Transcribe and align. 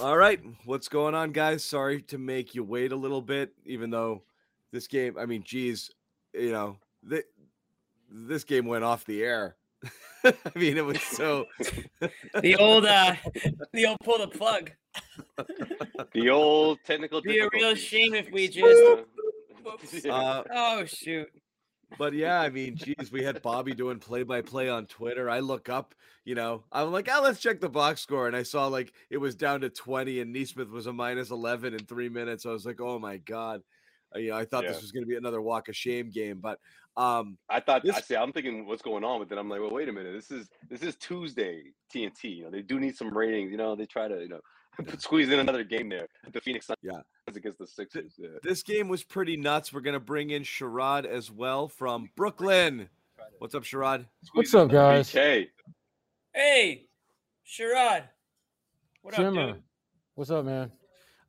All 0.00 0.16
right, 0.16 0.40
what's 0.64 0.86
going 0.86 1.16
on, 1.16 1.32
guys? 1.32 1.64
Sorry 1.64 2.02
to 2.02 2.18
make 2.18 2.54
you 2.54 2.62
wait 2.62 2.92
a 2.92 2.96
little 2.96 3.20
bit, 3.20 3.52
even 3.66 3.90
though 3.90 4.22
this 4.70 4.86
game, 4.86 5.16
I 5.18 5.26
mean, 5.26 5.42
geez, 5.42 5.90
you 6.32 6.52
know, 6.52 6.76
th- 7.10 7.26
this 8.08 8.44
game 8.44 8.66
went 8.66 8.84
off 8.84 9.04
the 9.06 9.24
air. 9.24 9.56
I 10.24 10.32
mean, 10.54 10.76
it 10.76 10.84
was 10.84 11.02
so 11.02 11.46
the 12.40 12.54
old, 12.60 12.86
uh, 12.86 13.16
the 13.72 13.86
old 13.86 13.98
pull 14.04 14.18
the 14.18 14.28
plug. 14.28 14.70
the 16.12 16.30
old 16.30 16.78
technical. 16.84 17.20
Be 17.20 17.40
a 17.40 17.48
real 17.52 17.74
shame 17.74 18.14
if 18.14 18.30
we 18.30 18.48
just. 18.48 18.80
Uh, 20.08 20.42
oh 20.50 20.84
shoot! 20.86 21.28
But 21.96 22.12
yeah, 22.12 22.40
I 22.40 22.50
mean, 22.50 22.76
geez, 22.76 23.10
we 23.10 23.22
had 23.22 23.40
Bobby 23.40 23.72
doing 23.72 23.98
play 23.98 24.22
by 24.22 24.42
play 24.42 24.68
on 24.68 24.86
Twitter. 24.86 25.30
I 25.30 25.40
look 25.40 25.68
up, 25.68 25.94
you 26.24 26.34
know, 26.34 26.64
I'm 26.70 26.92
like, 26.92 27.08
oh, 27.10 27.22
let's 27.22 27.40
check 27.40 27.60
the 27.60 27.68
box 27.68 28.02
score. 28.02 28.26
And 28.26 28.36
I 28.36 28.42
saw 28.42 28.66
like 28.66 28.92
it 29.08 29.16
was 29.16 29.34
down 29.34 29.62
to 29.62 29.70
20 29.70 30.20
and 30.20 30.32
Nesmith 30.32 30.70
was 30.70 30.86
a 30.86 30.92
minus 30.92 31.30
11 31.30 31.72
in 31.72 31.86
three 31.86 32.08
minutes. 32.08 32.44
I 32.44 32.50
was 32.50 32.66
like, 32.66 32.80
oh 32.80 32.98
my 32.98 33.16
God. 33.18 33.62
Uh, 34.14 34.18
you 34.18 34.30
know, 34.30 34.36
I 34.36 34.44
thought 34.44 34.64
yeah. 34.64 34.72
this 34.72 34.82
was 34.82 34.92
going 34.92 35.04
to 35.04 35.08
be 35.08 35.16
another 35.16 35.40
walk 35.40 35.68
of 35.68 35.76
shame 35.76 36.10
game, 36.10 36.40
but 36.40 36.58
um 36.96 37.38
I 37.48 37.60
thought 37.60 37.84
this, 37.84 37.96
I 37.96 38.00
see 38.00 38.16
I'm 38.16 38.32
thinking 38.32 38.66
what's 38.66 38.82
going 38.82 39.04
on, 39.04 39.20
but 39.20 39.28
then 39.28 39.38
I'm 39.38 39.48
like, 39.48 39.60
well, 39.60 39.70
wait 39.70 39.88
a 39.88 39.92
minute. 39.92 40.14
This 40.14 40.30
is 40.30 40.48
this 40.68 40.82
is 40.82 40.96
Tuesday 40.96 41.62
TNT. 41.94 42.36
You 42.36 42.44
know, 42.44 42.50
they 42.50 42.62
do 42.62 42.80
need 42.80 42.96
some 42.96 43.16
ratings. 43.16 43.50
You 43.50 43.56
know, 43.56 43.76
they 43.76 43.86
try 43.86 44.08
to, 44.08 44.20
you 44.20 44.28
know, 44.28 44.40
squeeze 44.98 45.30
in 45.30 45.38
another 45.38 45.64
game 45.64 45.88
there. 45.88 46.08
The 46.32 46.40
Phoenix 46.40 46.66
Suns 46.66 46.78
yeah. 46.82 47.00
Against 47.36 47.58
the 47.58 47.66
Sixers. 47.66 48.14
Yeah. 48.16 48.28
This 48.42 48.62
game 48.62 48.88
was 48.88 49.02
pretty 49.04 49.36
nuts. 49.36 49.72
We're 49.72 49.80
gonna 49.80 50.00
bring 50.00 50.30
in 50.30 50.42
Sherrod 50.42 51.04
as 51.04 51.30
well 51.30 51.68
from 51.68 52.10
Brooklyn. 52.16 52.88
What's 53.38 53.54
up, 53.54 53.64
Sherrod? 53.64 54.06
What's 54.32 54.54
up, 54.54 54.70
guys? 54.70 55.10
Hey, 55.10 55.48
hey, 56.34 56.86
Sherrod. 57.46 58.04
What 59.02 59.14
Shimmer. 59.14 59.40
up, 59.40 59.54
dude? 59.54 59.62
What's 60.14 60.30
up, 60.30 60.44
man? 60.44 60.72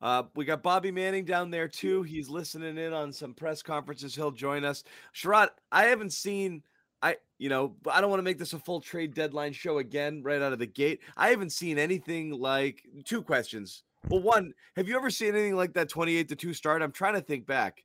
Uh, 0.02 0.24
we 0.34 0.44
got 0.44 0.62
Bobby 0.62 0.90
Manning 0.90 1.24
down 1.24 1.50
there 1.50 1.68
too. 1.68 2.02
He's 2.02 2.28
listening 2.28 2.78
in 2.78 2.92
on 2.92 3.12
some 3.12 3.34
press 3.34 3.62
conferences. 3.62 4.14
He'll 4.14 4.30
join 4.30 4.64
us. 4.64 4.82
Sherrod, 5.14 5.50
I 5.70 5.84
haven't 5.84 6.12
seen 6.12 6.62
I, 7.02 7.16
you 7.38 7.48
know, 7.48 7.76
I 7.90 8.00
don't 8.00 8.10
want 8.10 8.20
to 8.20 8.24
make 8.24 8.38
this 8.38 8.52
a 8.52 8.58
full 8.58 8.80
trade 8.80 9.14
deadline 9.14 9.52
show 9.52 9.78
again 9.78 10.22
right 10.22 10.42
out 10.42 10.52
of 10.52 10.58
the 10.58 10.66
gate. 10.66 11.00
I 11.16 11.30
haven't 11.30 11.52
seen 11.52 11.78
anything 11.78 12.30
like 12.30 12.84
two 13.04 13.22
questions. 13.22 13.84
Well, 14.08 14.22
one, 14.22 14.54
have 14.76 14.88
you 14.88 14.96
ever 14.96 15.10
seen 15.10 15.34
anything 15.34 15.56
like 15.56 15.74
that 15.74 15.88
28 15.88 16.28
to 16.30 16.36
2 16.36 16.54
start? 16.54 16.82
I'm 16.82 16.92
trying 16.92 17.14
to 17.14 17.20
think 17.20 17.46
back. 17.46 17.84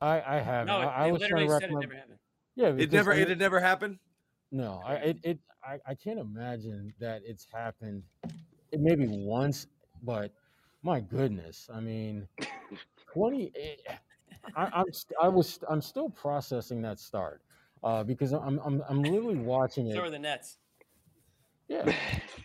I, 0.00 0.20
I 0.20 0.40
have. 0.40 0.66
No, 0.66 0.78
I, 0.78 1.06
I 1.06 1.12
was 1.12 1.22
trying 1.22 1.46
to 1.46 1.52
recommend. 1.52 1.84
It 1.84 1.88
never 1.88 1.94
happened. 1.94 2.18
Yeah, 2.56 2.68
it 2.68 2.92
never 2.92 3.12
it, 3.12 3.30
it 3.30 3.38
never 3.38 3.60
happened. 3.60 3.98
No, 4.52 4.82
I 4.84 4.94
it, 4.94 5.18
it 5.22 5.38
I, 5.64 5.78
I 5.86 5.94
can't 5.94 6.18
imagine 6.18 6.92
that 7.00 7.22
it's 7.24 7.46
happened. 7.52 8.02
It 8.70 8.80
maybe 8.80 9.06
once, 9.08 9.66
but 10.02 10.32
my 10.82 11.00
goodness, 11.00 11.68
I 11.72 11.80
mean, 11.80 12.28
20. 13.12 13.50
It, 13.54 13.80
eh, 13.88 13.94
I, 14.56 14.64
I'm 14.66 14.84
I 15.22 15.28
was 15.28 15.58
I'm 15.68 15.80
still 15.80 16.10
processing 16.10 16.82
that 16.82 16.98
start 16.98 17.40
uh, 17.82 18.04
because 18.04 18.32
I'm 18.32 18.60
I'm 18.64 18.82
I'm 18.88 19.02
literally 19.02 19.36
watching 19.36 19.88
it. 19.88 19.94
So 19.94 20.02
are 20.02 20.10
the 20.10 20.18
Nets. 20.18 20.58
Yeah, 21.68 21.90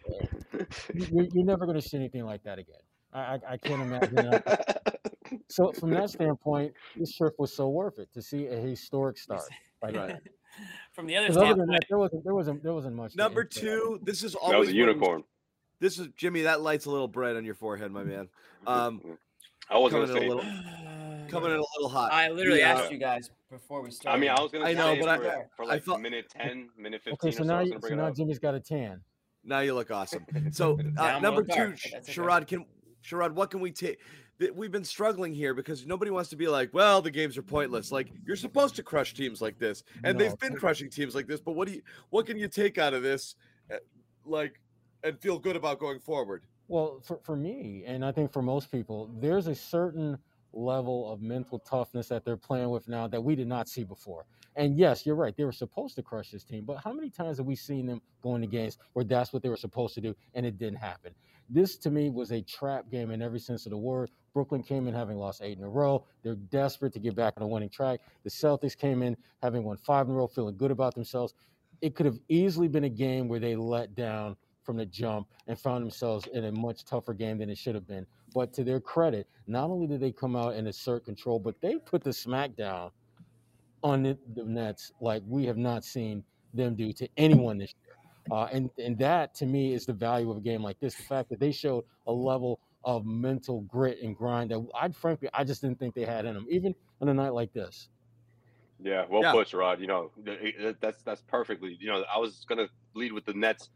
you're, 0.93 1.27
you're 1.33 1.45
never 1.45 1.65
going 1.65 1.79
to 1.79 1.81
see 1.81 1.97
anything 1.97 2.23
like 2.23 2.41
that 2.43 2.57
again. 2.57 2.77
I 3.13 3.19
I, 3.19 3.39
I 3.49 3.57
can't 3.57 3.81
imagine 3.81 4.15
that. 4.15 4.99
so 5.47 5.71
from 5.71 5.91
that 5.91 6.09
standpoint, 6.09 6.73
this 6.95 7.15
trip 7.15 7.35
was 7.37 7.53
so 7.53 7.69
worth 7.69 7.99
it 7.99 8.11
to 8.13 8.21
see 8.21 8.47
a 8.47 8.55
historic 8.55 9.17
start. 9.17 9.43
Like 9.81 9.93
that. 9.93 10.21
from 10.91 11.07
the 11.07 11.15
other 11.17 11.31
standpoint, 11.31 11.69
that, 11.71 11.81
there 11.89 11.97
wasn't 11.97 12.23
there 12.23 12.35
wasn't 12.35 12.63
there 12.63 12.73
wasn't 12.73 12.95
much. 12.95 13.15
Number 13.15 13.43
two, 13.43 13.99
this 14.03 14.23
is 14.23 14.35
always 14.35 14.51
that 14.51 14.59
was 14.59 14.69
a 14.69 14.73
unicorn. 14.73 15.23
This 15.79 15.97
is 15.97 16.09
Jimmy. 16.17 16.41
That 16.41 16.61
light's 16.61 16.85
a 16.85 16.91
little 16.91 17.07
bright 17.07 17.35
on 17.35 17.45
your 17.45 17.55
forehead, 17.55 17.91
my 17.91 18.03
man. 18.03 18.27
Um, 18.67 19.17
I 19.69 19.77
was 19.77 19.93
going 19.93 20.07
to 20.07 20.13
say. 20.13 20.27
Little, 20.27 20.43
coming 21.29 21.51
in 21.51 21.57
a 21.57 21.63
little 21.77 21.89
hot. 21.89 22.11
I 22.11 22.29
literally 22.29 22.59
yeah. 22.59 22.73
asked 22.73 22.91
you 22.91 22.97
guys 22.97 23.29
before 23.49 23.81
we 23.81 23.91
started. 23.91 24.17
I 24.17 24.19
mean, 24.19 24.29
I 24.29 24.41
was 24.41 24.51
gonna. 24.51 24.65
I 24.65 24.73
know, 24.73 24.95
but 24.95 25.21
for, 25.21 25.29
I, 25.29 25.43
for 25.55 25.65
like 25.65 25.81
I 25.81 25.85
thought, 25.85 26.01
minute 26.01 26.29
ten, 26.29 26.69
minute 26.77 27.01
fifteen. 27.01 27.29
Okay, 27.29 27.31
so 27.35 27.43
now, 27.43 27.59
you, 27.59 27.79
so 27.81 27.95
now 27.95 28.11
Jimmy's 28.11 28.39
got 28.39 28.55
a 28.55 28.59
tan. 28.59 29.01
Now 29.43 29.59
you 29.59 29.73
look 29.73 29.91
awesome. 29.91 30.25
So 30.51 30.77
uh, 30.97 31.19
number 31.19 31.43
two, 31.43 31.73
Sherrod, 32.07 32.47
can 32.47 32.65
Sherrod, 33.03 33.33
what 33.33 33.51
can 33.51 33.59
we 33.59 33.71
take? 33.71 33.99
We've 34.55 34.71
been 34.71 34.85
struggling 34.85 35.33
here 35.33 35.53
because 35.53 35.85
nobody 35.85 36.11
wants 36.11 36.29
to 36.29 36.37
be 36.37 36.47
like, 36.47 36.73
well, 36.73 37.01
the 37.01 37.11
games 37.11 37.37
are 37.37 37.41
pointless. 37.41 37.91
Like 37.91 38.07
you're 38.25 38.37
supposed 38.37 38.75
to 38.77 38.83
crush 38.83 39.13
teams 39.13 39.41
like 39.41 39.59
this, 39.59 39.83
and 40.03 40.17
no, 40.17 40.23
they've 40.23 40.39
been 40.39 40.55
crushing 40.55 40.89
teams 40.89 41.13
like 41.13 41.27
this. 41.27 41.41
But 41.41 41.53
what 41.53 41.67
do 41.67 41.73
you, 41.73 41.81
what 42.09 42.25
can 42.25 42.37
you 42.37 42.47
take 42.47 42.77
out 42.77 42.93
of 42.93 43.03
this, 43.03 43.35
eh, 43.69 43.77
like, 44.25 44.61
and 45.03 45.19
feel 45.19 45.39
good 45.39 45.57
about 45.57 45.79
going 45.79 45.99
forward? 45.99 46.45
Well, 46.69 47.01
for, 47.05 47.19
for 47.23 47.35
me, 47.35 47.83
and 47.85 48.05
I 48.05 48.11
think 48.11 48.31
for 48.31 48.41
most 48.41 48.71
people, 48.71 49.09
there's 49.19 49.47
a 49.47 49.55
certain 49.55 50.17
level 50.53 51.11
of 51.11 51.21
mental 51.21 51.59
toughness 51.59 52.07
that 52.07 52.23
they're 52.23 52.37
playing 52.37 52.69
with 52.69 52.87
now 52.87 53.07
that 53.07 53.21
we 53.21 53.35
did 53.35 53.47
not 53.47 53.67
see 53.67 53.83
before. 53.83 54.25
And 54.55 54.77
yes, 54.77 55.05
you're 55.05 55.15
right. 55.15 55.35
They 55.35 55.45
were 55.45 55.51
supposed 55.51 55.95
to 55.95 56.03
crush 56.03 56.31
this 56.31 56.43
team, 56.43 56.65
but 56.65 56.77
how 56.83 56.91
many 56.91 57.09
times 57.09 57.37
have 57.37 57.45
we 57.45 57.55
seen 57.55 57.85
them 57.85 58.01
go 58.21 58.35
into 58.35 58.47
games 58.47 58.77
where 58.93 59.05
that's 59.05 59.31
what 59.31 59.41
they 59.41 59.49
were 59.49 59.57
supposed 59.57 59.93
to 59.95 60.01
do 60.01 60.15
and 60.33 60.45
it 60.45 60.57
didn't 60.57 60.79
happen? 60.79 61.13
This 61.49 61.77
to 61.77 61.89
me 61.89 62.09
was 62.09 62.31
a 62.31 62.41
trap 62.41 62.91
game 62.91 63.11
in 63.11 63.21
every 63.21 63.39
sense 63.39 63.65
of 63.65 63.71
the 63.71 63.77
word. 63.77 64.11
Brooklyn 64.33 64.61
came 64.61 64.87
in 64.87 64.93
having 64.93 65.17
lost 65.17 65.41
eight 65.41 65.57
in 65.57 65.63
a 65.63 65.69
row. 65.69 66.05
They're 66.23 66.35
desperate 66.35 66.93
to 66.93 66.99
get 66.99 67.15
back 67.15 67.33
on 67.37 67.43
a 67.43 67.47
winning 67.47 67.69
track. 67.69 68.01
The 68.23 68.29
Celtics 68.29 68.77
came 68.77 69.01
in 69.01 69.17
having 69.41 69.63
won 69.63 69.77
five 69.77 70.07
in 70.07 70.13
a 70.13 70.15
row, 70.15 70.27
feeling 70.27 70.57
good 70.57 70.71
about 70.71 70.93
themselves. 70.93 71.33
It 71.81 71.95
could 71.95 72.05
have 72.05 72.19
easily 72.29 72.67
been 72.67 72.83
a 72.83 72.89
game 72.89 73.27
where 73.27 73.39
they 73.39 73.55
let 73.55 73.95
down 73.95 74.35
from 74.63 74.77
the 74.77 74.85
jump 74.85 75.27
and 75.47 75.57
found 75.59 75.83
themselves 75.83 76.27
in 76.33 76.45
a 76.45 76.51
much 76.51 76.85
tougher 76.85 77.13
game 77.13 77.39
than 77.39 77.49
it 77.49 77.57
should 77.57 77.73
have 77.73 77.87
been. 77.87 78.05
But 78.35 78.53
to 78.53 78.63
their 78.63 78.79
credit, 78.79 79.27
not 79.47 79.71
only 79.71 79.87
did 79.87 79.99
they 80.01 80.11
come 80.11 80.35
out 80.35 80.53
and 80.53 80.67
assert 80.67 81.05
control, 81.05 81.39
but 81.39 81.59
they 81.61 81.77
put 81.77 82.03
the 82.03 82.11
smackdown 82.11 82.91
on 83.81 84.03
the, 84.03 84.17
the 84.35 84.43
Nets 84.43 84.91
like 85.01 85.23
we 85.27 85.45
have 85.45 85.57
not 85.57 85.83
seen 85.83 86.23
them 86.53 86.75
do 86.75 86.93
to 86.93 87.07
anyone 87.17 87.57
this 87.57 87.73
year. 87.83 87.88
Uh, 88.31 88.47
and 88.51 88.69
and 88.77 88.97
that 88.97 89.33
to 89.35 89.45
me 89.45 89.73
is 89.73 89.85
the 89.85 89.93
value 89.93 90.29
of 90.31 90.37
a 90.37 90.41
game 90.41 90.63
like 90.63 90.79
this. 90.79 90.95
The 90.95 91.03
fact 91.03 91.29
that 91.29 91.39
they 91.39 91.51
showed 91.51 91.83
a 92.07 92.11
level 92.11 92.59
of 92.83 93.05
mental 93.05 93.61
grit 93.61 93.99
and 94.01 94.15
grind 94.15 94.51
that 94.51 94.65
I 94.79 94.89
frankly 94.89 95.29
I 95.33 95.43
just 95.43 95.61
didn't 95.61 95.79
think 95.79 95.95
they 95.95 96.05
had 96.05 96.25
in 96.25 96.33
them, 96.33 96.45
even 96.49 96.75
on 97.01 97.09
a 97.09 97.13
night 97.13 97.33
like 97.33 97.53
this. 97.53 97.89
Yeah, 98.81 99.05
well 99.09 99.21
yeah. 99.21 99.31
put, 99.31 99.53
Rod. 99.53 99.81
You 99.81 99.87
know 99.87 100.11
that's 100.79 101.01
that's 101.03 101.21
perfectly. 101.21 101.77
You 101.79 101.87
know, 101.87 102.03
I 102.13 102.17
was 102.17 102.45
gonna 102.47 102.67
lead 102.93 103.11
with 103.11 103.25
the 103.25 103.33
Nets 103.33 103.69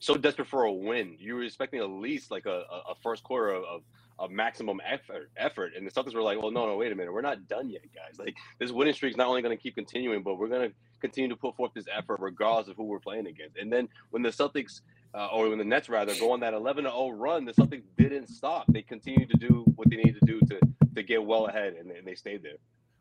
so 0.00 0.16
desperate 0.16 0.48
for 0.48 0.64
a 0.64 0.72
win. 0.72 1.16
You 1.18 1.36
were 1.36 1.42
expecting 1.42 1.80
at 1.80 1.90
least 1.90 2.30
like 2.30 2.46
a, 2.46 2.64
a 2.88 2.94
first 3.02 3.22
quarter 3.24 3.50
of, 3.50 3.64
of, 3.64 3.82
of, 4.18 4.30
maximum 4.30 4.80
effort, 4.86 5.30
effort, 5.36 5.72
and 5.76 5.86
the 5.86 5.90
Celtics 5.90 6.14
were 6.14 6.22
like, 6.22 6.40
"Well, 6.40 6.50
no, 6.50 6.66
no, 6.66 6.76
wait 6.76 6.92
a 6.92 6.94
minute, 6.94 7.12
we're 7.12 7.20
not 7.20 7.48
done 7.48 7.68
yet, 7.68 7.82
guys. 7.94 8.18
Like 8.18 8.36
this 8.58 8.70
winning 8.70 8.94
streak 8.94 9.12
is 9.12 9.16
not 9.16 9.28
only 9.28 9.42
going 9.42 9.56
to 9.56 9.62
keep 9.62 9.74
continuing, 9.74 10.22
but 10.22 10.38
we're 10.38 10.48
going 10.48 10.70
to 10.70 10.74
continue 11.00 11.28
to 11.30 11.36
put 11.36 11.56
forth 11.56 11.72
this 11.74 11.86
effort 11.92 12.20
regardless 12.20 12.68
of 12.68 12.76
who 12.76 12.84
we're 12.84 13.00
playing 13.00 13.26
against." 13.26 13.56
And 13.56 13.72
then 13.72 13.88
when 14.10 14.22
the 14.22 14.30
Celtics, 14.30 14.80
uh, 15.14 15.28
or 15.28 15.48
when 15.48 15.58
the 15.58 15.64
Nets 15.64 15.88
rather, 15.88 16.14
go 16.16 16.32
on 16.32 16.40
that 16.40 16.54
11 16.54 16.84
0 16.84 17.10
run, 17.10 17.44
the 17.44 17.52
Celtics 17.52 17.84
didn't 17.96 18.28
stop. 18.28 18.66
They 18.68 18.82
continued 18.82 19.30
to 19.30 19.36
do 19.36 19.64
what 19.76 19.90
they 19.90 19.96
needed 19.96 20.18
to 20.20 20.26
do 20.26 20.40
to 20.40 20.60
to 20.94 21.02
get 21.02 21.24
well 21.24 21.46
ahead, 21.46 21.74
and, 21.74 21.90
and 21.90 22.06
they 22.06 22.14
stayed 22.14 22.42
there. 22.42 22.56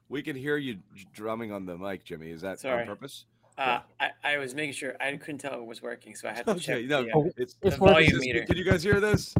We 0.09 0.23
can 0.23 0.35
hear 0.35 0.57
you 0.57 0.79
drumming 1.13 1.51
on 1.51 1.65
the 1.65 1.77
mic, 1.77 2.03
Jimmy. 2.03 2.31
Is 2.31 2.41
that 2.41 2.59
Sorry. 2.59 2.81
on 2.81 2.87
purpose? 2.87 3.25
Uh, 3.59 3.81
I, 3.99 4.11
I 4.23 4.37
was 4.37 4.55
making 4.55 4.73
sure 4.73 4.95
I 5.01 5.11
couldn't 5.17 5.39
tell 5.39 5.53
it 5.53 5.65
was 5.65 5.81
working, 5.81 6.15
so 6.15 6.29
I 6.29 6.31
had 6.31 6.45
to 6.45 6.51
okay, 6.51 6.59
check 6.61 6.85
no, 6.85 7.03
the, 7.03 7.11
uh, 7.11 7.23
it's, 7.35 7.55
the 7.55 7.71
volume 7.71 8.17
meter. 8.19 8.45
Can 8.45 8.55
you 8.55 8.63
guys 8.63 8.81
hear 8.81 9.01
this? 9.01 9.35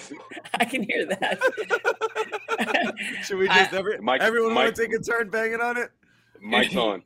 I 0.60 0.66
can 0.66 0.82
hear 0.82 1.06
that. 1.06 1.38
Should 3.24 3.38
we 3.38 3.48
just 3.48 3.72
I, 3.72 3.76
every, 3.78 3.98
Mike, 3.98 4.20
everyone 4.20 4.52
Mike, 4.52 4.64
want 4.64 4.76
to 4.76 4.82
take 4.82 4.94
a 4.94 5.02
turn 5.02 5.30
banging 5.30 5.62
on 5.62 5.78
it? 5.78 5.90
Mike's 6.38 6.76
on. 6.76 7.02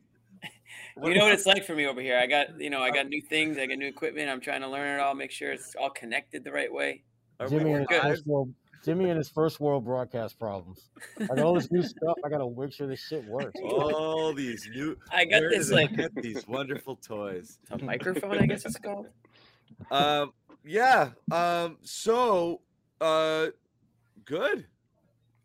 You 1.03 1.15
know 1.15 1.25
what 1.25 1.33
it's 1.33 1.47
like 1.47 1.65
for 1.65 1.75
me 1.75 1.87
over 1.87 2.01
here. 2.01 2.19
I 2.19 2.27
got 2.27 2.61
you 2.61 2.71
know 2.71 2.83
I 2.83 2.91
got 2.91 3.09
new 3.09 3.21
things, 3.21 3.59
I 3.59 3.67
got 3.67 3.79
new 3.79 3.89
equipment. 3.89 4.29
I'm 4.29 4.41
trying 4.41 4.63
to 4.63 4.69
learn 4.69 4.99
it 4.99 5.03
all, 5.03 5.15
make 5.15 5.31
sure 5.31 5.53
it's 5.53 5.75
all 5.77 5.91
connected 5.91 6.45
the 6.45 6.53
right 6.53 6.73
way. 6.73 7.03
Jimmy, 7.49 7.73
in 7.73 7.83
a, 7.83 7.87
post-war, 7.87 8.49
Jimmy 8.87 9.11
and 9.11 9.19
his 9.19 9.29
first 9.29 9.59
world 9.59 9.85
broadcast 9.85 10.39
problems. 10.39 10.91
I 11.21 11.27
got 11.27 11.41
all 11.41 11.55
this 11.55 11.73
new 11.73 11.83
stuff. 11.83 12.17
I 12.25 12.29
gotta 12.29 12.49
make 12.49 12.73
sure 12.73 12.87
this 12.87 13.05
shit 13.05 13.25
works. 13.27 13.61
All 13.65 14.33
these 14.33 14.69
new. 14.73 14.97
I 15.11 15.25
got 15.25 15.41
where 15.41 15.51
this 15.51 15.71
like 15.73 15.97
get 15.97 16.15
these 16.15 16.47
wonderful 16.47 16.95
toys. 16.95 17.59
a 17.71 17.79
microphone, 17.79 18.39
I 18.39 18.47
guess 18.47 18.65
it's 18.65 18.79
called. 18.79 19.09
Um, 19.91 20.33
yeah. 20.65 21.11
Um, 21.33 21.79
so, 21.83 22.61
uh, 23.01 23.49
good, 24.25 24.67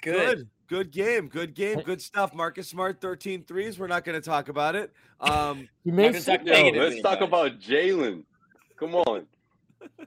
Good. 0.02 0.38
good, 0.38 0.50
good 0.68 0.92
game, 0.92 1.28
good 1.28 1.54
game, 1.54 1.82
good 1.82 2.02
stuff. 2.02 2.34
Marcus 2.34 2.68
Smart, 2.68 3.02
13 3.02 3.44
threes. 3.44 3.78
We're 3.78 3.88
not 3.88 4.04
going 4.04 4.20
to 4.20 4.26
talk 4.26 4.50
about 4.50 4.76
it. 4.76 4.92
Um, 5.20 5.68
He 5.84 5.92
Not 5.92 6.14
made 6.14 6.26
talk 6.26 6.46
Yo, 6.46 6.52
negatively 6.52 6.90
let's 6.90 7.02
talk 7.02 7.22
about 7.22 7.48
about 7.48 7.60
Jaylen. 7.62 8.24
Come 8.78 8.96
on. 8.96 9.28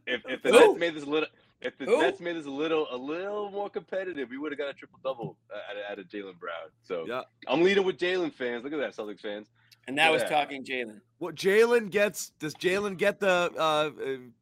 If 0.06 0.23
if 0.29 0.43
the 0.43 0.50
Who? 0.50 0.58
Nets 0.58 0.81
made 0.81 0.94
this 0.94 1.02
a 1.05 1.11
little 1.11 1.29
if 1.61 1.79
the 1.79 1.85
Who? 1.87 2.00
Nets 2.00 2.20
made 2.20 2.37
this 2.37 2.46
a 2.46 2.50
little 2.50 2.87
a 2.91 2.96
little 2.96 3.50
more 3.50 3.70
competitive, 3.70 4.31
we 4.31 4.38
would 4.38 4.52
have 4.52 4.58
got 4.58 4.69
a 4.69 4.73
triple 4.73 4.99
double 5.02 5.37
out 5.52 5.76
of, 5.76 5.82
out 5.93 5.99
of 5.99 6.06
Jaylen 6.06 6.38
Brown. 6.38 6.70
So 6.82 7.05
yeah. 7.06 7.23
I'm 7.46 7.62
leading 7.62 7.85
with 7.85 7.99
Jaylen 7.99 8.32
fans. 8.32 8.64
Look 8.64 8.73
at 8.73 8.79
that, 8.79 8.96
Celtics 8.96 9.20
fans. 9.20 9.49
And 9.87 9.99
that 9.99 10.11
was 10.11 10.23
talking 10.25 10.64
Jaylen. 10.64 11.00
What 11.19 11.35
Jaylen 11.35 11.91
gets? 11.91 12.31
Does 12.38 12.55
Jaylen 12.55 12.96
get 12.96 13.20
the 13.20 13.50
uh, 13.56 13.61
uh, 13.61 13.91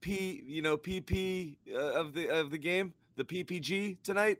P? 0.01 0.43
You 0.47 0.63
know, 0.63 0.77
PP 0.77 1.57
uh, 1.75 1.79
of 1.79 2.15
the 2.15 2.29
of 2.29 2.51
the 2.51 2.59
game, 2.59 2.93
the 3.17 3.25
PPG 3.25 3.99
tonight, 4.03 4.39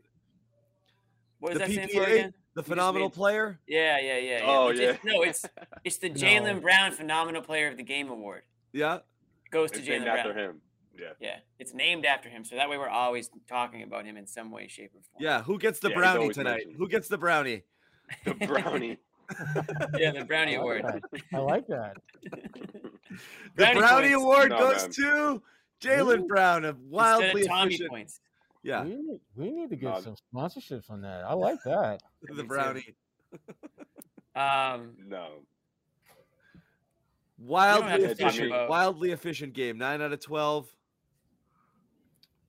What 1.43 1.55
does 1.55 1.61
The 1.61 1.67
that 1.67 1.73
stand 1.73 1.91
for 1.91 2.01
PPA? 2.07 2.13
again? 2.15 2.35
the 2.55 2.63
phenomenal 2.63 3.09
made- 3.09 3.15
player. 3.15 3.61
Yeah, 3.67 3.99
yeah, 3.99 4.19
yeah. 4.19 4.39
yeah. 4.39 4.45
Oh, 4.47 4.69
It's- 4.71 4.81
it's- 4.81 4.99
yeah. 5.05 5.13
no, 5.13 5.23
it's 5.23 5.45
it's 5.85 5.97
the 5.99 6.11
Jaylen 6.11 6.55
No. 6.55 6.61
Brown 6.61 6.93
Phenomenal 6.93 7.43
Player 7.43 7.69
of 7.69 7.77
the 7.77 7.83
Game 7.83 8.09
award. 8.11 8.43
Yeah. 8.73 8.97
It 8.97 9.51
goes 9.51 9.71
to 9.73 9.79
It's 9.81 9.89
Jaylen 9.89 9.91
named 9.91 10.05
Brown. 10.05 10.19
after 10.19 10.35
him. 10.35 10.61
Yeah. 10.97 11.09
Yeah, 11.21 11.37
it's 11.59 11.75
named 11.75 12.05
after 12.05 12.29
him, 12.29 12.45
so 12.45 12.55
that 12.55 12.69
way 12.69 12.77
we're 12.79 12.89
always 12.89 13.29
talking 13.49 13.83
about 13.83 14.05
him 14.05 14.17
in 14.17 14.27
some 14.27 14.51
way, 14.53 14.69
shape, 14.69 14.93
or 14.95 15.01
form. 15.03 15.23
Yeah. 15.25 15.43
Who 15.43 15.59
gets 15.59 15.81
the 15.81 15.89
Yeah, 15.89 15.97
brownie 15.97 16.29
tonight? 16.29 16.51
mentioned. 16.59 16.77
Who 16.77 16.87
gets 16.89 17.09
the 17.09 17.19
brownie? 17.19 17.63
The 18.25 18.35
brownie. 18.35 18.99
yeah, 19.99 20.13
the 20.13 20.25
Brownie 20.27 20.57
I 20.57 20.61
Award. 20.61 20.85
that. 20.85 21.03
I 21.35 21.39
like 21.39 21.67
that. 21.69 21.97
The 22.31 23.19
Brownie 23.57 23.81
brownie 23.81 24.13
award 24.13 24.51
No, 24.51 24.59
goes 24.59 24.83
man. 24.83 24.91
to 24.93 25.43
Jaylen 25.81 26.27
Brown 26.29 26.65
of 26.67 26.77
Instead 26.77 26.91
wildly 26.93 27.41
of 27.43 27.49
Tommy 27.49 27.69
efficient. 27.75 27.91
points. 27.91 28.21
Yeah, 28.63 28.85
We, 28.85 28.91
need- 28.97 29.21
we 29.37 29.51
need 29.51 29.71
to 29.71 29.77
get 29.77 29.93
No. 29.95 30.01
some 30.01 30.17
sponsorships 30.35 30.91
on 30.91 31.01
that. 31.03 31.25
I 31.25 31.33
like 31.35 31.59
that. 31.65 32.03
the 32.37 32.45
brownie. 32.45 32.95
Um, 34.35 34.93
no. 35.07 35.29
Wildly 37.39 37.89
have 37.91 38.01
to 38.01 38.15
talk 38.15 38.35
efficient. 38.35 38.69
Wildly 38.69 39.11
efficient 39.11 39.53
game. 39.53 39.77
Nine 39.77 40.01
out 40.01 40.13
of 40.13 40.21
twelve. 40.21 40.75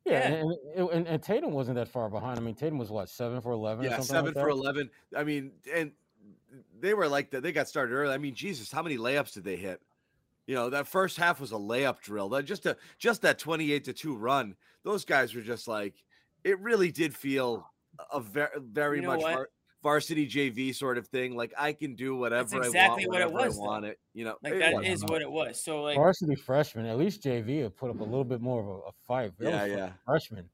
Yeah, 0.06 0.14
Yeah. 0.14 0.20
And, 0.36 0.52
and, 0.78 0.90
and, 0.92 1.08
and 1.08 1.24
Tatum 1.24 1.52
wasn't 1.52 1.76
that 1.76 1.90
far 1.90 2.10
behind. 2.10 2.38
I 2.40 2.42
mean, 2.42 2.56
Tatum 2.56 2.78
was 2.78 2.90
what 2.90 3.10
seven 3.10 3.42
for 3.42 3.52
eleven. 3.52 3.86
or 3.86 3.90
Yeah, 3.90 3.96
something 3.98 4.08
seven 4.08 4.26
like 4.34 4.34
for 4.36 4.46
that? 4.54 4.58
eleven. 4.58 4.90
I 5.16 5.24
mean, 5.26 5.52
and 5.74 5.92
they 6.80 6.94
were 6.94 7.08
like 7.10 7.32
that. 7.32 7.44
They 7.44 7.52
got 7.52 7.68
started 7.68 7.94
early. 7.94 8.14
I 8.14 8.18
mean, 8.18 8.34
Jesus, 8.36 8.72
how 8.72 8.82
many 8.82 8.98
layups 8.98 9.34
did 9.34 9.44
they 9.44 9.56
hit? 9.58 9.82
You 10.48 10.56
know, 10.56 10.70
that 10.70 10.88
first 10.88 11.18
half 11.18 11.40
was 11.40 11.52
a 11.52 11.56
layup 11.56 12.02
drill. 12.02 12.30
That 12.30 12.44
just 12.44 12.66
a 12.66 12.76
just 12.98 13.22
that 13.22 13.40
twenty-eight 13.40 13.86
to 13.86 13.94
two 13.94 14.16
run. 14.16 14.56
Those 14.84 15.06
guys 15.06 15.34
were 15.34 15.42
just 15.42 15.68
like, 15.68 15.94
it 16.44 16.60
really 16.60 16.92
did 16.92 17.16
feel 17.16 17.66
a 18.12 18.20
very 18.20 18.50
very 18.60 19.02
know 19.02 19.10
much 19.10 19.22
what? 19.22 19.34
var- 19.36 19.50
varsity 19.84 20.28
JV 20.28 20.74
sort 20.76 20.98
of 20.98 21.08
thing. 21.08 21.36
Like 21.36 21.54
I 21.58 21.72
can 21.74 21.96
do 21.96 22.16
whatever 22.16 22.58
exactly 22.58 23.06
I 23.06 23.08
want, 23.08 23.10
what 23.10 23.22
it 23.22 23.32
was, 23.32 23.44
I 23.44 23.48
though. 23.58 23.62
want 23.62 23.86
it. 23.86 24.00
You 24.14 24.26
know, 24.26 24.36
like 24.44 24.54
it 24.54 24.60
that 24.60 24.74
was. 24.74 24.86
is 24.88 25.04
what 25.06 25.22
it 25.22 25.32
was. 25.32 25.64
So 25.64 25.82
like, 25.84 25.96
Varsity 25.96 26.36
freshman, 26.36 26.86
at 26.88 26.98
least 26.98 27.24
JV 27.24 27.64
had 27.64 27.76
put 27.78 27.90
up 27.90 28.00
a 28.00 28.04
little 28.04 28.24
bit 28.26 28.42
more 28.42 28.60
of 28.62 28.68
a, 28.68 28.72
a 28.72 28.92
fight. 29.08 29.32
That 29.40 29.50
Yeah, 29.50 29.64
was 29.64 29.72
yeah. 29.72 29.90
Freshman. 30.06 30.50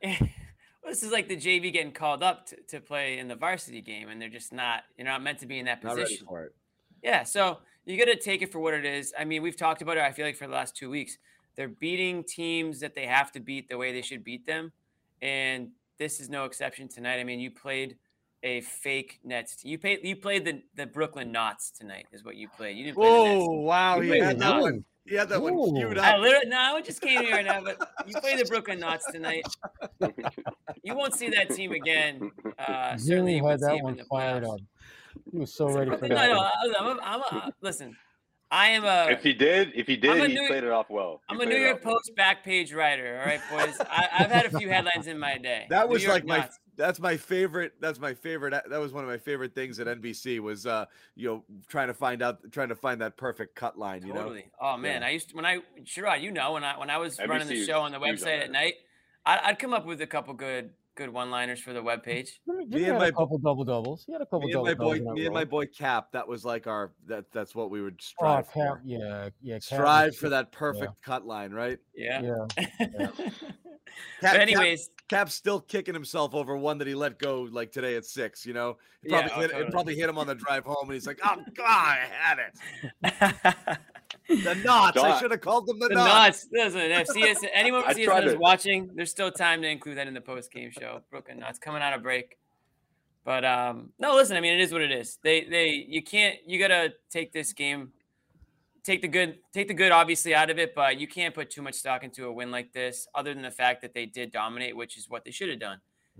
this 0.02 1.02
is 1.02 1.12
like 1.12 1.28
the 1.28 1.36
JV 1.36 1.72
getting 1.72 1.92
called 1.92 2.22
up 2.22 2.46
to, 2.46 2.56
to 2.68 2.80
play 2.80 3.18
in 3.18 3.28
the 3.28 3.36
varsity 3.36 3.80
game, 3.82 4.08
and 4.08 4.20
they're 4.20 4.28
just 4.28 4.52
not. 4.52 4.84
You're 4.96 5.06
not 5.06 5.22
meant 5.22 5.38
to 5.40 5.46
be 5.46 5.58
in 5.58 5.66
that 5.66 5.82
Not 5.84 5.96
ready 5.96 6.04
position. 6.04 6.26
for 6.26 6.44
it. 6.44 6.54
Yeah, 7.02 7.22
so 7.24 7.58
you 7.88 7.98
got 7.98 8.10
to 8.10 8.16
take 8.16 8.42
it 8.42 8.52
for 8.52 8.58
what 8.58 8.74
it 8.74 8.84
is. 8.84 9.12
I 9.18 9.24
mean, 9.24 9.42
we've 9.42 9.56
talked 9.56 9.82
about 9.82 9.96
it. 9.96 10.02
I 10.02 10.12
feel 10.12 10.26
like 10.26 10.36
for 10.36 10.46
the 10.46 10.52
last 10.52 10.76
two 10.76 10.90
weeks, 10.90 11.18
they're 11.56 11.68
beating 11.68 12.22
teams 12.22 12.80
that 12.80 12.94
they 12.94 13.06
have 13.06 13.32
to 13.32 13.40
beat 13.40 13.68
the 13.68 13.76
way 13.76 13.92
they 13.92 14.02
should 14.02 14.22
beat 14.22 14.46
them, 14.46 14.72
and 15.22 15.70
this 15.98 16.20
is 16.20 16.28
no 16.28 16.44
exception 16.44 16.88
tonight. 16.88 17.18
I 17.18 17.24
mean, 17.24 17.40
you 17.40 17.50
played 17.50 17.96
a 18.42 18.60
fake 18.60 19.18
Nets. 19.24 19.56
Team. 19.56 19.72
You 19.72 19.78
played. 19.78 20.00
You 20.04 20.16
played 20.16 20.44
the 20.44 20.62
the 20.76 20.86
Brooklyn 20.86 21.32
Knots 21.32 21.70
tonight. 21.70 22.06
Is 22.12 22.24
what 22.24 22.36
you 22.36 22.48
played. 22.48 22.76
You 22.76 22.84
didn't 22.84 22.96
play 22.96 23.10
the 23.10 23.24
Nets. 23.24 23.46
Oh 23.48 23.60
wow, 23.60 24.00
You 24.00 24.12
he 24.12 24.20
had 24.20 24.38
that 24.38 24.60
one. 24.60 24.84
He 25.08 25.14
had 25.14 25.30
that 25.30 25.40
one 25.40 25.54
Ooh. 25.54 25.72
queued 25.72 25.96
I 25.96 26.18
literally, 26.18 26.48
no, 26.48 26.76
I 26.76 26.82
just 26.82 27.00
came 27.00 27.22
here 27.22 27.32
right 27.32 27.46
now, 27.46 27.62
but 27.62 27.78
you 28.06 28.14
play 28.20 28.36
the 28.36 28.44
Brooklyn 28.44 28.78
Knots 28.78 29.10
tonight. 29.10 29.46
You 30.84 30.94
won't 30.94 31.12
see 31.12 31.28
that 31.30 31.50
team 31.50 31.72
again. 31.72 32.30
Uh, 32.58 32.96
certainly, 32.96 33.36
you 33.36 33.46
had 33.46 33.60
that 33.60 33.78
one 33.82 34.00
fired 34.08 34.44
up. 34.44 34.58
He 35.32 35.38
was 35.38 35.52
so 35.52 35.68
ready 35.70 35.90
for 35.96 36.08
No, 36.08 36.14
that. 36.16 36.28
no, 36.28 36.84
one. 36.86 36.98
I'm 37.02 37.20
a, 37.20 37.24
I'm 37.32 37.38
a, 37.48 37.52
listen. 37.60 37.96
I 38.50 38.68
am 38.68 38.84
a. 38.84 39.08
if 39.12 39.22
he 39.22 39.34
did, 39.34 39.72
if 39.74 39.86
he 39.86 39.96
did, 39.96 40.26
he 40.30 40.34
New- 40.34 40.46
played 40.48 40.64
it 40.64 40.70
off 40.70 40.88
well. 40.88 41.20
He 41.28 41.34
I'm 41.34 41.40
a 41.40 41.44
New 41.44 41.54
York 41.56 41.76
off 41.80 41.84
well. 41.84 41.94
Post 41.96 42.16
back 42.16 42.42
page 42.42 42.72
writer. 42.72 43.20
All 43.20 43.26
right, 43.26 43.40
boys. 43.50 43.76
I, 43.90 44.08
I've 44.20 44.30
had 44.30 44.46
a 44.46 44.58
few 44.58 44.70
headlines 44.70 45.06
in 45.06 45.18
my 45.18 45.36
day. 45.36 45.66
That 45.68 45.86
was 45.88 46.06
like 46.06 46.24
my 46.24 46.38
Knots. 46.38 46.58
that's 46.74 46.98
my 46.98 47.18
favorite 47.18 47.74
that's 47.78 47.98
my 48.00 48.14
favorite 48.14 48.54
that 48.70 48.80
was 48.80 48.94
one 48.94 49.04
of 49.04 49.10
my 49.10 49.18
favorite 49.18 49.54
things 49.54 49.78
at 49.80 49.86
NBC 49.86 50.40
was 50.40 50.64
uh 50.64 50.86
you 51.14 51.28
know 51.28 51.44
trying 51.68 51.88
to 51.88 51.94
find 51.94 52.22
out 52.22 52.38
trying 52.50 52.68
to 52.70 52.74
find 52.76 53.02
that 53.02 53.18
perfect 53.18 53.54
cut 53.54 53.78
line 53.78 54.00
you 54.06 54.14
know 54.14 54.20
Totally. 54.22 54.46
Oh 54.60 54.78
man, 54.78 55.02
I 55.02 55.10
used 55.10 55.28
to, 55.30 55.36
when 55.36 55.44
I 55.44 55.58
Sherrod, 55.84 56.22
you 56.22 56.30
know 56.30 56.52
when 56.52 56.64
I 56.64 56.78
when 56.78 56.88
I 56.88 56.96
was 56.96 57.18
running 57.18 57.48
the 57.48 57.66
show 57.66 57.80
on 57.80 57.92
the 57.92 57.98
huge 57.98 58.22
on 58.22 58.28
website 58.28 58.40
at 58.44 58.50
night, 58.50 58.74
I'd, 59.26 59.40
I'd 59.44 59.58
come 59.58 59.74
up 59.74 59.84
with 59.84 60.00
a 60.00 60.06
couple 60.06 60.32
good 60.32 60.70
good 60.98 61.10
one 61.10 61.30
liners 61.30 61.60
for 61.60 61.72
the 61.72 61.80
webpage. 61.82 62.30
Me 62.46 62.84
and 62.86 62.98
my 62.98 63.06
a 63.06 63.12
couple 63.12 63.38
double 63.38 63.64
doubles. 63.64 64.02
He 64.04 64.12
had 64.12 64.20
a 64.20 64.26
couple 64.26 64.40
me 64.40 64.46
and 64.46 64.52
double 64.54 64.66
my 64.66 64.74
boy 64.74 64.98
doubles. 64.98 65.14
me 65.14 65.24
and 65.26 65.34
my 65.34 65.44
boy 65.44 65.66
Cap 65.66 66.10
that 66.12 66.26
was 66.26 66.44
like 66.44 66.66
our 66.66 66.90
that 67.06 67.30
that's 67.32 67.54
what 67.54 67.70
we 67.70 67.80
would 67.80 67.94
Oh, 67.94 68.04
strive 68.04 68.44
Cap, 68.52 68.54
for 68.54 68.82
yeah, 68.84 69.28
yeah. 69.40 69.54
Cap 69.54 69.62
strive 69.62 70.06
was- 70.08 70.16
for 70.18 70.28
that 70.30 70.50
perfect 70.50 71.00
cut 71.02 71.24
line 71.24 71.52
right 71.52 71.78
Yeah. 71.94 72.20
Yeah, 72.20 72.66
Cap, 74.20 74.36
but 74.36 74.48
Cap- 74.48 74.78
Cap's 75.08 75.34
still 75.34 75.60
kicking 75.60 75.94
himself 75.94 76.34
over 76.34 76.56
one 76.56 76.78
that 76.78 76.86
he 76.88 76.94
let 76.94 77.18
go 77.20 77.48
like 77.50 77.70
today 77.72 77.94
at 77.94 78.04
six 78.04 78.44
you 78.44 78.52
know 78.52 78.76
he 79.02 79.10
Yeah, 79.10 79.28
probably 79.28 79.44
oh, 79.46 79.48
hit, 79.58 79.66
it 79.66 79.70
probably 79.70 79.94
hit 79.96 80.08
him 80.08 80.18
on 80.18 80.26
the 80.26 80.34
drive 80.34 80.64
home 80.64 80.76
and 80.82 80.92
he's 80.94 81.06
like 81.06 81.20
oh 81.24 81.36
god 81.54 81.64
I 81.64 82.06
had 82.10 82.38
it 82.42 83.78
the 84.28 84.54
knots 84.64 84.98
I 84.98 85.18
should 85.18 85.30
have 85.30 85.40
called 85.40 85.66
them 85.66 85.78
the, 85.78 85.88
the 85.88 85.94
knots 85.94 86.46
Knots. 86.52 86.74
Listen, 86.74 86.80
if 86.90 87.06
CS, 87.08 87.44
anyone 87.52 87.82
I 87.86 87.94
from 87.94 88.02
CSN 88.02 88.26
is 88.26 88.32
to- 88.34 88.38
watching, 88.38 88.90
there's 88.94 89.10
still 89.10 89.30
time 89.30 89.62
to 89.62 89.68
include 89.68 89.96
that 89.98 90.06
in 90.06 90.14
the 90.14 90.20
post 90.20 90.52
game 90.52 90.70
show. 90.70 91.00
Brooklyn 91.10 91.38
Knots 91.38 91.58
coming 91.58 91.82
out 91.82 91.92
of 91.94 92.02
break. 92.02 92.36
But 93.24 93.44
um, 93.44 93.90
no, 93.98 94.14
listen. 94.14 94.36
I 94.36 94.40
mean, 94.40 94.54
it 94.54 94.60
is 94.60 94.72
what 94.72 94.80
it 94.82 94.92
is. 94.92 95.18
They 95.22 95.44
they 95.44 95.68
you 95.88 96.02
can't 96.02 96.36
you 96.46 96.58
gotta 96.58 96.94
take 97.10 97.32
this 97.32 97.52
game, 97.52 97.92
take 98.84 99.02
the 99.02 99.08
good 99.08 99.38
take 99.52 99.68
the 99.68 99.74
good 99.74 99.92
obviously 99.92 100.34
out 100.34 100.48
of 100.50 100.58
it, 100.58 100.74
but 100.74 100.98
you 100.98 101.06
can't 101.06 101.34
put 101.34 101.50
too 101.50 101.60
much 101.60 101.74
stock 101.74 102.04
into 102.04 102.24
a 102.26 102.32
win 102.32 102.50
like 102.50 102.72
this. 102.72 103.06
Other 103.14 103.34
than 103.34 103.42
the 103.42 103.50
fact 103.50 103.82
that 103.82 103.92
they 103.92 104.06
did 104.06 104.32
dominate, 104.32 104.76
which 104.76 104.96
is 104.96 105.10
what 105.10 105.24
they 105.24 105.30
should 105.30 105.50
have 105.50 105.60
done. 105.60 105.78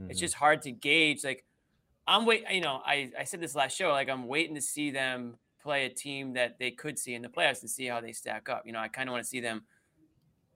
It's 0.09 0.19
Mhm. 0.19 0.21
just 0.21 0.35
hard 0.35 0.61
to 0.63 0.71
gauge. 0.71 1.25
Like 1.25 1.45
I'm 2.07 2.27
wait. 2.27 2.45
You 2.51 2.61
know, 2.61 2.83
I 2.85 3.11
I 3.19 3.25
said 3.25 3.41
this 3.41 3.55
last 3.55 3.75
show. 3.77 3.89
Like 3.91 4.11
I'm 4.11 4.27
waiting 4.27 4.55
to 4.55 4.61
see 4.63 4.91
them 4.91 5.39
play 5.69 5.85
a 5.85 5.91
team 5.91 6.33
that 6.33 6.59
they 6.59 6.71
could 6.71 6.99
see 6.99 7.13
in 7.13 7.21
the 7.21 7.29
playoffs 7.29 7.61
and 7.61 7.69
see 7.69 7.85
how 7.85 8.01
they 8.01 8.11
stack 8.11 8.49
up. 8.49 8.63
You 8.65 8.73
know, 8.73 8.79
I 8.79 8.89
kind 8.89 9.07
of 9.07 9.13
want 9.13 9.23
to 9.23 9.29
see 9.29 9.41
them 9.41 9.65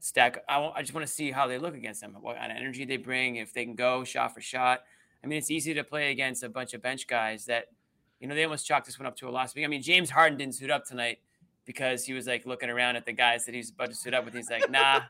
stack. 0.00 0.42
I, 0.48 0.72
I 0.74 0.80
just 0.80 0.94
want 0.94 1.06
to 1.06 1.12
see 1.12 1.30
how 1.30 1.46
they 1.46 1.58
look 1.58 1.74
against 1.74 2.00
them, 2.00 2.16
what 2.18 2.38
kind 2.38 2.50
of 2.50 2.56
energy 2.56 2.86
they 2.86 2.96
bring, 2.96 3.36
if 3.36 3.52
they 3.52 3.66
can 3.66 3.74
go 3.74 4.04
shot 4.04 4.32
for 4.32 4.40
shot. 4.40 4.80
I 5.22 5.26
mean, 5.26 5.36
it's 5.36 5.50
easy 5.50 5.74
to 5.74 5.84
play 5.84 6.12
against 6.12 6.42
a 6.42 6.48
bunch 6.48 6.72
of 6.72 6.80
bench 6.80 7.06
guys 7.06 7.44
that, 7.44 7.66
you 8.20 8.26
know, 8.26 8.34
they 8.34 8.44
almost 8.44 8.66
chalked 8.66 8.86
this 8.86 8.98
one 8.98 9.04
up 9.04 9.14
to 9.16 9.28
a 9.28 9.30
loss. 9.30 9.52
I 9.54 9.66
mean, 9.66 9.82
James 9.82 10.08
Harden 10.08 10.38
didn't 10.38 10.54
suit 10.54 10.70
up 10.70 10.86
tonight 10.86 11.18
because 11.66 12.06
he 12.06 12.14
was 12.14 12.26
like 12.26 12.46
looking 12.46 12.70
around 12.70 12.96
at 12.96 13.04
the 13.04 13.12
guys 13.12 13.44
that 13.44 13.54
he's 13.54 13.68
about 13.68 13.90
to 13.90 13.94
suit 13.94 14.14
up 14.14 14.24
with. 14.24 14.32
He's 14.32 14.48
like, 14.48 14.70
nah, 14.70 15.02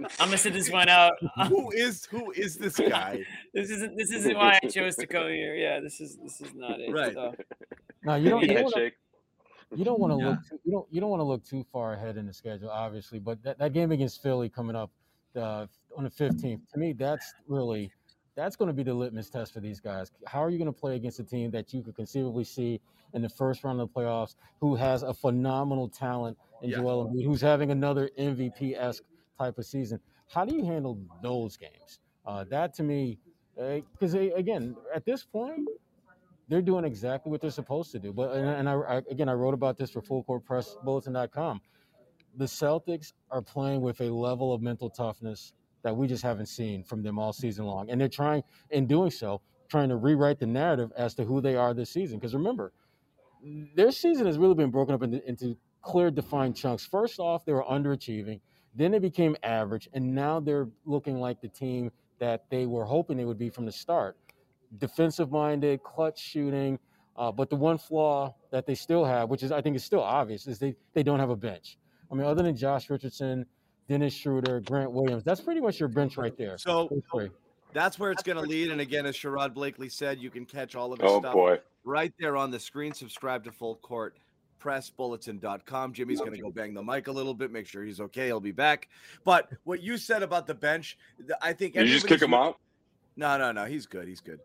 I'm 0.00 0.28
gonna 0.28 0.38
sit 0.38 0.54
this 0.54 0.70
one 0.70 0.88
out. 0.88 1.12
who 1.48 1.70
is 1.72 2.06
who 2.06 2.32
is 2.32 2.56
this 2.56 2.78
guy 2.78 3.22
this 3.54 3.70
isn't 3.70 3.96
this 3.96 4.10
isn't 4.12 4.34
why 4.34 4.58
I 4.62 4.66
chose 4.68 4.96
to 4.96 5.06
come 5.06 5.28
here. 5.28 5.54
Yeah, 5.54 5.80
this 5.80 6.00
is 6.00 6.16
this 6.16 6.40
is 6.40 6.54
not 6.54 6.80
it. 6.80 6.90
Right. 6.90 7.12
So, 7.12 7.34
No, 8.04 8.14
you 8.14 8.30
don't. 8.30 8.42
You 8.42 8.48
don't, 8.48 8.64
wanna, 8.64 8.76
Handshake. 8.76 8.94
You 9.74 9.84
don't 9.84 10.00
want 10.00 10.12
to 10.12 10.18
Yeah. 10.18 10.30
look. 10.30 10.38
Too, 10.48 10.60
you 10.64 10.72
don't. 10.72 10.86
You 10.90 11.00
don't 11.00 11.10
want 11.10 11.20
to 11.20 11.24
look 11.24 11.44
too 11.44 11.64
far 11.72 11.94
ahead 11.94 12.16
in 12.16 12.26
the 12.26 12.32
schedule, 12.32 12.70
obviously. 12.70 13.18
But 13.18 13.42
that, 13.42 13.58
that 13.58 13.72
game 13.72 13.92
against 13.92 14.22
Philly 14.22 14.48
coming 14.48 14.76
up 14.76 14.90
uh, 15.36 15.66
on 15.96 16.04
the 16.04 16.10
fifteenth, 16.10 16.62
to 16.72 16.78
me, 16.78 16.92
that's 16.92 17.34
really 17.46 17.90
that's 18.34 18.56
going 18.56 18.68
to 18.68 18.72
be 18.72 18.82
the 18.82 18.94
litmus 18.94 19.28
test 19.28 19.52
for 19.52 19.60
these 19.60 19.78
guys. 19.80 20.10
How 20.26 20.42
are 20.42 20.48
you 20.50 20.56
going 20.58 20.72
to 20.72 20.78
play 20.78 20.96
against 20.96 21.20
a 21.20 21.24
team 21.24 21.50
that 21.50 21.72
you 21.74 21.82
could 21.82 21.94
conceivably 21.94 22.44
see 22.44 22.80
in 23.12 23.20
the 23.20 23.28
first 23.28 23.62
round 23.62 23.78
of 23.80 23.92
the 23.92 24.00
playoffs, 24.00 24.36
who 24.58 24.74
has 24.74 25.02
a 25.02 25.12
phenomenal 25.12 25.86
talent 25.88 26.38
in 26.62 26.70
Yeah. 26.70 26.78
Joel 26.78 27.08
Embiid, 27.08 27.26
who's 27.26 27.42
having 27.42 27.70
another 27.70 28.08
MVP 28.18 28.74
esque 28.74 29.04
type 29.38 29.58
of 29.58 29.66
season? 29.66 30.00
How 30.28 30.46
do 30.46 30.54
you 30.56 30.64
handle 30.64 30.98
those 31.20 31.58
games? 31.58 32.00
Uh, 32.24 32.44
that 32.44 32.72
to 32.74 32.82
me, 32.82 33.18
because 33.54 34.14
again, 34.14 34.76
at 34.94 35.04
this 35.04 35.24
point, 35.24 35.68
they're 36.48 36.62
doing 36.62 36.84
exactly 36.84 37.30
what 37.30 37.40
they're 37.40 37.50
supposed 37.50 37.92
to 37.92 37.98
do. 37.98 38.12
But 38.12 38.32
and, 38.32 38.68
I, 38.68 38.74
I 38.74 39.02
again, 39.10 39.28
I 39.28 39.32
wrote 39.32 39.54
about 39.54 39.76
this 39.76 39.90
for 39.90 40.02
FullCourtPressBulletin.com. 40.02 41.60
The 42.36 42.44
Celtics 42.44 43.12
are 43.30 43.42
playing 43.42 43.82
with 43.82 44.00
a 44.00 44.10
level 44.10 44.52
of 44.52 44.62
mental 44.62 44.90
toughness 44.90 45.52
that 45.82 45.96
we 45.96 46.06
just 46.06 46.22
haven't 46.22 46.46
seen 46.46 46.82
from 46.82 47.02
them 47.02 47.18
all 47.18 47.32
season 47.32 47.66
long. 47.66 47.90
And 47.90 48.00
they're 48.00 48.08
trying, 48.08 48.42
in 48.70 48.86
doing 48.86 49.10
so, 49.10 49.40
trying 49.68 49.88
to 49.88 49.96
rewrite 49.96 50.38
the 50.38 50.46
narrative 50.46 50.92
as 50.96 51.14
to 51.14 51.24
who 51.24 51.40
they 51.40 51.56
are 51.56 51.74
this 51.74 51.90
season. 51.90 52.18
Because 52.18 52.34
remember, 52.34 52.72
their 53.74 53.90
season 53.90 54.26
has 54.26 54.38
really 54.38 54.54
been 54.54 54.70
broken 54.70 54.94
up 54.94 55.02
into, 55.02 55.26
into 55.28 55.56
clear, 55.82 56.10
defined 56.10 56.56
chunks. 56.56 56.86
First 56.86 57.18
off, 57.18 57.44
they 57.44 57.52
were 57.52 57.64
underachieving. 57.64 58.40
Then 58.74 58.92
they 58.92 58.98
became 58.98 59.36
average, 59.42 59.88
and 59.92 60.14
now 60.14 60.40
they're 60.40 60.68
looking 60.86 61.20
like 61.20 61.40
the 61.40 61.48
team 61.48 61.90
that 62.18 62.44
they 62.50 62.66
were 62.66 62.84
hoping 62.84 63.16
they 63.16 63.24
would 63.24 63.38
be 63.38 63.50
from 63.50 63.66
the 63.66 63.72
start. 63.72 64.16
Defensive 64.78 65.30
minded, 65.30 65.82
clutch 65.82 66.18
shooting. 66.18 66.78
Uh, 67.16 67.30
but 67.30 67.50
the 67.50 67.56
one 67.56 67.76
flaw 67.76 68.34
that 68.50 68.66
they 68.66 68.74
still 68.74 69.04
have, 69.04 69.28
which 69.28 69.42
is 69.42 69.52
I 69.52 69.60
think 69.60 69.76
is 69.76 69.84
still 69.84 70.02
obvious, 70.02 70.46
is 70.46 70.58
they, 70.58 70.74
they 70.94 71.02
don't 71.02 71.20
have 71.20 71.30
a 71.30 71.36
bench. 71.36 71.78
I 72.10 72.14
mean, 72.14 72.26
other 72.26 72.42
than 72.42 72.56
Josh 72.56 72.88
Richardson, 72.88 73.44
Dennis 73.88 74.14
Schroeder, 74.14 74.60
Grant 74.60 74.92
Williams, 74.92 75.22
that's 75.24 75.40
pretty 75.40 75.60
much 75.60 75.78
your 75.78 75.88
bench 75.88 76.16
right 76.16 76.36
there. 76.36 76.56
So 76.56 76.88
that's 77.72 77.98
where 77.98 78.10
it's 78.12 78.22
going 78.22 78.36
to 78.36 78.48
lead. 78.48 78.70
And 78.70 78.80
again, 78.80 79.06
as 79.06 79.16
Sherrod 79.16 79.54
Blakely 79.54 79.88
said, 79.88 80.20
you 80.20 80.30
can 80.30 80.46
catch 80.46 80.74
all 80.74 80.92
of 80.92 81.00
his 81.00 81.10
oh, 81.10 81.20
stuff 81.20 81.34
boy. 81.34 81.58
right 81.84 82.12
there 82.18 82.36
on 82.36 82.50
the 82.50 82.60
screen. 82.60 82.92
Subscribe 82.92 83.44
to 83.44 83.52
Full 83.52 83.76
Court 83.76 84.16
pressbulletin.com. 84.62 85.92
Jimmy's 85.92 86.20
going 86.20 86.32
to 86.32 86.40
go 86.40 86.50
bang 86.50 86.72
the 86.74 86.82
mic 86.82 87.08
a 87.08 87.12
little 87.12 87.34
bit, 87.34 87.50
make 87.50 87.66
sure 87.66 87.82
he's 87.82 88.00
okay. 88.00 88.26
He'll 88.26 88.40
be 88.40 88.52
back. 88.52 88.88
But 89.24 89.50
what 89.64 89.82
you 89.82 89.98
said 89.98 90.22
about 90.22 90.46
the 90.46 90.54
bench, 90.54 90.96
I 91.40 91.52
think 91.52 91.74
you 91.74 91.84
just 91.86 92.06
kick 92.06 92.22
him 92.22 92.34
out? 92.34 92.58
No, 93.16 93.36
no, 93.36 93.52
no. 93.52 93.64
He's 93.64 93.86
good. 93.86 94.08
He's 94.08 94.20
good. 94.20 94.40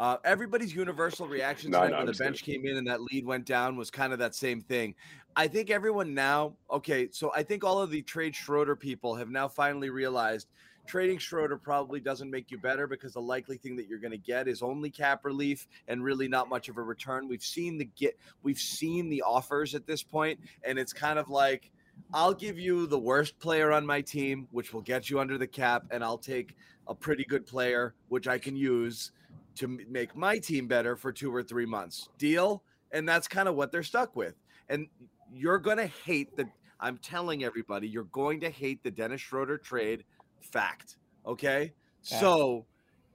Uh, 0.00 0.16
everybody's 0.24 0.74
universal 0.74 1.28
reaction 1.28 1.70
No, 1.70 1.80
no, 1.80 1.84
when 1.84 1.94
I'm 1.94 2.06
the 2.06 2.14
bench 2.14 2.42
came 2.42 2.64
in 2.64 2.78
and 2.78 2.86
that 2.86 3.02
lead 3.02 3.26
went 3.26 3.44
down 3.44 3.76
was 3.76 3.90
kind 3.90 4.14
of 4.14 4.18
that 4.20 4.34
same 4.34 4.62
thing. 4.62 4.94
I 5.36 5.46
think 5.46 5.68
everyone 5.68 6.14
now, 6.14 6.54
okay, 6.70 7.10
so 7.12 7.30
I 7.36 7.42
think 7.42 7.64
all 7.64 7.82
of 7.82 7.90
the 7.90 8.00
trade 8.00 8.34
Schroeder 8.34 8.74
people 8.74 9.14
have 9.14 9.28
now 9.28 9.46
finally 9.46 9.90
realized 9.90 10.48
trading 10.86 11.18
Schroeder 11.18 11.58
probably 11.58 12.00
doesn't 12.00 12.30
make 12.30 12.50
you 12.50 12.56
better 12.56 12.86
because 12.86 13.12
the 13.12 13.20
likely 13.20 13.58
thing 13.58 13.76
that 13.76 13.88
you're 13.88 13.98
going 13.98 14.10
to 14.10 14.16
get 14.16 14.48
is 14.48 14.62
only 14.62 14.88
cap 14.88 15.22
relief 15.22 15.68
and 15.86 16.02
really 16.02 16.28
not 16.28 16.48
much 16.48 16.70
of 16.70 16.78
a 16.78 16.82
return. 16.82 17.28
We've 17.28 17.42
seen 17.42 17.76
the 17.76 17.84
get, 17.94 18.18
we've 18.42 18.58
seen 18.58 19.10
the 19.10 19.20
offers 19.20 19.74
at 19.74 19.86
this 19.86 20.02
point, 20.02 20.40
and 20.64 20.78
it's 20.78 20.94
kind 20.94 21.18
of 21.18 21.28
like 21.28 21.70
I'll 22.14 22.32
give 22.32 22.58
you 22.58 22.86
the 22.86 22.98
worst 22.98 23.38
player 23.38 23.70
on 23.70 23.84
my 23.84 24.00
team, 24.00 24.48
which 24.50 24.72
will 24.72 24.80
get 24.80 25.10
you 25.10 25.20
under 25.20 25.36
the 25.36 25.46
cap, 25.46 25.84
and 25.90 26.02
I'll 26.02 26.16
take 26.16 26.56
a 26.88 26.94
pretty 26.94 27.24
good 27.24 27.46
player, 27.46 27.94
which 28.08 28.26
I 28.26 28.38
can 28.38 28.56
use 28.56 29.12
to 29.56 29.68
make 29.88 30.16
my 30.16 30.38
team 30.38 30.66
better 30.66 30.96
for 30.96 31.12
two 31.12 31.34
or 31.34 31.42
three 31.42 31.66
months. 31.66 32.08
Deal? 32.18 32.62
And 32.92 33.08
that's 33.08 33.28
kind 33.28 33.48
of 33.48 33.54
what 33.54 33.72
they're 33.72 33.82
stuck 33.82 34.16
with. 34.16 34.34
And 34.68 34.88
you're 35.32 35.58
going 35.58 35.76
to 35.76 35.86
hate 35.86 36.36
the, 36.36 36.46
I'm 36.78 36.98
telling 36.98 37.44
everybody, 37.44 37.88
you're 37.88 38.04
going 38.04 38.40
to 38.40 38.50
hate 38.50 38.82
the 38.82 38.90
Dennis 38.90 39.20
Schroeder 39.20 39.58
trade 39.58 40.04
fact. 40.40 40.96
Okay. 41.26 41.72
Fact. 42.02 42.20
So 42.20 42.66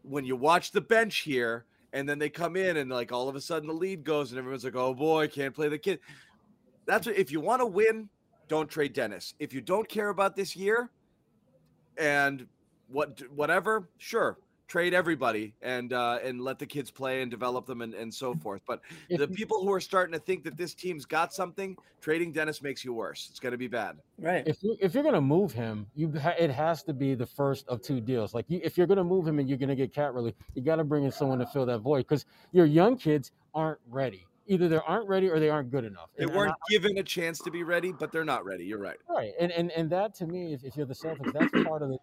when 0.03 0.25
you 0.25 0.35
watch 0.35 0.71
the 0.71 0.81
bench 0.81 1.17
here, 1.19 1.65
and 1.93 2.09
then 2.09 2.19
they 2.19 2.29
come 2.29 2.57
in 2.57 2.75
and 2.75 2.91
like 2.91 3.13
all 3.13 3.29
of 3.29 3.37
a 3.37 3.41
sudden 3.41 3.67
the 3.69 3.73
lead 3.73 4.03
goes 4.03 4.31
and 4.31 4.37
everyone's 4.37 4.65
like, 4.65 4.75
oh 4.75 4.93
boy, 4.93 5.29
can't 5.29 5.55
play 5.55 5.69
the 5.69 5.77
kid. 5.77 5.99
That's 6.85 7.07
what, 7.07 7.15
if 7.15 7.31
you 7.31 7.39
want 7.39 7.61
to 7.61 7.65
win, 7.65 8.09
don't 8.49 8.69
trade 8.69 8.91
Dennis. 8.91 9.33
If 9.39 9.53
you 9.53 9.61
don't 9.61 9.87
care 9.87 10.09
about 10.09 10.35
this 10.35 10.57
year 10.57 10.91
and 11.97 12.47
what 12.89 13.21
whatever, 13.33 13.89
sure, 13.97 14.37
trade 14.67 14.93
everybody 14.93 15.53
and 15.61 15.93
uh, 15.93 16.19
and 16.23 16.41
let 16.41 16.57
the 16.59 16.65
kids 16.65 16.89
play 16.89 17.21
and 17.21 17.29
develop 17.29 17.65
them 17.65 17.81
and, 17.81 17.93
and 17.93 18.13
so 18.13 18.33
forth. 18.35 18.61
But 18.67 18.81
the 19.09 19.27
people 19.27 19.61
who 19.63 19.71
are 19.71 19.79
starting 19.79 20.13
to 20.13 20.19
think 20.19 20.43
that 20.43 20.57
this 20.57 20.73
team's 20.73 21.05
got 21.05 21.33
something, 21.33 21.77
trading 22.01 22.31
Dennis 22.31 22.61
makes 22.61 22.83
you 22.83 22.93
worse. 22.93 23.27
It's 23.29 23.39
going 23.39 23.51
to 23.51 23.57
be 23.57 23.67
bad. 23.67 23.97
Right. 24.19 24.43
if 24.47 24.63
you 24.63 24.75
if 24.81 24.93
you're 24.93 25.03
gonna 25.03 25.21
move 25.21 25.51
him, 25.51 25.85
you 25.95 26.11
ha- 26.19 26.33
it 26.39 26.49
has 26.49 26.83
to 26.83 26.93
be 26.93 27.15
the 27.15 27.25
first 27.25 27.67
of 27.67 27.81
two 27.81 28.01
deals. 28.01 28.33
Like 28.33 28.45
you, 28.47 28.59
if 28.63 28.77
you're 28.77 28.87
gonna 28.87 29.03
move 29.03 29.27
him 29.27 29.39
and 29.39 29.47
you're 29.47 29.57
gonna 29.57 29.75
get 29.75 29.93
cap 29.93 30.13
relief, 30.13 30.33
you 30.55 30.61
got 30.61 30.77
to 30.77 30.83
bring 30.83 31.03
in 31.03 31.11
someone 31.11 31.39
to 31.39 31.45
fill 31.47 31.65
that 31.67 31.79
void 31.79 31.99
because 32.07 32.25
your 32.51 32.65
young 32.65 32.97
kids 32.97 33.31
aren't 33.53 33.79
ready. 33.89 34.25
Either 34.47 34.67
they 34.67 34.77
aren't 34.77 35.07
ready 35.09 35.27
or 35.27 35.39
they 35.39 35.49
aren't 35.49 35.71
good 35.71 35.83
enough. 35.85 36.09
They 36.15 36.23
And- 36.23 36.31
and 36.31 36.37
weren't 36.37 36.51
I- 36.51 36.71
given 36.71 36.97
a 36.99 37.03
chance 37.03 37.39
to 37.39 37.51
be 37.51 37.63
ready, 37.63 37.91
but 37.91 38.11
they're 38.11 38.23
not 38.25 38.45
ready. 38.45 38.63
You're 38.65 38.79
right. 38.79 38.97
right, 39.09 39.31
and 39.39 39.51
and 39.51 39.71
and 39.71 39.89
that 39.91 40.13
to 40.15 40.27
me, 40.27 40.53
if, 40.53 40.63
if 40.63 40.75
you're 40.77 40.85
the 40.85 40.93
Celtics, 40.93 41.33
that's 41.33 41.51
part 41.67 41.81
of 41.81 41.89
the, 41.89 41.97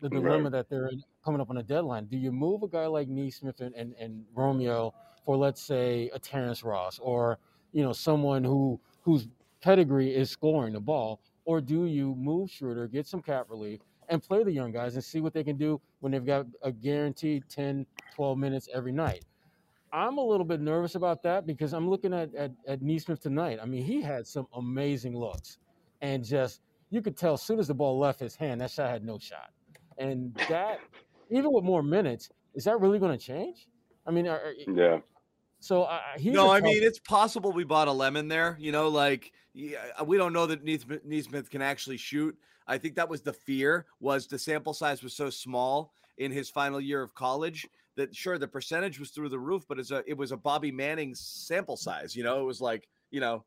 the 0.00 0.08
Right. 0.08 0.22
dilemma 0.22 0.50
that 0.50 0.68
they're 0.68 0.88
in 0.88 1.02
coming 1.24 1.40
up 1.40 1.50
on 1.50 1.58
a 1.58 1.62
deadline. 1.62 2.06
Do 2.06 2.16
you 2.16 2.32
move 2.32 2.62
a 2.62 2.68
guy 2.68 2.86
like 2.86 3.08
Nesmith 3.08 3.60
and, 3.60 3.74
and 3.74 3.94
and 3.98 4.24
Romeo 4.34 4.94
for 5.24 5.36
let's 5.36 5.62
say 5.62 6.10
a 6.12 6.18
Terrence 6.18 6.62
Ross 6.62 6.98
or 6.98 7.38
you 7.72 7.82
know 7.82 7.92
someone 7.92 8.44
who 8.44 8.80
whose 9.02 9.28
pedigree 9.60 10.14
is 10.14 10.30
scoring 10.30 10.72
the 10.72 10.80
ball, 10.80 11.20
or 11.44 11.60
do 11.60 11.86
you 11.86 12.14
move 12.16 12.50
Schroeder, 12.50 12.86
get 12.88 13.06
some 13.06 13.22
cap 13.22 13.46
relief, 13.48 13.80
and 14.08 14.22
play 14.22 14.42
the 14.42 14.52
young 14.52 14.72
guys 14.72 14.94
and 14.94 15.04
see 15.04 15.20
what 15.20 15.32
they 15.32 15.44
can 15.44 15.56
do 15.56 15.80
when 16.00 16.12
they've 16.12 16.26
got 16.26 16.46
a 16.62 16.70
guaranteed 16.70 17.44
10, 17.48 17.86
12 18.14 18.38
minutes 18.38 18.68
every 18.74 18.92
night? 18.92 19.24
I'm 19.92 20.18
a 20.18 20.24
little 20.24 20.44
bit 20.46 20.60
nervous 20.60 20.94
about 20.94 21.22
that 21.22 21.46
because 21.46 21.74
I'm 21.74 21.88
looking 21.88 22.14
at, 22.14 22.34
at, 22.34 22.50
at 22.66 22.82
Nesmith 22.82 23.20
tonight. 23.20 23.58
I 23.62 23.66
mean, 23.66 23.84
he 23.84 24.00
had 24.00 24.26
some 24.26 24.46
amazing 24.54 25.16
looks 25.16 25.58
and 26.00 26.24
just, 26.24 26.62
you 26.90 27.02
could 27.02 27.16
tell 27.16 27.34
as 27.34 27.42
soon 27.42 27.58
as 27.58 27.68
the 27.68 27.74
ball 27.74 27.98
left 27.98 28.18
his 28.18 28.34
hand, 28.34 28.60
that 28.62 28.70
shot 28.70 28.90
had 28.90 29.04
no 29.04 29.18
shot. 29.18 29.50
And 29.98 30.34
that, 30.48 30.80
even 31.36 31.52
with 31.52 31.64
more 31.64 31.82
minutes, 31.82 32.30
is 32.54 32.64
that 32.64 32.80
really 32.80 32.98
going 32.98 33.16
to 33.16 33.24
change? 33.24 33.68
I 34.06 34.10
mean, 34.10 34.26
are, 34.28 34.38
are- 34.38 34.52
Yeah. 34.72 34.98
so 35.60 35.82
uh, 35.84 36.00
he's 36.16 36.32
no, 36.34 36.46
a 36.48 36.50
I 36.50 36.60
tough- 36.60 36.64
mean 36.64 36.82
it's 36.82 36.98
possible 36.98 37.52
we 37.52 37.64
bought 37.64 37.88
a 37.88 37.92
lemon 37.92 38.28
there. 38.28 38.56
You 38.60 38.72
know, 38.72 38.88
like 38.88 39.32
yeah, 39.54 40.02
we 40.04 40.16
don't 40.16 40.32
know 40.32 40.46
that 40.46 40.64
Nesmith, 40.64 41.04
Nesmith 41.04 41.50
can 41.50 41.62
actually 41.62 41.96
shoot. 41.98 42.36
I 42.66 42.78
think 42.78 42.94
that 42.96 43.08
was 43.08 43.20
the 43.22 43.32
fear 43.32 43.86
was 44.00 44.26
the 44.26 44.38
sample 44.38 44.72
size 44.74 45.02
was 45.02 45.14
so 45.14 45.30
small 45.30 45.92
in 46.18 46.30
his 46.30 46.48
final 46.50 46.80
year 46.80 47.02
of 47.02 47.14
college 47.14 47.66
that 47.96 48.14
sure 48.14 48.38
the 48.38 48.48
percentage 48.48 48.98
was 48.98 49.10
through 49.10 49.28
the 49.28 49.38
roof, 49.38 49.64
but 49.68 49.78
it's 49.78 49.90
a 49.90 50.02
it 50.06 50.16
was 50.16 50.32
a 50.32 50.36
Bobby 50.36 50.70
Manning 50.72 51.14
sample 51.14 51.76
size. 51.76 52.14
You 52.16 52.22
know, 52.24 52.40
it 52.40 52.44
was 52.44 52.60
like 52.60 52.88
you 53.10 53.20
know 53.20 53.44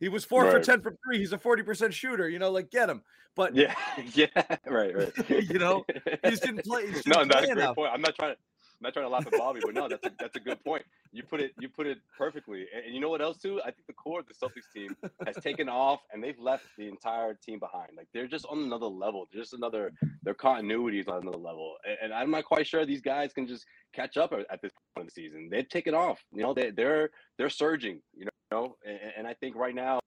he 0.00 0.08
was 0.08 0.24
four 0.24 0.50
for 0.50 0.60
ten 0.60 0.80
from 0.80 0.96
three. 1.04 1.18
He's 1.18 1.32
a 1.32 1.38
forty 1.38 1.62
percent 1.62 1.94
shooter. 1.94 2.28
You 2.28 2.38
know, 2.38 2.50
like 2.50 2.70
get 2.70 2.88
him. 2.88 3.02
But 3.36 3.54
Yeah. 3.54 3.74
Yeah. 4.14 4.26
Right. 4.66 4.96
Right. 4.96 5.12
You 5.50 5.58
know, 5.58 5.84
he 6.24 6.30
just 6.30 6.42
didn't 6.42 6.64
play. 6.64 6.90
Just 6.92 7.06
no, 7.06 7.24
that's 7.24 7.48
a 7.48 7.54
great 7.54 7.74
point. 7.74 7.92
I'm 7.92 8.00
not 8.00 8.14
trying 8.16 8.34
to. 8.34 8.38
I'm 8.80 8.84
not 8.86 8.92
trying 8.94 9.04
to 9.04 9.10
laugh 9.10 9.26
at 9.26 9.32
Bobby, 9.36 9.60
but 9.62 9.74
no, 9.74 9.88
that's 9.88 10.06
a, 10.06 10.10
that's 10.18 10.36
a 10.36 10.40
good 10.40 10.64
point. 10.64 10.82
You 11.12 11.22
put 11.22 11.42
it 11.42 11.52
you 11.60 11.68
put 11.68 11.86
it 11.86 11.98
perfectly. 12.16 12.66
And, 12.74 12.86
and 12.86 12.94
you 12.94 13.00
know 13.00 13.10
what 13.10 13.20
else 13.20 13.36
too? 13.36 13.60
I 13.60 13.66
think 13.66 13.86
the 13.86 13.92
core 13.92 14.20
of 14.20 14.26
the 14.26 14.32
Celtics 14.32 14.72
team 14.74 14.96
has 15.26 15.36
taken 15.36 15.68
off, 15.68 16.00
and 16.12 16.24
they've 16.24 16.38
left 16.38 16.64
the 16.78 16.88
entire 16.88 17.34
team 17.34 17.58
behind. 17.58 17.90
Like 17.94 18.08
they're 18.14 18.26
just 18.26 18.46
on 18.46 18.60
another 18.60 18.86
level. 18.86 19.28
They're 19.30 19.42
just 19.42 19.52
another. 19.52 19.92
Their 20.22 20.32
continuity 20.32 20.98
is 20.98 21.08
on 21.08 21.20
another 21.20 21.36
level, 21.36 21.74
and, 21.86 21.98
and 22.04 22.14
I'm 22.14 22.30
not 22.30 22.46
quite 22.46 22.66
sure 22.66 22.86
these 22.86 23.02
guys 23.02 23.34
can 23.34 23.46
just 23.46 23.66
catch 23.92 24.16
up 24.16 24.32
at, 24.32 24.46
at 24.50 24.62
this 24.62 24.72
point 24.94 25.08
of 25.08 25.14
the 25.14 25.22
season. 25.22 25.48
They've 25.50 25.68
taken 25.68 25.94
off. 25.94 26.24
You 26.32 26.42
know, 26.42 26.54
they, 26.54 26.70
they're 26.70 27.10
they're 27.36 27.50
surging. 27.50 28.00
You 28.16 28.26
know, 28.26 28.30
and, 28.50 28.98
and 29.18 29.26
I 29.26 29.34
think 29.34 29.56
right 29.56 29.74
now 29.74 30.00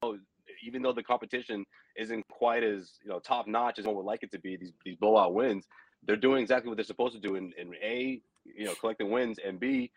even 0.63 0.81
though 0.81 0.93
the 0.93 1.03
competition 1.03 1.65
isn't 1.97 2.27
quite 2.27 2.63
as 2.63 2.99
you 3.03 3.09
know 3.09 3.19
top 3.19 3.47
notch 3.47 3.79
as 3.79 3.85
one 3.85 3.95
would 3.95 4.05
like 4.05 4.23
it 4.23 4.31
to 4.31 4.39
be, 4.39 4.57
these 4.57 4.73
these 4.85 4.95
blowout 4.95 5.33
wins, 5.33 5.67
they're 6.05 6.15
doing 6.15 6.41
exactly 6.41 6.69
what 6.69 6.77
they're 6.77 6.83
supposed 6.83 7.13
to 7.13 7.19
do 7.19 7.35
in, 7.35 7.53
in 7.57 7.73
a 7.81 8.21
you 8.45 8.65
know 8.65 8.73
collecting 8.75 9.11
wins 9.11 9.39
and 9.45 9.59
b 9.59 9.91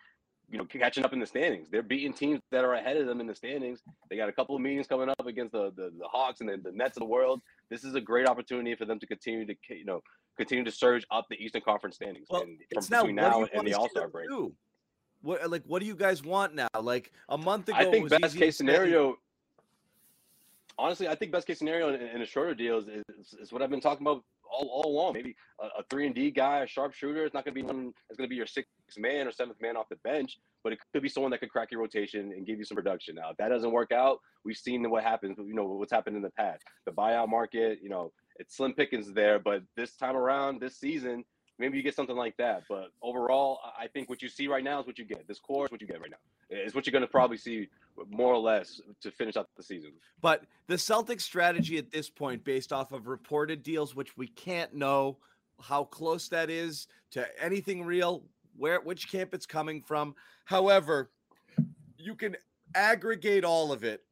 you 0.49 0.59
know 0.59 0.65
catching 0.65 1.05
up 1.05 1.13
in 1.13 1.19
the 1.19 1.27
standings. 1.27 1.69
They're 1.71 1.83
beating 1.83 2.13
teams 2.13 2.41
that 2.53 2.65
are 2.65 2.75
ahead 2.75 2.97
of 2.97 3.07
them 3.07 3.21
in 3.21 3.27
the 3.27 3.35
standings. 3.35 3.81
They 4.09 4.17
got 4.17 4.29
a 4.29 4.33
couple 4.33 4.55
of 4.55 4.63
meetings 4.63 4.87
coming 4.87 5.09
up 5.09 5.27
against 5.27 5.53
the 5.53 5.73
the, 5.77 5.91
the 5.99 6.07
Hawks 6.07 6.41
and 6.41 6.49
the, 6.49 6.57
the 6.57 6.73
Nets 6.73 6.97
of 6.97 7.01
the 7.01 7.07
world. 7.07 7.41
This 7.71 7.85
is 7.85 7.95
a 7.95 8.01
great 8.01 8.29
opportunity 8.29 8.75
for 8.75 8.85
them 8.85 8.99
to 9.01 9.07
continue 9.07 9.47
to 9.47 9.55
you 9.71 9.85
know 9.85 10.01
continue 10.37 10.65
to 10.65 10.71
surge 10.71 11.05
up 11.11 11.27
the 11.31 11.37
Eastern 11.37 11.63
Conference 11.63 11.97
standings 11.97 12.27
Well, 12.31 12.43
and 12.43 12.59
from 12.75 12.85
now, 12.91 13.01
between 13.03 13.17
now 13.17 13.41
you 13.41 13.49
and 13.53 13.67
the 13.67 13.75
All 13.75 13.89
Star 13.89 14.09
break. 14.09 14.29
do? 14.29 14.55
What 15.27 15.51
like 15.51 15.65
what 15.67 15.81
do 15.81 15.87
you 15.87 15.97
guys 15.97 16.23
want 16.23 16.55
now? 16.55 16.69
Like 16.81 17.11
a 17.29 17.37
month 17.37 17.69
ago, 17.69 17.79
I 17.79 17.83
it 17.83 17.91
think 17.91 18.09
best 18.09 18.25
easy 18.27 18.39
case 18.39 18.57
scenario. 18.57 19.19
Honestly, 20.79 21.09
I 21.09 21.17
think 21.17 21.33
best 21.33 21.47
case 21.47 21.59
scenario 21.59 21.93
in, 21.93 22.01
in 22.01 22.23
a 22.23 22.27
shorter 22.27 22.55
deal 22.55 22.79
is, 22.79 22.87
is, 22.87 23.35
is 23.41 23.53
what 23.53 23.61
I've 23.61 23.71
been 23.71 23.81
talking 23.81 24.07
about 24.07 24.23
all, 24.49 24.69
all 24.69 24.93
along. 24.93 25.15
Maybe 25.15 25.35
a, 25.61 25.81
a 25.81 25.83
three 25.91 26.07
and 26.07 26.15
D 26.15 26.31
guy, 26.31 26.61
a 26.61 26.67
sharpshooter. 26.67 27.25
It's 27.25 27.35
not 27.35 27.45
going 27.45 27.57
to 27.57 27.61
be 27.61 27.67
one 27.67 27.93
that's 28.09 28.17
going 28.17 28.29
to 28.29 28.31
be 28.31 28.37
your 28.37 28.47
sixth 28.47 28.71
man 28.97 29.27
or 29.27 29.33
seventh 29.33 29.61
man 29.61 29.77
off 29.77 29.89
the 29.89 29.97
bench, 30.05 30.39
but 30.63 30.73
it 30.73 30.79
could 30.93 31.03
be 31.03 31.09
someone 31.09 31.33
that 31.33 31.41
could 31.41 31.51
crack 31.51 31.73
your 31.73 31.81
rotation 31.81 32.33
and 32.33 32.47
give 32.47 32.59
you 32.59 32.65
some 32.65 32.77
production. 32.77 33.17
Now, 33.17 33.31
if 33.31 33.37
that 33.39 33.49
doesn't 33.49 33.73
work 33.73 33.91
out, 33.91 34.21
we've 34.45 34.57
seen 34.57 34.89
what 34.89 35.03
happens. 35.03 35.39
You 35.39 35.55
know 35.55 35.65
what's 35.65 35.93
happened 35.93 36.17
in 36.17 36.23
the 36.23 36.31
past. 36.31 36.63
The 36.85 36.93
buyout 36.93 37.29
market, 37.29 37.81
you 37.83 37.89
know, 37.89 38.13
it's 38.37 38.57
slim 38.57 38.75
pickings 38.75 39.13
there, 39.13 39.41
but 39.41 39.63
this 39.77 39.97
time 39.97 40.17
around, 40.17 40.61
this 40.61 40.77
season, 40.77 41.25
maybe 41.59 41.77
you 41.77 41.83
get 41.83 41.95
something 41.95 42.17
like 42.17 42.37
that. 42.37 42.65
But 42.69 42.93
overall, 43.03 43.61
I- 43.79 43.87
think 43.89 44.09
what 44.11 44.21
you 44.21 44.29
see 44.29 44.47
right 44.49 44.65
now 44.65 44.81
is 44.81 44.87
what 44.87 44.99
you 44.99 45.05
get. 45.05 45.27
This 45.27 45.39
core 45.39 45.65
is 45.65 45.71
what 45.71 45.81
you 45.81 45.87
get 45.87 46.01
right 46.01 46.11
now. 46.11 46.17
It's 46.51 46.75
what 46.75 46.87
you're 46.87 46.93
going 46.93 47.03
to 47.03 47.11
probably 47.11 47.39
see 47.39 47.69
more 48.11 48.35
or 48.35 48.39
less 48.39 48.81
to 49.01 49.11
finish 49.11 49.37
out 49.37 49.49
the 49.57 49.63
season. 49.63 49.93
But 50.21 50.45
the 50.67 50.75
Celtics 50.75 51.23
strategy 51.23 51.79
at 51.79 51.91
this 51.91 52.11
point, 52.11 52.45
based 52.45 52.73
off 52.73 52.93
of 52.93 53.07
reported 53.07 53.63
deals, 53.63 53.95
which 53.95 54.17
we 54.17 54.27
can't 54.27 54.75
know 54.75 55.19
how 55.61 55.85
close 55.85 56.29
that 56.29 56.51
is 56.51 56.89
to 57.13 57.27
anything 57.43 57.85
real, 57.85 58.23
where 58.57 58.81
which 58.81 59.11
camp 59.11 59.33
it's 59.33 59.47
coming 59.47 59.81
from. 59.81 60.15
However, 60.45 61.11
you 61.97 62.15
can 62.15 62.37
aggregate 62.75 63.45
all 63.45 63.73
of 63.73 63.83
it 63.83 64.06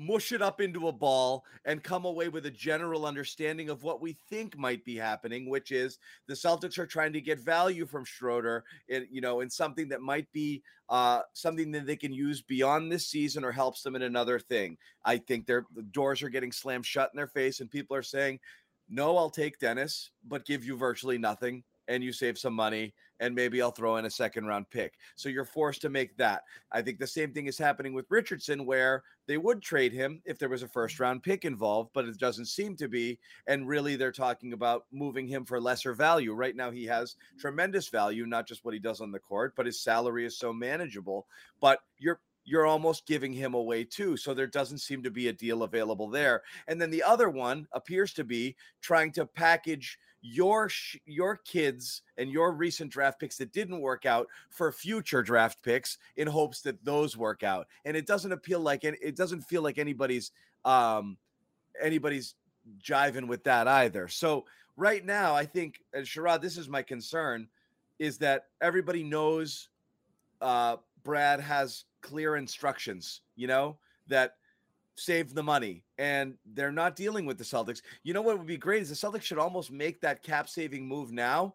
mush 0.00 0.32
it 0.32 0.40
up 0.40 0.62
into 0.62 0.88
a 0.88 0.92
ball 0.92 1.44
and 1.66 1.84
come 1.84 2.06
away 2.06 2.28
with 2.28 2.46
a 2.46 2.50
general 2.50 3.04
understanding 3.04 3.68
of 3.68 3.82
what 3.82 4.00
we 4.00 4.16
think 4.30 4.56
might 4.56 4.82
be 4.82 4.96
happening, 4.96 5.48
which 5.48 5.70
is 5.70 5.98
the 6.26 6.34
Celtics 6.34 6.78
are 6.78 6.86
trying 6.86 7.12
to 7.12 7.20
get 7.20 7.38
value 7.38 7.84
from 7.84 8.06
Schroeder, 8.06 8.64
in, 8.88 9.06
you 9.10 9.20
know, 9.20 9.40
in 9.40 9.50
something 9.50 9.88
that 9.90 10.00
might 10.00 10.30
be 10.32 10.62
uh, 10.88 11.20
something 11.34 11.70
that 11.72 11.86
they 11.86 11.96
can 11.96 12.14
use 12.14 12.40
beyond 12.40 12.90
this 12.90 13.06
season 13.06 13.44
or 13.44 13.52
helps 13.52 13.82
them 13.82 13.94
in 13.94 14.02
another 14.02 14.38
thing. 14.38 14.78
I 15.04 15.18
think 15.18 15.46
their 15.46 15.66
the 15.74 15.82
doors 15.82 16.22
are 16.22 16.30
getting 16.30 16.50
slammed 16.50 16.86
shut 16.86 17.10
in 17.12 17.18
their 17.18 17.28
face, 17.28 17.60
and 17.60 17.70
people 17.70 17.94
are 17.94 18.02
saying, 18.02 18.40
"No, 18.88 19.16
I'll 19.18 19.30
take 19.30 19.58
Dennis, 19.58 20.10
but 20.26 20.46
give 20.46 20.64
you 20.64 20.76
virtually 20.76 21.18
nothing." 21.18 21.62
And 21.90 22.02
you 22.02 22.12
save 22.12 22.38
some 22.38 22.54
money 22.54 22.94
and 23.20 23.34
maybe 23.34 23.60
I'll 23.60 23.70
throw 23.70 23.96
in 23.96 24.06
a 24.06 24.10
second 24.10 24.46
round 24.46 24.70
pick. 24.70 24.94
So 25.14 25.28
you're 25.28 25.44
forced 25.44 25.82
to 25.82 25.90
make 25.90 26.16
that. 26.16 26.42
I 26.72 26.80
think 26.80 26.98
the 26.98 27.06
same 27.06 27.32
thing 27.32 27.46
is 27.46 27.58
happening 27.58 27.92
with 27.92 28.06
Richardson, 28.08 28.64
where 28.64 29.02
they 29.26 29.36
would 29.36 29.60
trade 29.60 29.92
him 29.92 30.22
if 30.24 30.38
there 30.38 30.48
was 30.48 30.62
a 30.62 30.68
first 30.68 30.98
round 30.98 31.22
pick 31.22 31.44
involved, 31.44 31.90
but 31.92 32.06
it 32.06 32.18
doesn't 32.18 32.46
seem 32.46 32.76
to 32.76 32.88
be. 32.88 33.18
And 33.46 33.68
really, 33.68 33.96
they're 33.96 34.10
talking 34.10 34.54
about 34.54 34.86
moving 34.90 35.28
him 35.28 35.44
for 35.44 35.60
lesser 35.60 35.92
value. 35.92 36.32
Right 36.32 36.56
now, 36.56 36.70
he 36.70 36.84
has 36.86 37.16
tremendous 37.38 37.88
value, 37.88 38.26
not 38.26 38.48
just 38.48 38.64
what 38.64 38.74
he 38.74 38.80
does 38.80 39.00
on 39.00 39.12
the 39.12 39.18
court, 39.18 39.52
but 39.54 39.66
his 39.66 39.80
salary 39.80 40.24
is 40.24 40.38
so 40.38 40.52
manageable. 40.52 41.26
But 41.60 41.80
you're 41.98 42.20
you're 42.44 42.66
almost 42.66 43.06
giving 43.06 43.32
him 43.32 43.54
away 43.54 43.84
too. 43.84 44.16
So 44.16 44.32
there 44.32 44.46
doesn't 44.46 44.78
seem 44.78 45.02
to 45.02 45.10
be 45.10 45.28
a 45.28 45.32
deal 45.32 45.62
available 45.62 46.08
there. 46.08 46.42
And 46.68 46.80
then 46.80 46.90
the 46.90 47.02
other 47.02 47.28
one 47.28 47.68
appears 47.72 48.12
to 48.14 48.24
be 48.24 48.56
trying 48.80 49.12
to 49.12 49.26
package 49.26 49.98
your 50.22 50.68
sh- 50.68 50.98
your 51.06 51.36
kids 51.36 52.02
and 52.18 52.30
your 52.30 52.52
recent 52.52 52.90
draft 52.90 53.18
picks 53.20 53.36
that 53.38 53.52
didn't 53.52 53.80
work 53.80 54.06
out 54.06 54.28
for 54.50 54.70
future 54.70 55.22
draft 55.22 55.62
picks 55.62 55.98
in 56.16 56.26
hopes 56.26 56.60
that 56.62 56.84
those 56.84 57.16
work 57.16 57.42
out. 57.42 57.66
And 57.84 57.96
it 57.96 58.06
doesn't 58.06 58.32
appeal 58.32 58.60
like 58.60 58.84
it 58.84 59.16
doesn't 59.16 59.42
feel 59.42 59.62
like 59.62 59.78
anybody's 59.78 60.32
um 60.64 61.16
anybody's 61.80 62.34
jiving 62.82 63.26
with 63.26 63.44
that 63.44 63.66
either. 63.66 64.08
So 64.08 64.44
right 64.80 65.04
now 65.04 65.34
i 65.34 65.44
think 65.44 65.82
and 65.92 66.06
sherrod 66.06 66.40
this 66.40 66.56
is 66.56 66.68
my 66.68 66.82
concern 66.82 67.46
is 67.98 68.16
that 68.16 68.46
everybody 68.62 69.04
knows 69.04 69.68
uh 70.40 70.76
brad 71.04 71.38
has 71.38 71.84
clear 72.00 72.36
instructions 72.36 73.20
you 73.36 73.46
know 73.46 73.76
that 74.08 74.36
save 74.96 75.34
the 75.34 75.42
money 75.42 75.82
and 75.98 76.34
they're 76.54 76.72
not 76.72 76.96
dealing 76.96 77.26
with 77.26 77.38
the 77.38 77.44
Celtics. 77.44 77.82
You 78.02 78.14
know 78.14 78.22
what 78.22 78.38
would 78.38 78.46
be 78.46 78.56
great 78.56 78.82
is 78.82 78.88
the 78.88 78.94
Celtics 78.94 79.22
should 79.22 79.38
almost 79.38 79.70
make 79.70 80.00
that 80.00 80.22
cap 80.22 80.48
saving 80.48 80.86
move 80.86 81.12
now, 81.12 81.54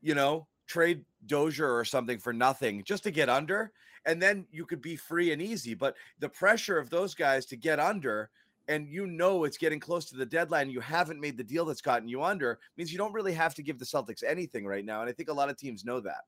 you 0.00 0.14
know, 0.14 0.46
trade 0.66 1.04
Dozier 1.26 1.74
or 1.74 1.84
something 1.84 2.18
for 2.18 2.32
nothing 2.32 2.82
just 2.84 3.02
to 3.04 3.10
get 3.10 3.28
under 3.28 3.72
and 4.04 4.22
then 4.22 4.46
you 4.50 4.64
could 4.64 4.80
be 4.80 4.96
free 4.96 5.32
and 5.32 5.42
easy, 5.42 5.74
but 5.74 5.94
the 6.18 6.28
pressure 6.28 6.78
of 6.78 6.88
those 6.88 7.14
guys 7.14 7.44
to 7.46 7.56
get 7.56 7.78
under 7.78 8.30
and 8.68 8.88
you 8.88 9.06
know 9.06 9.44
it's 9.44 9.58
getting 9.58 9.80
close 9.80 10.06
to 10.06 10.16
the 10.16 10.26
deadline, 10.26 10.70
you 10.70 10.80
haven't 10.80 11.20
made 11.20 11.36
the 11.36 11.44
deal 11.44 11.64
that's 11.64 11.80
gotten 11.80 12.08
you 12.08 12.22
under 12.22 12.58
means 12.76 12.92
you 12.92 12.98
don't 12.98 13.14
really 13.14 13.32
have 13.32 13.54
to 13.54 13.62
give 13.62 13.78
the 13.78 13.84
Celtics 13.84 14.22
anything 14.26 14.66
right 14.66 14.84
now 14.84 15.00
and 15.00 15.10
I 15.10 15.12
think 15.12 15.28
a 15.28 15.34
lot 15.34 15.50
of 15.50 15.56
teams 15.56 15.84
know 15.84 16.00
that. 16.00 16.22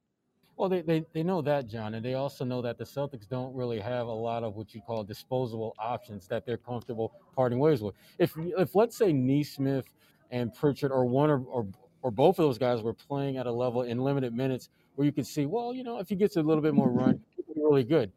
Well, 0.60 0.68
they, 0.68 0.82
they, 0.82 1.06
they 1.14 1.22
know 1.22 1.40
that, 1.40 1.68
John, 1.68 1.94
and 1.94 2.04
they 2.04 2.12
also 2.12 2.44
know 2.44 2.60
that 2.60 2.76
the 2.76 2.84
Celtics 2.84 3.26
don't 3.26 3.54
really 3.54 3.80
have 3.80 4.08
a 4.08 4.12
lot 4.12 4.44
of 4.44 4.56
what 4.56 4.74
you 4.74 4.82
call 4.82 5.02
disposable 5.02 5.74
options 5.78 6.28
that 6.28 6.44
they're 6.44 6.58
comfortable 6.58 7.14
parting 7.34 7.58
ways 7.58 7.80
with. 7.80 7.94
If, 8.18 8.34
if 8.36 8.74
let's 8.74 8.94
say 8.94 9.10
Nesmith 9.10 9.86
and 10.30 10.52
Pritchard 10.52 10.92
or 10.92 11.06
one 11.06 11.30
or, 11.30 11.42
or, 11.44 11.66
or 12.02 12.10
both 12.10 12.38
of 12.38 12.44
those 12.44 12.58
guys 12.58 12.82
were 12.82 12.92
playing 12.92 13.38
at 13.38 13.46
a 13.46 13.50
level 13.50 13.84
in 13.84 14.00
limited 14.00 14.34
minutes 14.34 14.68
where 14.96 15.06
you 15.06 15.12
could 15.12 15.26
see, 15.26 15.46
well, 15.46 15.72
you 15.72 15.82
know, 15.82 15.98
if 15.98 16.10
he 16.10 16.14
gets 16.14 16.36
a 16.36 16.42
little 16.42 16.62
bit 16.62 16.74
more 16.74 16.90
run, 16.90 17.18
really 17.56 17.82
good. 17.82 18.12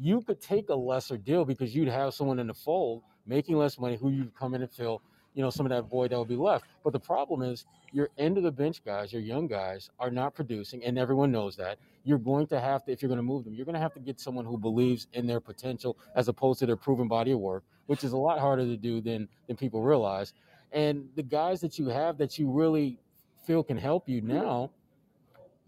You 0.00 0.22
could 0.22 0.40
take 0.40 0.68
a 0.68 0.76
lesser 0.76 1.16
deal 1.16 1.44
because 1.44 1.74
you'd 1.74 1.88
have 1.88 2.14
someone 2.14 2.38
in 2.38 2.46
the 2.46 2.54
fold 2.54 3.02
making 3.26 3.56
less 3.56 3.76
money 3.76 3.96
who 3.96 4.10
you'd 4.10 4.36
come 4.36 4.54
in 4.54 4.62
and 4.62 4.70
fill 4.70 5.02
you 5.38 5.44
know, 5.44 5.50
some 5.50 5.64
of 5.64 5.70
that 5.70 5.88
void 5.88 6.10
that 6.10 6.16
will 6.16 6.24
be 6.24 6.34
left. 6.34 6.64
But 6.82 6.92
the 6.92 6.98
problem 6.98 7.42
is 7.42 7.64
your 7.92 8.08
end 8.18 8.38
of 8.38 8.42
the 8.42 8.50
bench 8.50 8.84
guys, 8.84 9.12
your 9.12 9.22
young 9.22 9.46
guys 9.46 9.88
are 10.00 10.10
not 10.10 10.34
producing, 10.34 10.82
and 10.82 10.98
everyone 10.98 11.30
knows 11.30 11.54
that. 11.58 11.78
You're 12.02 12.18
going 12.18 12.48
to 12.48 12.58
have 12.58 12.84
to, 12.86 12.90
if 12.90 13.00
you're 13.00 13.08
going 13.08 13.20
to 13.20 13.22
move 13.22 13.44
them, 13.44 13.54
you're 13.54 13.64
going 13.64 13.76
to 13.76 13.80
have 13.80 13.94
to 13.94 14.00
get 14.00 14.18
someone 14.18 14.44
who 14.44 14.58
believes 14.58 15.06
in 15.12 15.28
their 15.28 15.38
potential 15.38 15.96
as 16.16 16.26
opposed 16.26 16.58
to 16.58 16.66
their 16.66 16.74
proven 16.74 17.06
body 17.06 17.30
of 17.30 17.38
work, 17.38 17.62
which 17.86 18.02
is 18.02 18.10
a 18.10 18.16
lot 18.16 18.40
harder 18.40 18.64
to 18.64 18.76
do 18.76 19.00
than 19.00 19.28
than 19.46 19.56
people 19.56 19.80
realize. 19.80 20.34
And 20.72 21.08
the 21.14 21.22
guys 21.22 21.60
that 21.60 21.78
you 21.78 21.86
have 21.86 22.18
that 22.18 22.36
you 22.36 22.50
really 22.50 22.98
feel 23.46 23.62
can 23.62 23.78
help 23.78 24.08
you 24.08 24.20
mm-hmm. 24.20 24.38
now 24.38 24.70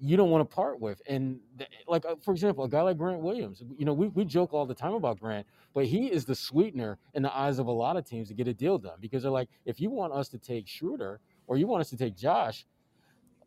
you 0.01 0.17
don't 0.17 0.31
want 0.31 0.49
to 0.49 0.55
part 0.55 0.81
with. 0.81 1.03
And 1.07 1.39
like, 1.87 2.05
uh, 2.07 2.17
for 2.23 2.33
example, 2.33 2.65
a 2.65 2.69
guy 2.69 2.83
like 2.83 2.97
Grant 2.97 3.21
Williams, 3.21 3.63
you 3.77 3.85
know, 3.85 3.93
we, 3.93 4.09
we 4.09 4.25
joke 4.25 4.53
all 4.53 4.67
the 4.67 4.75
time 4.75 4.95
about 4.95 5.21
Grant, 5.21 5.47
but 5.75 5.85
he 5.85 6.07
is 6.07 6.25
the 6.25 6.35
sweetener 6.35 6.99
in 7.15 7.23
the 7.23 7.37
eyes 7.37 7.59
of 7.59 7.67
a 7.67 7.73
lot 7.73 7.97
of 7.97 8.05
teams 8.05 8.29
to 8.29 8.35
get 8.35 8.49
a 8.49 8.55
deal 8.55 8.79
done 8.79 8.99
because 9.01 9.23
they're 9.23 9.31
like, 9.31 9.49
if 9.67 9.81
you 9.81 9.91
want 9.91 10.13
us 10.13 10.29
to 10.29 10.39
take 10.39 10.67
Schroeder 10.67 11.21
or 11.47 11.57
you 11.57 11.67
want 11.67 11.83
us 11.83 11.91
to 11.91 11.97
take 11.97 12.17
Josh, 12.17 12.67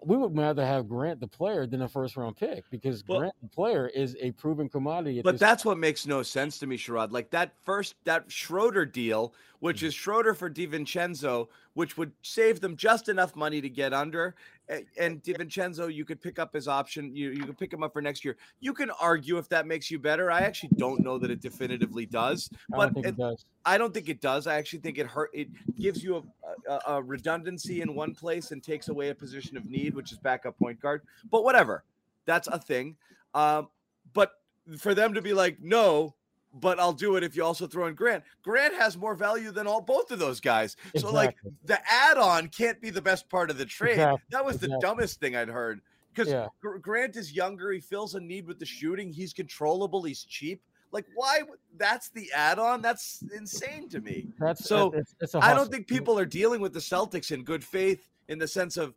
we 0.06 0.18
would 0.18 0.38
rather 0.38 0.66
have 0.66 0.88
Grant 0.88 1.20
the 1.20 1.28
player 1.28 1.66
than 1.66 1.82
a 1.82 1.88
first 1.88 2.18
round 2.18 2.36
pick 2.36 2.70
because 2.70 3.04
well, 3.08 3.20
Grant 3.20 3.36
the 3.42 3.48
player 3.48 3.88
is 3.88 4.16
a 4.20 4.32
proven 4.32 4.70
commodity. 4.70 5.22
but 5.22 5.40
that's 5.40 5.64
what 5.66 5.78
makes 5.78 6.06
no 6.06 6.24
sense 6.24 6.58
to 6.60 6.68
me, 6.68 6.78
Sherrod. 6.78 7.12
Like 7.12 7.30
that 7.32 7.54
first 7.64 7.96
that 8.04 8.30
Schroeder 8.32 8.86
deal, 8.86 9.34
which 9.60 9.78
mm-hmm. 9.78 9.88
is 9.88 9.94
Schroeder 9.94 10.34
for 10.34 10.50
DiVincenzo, 10.50 11.48
which 11.74 11.98
would 11.98 12.12
save 12.22 12.60
them 12.60 12.76
just 12.76 13.10
enough 13.10 13.36
money 13.36 13.62
to 13.62 13.70
get 13.70 13.94
under. 13.94 14.36
And 14.70 15.22
DiVincenzo, 15.22 15.94
you 15.94 16.06
could 16.06 16.22
pick 16.22 16.40
up 16.40 16.54
his 16.54 16.68
option. 16.68 17.14
You 17.16 17.32
you 17.32 17.46
could 17.46 17.58
pick 17.58 17.74
him 17.74 17.84
up 17.84 17.92
for 17.92 18.02
next 18.02 18.24
year. 18.24 18.38
You 18.62 18.74
can 18.74 18.92
argue 18.92 19.38
if 19.38 19.50
that 19.50 19.68
makes 19.68 19.92
you 19.92 20.00
better. 20.00 20.32
I 20.32 20.40
actually 20.42 20.70
don't 20.78 21.02
know 21.02 21.18
that 21.18 21.30
it 21.30 21.42
definitively 21.42 22.06
does, 22.06 22.50
but 22.70 22.80
I 22.80 22.86
don't, 22.86 22.94
think 22.94 23.06
it, 23.08 23.18
does. 23.18 23.46
I 23.66 23.78
don't 23.78 23.94
think 23.94 24.08
it 24.08 24.22
does. 24.22 24.48
I 24.48 24.56
actually 24.56 24.80
think 24.80 24.98
it 24.98 25.06
hurt. 25.06 25.32
It 25.34 25.50
gives 25.76 26.02
you 26.02 26.24
a, 26.68 26.72
a, 26.72 26.96
a 26.96 27.04
redundancy 27.04 27.82
in 27.82 27.94
one 27.94 28.16
place 28.16 28.52
and 28.52 28.64
takes 28.64 28.88
away 28.88 29.10
a 29.10 29.16
position 29.16 29.58
of 29.58 29.70
need, 29.70 29.94
which 29.96 30.14
is 30.14 30.18
backup 30.18 30.58
point 30.58 30.80
guard. 30.80 31.02
But 31.30 31.44
whatever, 31.44 31.84
that's 32.26 32.48
a 32.48 32.58
thing. 32.58 32.96
Um, 33.34 33.68
but 34.14 34.32
for 34.78 34.96
them 34.96 35.14
to 35.14 35.22
be 35.22 35.34
like, 35.34 35.58
no, 35.62 36.16
but 36.54 36.80
I'll 36.80 36.94
do 36.94 37.16
it 37.16 37.24
if 37.24 37.36
you 37.36 37.44
also 37.44 37.68
throw 37.68 37.88
in 37.88 37.96
Grant. 37.96 38.24
Grant 38.44 38.74
has 38.76 38.98
more 38.98 39.16
value 39.16 39.52
than 39.52 39.68
all 39.68 39.82
both 39.82 40.12
of 40.12 40.20
those 40.20 40.40
guys. 40.40 40.76
Exactly. 40.94 41.02
So 41.02 41.12
like 41.12 41.36
the 41.66 41.80
add-on 41.90 42.48
can't 42.50 42.80
be 42.82 42.90
the 42.90 43.02
best 43.02 43.30
part 43.30 43.50
of 43.50 43.58
the 43.58 43.66
trade. 43.66 43.94
Exactly. 43.94 44.22
That 44.30 44.46
was 44.46 44.56
exactly. 44.56 44.76
the 44.76 44.82
dumbest 44.82 45.20
thing 45.20 45.36
I'd 45.36 45.50
heard. 45.50 45.82
Because 46.14 46.32
yeah. 46.32 46.48
Grant 46.82 47.16
is 47.16 47.34
younger, 47.34 47.72
he 47.72 47.80
fills 47.80 48.14
a 48.14 48.20
need 48.20 48.46
with 48.46 48.60
the 48.60 48.66
shooting, 48.66 49.12
he's 49.12 49.34
controllable, 49.34 50.04
he's 50.04 50.24
cheap. 50.24 50.62
Like, 50.92 51.06
why? 51.16 51.42
That's 51.76 52.10
the 52.10 52.32
add-on. 52.36 52.84
That's 52.84 53.24
insane 53.36 53.90
to 53.90 54.00
me. 54.00 54.28
That's 54.38 54.64
so. 54.64 54.92
It's, 54.92 55.16
it's 55.20 55.34
I 55.34 55.56
don't 55.56 55.72
think 55.72 55.88
people 55.88 56.20
are 56.20 56.26
dealing 56.26 56.62
with 56.62 56.72
the 56.72 56.80
Celtics 56.80 57.32
in 57.32 57.44
good 57.44 57.64
faith 57.64 58.08
in 58.28 58.38
the 58.38 58.48
sense 58.48 58.78
of. 58.78 58.94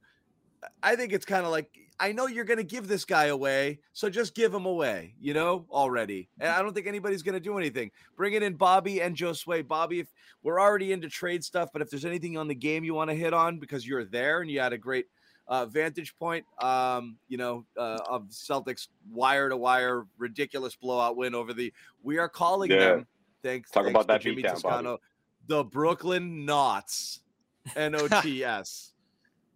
I 0.82 0.94
think 0.94 1.14
it's 1.14 1.24
kind 1.24 1.46
of 1.46 1.52
like 1.52 1.70
I 1.98 2.12
know 2.12 2.26
you're 2.26 2.44
going 2.44 2.58
to 2.58 2.64
give 2.64 2.88
this 2.88 3.04
guy 3.04 3.26
away, 3.26 3.80
so 3.92 4.10
just 4.10 4.34
give 4.34 4.52
him 4.52 4.66
away, 4.66 5.14
you 5.18 5.32
know, 5.32 5.66
already. 5.70 6.28
And 6.40 6.50
I 6.50 6.60
don't 6.60 6.74
think 6.74 6.86
anybody's 6.86 7.22
going 7.22 7.34
to 7.34 7.40
do 7.40 7.56
anything. 7.58 7.90
Bring 8.16 8.34
it 8.34 8.42
in 8.42 8.54
Bobby 8.54 9.00
and 9.00 9.16
Josue. 9.16 9.66
Bobby, 9.66 10.00
if 10.00 10.08
we're 10.42 10.60
already 10.60 10.92
into 10.92 11.08
trade 11.08 11.42
stuff, 11.42 11.70
but 11.72 11.80
if 11.80 11.90
there's 11.90 12.04
anything 12.04 12.36
on 12.36 12.48
the 12.48 12.54
game 12.54 12.84
you 12.84 12.94
want 12.94 13.10
to 13.10 13.16
hit 13.16 13.32
on 13.32 13.58
because 13.58 13.86
you're 13.86 14.04
there 14.04 14.42
and 14.42 14.50
you 14.50 14.60
had 14.60 14.72
a 14.72 14.78
great 14.78 15.06
uh, 15.48 15.64
vantage 15.66 16.14
point, 16.18 16.44
um, 16.60 17.16
you 17.28 17.38
know, 17.38 17.64
uh, 17.78 17.98
of 18.08 18.26
Celtics 18.28 18.88
wire 19.10 19.48
to 19.48 19.56
wire 19.56 20.06
ridiculous 20.18 20.76
blowout 20.76 21.16
win 21.16 21.34
over 21.34 21.54
the. 21.54 21.72
We 22.02 22.18
are 22.18 22.28
calling 22.28 22.70
yeah. 22.70 22.78
them. 22.78 23.06
Thanks. 23.42 23.70
Talk 23.70 23.84
thanks 23.84 23.94
about 23.94 24.08
that 24.08 24.20
Jimmy 24.20 24.42
Toscano. 24.42 24.98
The 25.46 25.64
Brooklyn 25.64 26.44
Knots, 26.44 27.20
N 27.76 27.94
O 27.94 28.08
T 28.20 28.44
S. 28.44 28.92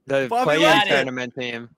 The 0.07 0.26
play-in 0.29 0.88
tournament 0.88 1.35
team. 1.38 1.68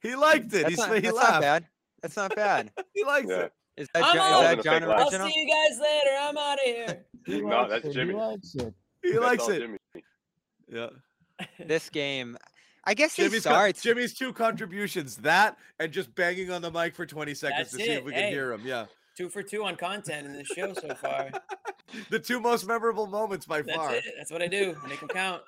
He 0.00 0.16
liked 0.16 0.52
it. 0.54 0.64
That's, 0.64 0.78
not, 0.78 0.94
he 0.94 1.00
that's 1.00 1.16
laughed. 1.16 1.32
not 1.32 1.40
bad. 1.40 1.66
That's 2.02 2.16
not 2.16 2.36
bad. 2.36 2.72
he 2.94 3.04
likes 3.04 3.28
yeah. 3.28 3.36
it. 3.36 3.52
Is 3.76 3.88
that, 3.94 4.14
John, 4.14 4.44
is 4.44 4.56
that 4.56 4.64
John 4.64 4.84
original? 4.84 4.92
I'll 5.00 5.10
see 5.10 5.40
you 5.40 5.48
guys 5.48 5.78
later. 5.80 6.16
I'm 6.20 6.36
out 6.36 6.58
of 6.58 6.64
here. 6.64 7.06
no, 7.48 7.68
that's 7.68 7.84
it. 7.86 7.92
Jimmy. 7.92 8.12
He 8.12 8.18
likes 8.18 8.54
it. 8.54 8.74
He 9.02 9.18
likes 9.18 9.48
it. 9.48 9.60
Jimmy. 9.60 9.78
Yeah. 10.70 10.88
This 11.58 11.88
game, 11.88 12.36
I 12.84 12.92
guess 12.92 13.16
Jimmy's, 13.16 13.32
he 13.32 13.40
starts. 13.40 13.80
Jimmy's 13.80 14.12
two 14.12 14.34
contributions: 14.34 15.16
that 15.16 15.56
and 15.78 15.90
just 15.90 16.14
banging 16.14 16.50
on 16.50 16.60
the 16.60 16.70
mic 16.70 16.94
for 16.94 17.06
20 17.06 17.32
seconds 17.32 17.70
that's 17.70 17.76
to 17.78 17.82
it. 17.82 17.86
see 17.86 17.92
if 17.92 18.04
we 18.04 18.12
hey, 18.12 18.24
can 18.24 18.32
hear 18.32 18.52
him. 18.52 18.60
Yeah. 18.62 18.84
Two 19.16 19.30
for 19.30 19.42
two 19.42 19.64
on 19.64 19.76
content 19.76 20.26
in 20.26 20.34
this 20.34 20.48
show 20.48 20.74
so 20.74 20.94
far. 20.96 21.30
the 22.10 22.18
two 22.18 22.40
most 22.40 22.66
memorable 22.66 23.06
moments 23.06 23.46
by 23.46 23.62
that's 23.62 23.74
far. 23.74 23.94
It. 23.94 24.04
That's 24.18 24.30
what 24.30 24.42
I 24.42 24.48
do. 24.48 24.76
Make 24.86 25.00
them 25.00 25.08
count 25.08 25.40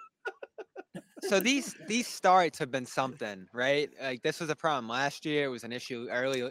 so 1.29 1.41
these 1.41 1.75
these 1.87 2.07
starts 2.07 2.59
have 2.59 2.71
been 2.71 2.87
something, 2.87 3.47
right? 3.53 3.91
Like 4.03 4.23
this 4.23 4.41
was 4.41 4.51
a 4.51 4.57
problem 4.57 4.89
last 4.89 5.25
year. 5.25 5.45
It 5.45 5.49
was 5.49 5.65
an 5.65 5.73
issue 5.73 6.09
early 6.11 6.51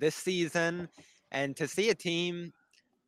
this 0.00 0.14
season, 0.14 0.88
and 1.30 1.56
to 1.56 1.68
see 1.68 1.90
a 1.90 1.94
team 1.94 2.52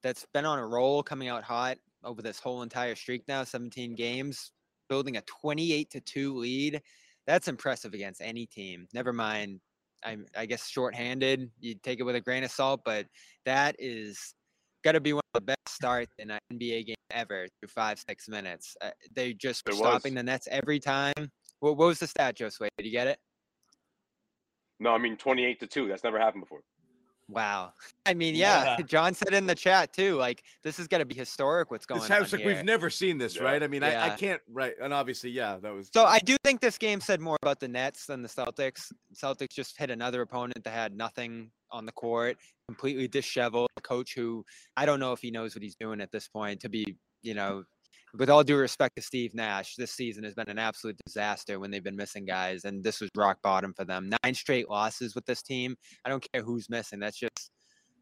that's 0.03 0.27
been 0.33 0.45
on 0.45 0.59
a 0.59 0.67
roll 0.67 1.03
coming 1.03 1.29
out 1.29 1.43
hot 1.43 1.79
over 2.05 2.23
this 2.23 2.39
whole 2.41 2.63
entire 2.63 2.95
streak 2.95 3.23
now, 3.29 3.45
17 3.45 3.95
games, 3.95 4.53
building 4.89 5.17
a 5.17 5.23
28 5.23 5.91
to 5.91 6.01
two 6.01 6.37
lead, 6.37 6.81
that's 7.27 7.49
impressive 7.49 7.93
against 7.93 8.23
any 8.23 8.47
team. 8.47 8.89
Never 8.95 9.13
mind, 9.13 9.61
I, 10.05 10.17
I 10.37 10.47
guess 10.47 10.67
shorthanded. 10.67 11.51
You 11.61 11.75
take 11.75 12.01
it 12.01 12.05
with 12.05 12.17
a 12.17 12.21
grain 12.21 12.45
of 12.45 12.51
salt, 12.51 12.81
but 12.85 13.07
that 13.45 13.77
is 13.79 14.35
got 14.83 14.93
to 14.93 15.01
be 15.01 15.13
one 15.13 15.23
of 15.35 15.41
the 15.43 15.47
best 15.47 15.69
starts 15.69 16.13
in 16.19 16.31
an 16.31 16.39
NBA 16.53 16.87
game 16.87 16.97
ever 17.13 17.47
through 17.61 17.69
five 17.69 18.03
six 18.09 18.29
minutes. 18.29 18.77
Uh, 18.81 18.91
they 19.15 19.33
just 19.35 19.67
were 19.67 19.73
stopping 19.73 20.15
the 20.15 20.23
Nets 20.23 20.49
every 20.51 20.79
time. 20.79 21.13
What, 21.61 21.77
what 21.77 21.87
was 21.87 21.99
the 21.99 22.07
stat, 22.07 22.37
Josue? 22.37 22.69
Did 22.79 22.87
you 22.87 22.93
get 22.93 23.07
it? 23.07 23.19
No, 24.79 24.91
I 24.95 24.99
mean 24.99 25.17
28 25.17 25.61
to 25.61 25.67
2. 25.67 25.89
That's 25.89 26.05
never 26.05 26.19
happened 26.19 26.45
before. 26.45 26.61
Wow. 27.31 27.73
I 28.07 28.15
mean, 28.15 28.35
yeah, 28.35 28.77
Yeah. 28.79 28.83
John 28.87 29.15
said 29.15 29.33
in 29.35 29.47
the 29.47 29.55
chat 29.55 29.93
too. 29.93 30.17
Like 30.17 30.43
this 30.63 30.79
is 30.79 30.89
gonna 30.89 31.05
be 31.05 31.15
historic. 31.15 31.71
What's 31.71 31.87
going 31.87 32.01
This 32.01 32.11
on 32.11 32.19
house 32.19 32.33
like 32.33 32.43
here. 32.43 32.55
we've 32.55 32.65
never 32.65 32.91
seen 32.91 33.19
this, 33.19 33.37
Yeah. 33.37 33.43
right? 33.43 33.63
I 33.63 33.67
mean, 33.69 33.83
I, 33.83 34.13
I 34.13 34.17
can't 34.17 34.41
right, 34.51 34.75
and 34.83 34.93
obviously, 34.93 35.31
yeah, 35.31 35.57
that 35.63 35.73
was 35.73 35.91
So 35.93 36.05
I 36.05 36.19
do 36.19 36.37
think 36.45 36.61
this 36.61 36.79
game 36.79 37.01
said 37.01 37.21
more 37.21 37.37
about 37.43 37.61
the 37.61 37.69
Nets 37.69 38.07
than 38.07 38.23
the 38.23 38.29
Celtics. 38.29 38.93
Celtics 39.15 39.53
just 39.55 39.79
hit 39.79 39.91
another 39.91 40.23
opponent 40.23 40.65
that 40.65 40.73
had 40.73 40.97
nothing 40.97 41.51
on 41.71 41.87
the 41.87 41.93
court, 41.93 42.37
completely 42.69 43.07
disheveled. 43.09 43.69
A 43.77 43.81
coach 43.81 44.15
who 44.15 44.45
I 44.77 44.87
don't 44.87 45.01
know 45.01 45.13
if 45.13 45.21
he 45.21 45.31
knows 45.31 45.55
what 45.55 45.63
he's 45.63 45.77
doing 45.77 46.01
at 46.01 46.11
this 46.11 46.27
point. 46.29 46.61
To 46.61 46.69
be, 46.69 46.97
you 47.23 47.35
know, 47.35 47.65
with 48.19 48.31
all 48.31 48.43
due 48.43 48.57
respect 48.57 48.97
to 48.97 49.03
Steve 49.03 49.35
Nash, 49.35 49.75
this 49.77 49.93
season 49.93 50.25
has 50.25 50.35
been 50.35 50.49
an 50.49 50.59
absolute 50.59 50.97
disaster 51.07 51.61
when 51.61 51.71
they've 51.71 51.85
been 51.85 51.97
missing 51.97 52.25
guys, 52.25 52.65
and 52.65 52.83
this 52.83 53.01
was 53.01 53.11
rock 53.17 53.39
bottom 53.43 53.73
for 53.75 53.85
them. 53.85 54.11
Nine 54.25 54.35
straight 54.35 54.69
losses 54.69 55.15
with 55.15 55.27
this 55.27 55.43
team. 55.43 55.77
I 56.05 56.09
don't 56.09 56.27
care 56.33 56.43
who's 56.43 56.69
missing. 56.69 56.99
That's 56.99 57.19
just 57.19 57.51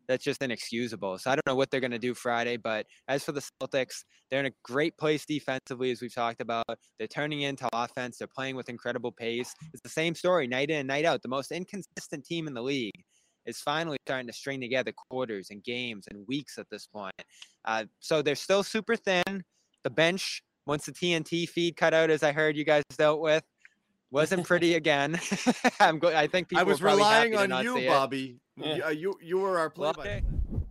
that's 0.08 0.24
just 0.24 0.42
inexcusable. 0.42 1.18
So 1.18 1.30
I 1.30 1.34
don't 1.34 1.46
know 1.46 1.54
what 1.54 1.70
they're 1.70 1.80
going 1.80 1.90
to 1.90 1.98
do 1.98 2.14
Friday, 2.14 2.56
but 2.56 2.86
as 3.08 3.22
for 3.22 3.32
the 3.32 3.46
Celtics, 3.62 4.04
they're 4.30 4.40
in 4.40 4.46
a 4.46 4.52
great 4.64 4.96
place 4.96 5.26
defensively, 5.26 5.90
as 5.90 6.00
we've 6.00 6.14
talked 6.14 6.40
about. 6.40 6.64
They're 6.98 7.06
turning 7.06 7.42
into 7.42 7.68
offense. 7.74 8.16
They're 8.16 8.26
playing 8.26 8.56
with 8.56 8.70
incredible 8.70 9.12
pace. 9.12 9.52
It's 9.74 9.82
the 9.82 9.90
same 9.90 10.14
story 10.14 10.46
night 10.46 10.70
in 10.70 10.78
and 10.78 10.88
night 10.88 11.04
out. 11.04 11.22
The 11.22 11.28
most 11.28 11.52
inconsistent 11.52 12.24
team 12.24 12.48
in 12.48 12.54
the 12.54 12.62
league 12.62 13.04
is 13.44 13.58
finally 13.60 13.98
starting 14.06 14.26
to 14.26 14.32
string 14.32 14.60
together 14.60 14.92
quarters 15.10 15.48
and 15.50 15.62
games 15.62 16.06
and 16.10 16.26
weeks 16.26 16.58
at 16.58 16.66
this 16.70 16.86
point. 16.86 17.14
Uh, 17.66 17.84
so 18.00 18.22
they're 18.22 18.34
still 18.34 18.62
super 18.62 18.96
thin. 18.96 19.44
The 19.84 19.90
bench, 19.90 20.42
once 20.66 20.86
the 20.86 20.92
TNT 20.92 21.48
feed 21.48 21.76
cut 21.76 21.94
out, 21.94 22.10
as 22.10 22.22
I 22.22 22.32
heard 22.32 22.56
you 22.56 22.64
guys 22.64 22.82
dealt 22.96 23.20
with, 23.20 23.44
wasn't 24.10 24.46
pretty 24.46 24.74
again. 24.74 25.18
I'm 25.80 25.98
go- 25.98 26.14
I 26.16 26.26
think 26.26 26.48
people 26.48 26.60
I 26.60 26.62
was 26.64 26.80
were 26.80 26.88
probably 26.88 27.04
happy 27.04 27.30
relying 27.30 27.52
on 27.52 27.64
you. 27.64 27.86
Bobby. 27.86 28.40
Yeah. 28.56 28.90
You, 28.90 28.90
you 28.90 29.14
you 29.22 29.38
were 29.38 29.58
our 29.58 29.70
play 29.70 29.90
okay. 29.90 30.22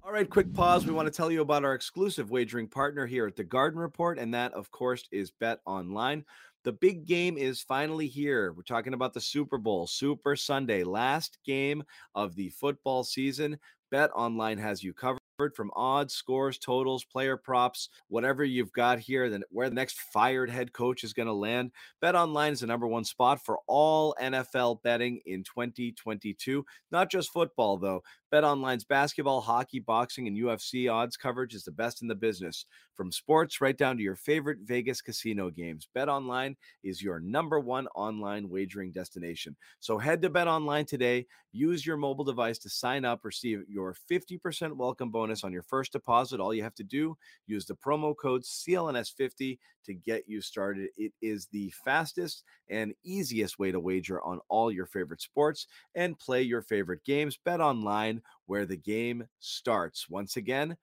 All 0.03 0.13
right, 0.13 0.29
quick 0.29 0.53
pause. 0.53 0.85
We 0.85 0.93
want 0.93 1.05
to 1.07 1.11
tell 1.11 1.29
you 1.29 1.41
about 1.41 1.65
our 1.65 1.73
exclusive 1.73 2.31
wagering 2.31 2.67
partner 2.67 3.05
here 3.05 3.27
at 3.27 3.35
the 3.35 3.43
Garden 3.43 3.77
Report, 3.77 4.17
and 4.17 4.33
that, 4.33 4.53
of 4.53 4.71
course, 4.71 5.03
is 5.11 5.31
Bet 5.31 5.59
Online. 5.65 6.23
The 6.63 6.71
big 6.71 7.05
game 7.05 7.37
is 7.37 7.61
finally 7.61 8.07
here. 8.07 8.53
We're 8.53 8.63
talking 8.63 8.93
about 8.93 9.13
the 9.13 9.19
Super 9.19 9.57
Bowl, 9.57 9.85
Super 9.85 10.37
Sunday, 10.37 10.85
last 10.85 11.37
game 11.45 11.83
of 12.15 12.35
the 12.35 12.49
football 12.49 13.03
season. 13.03 13.57
Bet 13.91 14.09
Online 14.15 14.57
has 14.57 14.81
you 14.81 14.93
covered 14.93 15.19
from 15.37 15.69
odds, 15.75 16.15
scores, 16.15 16.57
totals, 16.57 17.03
player 17.03 17.37
props, 17.37 17.89
whatever 18.07 18.43
you've 18.43 18.71
got 18.71 18.97
here, 18.97 19.29
then 19.29 19.43
where 19.51 19.69
the 19.69 19.75
next 19.75 19.99
fired 20.11 20.49
head 20.49 20.73
coach 20.73 21.03
is 21.03 21.13
going 21.13 21.27
to 21.27 21.33
land. 21.33 21.71
Bet 22.01 22.15
Online 22.15 22.53
is 22.53 22.61
the 22.61 22.67
number 22.67 22.87
one 22.87 23.03
spot 23.03 23.39
for 23.45 23.59
all 23.67 24.15
NFL 24.19 24.81
betting 24.81 25.21
in 25.27 25.43
2022. 25.43 26.65
Not 26.91 27.11
just 27.11 27.31
football, 27.31 27.77
though. 27.77 28.01
Bet 28.29 28.43
Online's 28.43 28.83
basketball, 28.83 29.39
hockey, 29.39 29.79
boxing, 29.79 30.27
and 30.27 30.35
UFC 30.35 30.91
odds 30.91 31.15
coverage 31.15 31.53
is 31.53 31.63
the 31.63 31.71
best 31.71 32.01
in 32.01 32.09
the 32.09 32.15
business. 32.15 32.65
From 32.93 33.11
sports 33.11 33.61
right 33.61 33.77
down 33.77 33.95
to 33.95 34.03
your 34.03 34.15
favorite 34.15 34.57
Vegas 34.63 35.01
casino 35.01 35.49
games, 35.49 35.87
Bet 35.93 36.09
Online 36.09 36.57
is 36.83 37.01
your 37.01 37.19
number 37.21 37.59
one 37.59 37.87
online 37.95 38.49
wagering 38.49 38.91
destination. 38.91 39.55
So 39.79 39.97
head 39.97 40.21
to 40.23 40.29
Bet 40.29 40.47
Online 40.47 40.83
today. 40.83 41.25
Use 41.53 41.85
your 41.85 41.95
mobile 41.95 42.25
device 42.25 42.57
to 42.59 42.69
sign 42.69 43.05
up, 43.05 43.23
receive 43.23 43.63
your 43.69 43.95
50% 44.11 44.73
welcome 44.75 45.09
bonus 45.09 45.26
on 45.43 45.51
your 45.51 45.63
first 45.63 45.91
deposit. 45.91 46.39
All 46.39 46.53
you 46.53 46.63
have 46.63 46.75
to 46.75 46.83
do, 46.83 47.17
use 47.45 47.65
the 47.65 47.75
promo 47.75 48.15
code 48.15 48.43
CLNS50 48.43 49.57
to 49.85 49.93
get 49.93 50.23
you 50.27 50.41
started. 50.41 50.89
It 50.97 51.13
is 51.21 51.47
the 51.51 51.71
fastest 51.83 52.43
and 52.69 52.93
easiest 53.03 53.59
way 53.59 53.71
to 53.71 53.79
wager 53.79 54.21
on 54.21 54.39
all 54.49 54.71
your 54.71 54.85
favorite 54.85 55.21
sports 55.21 55.67
and 55.95 56.19
play 56.19 56.41
your 56.41 56.61
favorite 56.61 57.03
games. 57.05 57.37
Bet 57.43 57.61
online 57.61 58.21
where 58.45 58.65
the 58.65 58.77
game 58.77 59.27
starts. 59.39 60.09
Once 60.09 60.37
again, 60.37 60.77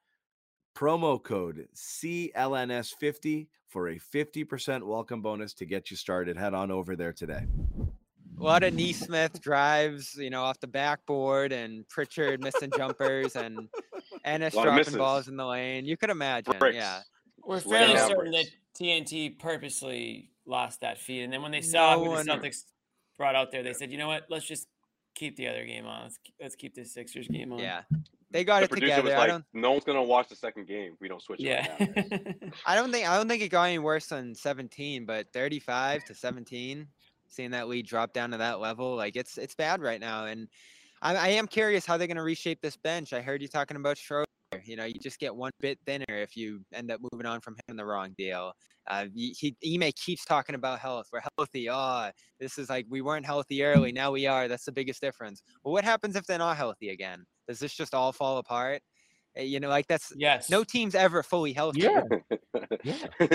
promo 0.76 1.22
code 1.22 1.68
CLNS50 1.74 3.48
for 3.68 3.88
a 3.88 3.98
50% 3.98 4.82
welcome 4.84 5.22
bonus 5.22 5.54
to 5.54 5.66
get 5.66 5.90
you 5.90 5.96
started. 5.96 6.36
Head 6.36 6.54
on 6.54 6.70
over 6.70 6.94
there 6.96 7.12
today. 7.12 7.46
A 8.38 8.42
lot 8.42 8.64
of 8.64 8.74
Nesmith 8.74 9.40
drives, 9.40 10.16
you 10.16 10.28
know, 10.28 10.42
off 10.42 10.58
the 10.58 10.66
backboard, 10.66 11.52
and 11.52 11.88
Pritchard 11.88 12.42
missing 12.42 12.72
jumpers, 12.76 13.36
and 13.36 13.68
Ennis 14.24 14.54
Lot 14.54 14.64
dropping 14.64 14.96
balls 14.96 15.28
in 15.28 15.36
the 15.36 15.44
lane. 15.46 15.84
You 15.84 15.96
could 15.96 16.10
imagine, 16.10 16.54
Bricks. 16.58 16.76
yeah. 16.76 17.00
We're 17.44 17.60
fairly 17.60 17.94
down 17.94 18.08
certain 18.08 18.32
that. 18.32 18.46
TNT 18.78 19.38
purposely 19.38 20.30
lost 20.46 20.80
that 20.80 20.98
feed, 20.98 21.22
and 21.22 21.32
then 21.32 21.42
when 21.42 21.52
they 21.52 21.60
saw 21.60 21.92
No 21.94 21.98
who 21.98 22.04
the 22.04 22.10
one- 22.10 22.26
Celtics 22.26 22.64
brought 23.16 23.34
out 23.34 23.52
there, 23.52 23.62
they 23.62 23.72
said, 23.74 23.92
"You 23.92 23.98
know 23.98 24.08
what? 24.08 24.24
Let's 24.30 24.46
just 24.46 24.66
keep 25.14 25.36
the 25.36 25.46
other 25.48 25.64
game 25.64 25.86
on. 25.86 26.02
Let's 26.04 26.18
keep, 26.24 26.34
let's 26.40 26.54
keep 26.56 26.74
this 26.74 26.92
Sixers 26.94 27.28
game 27.28 27.52
on." 27.52 27.58
Yeah, 27.58 27.82
they 28.30 28.44
got 28.44 28.60
The 28.60 28.74
it 28.76 28.80
together. 28.80 29.02
was 29.04 29.12
I 29.12 29.18
like, 29.18 29.28
don't, 29.28 29.44
"No 29.52 29.72
one's 29.72 29.84
gonna 29.84 30.02
watch 30.02 30.28
the 30.28 30.36
second 30.36 30.66
game 30.66 30.92
if 30.94 31.00
we 31.00 31.08
don't 31.08 31.22
switch 31.22 31.40
it 31.40 31.44
yeah. 31.44 31.76
right 31.78 32.10
now." 32.10 32.48
I 32.66 32.74
don't 32.74 32.90
think, 32.90 33.08
I 33.08 33.16
don't 33.16 33.28
think 33.28 33.42
it 33.42 33.48
got 33.50 33.64
any 33.64 33.78
worse 33.78 34.06
than 34.06 34.34
17, 34.34 35.04
but 35.04 35.26
35 35.32 36.04
to 36.06 36.14
17, 36.14 36.88
seeing 37.28 37.50
that 37.52 37.68
lead 37.68 37.86
drop 37.86 38.12
down 38.12 38.30
to 38.30 38.38
that 38.38 38.58
level, 38.58 38.96
like 38.96 39.16
it's 39.16 39.38
it's 39.38 39.54
bad 39.54 39.80
right 39.82 40.00
now. 40.00 40.24
And 40.24 40.48
I, 41.02 41.16
I 41.16 41.28
am 41.28 41.46
curious 41.46 41.84
how 41.86 41.96
they're 41.96 42.06
going 42.06 42.16
to 42.16 42.22
reshape 42.22 42.60
this 42.62 42.76
bench. 42.76 43.12
I 43.12 43.20
heard 43.20 43.42
you 43.42 43.48
talking 43.48 43.76
about 43.76 43.98
Schroeder. 43.98 44.26
You 44.64 44.76
know, 44.76 44.84
you 44.84 44.94
just 44.94 45.18
get 45.18 45.34
one 45.34 45.50
bit 45.60 45.78
thinner 45.84 46.04
if 46.08 46.36
you 46.36 46.60
end 46.72 46.90
up 46.90 47.00
moving 47.12 47.26
on 47.26 47.40
from 47.40 47.54
him 47.54 47.62
in 47.70 47.76
the 47.76 47.84
wrong 47.84 48.14
deal. 48.16 48.52
Uh, 48.86 49.06
he, 49.14 49.34
he 49.38 49.56
Ime 49.74 49.90
keeps 49.96 50.24
talking 50.24 50.54
about 50.54 50.78
health. 50.78 51.08
We're 51.12 51.22
healthy. 51.38 51.68
Oh, 51.70 52.10
this 52.38 52.58
is 52.58 52.70
like 52.70 52.86
we 52.88 53.00
weren't 53.00 53.26
healthy 53.26 53.64
early. 53.64 53.92
Now 53.92 54.12
we 54.12 54.26
are. 54.26 54.46
That's 54.46 54.64
the 54.64 54.72
biggest 54.72 55.00
difference. 55.00 55.42
Well, 55.64 55.72
what 55.72 55.84
happens 55.84 56.16
if 56.16 56.26
they're 56.26 56.38
not 56.38 56.56
healthy 56.56 56.90
again? 56.90 57.24
Does 57.48 57.58
this 57.58 57.74
just 57.74 57.94
all 57.94 58.12
fall 58.12 58.38
apart? 58.38 58.82
Uh, 59.38 59.42
You 59.42 59.58
know, 59.60 59.68
like 59.68 59.86
that's 59.86 60.12
yes. 60.16 60.48
no 60.50 60.64
team's 60.64 60.94
ever 60.94 61.22
fully 61.22 61.52
healthy. 61.52 61.80
Yeah. 61.80 62.02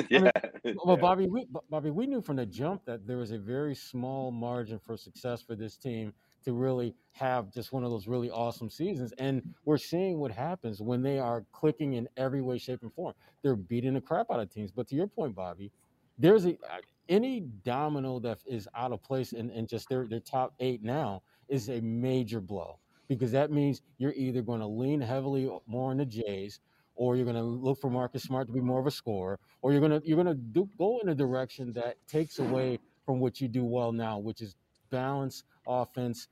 yeah. 0.10 0.32
Well. 0.86 0.98
Bobby, 0.98 1.28
we, 1.28 1.48
Bobby, 1.69 1.89
we 1.89 2.06
knew 2.06 2.22
from 2.22 2.36
the 2.36 2.45
jump 2.45 2.86
that 2.86 3.08
there 3.08 3.17
was 3.17 3.32
a 3.32 3.39
very 3.39 3.74
small 3.74 4.30
margin 4.30 4.78
for 4.78 4.98
success 4.98 5.41
for 5.41 5.56
this 5.56 5.78
team 5.78 6.13
to 6.45 6.54
really 6.54 6.95
have 7.13 7.54
just 7.54 7.71
one 7.73 7.84
of 7.84 7.91
those 7.91 8.08
really 8.08 8.30
awesome 8.30 8.69
seasons. 8.69 9.13
And 9.17 9.41
we're 9.65 9.78
seeing 9.78 10.19
what 10.19 10.32
happens 10.32 10.82
when 10.82 11.02
they 11.02 11.19
are 11.19 11.45
clicking 11.52 11.93
in 11.93 12.08
every 12.17 12.41
way, 12.41 12.58
shape, 12.58 12.80
and 12.82 12.93
form. 12.93 13.13
They're 13.43 13.56
beating 13.56 13.93
the 13.93 14.02
crap 14.02 14.28
out 14.32 14.39
of 14.39 14.49
teams. 14.49 14.71
But 14.71 14.88
to 14.89 14.95
your 14.95 15.08
point, 15.08 15.36
Bobby, 15.36 15.71
there's 16.17 16.45
a 16.45 16.52
uh, 16.52 16.80
any 17.08 17.41
domino 17.63 18.19
that 18.19 18.39
is 18.45 18.67
out 18.75 18.91
of 18.91 19.02
place 19.02 19.34
in, 19.34 19.49
in 19.49 19.65
just 19.65 19.89
their, 19.89 20.06
their 20.08 20.19
top 20.19 20.54
eight 20.60 20.84
now 20.84 21.23
is 21.47 21.69
a 21.69 21.82
major 21.82 22.39
blow 22.39 22.78
because 23.08 23.32
that 23.32 23.52
means 23.52 23.82
you're 23.97 24.13
either 24.13 24.43
going 24.43 24.60
to 24.60 24.67
lean 24.67 25.02
heavily 25.02 25.49
more 25.65 25.89
on 25.89 25.97
the 25.97 26.06
Jays 26.06 26.60
or 26.99 27.15
you're 27.15 27.25
going 27.25 27.38
to 27.38 27.41
look 27.41 27.80
for 27.80 27.89
Marcus 27.89 28.23
Smart 28.23 28.47
to 28.47 28.54
be 28.54 28.60
more 28.60 28.80
of 28.80 28.86
a 28.86 28.91
scorer, 28.91 29.39
or 29.62 29.71
you're 29.71 29.80
going 29.80 29.99
to 29.99 30.08
you're 30.08 30.21
going 30.21 30.38
to 30.54 30.67
go 30.78 30.99
in 31.02 31.10
a 31.10 31.15
direction 31.15 31.71
that 31.73 31.95
takes 32.08 32.39
away 32.39 32.78
from 33.06 33.21
what 33.21 33.39
you 33.39 33.47
do 33.47 33.63
well 33.63 33.93
now, 33.93 34.19
which 34.19 34.41
is 34.41 34.56
balance 34.89 35.43
offense, 35.69 36.27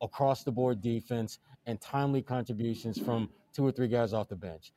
across 0.00 0.44
the 0.44 0.52
board 0.52 0.80
defense, 0.80 1.38
and 1.66 1.80
timely 1.80 2.22
contributions 2.22 2.98
from 2.98 3.28
two 3.52 3.66
or 3.66 3.72
three 3.72 3.88
guys 3.88 4.12
off 4.12 4.28
the 4.28 4.36
bench. 4.36 4.72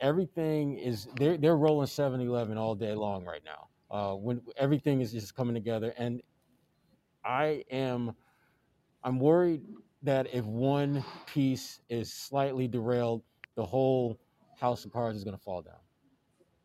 Everything 0.00 0.78
is 0.78 1.08
they're 1.16 1.36
they're 1.36 1.56
rolling 1.56 1.86
7-Eleven 1.86 2.58
all 2.58 2.74
day 2.74 2.94
long 2.94 3.24
right 3.24 3.42
now. 3.44 3.68
Uh, 3.90 4.16
when 4.16 4.40
everything 4.56 5.00
is 5.00 5.12
just 5.12 5.36
coming 5.36 5.54
together, 5.54 5.94
and 5.98 6.22
I 7.24 7.64
am 7.70 8.14
I'm 9.04 9.18
worried 9.20 9.62
that 10.02 10.34
if 10.34 10.44
one 10.44 11.04
piece 11.26 11.80
is 11.88 12.12
slightly 12.12 12.68
derailed, 12.68 13.22
the 13.54 13.64
whole 13.64 14.18
house 14.58 14.84
of 14.84 14.92
cards 14.92 15.16
is 15.18 15.24
going 15.24 15.36
to 15.36 15.42
fall 15.42 15.62
down. 15.62 15.74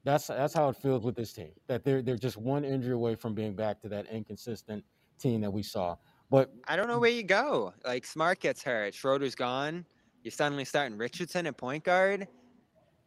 That's 0.04 0.28
that's 0.28 0.54
how 0.54 0.70
it 0.70 0.78
feels 0.78 1.04
with 1.04 1.16
this 1.16 1.34
team. 1.34 1.52
That 1.68 1.84
they're 1.84 2.02
they're 2.02 2.18
just 2.18 2.38
one 2.38 2.64
injury 2.64 2.94
away 2.94 3.16
from 3.16 3.34
being 3.34 3.56
back 3.56 3.82
to 3.82 3.90
that 3.90 4.06
inconsistent 4.08 4.84
team 5.20 5.42
that 5.42 5.52
we 5.52 5.64
saw. 5.64 5.98
But 6.30 6.52
I 6.68 6.76
don't 6.76 6.88
know 6.88 7.00
where 7.00 7.10
you 7.12 7.24
go. 7.24 7.74
Like 7.86 8.06
Smart 8.06 8.40
gets 8.40 8.62
hurt, 8.64 8.94
Schroeder's 8.94 9.36
gone. 9.36 9.86
You're 10.24 10.32
suddenly 10.32 10.66
starting 10.66 10.98
Richardson 10.98 11.48
at 11.48 11.58
point 11.58 11.84
guard. 11.84 12.28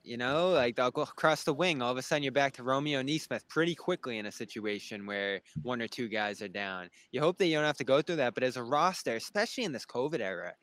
You 0.02 0.16
know, 0.16 0.48
like 0.50 0.76
they'll 0.76 0.90
go 0.90 1.02
across 1.02 1.44
the 1.44 1.52
wing. 1.52 1.83
All 1.83 1.92
of 1.92 1.98
a 1.98 2.02
sudden, 2.02 2.22
you're 2.22 2.33
back 2.33 2.54
to 2.54 2.62
Romeo 2.62 3.02
Nesmith 3.02 3.46
pretty 3.48 3.74
quickly 3.74 4.16
in 4.16 4.24
a 4.24 4.33
situation 4.33 5.04
where 5.04 5.40
one 5.62 5.83
or 5.83 5.88
two 5.88 6.09
guys 6.09 6.40
are 6.40 6.48
down. 6.48 6.88
You 7.12 7.20
hope 7.20 7.37
that 7.37 7.46
you 7.46 7.56
don't 7.56 7.64
have 7.66 7.76
to 7.76 7.85
go 7.85 8.00
through 8.00 8.16
that, 8.16 8.33
but 8.33 8.42
as 8.42 8.56
a 8.56 8.62
roster, 8.62 9.16
especially 9.16 9.64
in 9.64 9.72
this 9.72 9.85
COVID 9.85 10.20
era, 10.20 10.54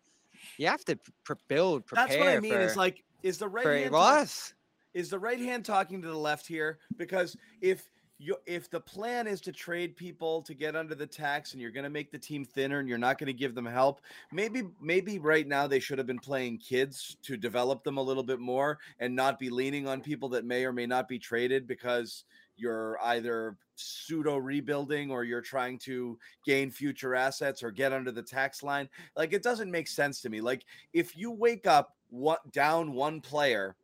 you 0.57 0.65
have 0.65 0.83
to 0.85 0.97
pr- 1.23 1.33
build, 1.47 1.85
prepare 1.85 2.07
That's 2.07 2.17
what 2.19 2.27
I 2.29 2.39
mean. 2.39 2.53
for, 2.53 2.59
Is 2.61 2.75
like, 2.75 3.03
is 3.21 3.37
the 3.37 3.47
right 3.47 3.63
for 3.63 3.73
a 3.73 3.77
hand 3.81 3.91
talk- 3.91 3.99
loss. 4.17 4.53
is 4.95 5.09
the 5.11 5.19
right 5.19 5.39
hand 5.39 5.63
talking 5.63 6.01
to 6.01 6.07
the 6.07 6.17
left 6.17 6.47
here? 6.47 6.79
Because 6.97 7.37
if 7.61 7.87
you 8.19 8.35
if 8.45 8.69
the 8.69 8.79
plan 8.79 9.27
is 9.27 9.39
to 9.41 9.51
trade 9.51 9.95
people 9.95 10.41
to 10.41 10.53
get 10.53 10.75
under 10.75 10.95
the 10.95 11.05
tax 11.05 11.53
and 11.53 11.61
you're 11.61 11.71
going 11.71 11.83
to 11.83 11.89
make 11.89 12.11
the 12.11 12.17
team 12.17 12.43
thinner 12.43 12.79
and 12.79 12.89
you're 12.89 12.97
not 12.97 13.17
going 13.17 13.27
to 13.27 13.33
give 13.33 13.53
them 13.53 13.65
help 13.65 14.01
maybe 14.31 14.63
maybe 14.81 15.19
right 15.19 15.47
now 15.47 15.67
they 15.67 15.79
should 15.79 15.97
have 15.97 16.07
been 16.07 16.17
playing 16.19 16.57
kids 16.57 17.17
to 17.21 17.37
develop 17.37 17.83
them 17.83 17.97
a 17.97 18.01
little 18.01 18.23
bit 18.23 18.39
more 18.39 18.79
and 18.99 19.15
not 19.15 19.37
be 19.37 19.49
leaning 19.49 19.87
on 19.87 20.01
people 20.01 20.29
that 20.29 20.45
may 20.45 20.65
or 20.65 20.73
may 20.73 20.85
not 20.85 21.07
be 21.07 21.19
traded 21.19 21.67
because 21.67 22.23
you're 22.57 22.97
either 23.03 23.55
pseudo 23.75 24.37
rebuilding 24.37 25.11
or 25.11 25.23
you're 25.23 25.41
trying 25.41 25.77
to 25.77 26.17
gain 26.45 26.71
future 26.71 27.15
assets 27.15 27.61
or 27.63 27.71
get 27.71 27.93
under 27.93 28.11
the 28.11 28.21
tax 28.21 28.63
line. 28.63 28.89
Like 29.15 29.31
it 29.31 29.43
doesn't 29.43 29.71
make 29.71 29.87
sense 29.87 30.21
to 30.21 30.29
me. 30.29 30.41
Like 30.41 30.65
if 30.91 31.15
you 31.15 31.31
wake 31.31 31.67
up 31.67 31.95
what 32.09 32.51
down 32.51 32.93
one 32.93 33.21
player 33.21 33.75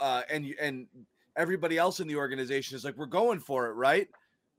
uh 0.00 0.22
and 0.30 0.46
and 0.60 0.86
everybody 1.36 1.78
else 1.78 2.00
in 2.00 2.08
the 2.08 2.16
organization 2.16 2.76
is 2.76 2.84
like, 2.84 2.96
we're 2.96 3.06
going 3.06 3.40
for 3.40 3.66
it, 3.66 3.72
right? 3.72 4.08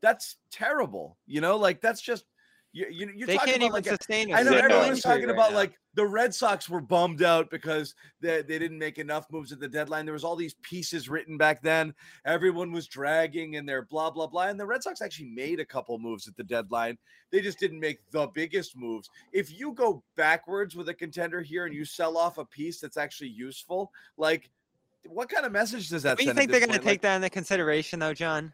That's 0.02 0.36
terrible. 0.52 1.18
You 1.26 1.42
know, 1.42 1.58
like 1.58 1.82
that's 1.82 2.02
just 2.02 2.26
you. 2.74 2.88
you 2.92 3.12
you're 3.16 3.28
they 3.28 3.38
can't 3.38 3.58
about 3.58 3.62
even 3.62 3.72
like 3.72 3.88
a. 3.88 4.34
I 4.34 4.44
know 4.44 4.52
everyone's 4.52 5.02
talking 5.02 5.26
right 5.26 5.34
about 5.34 5.52
now. 5.52 5.58
like 5.58 5.80
the 5.96 6.06
Red 6.06 6.36
Sox 6.36 6.70
were 6.70 6.82
bummed 6.82 7.24
out 7.24 7.50
because 7.50 7.96
they, 8.20 8.42
they 8.42 8.60
didn't 8.60 8.78
make 8.78 8.98
enough 8.98 9.26
moves 9.32 9.54
at 9.54 9.62
the 9.62 9.68
deadline. 9.68 10.06
There 10.06 10.14
was 10.14 10.26
all 10.26 10.36
these 10.36 10.56
pieces 10.56 11.08
written 11.08 11.38
back 11.38 11.64
then. 11.64 11.94
Everyone 12.26 12.74
was 12.74 12.86
dragging 12.86 13.56
and 13.56 13.68
their 13.68 13.84
blah 13.84 14.12
blah 14.12 14.28
blah. 14.28 14.48
And 14.48 14.60
the 14.60 14.66
Red 14.66 14.84
Sox 14.84 15.02
actually 15.02 15.30
made 15.30 15.62
a 15.62 15.66
couple 15.66 15.98
moves 15.98 16.28
at 16.28 16.36
the 16.36 16.44
deadline. 16.44 16.98
They 17.32 17.40
just 17.40 17.60
didn't 17.60 17.80
make 17.80 18.00
the 18.12 18.28
biggest 18.28 18.78
moves. 18.78 19.10
If 19.32 19.58
you 19.58 19.72
go 19.74 20.04
backwards 20.18 20.76
with 20.76 20.90
a 20.90 20.94
contender 20.94 21.42
here 21.42 21.66
and 21.66 21.74
you 21.74 21.86
sell 21.86 22.18
off 22.18 22.38
a 22.38 22.46
piece 22.46 22.82
that's 22.82 22.98
actually 22.98 23.30
useful, 23.30 23.92
like 24.18 24.52
what 25.08 25.30
kind 25.30 25.46
of 25.46 25.52
message 25.52 25.90
does 25.90 26.04
that 26.04 26.18
Do 26.18 26.26
you 26.26 26.34
think 26.34 26.52
they're 26.52 26.60
going 26.60 26.72
to 26.72 26.76
point? 26.76 26.86
Like, 26.86 26.94
take 26.94 27.02
that 27.02 27.16
into 27.16 27.30
consideration, 27.30 28.00
though, 28.00 28.14
John? 28.14 28.54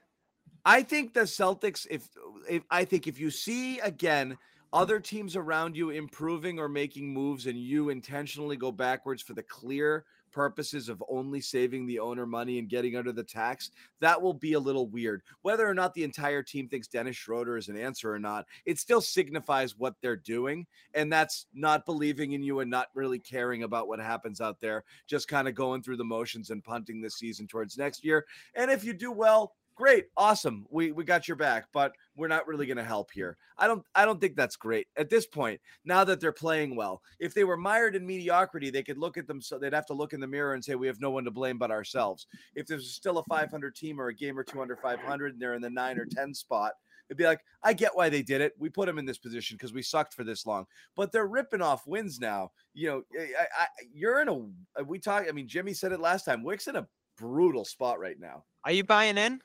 I 0.66 0.84
think 0.84 1.14
the 1.14 1.22
Celtics, 1.22 1.88
if, 1.90 2.08
if 2.48 2.64
I 2.70 2.86
think 2.86 3.08
if 3.08 3.20
you 3.20 3.32
see 3.32 3.80
again 3.80 4.38
other 4.74 5.00
teams 5.00 5.36
around 5.36 5.76
you 5.76 5.90
improving 5.90 6.60
or 6.60 6.70
making 6.70 7.14
moves 7.14 7.48
and 7.48 7.58
you 7.58 7.90
intentionally 7.90 8.56
go 8.56 8.72
backwards 8.72 9.22
for 9.22 9.34
the 9.34 9.44
clear 9.44 10.06
purposes 10.32 10.90
of 10.90 11.04
only 11.10 11.42
saving 11.42 11.86
the 11.86 12.00
owner 12.00 12.26
money 12.26 12.60
and 12.60 12.70
getting 12.70 12.96
under 12.96 13.12
the 13.12 13.24
tax, 13.24 13.72
that 14.00 14.22
will 14.22 14.34
be 14.34 14.54
a 14.54 14.60
little 14.60 14.88
weird. 14.88 15.22
Whether 15.42 15.68
or 15.68 15.74
not 15.74 15.94
the 15.94 16.04
entire 16.04 16.44
team 16.44 16.68
thinks 16.68 16.88
Dennis 16.88 17.16
Schroeder 17.16 17.58
is 17.58 17.70
an 17.70 17.78
answer 17.78 18.14
or 18.14 18.20
not, 18.20 18.46
it 18.66 18.80
still 18.80 19.02
signifies 19.02 19.78
what 19.78 19.96
they're 20.02 20.16
doing. 20.16 20.66
And 20.94 21.12
that's 21.12 21.48
not 21.54 21.86
believing 21.86 22.34
in 22.34 22.44
you 22.44 22.60
and 22.60 22.70
not 22.72 22.88
really 22.94 23.20
caring 23.20 23.64
about 23.64 23.88
what 23.88 24.00
happens 24.00 24.42
out 24.42 24.60
there, 24.60 24.84
just 25.08 25.28
kind 25.28 25.48
of 25.48 25.56
going 25.56 25.82
through 25.82 25.98
the 25.98 26.04
motions 26.04 26.50
and 26.50 26.64
punting 26.64 27.02
this 27.02 27.16
season 27.16 27.48
towards 27.48 27.78
next 27.78 28.04
year. 28.04 28.26
And 28.56 28.72
if 28.72 28.84
you 28.84 28.94
do 28.94 29.12
well, 29.12 29.54
great 29.82 30.06
awesome 30.16 30.64
we 30.70 30.92
we 30.92 31.04
got 31.04 31.28
your 31.28 31.36
back 31.36 31.66
but 31.74 31.92
we're 32.16 32.28
not 32.28 32.46
really 32.46 32.68
going 32.68 32.78
to 32.78 32.84
help 32.84 33.10
here. 33.10 33.36
I 33.58 33.66
don't 33.66 33.84
i 33.96 34.06
don't 34.06 34.22
think 34.22 34.36
that's 34.36 34.56
great. 34.56 34.86
At 34.96 35.10
this 35.10 35.26
point 35.26 35.60
now 35.86 36.04
that 36.04 36.20
they're 36.20 36.32
playing 36.32 36.76
well 36.76 37.02
if 37.20 37.34
they 37.34 37.46
were 37.46 37.58
mired 37.58 37.96
in 37.96 38.06
mediocrity 38.06 38.70
they 38.70 38.84
could 38.84 39.00
look 39.00 39.18
at 39.18 39.26
them 39.26 39.42
so 39.42 39.58
they'd 39.58 39.74
have 39.74 39.88
to 39.88 39.96
look 39.96 40.14
in 40.14 40.20
the 40.20 40.28
mirror 40.28 40.54
and 40.54 40.64
say 40.64 40.76
we 40.76 40.86
have 40.86 41.02
no 41.02 41.10
one 41.10 41.24
to 41.24 41.32
blame 41.32 41.58
but 41.58 41.72
ourselves. 41.72 42.28
If 42.54 42.68
there's 42.68 42.92
still 42.92 43.18
a 43.18 43.24
500 43.24 43.76
team 43.76 44.00
or 44.00 44.10
a 44.10 44.14
game 44.14 44.38
or 44.38 44.44
two 44.44 44.62
under 44.62 44.76
500 44.76 45.34
and 45.34 45.42
they're 45.42 45.56
in 45.56 45.64
the 45.64 45.70
9 45.72 45.98
or 45.98 46.06
10 46.06 46.36
spot 46.36 46.74
it'd 47.10 47.18
be 47.18 47.26
like 47.26 47.42
i 47.64 47.74
get 47.74 47.96
why 47.96 48.08
they 48.08 48.22
did 48.22 48.40
it. 48.42 48.54
We 48.60 48.70
put 48.70 48.86
them 48.86 49.00
in 49.00 49.06
this 49.06 49.18
position 49.18 49.58
because 49.58 49.74
we 49.74 49.82
sucked 49.82 50.14
for 50.14 50.24
this 50.24 50.46
long. 50.46 50.68
But 50.96 51.12
they're 51.12 51.26
ripping 51.26 51.64
off 51.64 51.88
wins 51.88 52.20
now 52.20 52.52
you 52.76 52.88
know 52.88 53.04
eh, 53.20 53.30
I, 53.40 53.64
I, 53.64 53.68
you're 53.92 54.22
in 54.22 54.30
a 54.78 54.84
we 54.84 55.00
talk 55.00 55.26
i 55.28 55.32
mean 55.32 55.48
jimmy 55.48 55.74
said 55.74 55.92
it 55.92 56.00
last 56.00 56.26
time 56.26 56.44
Wyc's 56.44 56.68
in 56.68 56.76
a 56.76 56.88
brutal 57.18 57.66
spot 57.66 58.00
right 58.00 58.20
now. 58.20 58.44
Are 58.66 58.72
you 58.72 58.84
buying 58.84 59.18
in? 59.18 59.42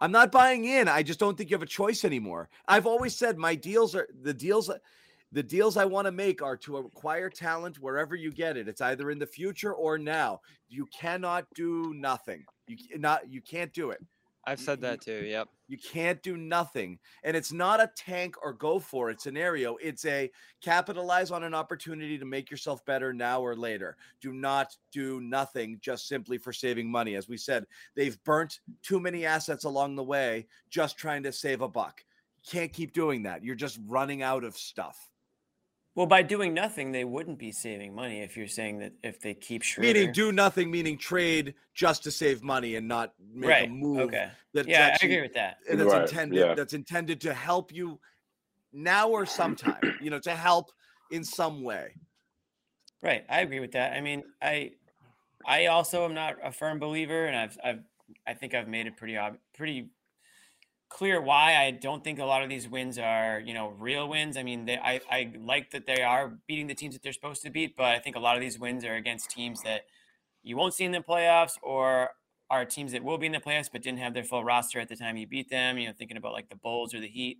I'm 0.00 0.12
not 0.12 0.32
buying 0.32 0.64
in. 0.64 0.88
I 0.88 1.02
just 1.02 1.20
don't 1.20 1.36
think 1.36 1.50
you 1.50 1.54
have 1.54 1.62
a 1.62 1.66
choice 1.66 2.04
anymore. 2.04 2.48
I've 2.68 2.86
always 2.86 3.16
said 3.16 3.38
my 3.38 3.54
deals 3.54 3.94
are 3.94 4.08
the 4.22 4.34
deals 4.34 4.70
the 5.32 5.42
deals 5.42 5.76
I 5.76 5.84
want 5.84 6.06
to 6.06 6.12
make 6.12 6.42
are 6.42 6.56
to 6.58 6.76
acquire 6.76 7.28
talent 7.28 7.80
wherever 7.80 8.14
you 8.14 8.30
get 8.30 8.56
it. 8.56 8.68
It's 8.68 8.80
either 8.80 9.10
in 9.10 9.18
the 9.18 9.26
future 9.26 9.74
or 9.74 9.98
now. 9.98 10.40
You 10.68 10.86
cannot 10.96 11.46
do 11.56 11.92
nothing. 11.94 12.44
You 12.68 12.76
not 12.98 13.28
you 13.28 13.42
can't 13.42 13.72
do 13.72 13.90
it. 13.90 14.00
I've 14.46 14.60
said 14.60 14.80
that 14.82 15.00
too. 15.00 15.24
Yep. 15.24 15.48
You 15.68 15.78
can't 15.78 16.22
do 16.22 16.36
nothing. 16.36 16.98
And 17.22 17.36
it's 17.36 17.52
not 17.52 17.80
a 17.80 17.90
tank 17.96 18.36
or 18.42 18.52
go 18.52 18.78
for 18.78 19.10
it 19.10 19.20
scenario. 19.20 19.76
It's 19.76 20.04
a 20.04 20.30
capitalize 20.60 21.30
on 21.30 21.42
an 21.42 21.54
opportunity 21.54 22.18
to 22.18 22.24
make 22.24 22.50
yourself 22.50 22.84
better 22.84 23.12
now 23.12 23.40
or 23.40 23.56
later. 23.56 23.96
Do 24.20 24.32
not 24.32 24.76
do 24.92 25.20
nothing 25.20 25.78
just 25.80 26.06
simply 26.08 26.36
for 26.36 26.52
saving 26.52 26.90
money. 26.90 27.14
As 27.14 27.28
we 27.28 27.38
said, 27.38 27.64
they've 27.94 28.22
burnt 28.24 28.60
too 28.82 29.00
many 29.00 29.24
assets 29.24 29.64
along 29.64 29.96
the 29.96 30.04
way 30.04 30.46
just 30.68 30.98
trying 30.98 31.22
to 31.22 31.32
save 31.32 31.62
a 31.62 31.68
buck. 31.68 32.04
You 32.36 32.58
can't 32.58 32.72
keep 32.72 32.92
doing 32.92 33.22
that. 33.22 33.42
You're 33.42 33.54
just 33.54 33.78
running 33.86 34.22
out 34.22 34.44
of 34.44 34.56
stuff. 34.56 35.08
Well, 35.94 36.06
by 36.06 36.22
doing 36.22 36.52
nothing, 36.54 36.90
they 36.90 37.04
wouldn't 37.04 37.38
be 37.38 37.52
saving 37.52 37.94
money 37.94 38.20
if 38.20 38.36
you're 38.36 38.48
saying 38.48 38.78
that 38.80 38.94
if 39.04 39.20
they 39.20 39.32
keep 39.32 39.62
Schroeder. 39.62 39.92
Meaning 39.92 40.12
do 40.12 40.32
nothing, 40.32 40.68
meaning 40.70 40.98
trade 40.98 41.54
just 41.72 42.02
to 42.04 42.10
save 42.10 42.42
money 42.42 42.74
and 42.74 42.88
not 42.88 43.14
make 43.32 43.48
right. 43.50 43.68
a 43.68 43.72
move 43.72 43.98
Okay. 44.00 44.30
that's 44.52 44.66
Yeah, 44.66 44.96
I 45.00 45.04
agree 45.04 45.22
with 45.22 45.34
that. 45.34 45.58
and 45.70 45.78
that's 45.78 45.92
Right, 45.92 46.02
intended 46.02 46.38
yeah. 46.38 46.54
that's 46.54 46.72
intended 46.74 47.20
to 47.22 47.32
help 47.32 47.72
you 47.72 48.00
now 48.72 49.08
or 49.08 49.24
sometime 49.24 49.80
you 50.00 50.10
know 50.10 50.18
to 50.18 50.34
help 50.34 50.72
in 51.12 51.22
some 51.22 51.62
way 51.62 51.94
Right. 53.02 53.24
I 53.28 53.42
agree 53.42 53.60
with 53.60 53.72
that. 53.72 53.92
I 53.92 54.00
mean, 54.00 54.24
I 54.40 54.72
I 55.46 55.66
also 55.66 56.06
am 56.06 56.14
not 56.14 56.36
a 56.42 56.50
firm 56.50 56.78
believer, 56.78 57.26
and 57.26 57.36
I've 57.36 57.58
I've 57.62 57.84
I 58.26 58.32
think 58.34 58.54
I've 58.54 58.66
made 58.66 58.86
it 58.86 58.96
pretty 58.96 59.18
ob- 59.18 59.36
pretty 59.54 59.90
clear 60.94 61.20
why 61.20 61.56
I 61.56 61.72
don't 61.72 62.04
think 62.04 62.20
a 62.20 62.24
lot 62.24 62.44
of 62.44 62.48
these 62.48 62.68
wins 62.68 62.98
are 62.98 63.42
you 63.44 63.52
know 63.52 63.74
real 63.78 64.08
wins. 64.08 64.36
I 64.36 64.44
mean, 64.44 64.64
they, 64.64 64.78
I 64.78 65.00
I 65.10 65.32
like 65.38 65.72
that 65.72 65.86
they 65.86 66.02
are 66.02 66.38
beating 66.46 66.68
the 66.68 66.74
teams 66.74 66.94
that 66.94 67.02
they're 67.02 67.12
supposed 67.12 67.42
to 67.42 67.50
beat, 67.50 67.76
but 67.76 67.86
I 67.86 67.98
think 67.98 68.14
a 68.14 68.20
lot 68.20 68.36
of 68.36 68.40
these 68.40 68.58
wins 68.58 68.84
are 68.84 68.94
against 68.94 69.30
teams 69.30 69.62
that 69.62 69.82
you 70.44 70.56
won't 70.56 70.72
see 70.72 70.84
in 70.84 70.92
the 70.92 71.00
playoffs 71.00 71.54
or 71.62 72.10
are 72.48 72.64
teams 72.64 72.92
that 72.92 73.02
will 73.02 73.18
be 73.18 73.26
in 73.26 73.32
the 73.32 73.40
playoffs 73.40 73.68
but 73.72 73.82
didn't 73.82 73.98
have 73.98 74.14
their 74.14 74.22
full 74.22 74.44
roster 74.44 74.78
at 74.78 74.88
the 74.88 74.94
time 74.94 75.16
you 75.16 75.26
beat 75.26 75.50
them. 75.50 75.78
You 75.78 75.88
know, 75.88 75.94
thinking 75.98 76.16
about 76.16 76.32
like 76.32 76.48
the 76.48 76.56
Bulls 76.56 76.94
or 76.94 77.00
the 77.00 77.08
Heat, 77.08 77.38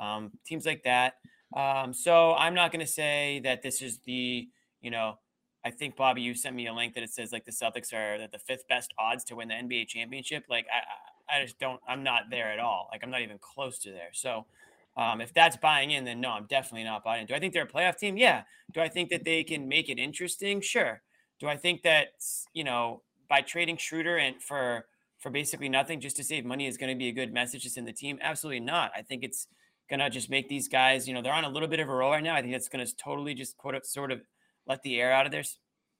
um, 0.00 0.32
teams 0.46 0.64
like 0.64 0.82
that. 0.84 1.14
Um, 1.54 1.92
so 1.92 2.34
I'm 2.34 2.54
not 2.54 2.72
going 2.72 2.84
to 2.84 2.90
say 2.90 3.40
that 3.44 3.62
this 3.62 3.82
is 3.82 3.98
the 4.06 4.48
you 4.80 4.90
know. 4.90 5.18
I 5.66 5.70
think 5.70 5.96
Bobby, 5.96 6.20
you 6.20 6.34
sent 6.34 6.54
me 6.54 6.66
a 6.66 6.74
link 6.74 6.92
that 6.92 7.02
it 7.02 7.08
says 7.08 7.32
like 7.32 7.46
the 7.46 7.50
Celtics 7.50 7.94
are 7.94 8.28
the 8.30 8.38
fifth 8.38 8.68
best 8.68 8.92
odds 8.98 9.24
to 9.24 9.36
win 9.36 9.48
the 9.48 9.54
NBA 9.54 9.88
championship. 9.88 10.44
Like 10.46 10.66
I, 10.70 10.82
I 11.34 11.42
just 11.42 11.58
don't. 11.58 11.80
I'm 11.88 12.02
not 12.02 12.24
there 12.30 12.52
at 12.52 12.58
all. 12.58 12.88
Like 12.92 13.02
I'm 13.02 13.10
not 13.10 13.22
even 13.22 13.38
close 13.38 13.78
to 13.80 13.90
there. 13.90 14.10
So 14.12 14.46
um, 14.96 15.20
if 15.20 15.32
that's 15.34 15.56
buying 15.56 15.90
in, 15.90 16.04
then 16.04 16.20
no, 16.20 16.30
I'm 16.30 16.46
definitely 16.46 16.84
not 16.84 17.04
buying 17.04 17.22
in. 17.22 17.26
Do 17.26 17.34
I 17.34 17.40
think 17.40 17.52
they're 17.52 17.64
a 17.64 17.68
playoff 17.68 17.96
team? 17.96 18.16
Yeah. 18.16 18.42
Do 18.72 18.80
I 18.80 18.88
think 18.88 19.10
that 19.10 19.24
they 19.24 19.42
can 19.42 19.68
make 19.68 19.88
it 19.88 19.98
interesting? 19.98 20.60
Sure. 20.60 21.02
Do 21.40 21.48
I 21.48 21.56
think 21.56 21.82
that 21.82 22.08
you 22.52 22.64
know 22.64 23.02
by 23.28 23.40
trading 23.40 23.76
Schroeder 23.76 24.18
and 24.18 24.42
for 24.42 24.86
for 25.18 25.30
basically 25.30 25.68
nothing 25.68 26.00
just 26.00 26.16
to 26.16 26.24
save 26.24 26.44
money 26.44 26.66
is 26.66 26.76
going 26.76 26.92
to 26.92 26.98
be 26.98 27.08
a 27.08 27.12
good 27.12 27.32
message 27.32 27.62
to 27.64 27.70
send 27.70 27.88
the 27.88 27.92
team? 27.92 28.18
Absolutely 28.20 28.60
not. 28.60 28.92
I 28.94 29.02
think 29.02 29.24
it's 29.24 29.48
gonna 29.88 30.10
just 30.10 30.30
make 30.30 30.48
these 30.48 30.68
guys, 30.68 31.06
you 31.06 31.14
know, 31.14 31.22
they're 31.22 31.32
on 31.32 31.44
a 31.44 31.48
little 31.48 31.68
bit 31.68 31.80
of 31.80 31.88
a 31.88 31.94
roll 31.94 32.10
right 32.10 32.22
now. 32.22 32.34
I 32.34 32.40
think 32.40 32.52
that's 32.52 32.68
gonna 32.68 32.86
totally 32.86 33.34
just 33.34 33.56
quote 33.56 33.84
sort 33.86 34.12
of 34.12 34.22
let 34.66 34.82
the 34.82 35.00
air 35.00 35.12
out 35.12 35.26
of 35.26 35.32
their 35.32 35.44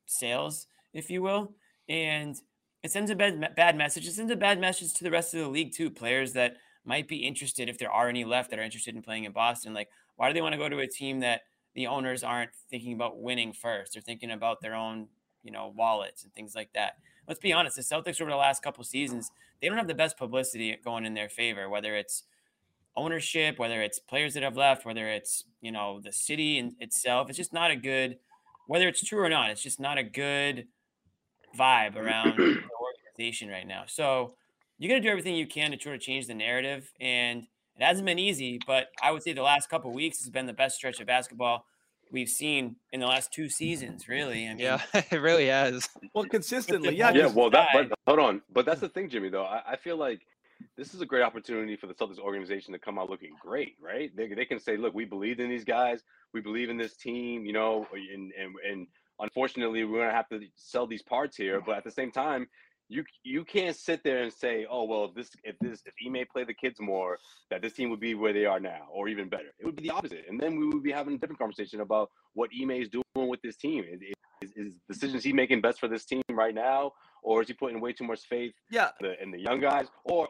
sails, 0.07 0.67
if 0.93 1.11
you 1.11 1.23
will, 1.23 1.55
and 1.89 2.37
it 2.85 2.93
sends 2.93 3.11
a 3.11 3.17
bad 3.17 3.57
bad 3.57 3.77
message. 3.77 4.07
It 4.07 4.13
sends 4.13 4.31
a 4.31 4.37
bad 4.37 4.61
message 4.61 4.93
to 4.95 5.05
the 5.05 5.11
rest 5.11 5.33
of 5.33 5.41
the 5.41 5.49
league 5.49 5.73
too. 5.73 5.91
Players 5.91 6.35
that 6.35 6.59
might 6.85 7.09
be 7.09 7.17
interested, 7.17 7.71
if 7.71 7.79
there 7.79 7.91
are 7.91 8.11
any 8.11 8.25
left 8.25 8.51
that 8.51 8.59
are 8.59 8.63
interested 8.63 8.95
in 8.95 9.01
playing 9.01 9.25
in 9.25 9.33
Boston, 9.33 9.73
like 9.73 9.89
why 10.17 10.29
do 10.29 10.35
they 10.35 10.43
want 10.43 10.53
to 10.53 10.59
go 10.59 10.69
to 10.69 10.79
a 10.81 10.87
team 10.87 11.21
that 11.21 11.41
the 11.75 11.87
owners 11.87 12.23
aren't 12.23 12.51
thinking 12.71 12.93
about 12.93 13.19
winning 13.19 13.55
first? 13.55 13.95
They're 13.95 14.03
thinking 14.03 14.31
about 14.31 14.61
their 14.61 14.75
own, 14.75 15.09
you 15.43 15.51
know, 15.51 15.73
wallets 15.75 16.25
and 16.25 16.33
things 16.35 16.55
like 16.55 16.75
that. 16.75 16.99
Let's 17.27 17.41
be 17.41 17.55
honest, 17.55 17.77
the 17.77 17.83
Celtics 17.83 18.21
over 18.21 18.31
the 18.31 18.37
last 18.37 18.63
couple 18.63 18.85
seasons, 18.85 19.31
they 19.63 19.69
don't 19.69 19.79
have 19.79 19.89
the 19.89 19.95
best 19.95 20.19
publicity 20.19 20.79
going 20.85 21.07
in 21.07 21.15
their 21.15 21.31
favor, 21.31 21.71
whether 21.71 21.97
it's 21.97 22.25
ownership, 22.97 23.59
whether 23.59 23.81
it's 23.81 23.99
players 23.99 24.35
that 24.35 24.43
have 24.43 24.59
left, 24.59 24.85
whether 24.85 25.09
it's, 25.09 25.45
you 25.63 25.73
know, 25.73 26.01
the 26.05 26.13
city 26.13 26.59
in 26.59 26.77
itself. 26.81 27.31
It's 27.31 27.39
just 27.39 27.55
not 27.55 27.71
a 27.71 27.77
good 27.77 28.19
whether 28.67 28.89
it's 28.89 29.05
true 29.05 29.21
or 29.21 29.29
not, 29.29 29.51
it's 29.51 29.63
just 29.63 29.79
not 29.79 29.99
a 29.99 30.03
good 30.03 30.67
vibe 31.57 31.97
around 31.97 32.37
the 32.37 32.61
organization 33.19 33.49
right 33.49 33.67
now. 33.67 33.85
So 33.87 34.35
you 34.79 34.89
got 34.89 34.97
to 34.97 35.01
do 35.01 35.09
everything 35.09 35.37
you 35.37 35.47
can 35.47 35.71
to 35.71 35.77
try 35.77 35.93
to 35.93 35.99
change 35.99 36.27
the 36.27 36.35
narrative. 36.35 36.93
And 37.01 37.43
it 37.77 37.83
hasn't 37.83 38.07
been 38.07 38.19
easy, 38.19 38.61
but 38.67 38.89
I 39.03 39.11
would 39.11 39.23
say 39.23 39.33
the 39.33 39.43
last 39.43 39.69
couple 39.69 39.91
of 39.91 39.95
weeks 39.97 40.19
has 40.21 40.31
been 40.31 40.47
the 40.47 40.53
best 40.53 40.77
stretch 40.77 41.01
of 41.01 41.07
basketball 41.07 41.67
we've 42.11 42.29
seen 42.29 42.77
in 42.93 43.01
the 43.01 43.07
last 43.07 43.33
two 43.33 43.49
seasons, 43.49 44.09
really. 44.09 44.47
I 44.47 44.51
mean, 44.51 44.59
Yeah, 44.59 44.81
it 44.95 45.21
really 45.21 45.47
has. 45.47 45.89
well 46.15 46.25
consistently 46.25 46.97
yeah 46.97 47.11
Yeah, 47.13 47.27
well, 47.27 47.51
that. 47.51 47.69
But 47.73 47.93
hold 48.07 48.21
on, 48.21 48.43
but 48.53 48.65
that's 48.67 48.81
the 48.81 48.89
thing, 48.89 49.09
Jimmy. 49.09 49.29
Though 49.29 49.45
I, 49.45 49.63
I 49.73 49.77
feel 49.77 49.97
like 49.97 50.21
this 50.77 50.95
is 50.95 51.01
a 51.01 51.07
great 51.07 51.23
opportunity 51.23 51.77
for 51.77 51.87
the 51.87 51.95
Celtics 51.95 52.19
organization 52.19 52.73
to 52.73 52.79
come 52.79 52.99
out 52.99 53.11
looking 53.11 53.35
great, 53.41 53.77
right? 53.81 54.15
They, 54.17 54.29
they 54.29 54.45
can 54.45 54.61
say, 54.61 54.77
look, 54.77 54.95
we 54.95 55.05
believed 55.05 55.41
in 55.41 55.51
these 55.51 55.65
guys, 55.65 56.01
we 56.33 56.41
believe 56.41 56.71
in 56.71 56.77
this 56.77 56.97
team, 56.97 57.45
you 57.45 57.53
know, 57.53 57.87
and 57.93 58.33
and 58.33 58.55
and 58.69 58.87
unfortunately, 59.21 59.85
we're 59.85 60.01
gonna 60.01 60.13
have 60.13 60.29
to 60.29 60.41
sell 60.57 60.87
these 60.87 61.03
parts 61.03 61.37
here. 61.37 61.61
But 61.65 61.77
at 61.77 61.85
the 61.85 61.91
same 61.91 62.11
time, 62.11 62.47
you 62.89 63.05
you 63.23 63.45
can't 63.45 63.77
sit 63.77 64.03
there 64.05 64.23
and 64.23 64.33
say, 64.33 64.67
oh 64.71 64.85
well, 64.85 65.07
if 65.07 65.15
this 65.15 65.31
if 65.43 65.57
this 65.61 65.83
if 65.87 65.95
Ime 66.07 66.25
play 66.31 66.45
the 66.45 66.55
kids 66.55 66.81
more, 66.81 67.19
that 67.51 67.63
this 67.63 67.73
team 67.73 67.91
would 67.91 68.01
be 68.01 68.15
where 68.15 68.33
they 68.33 68.45
are 68.45 68.61
now, 68.61 68.87
or 68.91 69.09
even 69.09 69.29
better. 69.29 69.55
It 69.59 69.67
would 69.67 69.77
be 69.77 69.85
the 69.85 69.91
opposite, 69.91 70.25
and 70.29 70.39
then 70.39 70.59
we 70.59 70.67
would 70.67 70.83
be 70.83 70.93
having 70.93 71.15
a 71.15 71.19
different 71.19 71.39
conversation 71.39 71.81
about 71.81 72.11
what 72.35 72.51
Ime 72.61 72.73
is 72.73 72.89
doing 72.89 73.29
with 73.29 73.41
this 73.43 73.57
team. 73.57 73.85
Is, 73.91 74.01
is, 74.43 74.53
is 74.57 74.81
decisions 74.89 75.25
he 75.25 75.33
making 75.33 75.61
best 75.61 75.81
for 75.81 75.89
this 75.89 76.05
team 76.05 76.23
right 76.31 76.55
now, 76.55 76.93
or 77.23 77.43
is 77.43 77.49
he 77.49 77.55
putting 77.55 77.81
way 77.81 77.93
too 77.93 78.05
much 78.05 78.21
faith 78.29 78.53
Yeah, 78.71 78.91
in 79.01 79.07
the, 79.07 79.23
in 79.23 79.31
the 79.31 79.41
young 79.41 79.61
guys, 79.61 79.87
or 80.05 80.29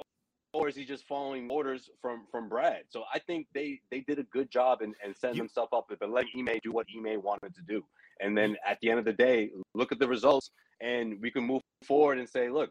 or 0.53 0.69
is 0.69 0.77
he 0.77 0.85
just 0.85 1.07
following 1.07 1.51
orders 1.51 1.91
from 2.01 2.27
from 2.31 2.49
Brad? 2.49 2.85
So 2.89 3.03
I 3.13 3.19
think 3.19 3.49
they 3.53 3.81
they 3.91 4.01
did 4.01 4.21
a 4.21 4.23
good 4.25 4.51
job 4.51 4.81
and 4.81 4.95
and 5.05 5.15
setting 5.17 5.39
themselves 5.39 5.73
up 5.73 5.89
to 5.89 6.07
let 6.07 6.27
Ime 6.37 6.59
do 6.63 6.71
what 6.71 6.87
Ime 6.97 7.21
wanted 7.23 7.55
to 7.57 7.63
do, 7.67 7.85
and 8.21 8.37
then 8.37 8.57
at 8.67 8.79
the 8.81 8.91
end 8.91 8.99
of 8.99 9.05
the 9.05 9.13
day, 9.13 9.51
look 9.75 9.93
at 9.93 9.99
the 9.99 10.09
results, 10.09 10.51
and 10.81 11.21
we 11.21 11.31
can 11.31 11.45
move 11.45 11.63
forward 11.85 12.19
and 12.19 12.29
say, 12.29 12.49
look, 12.49 12.71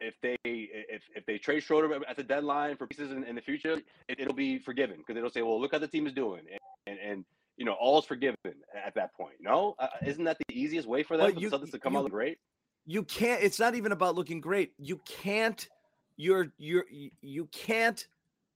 if 0.00 0.14
they 0.22 0.36
if 0.44 1.02
if 1.14 1.24
they 1.26 1.38
trade 1.38 1.60
Schroeder 1.62 2.00
at 2.08 2.16
the 2.16 2.22
deadline 2.22 2.76
for 2.76 2.86
pieces 2.86 3.10
in, 3.12 3.24
in 3.24 3.34
the 3.34 3.40
future, 3.40 3.80
it, 4.08 4.20
it'll 4.20 4.34
be 4.34 4.58
forgiven 4.58 4.96
because 4.98 5.16
it'll 5.16 5.30
say, 5.30 5.42
well, 5.42 5.60
look 5.60 5.72
how 5.72 5.78
the 5.78 5.88
team 5.88 6.06
is 6.06 6.12
doing, 6.12 6.42
and 6.50 6.60
and, 6.86 7.10
and 7.10 7.24
you 7.56 7.64
know, 7.64 7.72
all's 7.72 8.04
forgiven 8.04 8.36
at 8.84 8.94
that 8.94 9.14
point. 9.14 9.34
No, 9.40 9.74
uh, 9.78 9.86
isn't 10.04 10.24
that 10.24 10.36
the 10.48 10.54
easiest 10.54 10.86
way 10.86 11.02
for 11.02 11.16
them 11.16 11.32
for 11.32 11.40
you- 11.40 11.48
the 11.48 11.58
Celtics 11.58 11.70
to 11.72 11.78
come 11.78 11.94
you- 11.94 12.00
out 12.00 12.10
great? 12.10 12.38
you 12.84 13.02
can't. 13.02 13.42
It's 13.42 13.58
not 13.58 13.74
even 13.74 13.92
about 13.92 14.14
looking 14.14 14.40
great. 14.40 14.72
You 14.78 15.00
can't. 15.06 15.66
You're 16.18 16.52
you're 16.58 16.84
you- 16.90 17.10
you 17.22 17.46
can't 17.46 18.06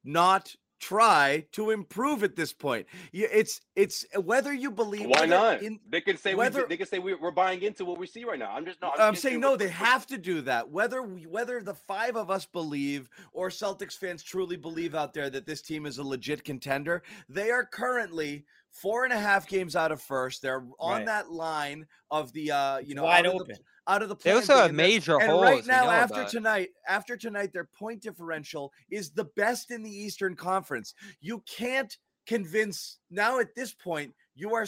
not 0.04 0.54
try 0.80 1.44
to 1.52 1.70
improve 1.70 2.24
at 2.24 2.34
this 2.34 2.52
point. 2.52 2.86
It's 3.12 3.60
it's 3.76 4.04
whether 4.16 4.52
you 4.52 4.70
believe 4.70 5.06
Why 5.08 5.26
not? 5.26 5.62
in- 5.62 5.78
they 5.88 6.00
could 6.00 6.18
say 6.18 6.34
whether- 6.34 6.62
we, 6.62 6.68
they 6.68 6.76
could 6.78 6.88
say 6.88 6.98
we, 6.98 7.14
we're 7.14 7.30
buying 7.30 7.62
into 7.62 7.84
what 7.84 7.98
we 7.98 8.06
see 8.06 8.24
right 8.24 8.38
now. 8.38 8.50
I'm 8.50 8.64
just 8.64 8.80
no. 8.82 8.90
I'm 8.98 9.12
just 9.12 9.22
saying 9.22 9.32
saying 9.34 9.40
no, 9.40 9.48
we're- 9.50 9.58
they 9.58 9.64
we're- 9.66 9.74
have 9.74 10.06
to 10.08 10.18
do 10.18 10.40
that. 10.42 10.68
Whether 10.70 11.02
we, 11.02 11.26
whether 11.26 11.62
the 11.62 11.74
five 11.74 12.16
of 12.16 12.30
us 12.30 12.46
believe 12.46 13.08
or 13.32 13.50
Celtics 13.50 13.96
fans 13.96 14.22
truly 14.22 14.56
believe 14.56 14.94
out 14.94 15.12
there 15.14 15.30
that 15.30 15.46
this 15.46 15.62
team 15.62 15.86
is 15.86 15.98
a 15.98 16.02
legit 16.02 16.42
contender, 16.44 17.02
they 17.28 17.50
are 17.50 17.64
currently 17.64 18.44
four 18.70 19.04
and 19.04 19.12
a 19.12 19.18
half 19.18 19.46
games 19.48 19.76
out 19.76 19.92
of 19.92 20.00
first. 20.00 20.40
They're 20.42 20.64
on 20.78 20.98
Right. 20.98 21.06
that 21.06 21.30
line 21.30 21.86
of 22.10 22.32
the 22.32 22.50
uh, 22.52 22.78
you 22.78 22.94
know, 22.94 23.04
wide 23.04 23.26
out 23.26 23.34
of 23.34 23.40
open. 23.42 23.56
the, 23.56 23.60
out 23.90 24.02
of 24.02 24.08
the 24.08 24.14
They 24.14 24.30
play-in 24.32 24.36
also 24.38 24.54
thing, 24.54 24.56
have 24.56 24.68
and 24.68 24.76
major 24.76 25.20
and 25.20 25.30
holes. 25.30 25.42
right 25.42 25.66
now, 25.66 25.90
after 25.90 26.24
tonight, 26.24 26.68
after 26.88 27.16
tonight, 27.16 27.52
their 27.52 27.68
point 27.78 28.02
differential 28.02 28.72
is 28.90 29.10
the 29.10 29.24
best 29.36 29.70
in 29.70 29.82
the 29.82 29.90
Eastern 29.90 30.36
Conference. 30.36 30.94
You 31.20 31.42
can't 31.46 31.94
convince 32.26 32.98
now 33.10 33.40
at 33.40 33.54
this 33.54 33.74
point. 33.74 34.14
You 34.34 34.54
are 34.54 34.66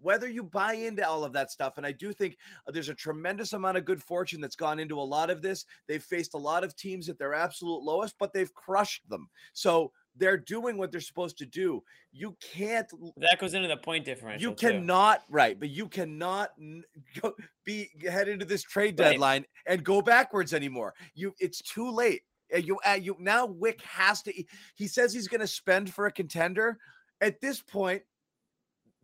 whether 0.00 0.28
you 0.28 0.42
buy 0.42 0.74
into 0.74 1.06
all 1.08 1.24
of 1.24 1.32
that 1.32 1.50
stuff, 1.50 1.74
and 1.78 1.86
I 1.86 1.92
do 1.92 2.12
think 2.12 2.36
uh, 2.68 2.72
there's 2.72 2.90
a 2.90 2.94
tremendous 2.94 3.54
amount 3.54 3.78
of 3.78 3.86
good 3.86 4.02
fortune 4.02 4.40
that's 4.40 4.56
gone 4.56 4.78
into 4.78 4.98
a 4.98 5.02
lot 5.02 5.30
of 5.30 5.40
this. 5.40 5.64
They've 5.88 6.02
faced 6.02 6.34
a 6.34 6.38
lot 6.38 6.62
of 6.62 6.76
teams 6.76 7.08
at 7.08 7.18
their 7.18 7.32
absolute 7.32 7.82
lowest, 7.82 8.16
but 8.18 8.34
they've 8.34 8.52
crushed 8.52 9.08
them. 9.08 9.28
So 9.54 9.92
they're 10.16 10.36
doing 10.36 10.76
what 10.76 10.90
they're 10.92 11.00
supposed 11.00 11.38
to 11.38 11.46
do. 11.46 11.82
You 12.12 12.36
can't 12.40 12.88
That 13.16 13.38
goes 13.38 13.54
into 13.54 13.68
the 13.68 13.76
point 13.76 14.04
differential. 14.04 14.50
you 14.50 14.54
too. 14.56 14.68
cannot 14.68 15.24
right, 15.28 15.58
but 15.58 15.70
you 15.70 15.88
cannot 15.88 16.50
go, 17.20 17.34
be 17.64 17.90
head 18.08 18.28
into 18.28 18.44
this 18.44 18.62
trade 18.62 18.98
Right. 18.98 19.10
deadline 19.12 19.44
and 19.66 19.82
go 19.84 20.00
backwards 20.02 20.54
anymore. 20.54 20.94
You, 21.14 21.34
it's 21.40 21.60
too 21.62 21.90
late. 21.90 22.22
You, 22.54 22.78
uh, 22.86 22.92
you 23.00 23.16
now 23.18 23.46
Wyc 23.48 23.80
has 23.80 24.22
to. 24.22 24.44
He 24.76 24.86
says 24.86 25.12
he's 25.12 25.26
going 25.28 25.40
to 25.40 25.46
spend 25.46 25.92
for 25.92 26.06
a 26.06 26.12
contender. 26.12 26.78
At 27.20 27.40
this 27.40 27.60
point, 27.60 28.02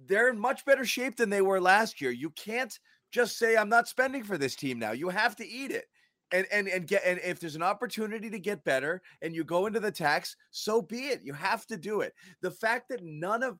they're 0.07 0.29
in 0.29 0.39
much 0.39 0.65
better 0.65 0.85
shape 0.85 1.17
than 1.17 1.31
they 1.31 1.43
were 1.43 1.61
last 1.61 2.01
year. 2.01 2.11
You 2.11 2.31
can't 2.31 2.79
just 3.11 3.39
say 3.39 3.57
I'm 3.57 3.69
not 3.69 3.89
spending 3.89 4.23
for 4.23 4.39
this 4.39 4.55
team 4.55 4.79
now. 4.79 4.93
You 4.93 5.09
have 5.09 5.35
to 5.37 5.47
eat 5.49 5.71
it. 5.73 5.87
And 6.33 6.47
and 6.53 6.69
and 6.69 6.87
get 6.87 7.03
and 7.05 7.19
if 7.25 7.41
there's 7.41 7.57
an 7.57 7.63
opportunity 7.63 8.31
to 8.31 8.39
get 8.39 8.63
better 8.65 9.03
and 9.21 9.35
you 9.35 9.43
go 9.45 9.67
into 9.67 9.81
the 9.81 9.91
tax, 9.91 10.37
so 10.51 10.81
be 10.81 11.09
it. 11.09 11.23
You 11.25 11.33
have 11.33 11.67
to 11.67 11.77
do 11.77 12.03
it. 12.03 12.13
The 12.41 12.51
fact 12.53 12.89
that 12.91 13.01
none 13.03 13.43
of 13.43 13.59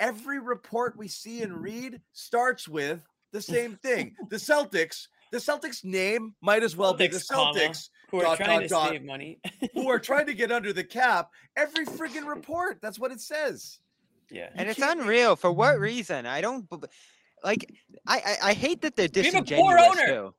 every 0.00 0.40
report 0.40 0.96
we 0.96 1.06
see 1.08 1.42
and 1.42 1.62
read 1.62 2.00
starts 2.12 2.66
with 2.68 3.06
the 3.32 3.40
same 3.42 3.76
thing. 3.76 4.14
The 4.28 4.36
Celtics, 4.36 5.06
the 5.30 5.38
Celtics 5.38 5.84
name 5.84 6.34
might 6.40 6.64
as 6.64 6.76
well 6.76 6.94
be 6.94 7.06
the 7.06 7.18
Celtics, 7.18 7.30
comma, 7.30 8.10
Who 8.10 8.16
are 8.18 8.22
dot, 8.24 8.36
trying 8.38 8.48
dot, 8.50 8.62
to 8.62 8.68
dot. 8.68 8.88
save 8.90 9.04
money. 9.04 9.40
who 9.74 9.88
are 9.88 10.00
trying 10.00 10.26
to 10.26 10.34
get 10.42 10.50
under 10.50 10.72
the 10.72 10.82
cap. 10.84 11.30
Every 11.56 11.86
friggin' 11.86 12.26
report, 12.36 12.78
that's 12.82 12.98
what 12.98 13.12
it 13.12 13.20
says. 13.20 13.78
yeah. 14.30 14.48
and 14.56 14.66
you 14.66 14.70
it's 14.72 14.80
can't- 14.80 15.00
unreal. 15.00 15.36
For 15.36 15.52
what 15.52 15.78
reason? 15.78 16.26
I 16.26 16.40
don't 16.40 16.66
like. 17.44 17.70
I 18.06 18.16
I, 18.42 18.50
I 18.50 18.52
hate 18.54 18.82
that 18.82 18.96
they're 18.96 19.06
disingenuous. 19.06 19.50
We 19.50 19.56
have 19.56 19.60
a 19.60 19.62
poor 19.62 19.76
disingenuous 19.76 20.10
owner. 20.10 20.28
too. 20.30 20.34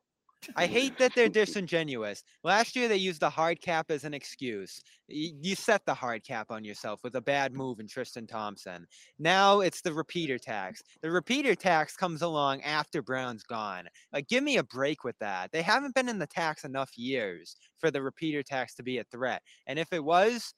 I 0.55 0.65
hate 0.65 0.97
that 0.97 1.13
they're 1.15 1.29
disingenuous. 1.41 2.23
Last 2.43 2.75
year 2.75 2.87
they 2.87 2.97
used 2.97 3.21
the 3.21 3.29
hard 3.29 3.61
cap 3.61 3.91
as 3.91 4.03
an 4.03 4.13
excuse. 4.13 4.81
You 5.07 5.55
set 5.55 5.85
the 5.85 5.93
hard 5.93 6.23
cap 6.23 6.51
on 6.51 6.63
yourself 6.63 7.01
with 7.03 7.15
a 7.15 7.21
bad 7.21 7.53
move 7.53 7.79
in 7.79 7.87
Tristan 7.87 8.27
Thompson. 8.27 8.87
Now 9.19 9.59
it's 9.59 9.81
the 9.81 9.93
repeater 9.93 10.37
tax. 10.37 10.81
The 11.01 11.11
repeater 11.11 11.55
tax 11.55 11.95
comes 11.95 12.21
along 12.21 12.61
after 12.61 13.01
Brown's 13.01 13.43
gone. 13.43 13.87
Like, 14.13 14.27
give 14.27 14.43
me 14.43 14.57
a 14.57 14.63
break 14.63 15.03
with 15.03 15.17
that. 15.19 15.51
They 15.51 15.61
haven't 15.61 15.95
been 15.95 16.09
in 16.09 16.19
the 16.19 16.27
tax 16.27 16.63
enough 16.63 16.97
years 16.97 17.55
for 17.79 17.91
the 17.91 18.01
repeater 18.01 18.43
tax 18.43 18.75
to 18.75 18.83
be 18.83 18.99
a 18.99 19.03
threat. 19.05 19.41
And 19.67 19.77
if 19.77 19.91
it 19.91 20.03
was, 20.03 20.53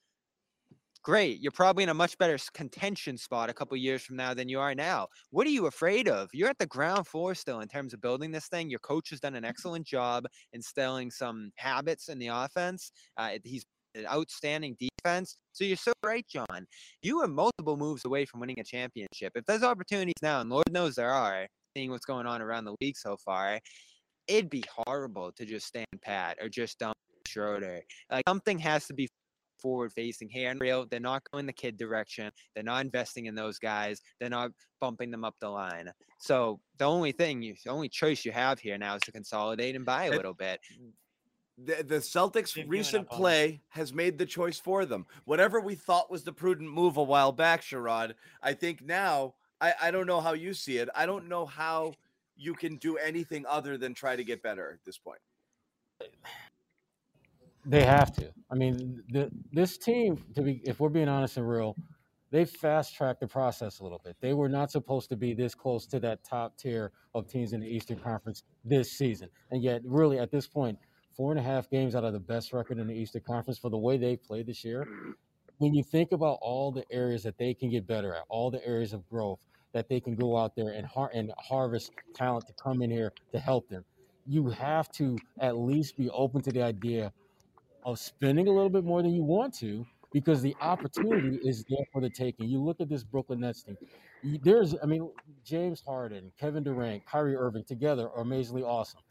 great. 1.04 1.42
You're 1.42 1.52
probably 1.52 1.84
in 1.84 1.90
a 1.90 1.94
much 1.94 2.18
better 2.18 2.38
contention 2.54 3.18
spot 3.18 3.50
a 3.50 3.54
couple 3.54 3.78
years 3.78 4.02
from 4.02 4.16
now 4.16 4.34
than 4.34 4.50
you 4.50 4.60
are 4.60 4.74
now. 4.74 5.08
What 5.32 5.46
are 5.46 5.52
you 5.52 5.68
afraid 5.68 6.08
of? 6.08 6.30
You're 6.34 6.50
at 6.50 6.58
the 6.58 6.66
ground 6.66 7.08
floor 7.08 7.36
still 7.36 7.60
in 7.60 7.68
terms 7.68 7.94
of 7.94 8.02
building 8.02 8.32
this 8.32 8.48
thing. 8.48 8.70
Your 8.70 8.80
coach 8.80 9.10
has 9.12 9.20
done 9.20 9.36
an 9.36 9.46
excellent 9.46 9.86
job 9.86 10.26
instilling 10.54 11.12
some 11.12 11.52
habits 11.58 12.08
in 12.08 12.20
the 12.20 12.28
offense. 12.28 12.92
Uh, 13.18 13.38
he's 13.44 13.66
an 13.96 14.08
outstanding 14.08 14.76
defense. 14.80 15.38
So 15.52 15.66
you're 15.66 15.78
so 15.78 15.94
right, 16.04 16.26
John. 16.28 16.66
You 17.02 17.20
are 17.22 17.28
multiple 17.28 17.78
moves 17.78 18.06
away 18.06 18.26
from 18.26 18.40
winning 18.40 18.60
a 18.60 18.64
championship. 18.64 19.34
If 19.36 19.46
there's 19.46 19.64
opportunities 19.64 20.14
now, 20.22 20.42
and 20.42 20.50
Lord 20.50 20.72
knows 20.72 20.96
there 20.96 21.12
are, 21.12 21.48
seeing 21.76 21.92
what's 21.92 22.06
going 22.06 22.26
on 22.26 22.42
around 22.42 22.66
the 22.66 22.76
league 22.82 22.98
so 22.98 23.18
far, 23.18 23.60
it'd 24.28 24.50
be 24.50 24.64
horrible 24.88 25.32
to 25.34 25.46
just 25.46 25.68
stand 25.68 25.86
pat 26.02 26.38
or 26.42 26.50
just 26.50 26.80
dump 26.80 26.96
Schroeder. 27.28 27.82
Like 28.12 28.24
something 28.28 28.60
has 28.60 28.88
to 28.88 28.94
be 28.94 29.08
forward 29.58 29.94
facing 29.94 30.30
here 30.30 30.52
and. 30.52 30.60
They're 30.90 31.00
not 31.00 31.24
going 31.32 31.46
the 31.46 31.54
kid 31.54 31.78
direction. 31.78 32.32
They're 32.54 32.64
not 32.64 32.84
investing 32.84 33.26
in 33.26 33.36
those 33.36 33.60
guys. 33.60 34.02
They're 34.20 34.30
not 34.30 34.52
bumping 34.80 35.12
them 35.12 35.24
up 35.24 35.36
the 35.40 35.50
line. 35.50 35.92
So 36.20 36.60
the 36.78 36.86
only 36.86 37.12
thing, 37.12 37.42
you, 37.42 37.56
the 37.64 37.72
only 37.72 37.90
choice 37.90 38.26
you 38.26 38.32
have 38.32 38.60
here 38.60 38.78
now 38.78 38.96
is 38.96 39.02
to 39.04 39.12
consolidate 39.12 39.76
and 39.76 39.86
buy 39.86 40.06
a 40.06 40.12
little 40.12 40.34
bit. 40.34 40.60
The, 41.58 41.84
the 41.84 41.96
Celtics' 41.98 42.56
They've 42.56 42.68
recent 42.68 43.08
up 43.08 43.14
on 43.14 43.18
it. 43.18 43.22
play 43.22 43.62
has 43.70 43.94
made 43.94 44.18
the 44.18 44.26
choice 44.26 44.60
for 44.60 44.86
them. 44.86 45.06
Whatever 45.26 45.60
we 45.60 45.76
thought 45.76 46.10
was 46.10 46.24
the 46.24 46.34
prudent 46.34 46.72
move 46.72 46.98
a 46.98 47.04
while 47.04 47.32
back, 47.32 47.62
Sherrod, 47.62 48.14
I 48.42 48.54
think 48.54 48.84
now, 48.84 49.36
I, 49.62 49.74
I 49.82 49.92
don't 49.92 50.08
know 50.08 50.20
how 50.20 50.34
you 50.34 50.54
see 50.54 50.78
it. 50.78 50.90
I 50.96 51.06
don't 51.06 51.30
know 51.30 51.46
how 51.46 51.94
you 52.36 52.54
can 52.56 52.78
do 52.78 52.98
anything 52.98 53.46
other 53.48 53.78
than 53.78 53.94
try 53.94 54.16
to 54.16 54.24
get 54.24 54.42
better 54.42 54.72
at 54.72 54.84
this 54.84 54.98
point. 54.98 55.20
They 57.66 57.84
have 57.84 58.12
to. 58.14 58.30
I 58.52 58.56
mean, 58.56 59.02
the, 59.10 59.32
this 59.52 59.78
team, 59.78 60.18
to 60.36 60.42
be, 60.42 60.62
if 60.66 60.80
we're 60.80 60.90
being 60.90 61.08
honest 61.08 61.38
and 61.38 61.48
real, 61.48 61.76
they 62.30 62.46
fast 62.46 62.96
tracked 62.96 63.20
the 63.20 63.28
process 63.28 63.80
a 63.80 63.84
little 63.84 64.02
bit. 64.04 64.18
They 64.20 64.34
were 64.34 64.50
not 64.50 64.72
supposed 64.72 65.10
to 65.10 65.16
be 65.16 65.34
this 65.34 65.56
close 65.56 65.86
to 65.88 66.00
that 66.02 66.24
top 66.24 66.58
tier 66.58 66.92
of 67.14 67.28
teams 67.28 67.54
in 67.54 67.62
the 67.62 67.68
Eastern 67.68 68.00
Conference 68.00 68.44
this 68.66 68.92
season, 68.92 69.30
and 69.52 69.62
yet, 69.62 69.82
really, 69.86 70.20
at 70.20 70.32
this 70.32 70.48
point, 70.48 70.78
four 71.16 71.32
and 71.32 71.40
a 71.40 71.44
half 71.44 71.70
games 71.70 71.96
out 71.96 72.04
of 72.04 72.12
the 72.12 72.20
best 72.20 72.52
record 72.52 72.80
in 72.80 72.88
the 72.88 72.94
Eastern 72.94 73.22
Conference 73.22 73.60
for 73.60 73.70
the 73.70 73.78
way 73.78 73.98
they 73.98 74.18
played 74.18 74.48
this 74.48 74.66
year. 74.66 74.88
When 75.60 75.74
you 75.74 75.84
think 75.84 76.12
about 76.12 76.40
all 76.42 76.72
the 76.72 76.84
areas 76.92 77.24
that 77.24 77.38
they 77.38 77.54
can 77.54 77.70
get 77.70 77.86
better 77.86 78.16
at, 78.16 78.24
all 78.30 78.50
the 78.50 78.66
areas 78.66 78.94
of 78.94 79.08
growth 79.10 79.40
that 79.72 79.88
they 79.88 80.00
can 80.00 80.16
go 80.16 80.36
out 80.36 80.56
there 80.56 80.70
and 80.70 80.86
har- 80.88 81.12
and 81.14 81.32
harvest 81.38 81.92
talent 82.16 82.48
to 82.48 82.54
come 82.62 82.82
in 82.82 82.90
here 82.90 83.14
to 83.32 83.40
help 83.40 83.70
them, 83.70 83.86
you 84.26 84.50
have 84.50 84.90
to 84.94 85.18
at 85.40 85.56
least 85.56 85.96
be 85.98 86.10
open 86.10 86.42
to 86.42 86.52
the 86.52 86.64
idea 86.64 87.14
of 87.86 88.00
spending 88.00 88.48
a 88.48 88.52
little 88.52 88.70
bit 88.70 88.84
more 88.84 89.02
than 89.02 89.14
you 89.14 89.24
want 89.24 89.54
to 89.56 89.86
because 90.14 90.42
the 90.42 90.56
opportunity 90.62 91.40
is 91.44 91.66
there 91.70 91.86
for 91.92 92.02
the 92.02 92.10
taking. 92.10 92.48
You 92.48 92.62
look 92.62 92.80
at 92.80 92.88
this 92.88 93.04
Brooklyn 93.04 93.42
Nets 93.42 93.64
team. 93.64 93.78
There's, 94.44 94.76
I 94.82 94.86
mean, 94.86 95.10
James 95.44 95.82
Harden, 95.86 96.32
Kevin 96.40 96.64
Durant, 96.64 97.06
Kyrie 97.06 97.36
Irving 97.36 97.64
together 97.64 98.10
are 98.10 98.22
amazingly 98.22 98.64
awesome. 98.64 99.02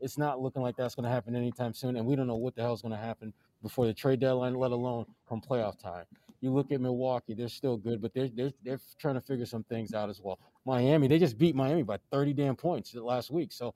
It's 0.00 0.18
not 0.18 0.40
looking 0.40 0.62
like 0.62 0.76
that's 0.76 0.94
going 0.94 1.04
to 1.04 1.10
happen 1.10 1.36
anytime 1.36 1.74
soon, 1.74 1.96
and 1.96 2.06
we 2.06 2.16
don't 2.16 2.26
know 2.26 2.36
what 2.36 2.54
the 2.56 2.62
hell 2.62 2.72
is 2.72 2.82
going 2.82 2.92
to 2.92 2.98
happen 2.98 3.32
before 3.62 3.86
the 3.86 3.94
trade 3.94 4.20
deadline, 4.20 4.54
let 4.54 4.72
alone 4.72 5.06
come 5.28 5.40
playoff 5.40 5.78
time. 5.78 6.04
You 6.40 6.52
look 6.52 6.72
at 6.72 6.80
Milwaukee; 6.80 7.34
they're 7.34 7.48
still 7.48 7.76
good, 7.76 8.02
but 8.02 8.12
they're 8.12 8.28
they're, 8.28 8.50
they're 8.64 8.80
trying 8.98 9.14
to 9.14 9.20
figure 9.20 9.46
some 9.46 9.62
things 9.64 9.94
out 9.94 10.10
as 10.10 10.20
well. 10.20 10.40
Miami, 10.66 11.06
they 11.06 11.20
just 11.20 11.38
beat 11.38 11.54
Miami 11.54 11.84
by 11.84 11.98
30 12.10 12.32
damn 12.32 12.56
points 12.56 12.92
last 12.94 13.30
week. 13.30 13.52
So, 13.52 13.74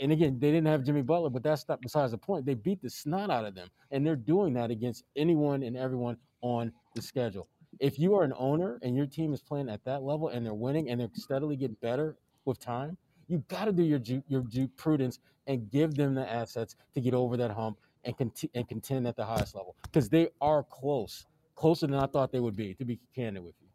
and 0.00 0.12
again, 0.12 0.38
they 0.38 0.50
didn't 0.50 0.66
have 0.66 0.84
Jimmy 0.84 1.02
Butler, 1.02 1.30
but 1.30 1.42
that's 1.42 1.68
not 1.68 1.80
besides 1.80 2.12
the 2.12 2.18
point. 2.18 2.44
They 2.46 2.54
beat 2.54 2.82
the 2.82 2.90
snot 2.90 3.30
out 3.30 3.44
of 3.44 3.54
them, 3.54 3.68
and 3.90 4.06
they're 4.06 4.16
doing 4.16 4.52
that 4.54 4.70
against 4.70 5.04
anyone 5.16 5.62
and 5.62 5.76
everyone 5.76 6.16
on 6.40 6.72
the 6.94 7.02
schedule. 7.02 7.48
If 7.78 7.98
you 7.98 8.14
are 8.14 8.24
an 8.24 8.32
owner 8.36 8.78
and 8.82 8.96
your 8.96 9.06
team 9.06 9.32
is 9.34 9.42
playing 9.42 9.68
at 9.68 9.84
that 9.84 10.02
level 10.02 10.28
and 10.28 10.44
they're 10.46 10.54
winning 10.54 10.88
and 10.90 11.00
they're 11.00 11.10
steadily 11.14 11.56
getting 11.56 11.76
better 11.82 12.16
with 12.44 12.58
time, 12.58 12.96
You 13.28 13.42
got 13.48 13.64
to 13.64 13.72
do 13.72 13.82
your 13.82 13.98
due, 13.98 14.22
your 14.28 14.42
due 14.42 14.68
prudence 14.76 15.18
and 15.48 15.68
give 15.70 15.94
them 15.96 16.14
the 16.14 16.30
assets 16.30 16.76
to 16.94 17.00
get 17.00 17.12
over 17.12 17.36
that 17.36 17.50
hump 17.50 17.78
and 18.04 18.16
conti- 18.16 18.50
and 18.54 18.68
contend 18.68 19.06
at 19.06 19.16
the 19.16 19.24
highest 19.24 19.54
level 19.54 19.74
because 19.82 20.08
they 20.08 20.28
are 20.40 20.62
close, 20.62 21.26
closer 21.56 21.86
than 21.88 21.96
I 21.96 22.06
thought 22.06 22.30
they 22.30 22.38
would 22.40 22.54
be. 22.56 22.72
To 22.74 22.84
be 22.84 22.98
candid 23.14 23.42
with 23.42 23.54
you, 23.60 23.66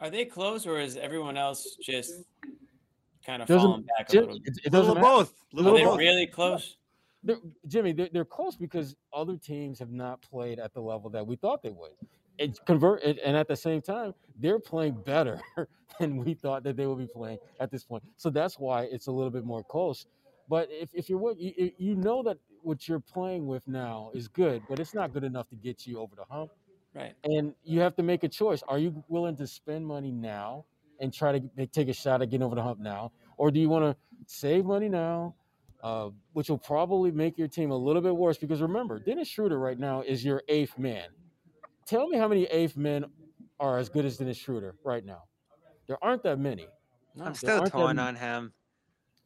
Are 0.00 0.08
they 0.08 0.24
close, 0.24 0.66
or 0.66 0.78
is 0.78 0.96
everyone 0.96 1.36
else 1.36 1.76
just 1.82 2.22
kind 3.24 3.42
of 3.42 3.48
Doesn't- 3.48 3.62
falling 3.68 3.82
back 3.98 4.08
a 4.08 4.12
Jim, 4.12 4.24
little? 4.24 4.36
it, 4.36 4.42
it 4.64 4.72
Little 4.72 4.80
doesn't 4.80 4.96
of 4.98 5.02
matter. 5.02 5.16
both. 5.54 5.66
Are 5.66 5.76
they 5.78 5.84
both. 5.84 5.98
really 5.98 6.26
close? 6.26 6.76
They're, 7.24 7.36
Jimmy, 7.68 7.92
they're, 7.92 8.08
they're 8.12 8.24
close 8.24 8.56
because 8.56 8.96
other 9.12 9.36
teams 9.36 9.78
have 9.78 9.90
not 9.92 10.20
played 10.22 10.58
at 10.58 10.74
the 10.74 10.80
level 10.80 11.08
that 11.10 11.24
we 11.26 11.36
thought 11.36 11.62
they 11.62 11.70
would. 11.70 11.92
It 12.38 12.58
convert 12.66 13.02
it, 13.04 13.18
and 13.24 13.36
at 13.36 13.46
the 13.46 13.54
same 13.56 13.80
time, 13.80 14.14
they're 14.40 14.58
playing 14.58 14.94
better 15.04 15.40
than 16.00 16.16
we 16.16 16.34
thought 16.34 16.64
that 16.64 16.76
they 16.76 16.86
would 16.86 16.98
be 16.98 17.06
playing 17.06 17.38
at 17.60 17.70
this 17.70 17.84
point. 17.84 18.02
So 18.16 18.28
that's 18.30 18.58
why 18.58 18.84
it's 18.84 19.06
a 19.06 19.12
little 19.12 19.30
bit 19.30 19.44
more 19.44 19.62
close. 19.62 20.06
But 20.48 20.68
if, 20.70 20.90
if 20.94 21.08
you're 21.08 21.18
what 21.18 21.38
you, 21.38 21.52
you- 21.56 21.72
you 21.78 21.94
know 21.94 22.22
that 22.24 22.38
what 22.62 22.88
you're 22.88 23.00
playing 23.00 23.46
with 23.46 23.66
now 23.68 24.10
is 24.14 24.26
good, 24.28 24.62
but 24.68 24.80
it's 24.80 24.94
not 24.94 25.12
good 25.12 25.24
enough 25.24 25.48
to 25.50 25.56
get 25.56 25.86
you 25.86 25.98
over 26.00 26.14
the 26.16 26.24
hump. 26.28 26.50
Right. 26.94 27.14
And 27.24 27.54
you 27.64 27.80
have 27.80 27.94
to 27.96 28.02
make 28.02 28.22
a 28.24 28.28
choice. 28.28 28.62
Are 28.68 28.78
you 28.78 29.02
willing 29.08 29.34
to 29.36 29.46
spend 29.46 29.86
money 29.86 30.10
now 30.10 30.64
and 31.02 31.12
try 31.12 31.32
to 31.32 31.40
get- 31.40 31.72
take 31.72 31.88
a 31.88 31.92
shot 31.92 32.22
at 32.22 32.30
getting 32.30 32.44
over 32.44 32.54
the 32.54 32.62
hump 32.62 32.78
now? 32.80 33.12
Or 33.36 33.50
do 33.50 33.60
you 33.60 33.68
want 33.68 33.84
to 33.84 33.96
save 34.26 34.64
money 34.64 34.88
now, 34.88 35.34
uh, 35.82 36.10
which 36.32 36.48
will 36.48 36.58
probably 36.58 37.10
make 37.10 37.36
your 37.36 37.48
team 37.48 37.70
a 37.72 37.76
little 37.76 38.00
bit 38.00 38.16
worse? 38.16 38.38
Because 38.38 38.62
remember, 38.62 38.98
Dennis 38.98 39.28
Schroeder 39.28 39.58
right 39.58 39.78
now 39.78 40.00
is 40.00 40.24
your 40.24 40.42
eighth 40.48 40.78
man. 40.78 41.10
Tell 41.84 42.06
me 42.08 42.16
how 42.16 42.28
many 42.28 42.44
eighth 42.44 42.76
men 42.76 43.04
are 43.58 43.78
as 43.78 43.88
good 43.88 44.04
as 44.04 44.16
Dennis 44.16 44.36
Schroeder 44.38 44.76
right 44.84 45.04
now? 45.04 45.24
There 45.88 46.02
aren't 46.02 46.22
that 46.22 46.38
many. 46.38 46.68
No. 47.16 47.24
I'm 47.24 47.34
still 47.34 47.58
aren't 47.58 47.72
torn 47.72 47.98
on 47.98 48.14
him. 48.14 48.52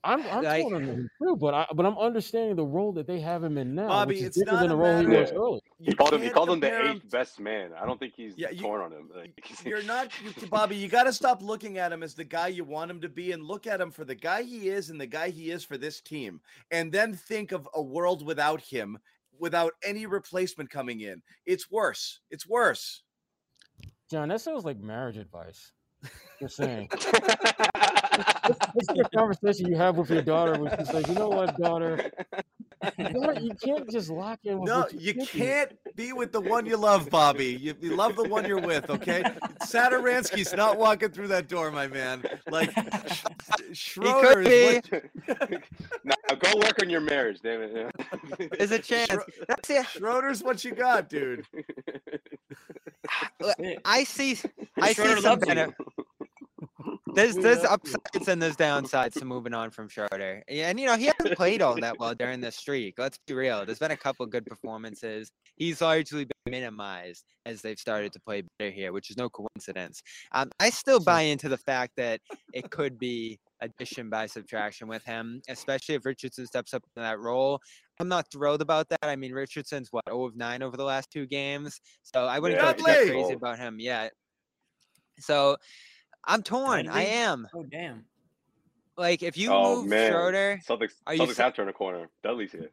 I'm, 0.07 0.23
I'm 0.29 0.45
Like- 0.45 0.63
torn 0.63 0.75
on 0.75 0.85
him 0.85 1.11
too, 1.21 1.37
but 1.37 1.55
I 1.55 1.67
but 1.75 1.85
I'm 1.85 1.99
understanding 1.99 2.57
the 2.57 2.65
role 2.65 2.93
that 2.93 3.07
they 3.07 3.21
have 3.21 3.43
him 3.45 3.59
in 3.59 3.75
now, 3.75 3.89
Bobby, 3.89 4.15
which 4.15 4.21
is 4.21 4.27
it's 4.29 4.39
different 4.39 4.55
not 4.55 4.61
than 4.61 4.69
the 4.71 4.75
a 4.75 4.79
role 4.79 5.01
he 5.01 5.07
matter- 5.07 5.21
was 5.21 5.33
earlier. 5.33 5.61
He 5.79 5.93
called 5.95 6.15
him. 6.15 6.23
He 6.23 6.31
called 6.31 6.51
him 6.51 6.61
the 6.61 6.67
compare 6.69 6.87
him 6.89 6.97
eighth 6.97 7.11
best 7.11 7.41
man. 7.41 7.71
I 7.79 7.85
don't 7.85 7.99
think 7.99 8.15
he's 8.17 8.35
Yeah, 8.37 8.51
you- 8.51 8.63
torn 8.63 8.81
on 8.81 8.93
him. 8.93 9.11
Like, 9.15 9.33
You're 9.67 9.83
not, 9.83 10.11
you, 10.25 10.47
Bobby. 10.49 10.77
You 10.77 10.89
got 10.89 11.05
to 11.05 11.13
stop 11.13 11.43
looking 11.43 11.79
at 11.79 11.93
him 11.93 12.03
as 12.03 12.15
the 12.15 12.25
guy 12.25 12.49
you 12.49 12.65
want 12.65 12.91
him 12.91 13.01
to 13.03 13.09
be, 13.09 13.33
and 13.33 13.43
look 13.45 13.67
at 13.67 13.81
him 13.81 13.91
for 13.91 14.05
the 14.05 14.15
guy 14.15 14.43
he 14.43 14.69
is 14.69 14.91
and 14.91 15.01
the 15.01 15.07
guy 15.07 15.31
he 15.31 15.51
is 15.51 15.65
for 15.65 15.77
this 15.77 16.01
team, 16.01 16.41
and 16.71 16.91
then 16.93 17.13
think 17.15 17.53
of 17.53 17.69
a 17.75 17.83
world 17.83 18.25
without 18.25 18.61
him, 18.61 18.99
without 19.39 19.73
any 19.85 20.07
replacement 20.07 20.71
coming 20.71 21.01
in. 21.01 21.21
It's 21.45 21.71
worse. 21.71 22.21
It's 22.31 22.47
worse. 22.49 23.03
John, 24.11 24.29
that 24.29 24.41
sounds 24.41 24.65
like 24.65 24.79
marriage 24.79 25.17
advice. 25.17 25.73
Just 26.41 26.57
saying. 26.57 26.89
It's 28.19 28.89
is 28.91 28.99
a 28.99 29.09
conversation 29.17 29.69
you 29.69 29.77
have 29.77 29.97
with 29.97 30.11
your 30.11 30.23
daughter, 30.23 30.61
which 30.61 30.73
is 30.75 30.93
like, 30.93 31.07
you 31.09 31.15
know 31.15 31.29
what, 31.29 31.57
daughter, 31.59 32.11
you, 32.99 33.05
gotta- 33.13 33.41
you 33.43 33.55
can't 33.55 33.89
just 33.91 34.11
lock 34.11 34.39
in 34.45 34.59
with 34.61 34.69
No, 34.69 34.81
what 34.81 34.93
you 34.95 35.13
thinking. 35.15 35.41
can't 35.41 35.97
be 35.97 36.13
with 36.13 36.33
the 36.33 36.41
one 36.41 36.67
you 36.67 36.77
love, 36.77 37.09
Bobby. 37.11 37.47
You, 37.61 37.75
you 37.81 37.97
love 37.97 38.17
the 38.17 38.25
one 38.29 38.45
you're 38.47 38.61
with, 38.61 38.89
okay? 38.91 39.23
Saturansky's 39.63 40.53
not 40.55 40.79
walking 40.79 41.11
through 41.11 41.29
that 41.29 41.49
door, 41.49 41.71
my 41.71 41.87
man. 41.89 42.23
Like 42.51 42.71
Schroeder 43.73 44.43
is 44.43 44.83
what, 44.91 45.03
now 46.05 46.15
go 46.39 46.59
work 46.61 46.81
on 46.83 46.91
your 46.91 47.01
marriage, 47.01 47.41
damn 47.43 47.63
it. 47.63 47.93
There's 48.59 48.71
a 48.73 48.79
chance. 48.79 49.11
Schro- 49.11 49.25
That's 49.49 49.71
it. 49.71 49.87
Schroeder's 49.87 50.43
what 50.43 50.65
you 50.65 50.73
got, 50.73 51.09
dude. 51.09 51.45
Ah, 53.43 53.53
I 53.85 54.05
see. 54.05 54.39
I 54.81 54.89
see 54.89 54.95
Schroeder 54.95 55.21
some 55.21 55.25
loves 55.25 55.43
you. 55.49 55.55
benefit. 55.55 55.75
There's 57.17 57.35
there's 57.35 57.65
upsides 57.65 58.29
and 58.29 58.43
there's 58.43 58.57
downsides 58.57 59.15
to 59.15 59.25
moving 59.25 59.55
on 59.55 59.71
from 59.71 59.89
Schroeder. 59.89 60.43
Yeah, 60.51 60.69
And 60.69 60.79
you 60.79 60.85
know 60.85 60.97
he 60.97 61.07
hasn't 61.07 61.35
played 61.35 61.63
all 61.63 61.75
that 61.81 61.99
well 61.99 62.15
during 62.15 62.43
this 62.43 62.57
streak. 62.57 62.97
Let's 62.99 63.19
be 63.27 63.33
real. 63.33 63.65
There's 63.65 63.79
been 63.79 63.91
a 63.91 63.97
couple 63.97 64.27
good 64.27 64.45
performances. 64.45 65.31
He's 65.57 65.81
largely 65.81 66.27
been 66.27 66.53
minimized 66.53 67.25
as 67.47 67.63
they've 67.63 67.79
started 67.79 68.13
to 68.13 68.21
play 68.21 68.43
better 68.59 68.71
here, 68.71 68.93
which 68.93 69.11
is 69.11 69.17
no 69.17 69.31
coincidence. 69.31 70.03
Um, 70.33 70.51
I 70.61 70.69
still 70.69 71.01
buy 71.01 71.23
into 71.33 71.49
the 71.49 71.57
fact 71.57 71.93
that 71.97 72.21
it 72.53 72.71
could 72.71 72.99
be 72.99 73.41
addition 73.63 74.11
by 74.11 74.27
subtraction 74.27 74.87
with 74.87 75.03
him, 75.05 75.41
especially 75.49 75.95
if 75.95 76.05
Richardson 76.05 76.47
steps 76.47 76.75
up 76.75 76.85
in 76.97 77.03
that 77.03 77.19
role. 77.19 77.61
I'm 77.99 78.09
not 78.09 78.31
thrilled 78.31 78.61
about 78.61 78.91
that. 78.91 79.05
I 79.05 79.17
mean, 79.17 79.33
Richardson's 79.33 79.89
what 79.91 80.05
0 80.07 80.27
of 80.27 80.37
9 80.37 80.63
over 80.63 80.77
the 80.77 80.85
last 80.85 81.11
two 81.11 81.27
games, 81.27 81.81
so 82.03 82.27
I 82.27 82.39
wouldn't 82.39 82.61
Yeah, 82.61 82.75
go 82.75 82.85
crazy 82.85 83.33
about 83.33 83.59
him 83.59 83.81
yet. 83.81 84.13
So 85.19 85.57
I'm 86.27 86.43
torn. 86.43 86.89
I 86.89 87.03
am. 87.05 87.49
Oh 87.55 87.63
damn. 87.65 88.05
Like 88.97 89.23
if 89.23 89.37
you 89.37 89.51
oh 89.53 89.77
move 89.83 89.89
man, 89.91 90.11
Schroeder, 90.11 90.61
Celtics, 90.67 90.93
Are 91.07 91.15
you 91.15 91.23
Celtics 91.23 91.35
sa- 91.35 91.45
have 91.45 91.55
turned 91.55 91.71
a 91.71 91.73
corner. 91.73 92.09
Dudley's 92.25 92.53
here. 92.53 92.71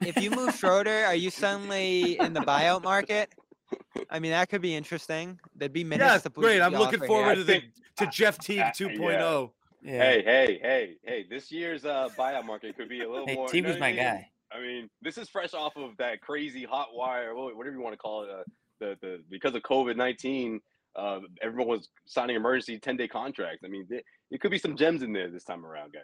if 0.00 0.16
you 0.22 0.30
move 0.30 0.54
Schroeder, 0.54 1.04
are 1.06 1.14
you 1.14 1.30
suddenly 1.30 2.18
in 2.18 2.32
the 2.32 2.40
buyout 2.40 2.82
market? 2.82 3.34
I 4.08 4.18
mean, 4.18 4.30
that 4.32 4.48
could 4.48 4.62
be 4.62 4.74
interesting. 4.74 5.38
There'd 5.54 5.72
be 5.72 5.84
minutes 5.84 6.08
Yeah, 6.12 6.18
to 6.18 6.30
put 6.30 6.42
great. 6.42 6.60
I'm 6.60 6.72
looking 6.72 7.00
offer 7.00 7.06
forward 7.06 7.36
here. 7.38 7.44
to 7.46 7.54
I 7.56 7.60
the 7.96 8.04
to 8.04 8.10
Jeff 8.10 8.38
Teague 8.44 8.60
uh, 8.60 8.70
2.0. 8.70 9.50
Yeah. 9.82 9.92
Hey, 10.02 10.22
hey, 10.22 10.58
hey, 10.62 10.96
hey! 11.04 11.26
This 11.28 11.50
year's 11.50 11.84
uh, 11.86 12.08
buyout 12.16 12.44
market 12.44 12.76
could 12.76 12.88
be 12.88 13.00
a 13.02 13.10
little 13.10 13.26
Hey, 13.26 13.34
more. 13.34 13.48
Teague 13.48 13.64
was 13.64 13.74
what 13.76 13.82
I 13.82 13.92
my 13.92 13.92
mean? 13.92 14.02
guy. 14.04 14.30
I 14.52 14.60
mean, 14.60 14.90
this 15.00 15.16
is 15.16 15.28
fresh 15.28 15.54
off 15.54 15.76
of 15.76 15.96
that 15.98 16.20
crazy 16.20 16.64
hot 16.64 16.88
wire, 16.92 17.34
whatever 17.34 17.70
you 17.74 17.80
want 17.80 17.94
to 17.94 17.98
call 17.98 18.24
it. 18.24 18.30
Uh, 18.30 18.42
the 18.78 18.98
the 19.00 19.22
because 19.30 19.54
of 19.54 19.62
COVID 19.62 19.96
nineteen, 19.96 20.60
uh, 20.96 21.20
everyone 21.42 21.68
was 21.68 21.88
signing 22.06 22.36
emergency 22.36 22.78
ten 22.78 22.96
day 22.96 23.08
contracts. 23.08 23.62
I 23.64 23.68
mean, 23.68 23.86
there, 23.88 24.00
there 24.30 24.38
could 24.38 24.50
be 24.50 24.58
some 24.58 24.76
gems 24.76 25.02
in 25.02 25.12
there 25.12 25.30
this 25.30 25.44
time 25.44 25.64
around, 25.64 25.92
guys. 25.92 26.02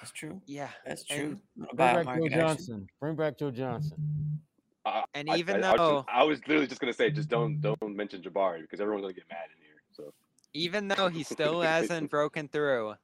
That's 0.00 0.12
true. 0.12 0.40
Yeah, 0.46 0.68
That's 0.86 1.04
And 1.10 1.38
true. 1.56 1.66
Bring 1.74 1.76
back 1.76 1.96
Joe 1.96 2.02
market 2.04 2.24
action. 2.32 2.38
Johnson. 2.40 2.86
Bring 3.00 3.16
back 3.16 3.38
Joe 3.38 3.50
Johnson. 3.50 4.40
I- 4.84 5.04
and 5.14 5.30
I- 5.30 5.36
even 5.36 5.62
I, 5.62 5.72
I, 5.72 5.76
though 5.76 5.94
was, 5.96 6.04
I 6.12 6.24
was 6.24 6.40
literally 6.48 6.66
just 6.66 6.80
gonna 6.80 6.92
say, 6.92 7.10
just 7.10 7.28
don't 7.28 7.60
don't 7.60 7.78
mention 7.82 8.22
Jabari 8.22 8.62
because 8.62 8.80
everyone's 8.80 9.02
gonna 9.02 9.14
get 9.14 9.28
mad 9.30 9.44
in 9.56 9.62
here. 9.62 9.76
So 9.92 10.12
even 10.54 10.88
though 10.88 11.08
he 11.08 11.22
still 11.22 11.60
hasn't 11.74 12.10
broken 12.10 12.48
through, 12.48 12.94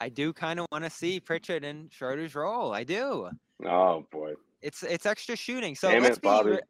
I 0.00 0.08
do 0.08 0.32
kind 0.32 0.58
of 0.60 0.66
want 0.72 0.84
to 0.84 0.90
see 0.90 1.20
Pritchard 1.20 1.62
in 1.64 1.88
Schroeder's 1.90 2.34
role. 2.34 2.72
I 2.72 2.84
do. 2.84 3.28
oh 3.66 4.06
boy, 4.10 4.32
It's 4.62 4.82
it's 4.82 5.04
extra 5.06 5.36
shooting. 5.36 5.74
So 5.74 5.90
Damn 5.90 6.02
let's 6.02 6.16
it, 6.16 6.22
be 6.22 6.26
Bobby. 6.28 6.50
re- 6.52 6.60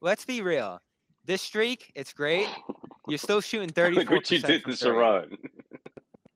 let's 0.00 0.24
be 0.24 0.42
real. 0.42 0.80
This 1.24 1.40
streak, 1.42 1.92
it's 1.94 2.12
great. 2.12 2.48
You're 3.08 3.18
still 3.18 3.40
shooting 3.40 3.68
34% 3.70 3.94
look 3.94 4.10
what 4.10 4.30
you 4.30 4.38
did 4.38 4.62
from 4.62 4.72
to 4.72 4.76
three. 4.78 4.92
Sharon. 4.92 5.36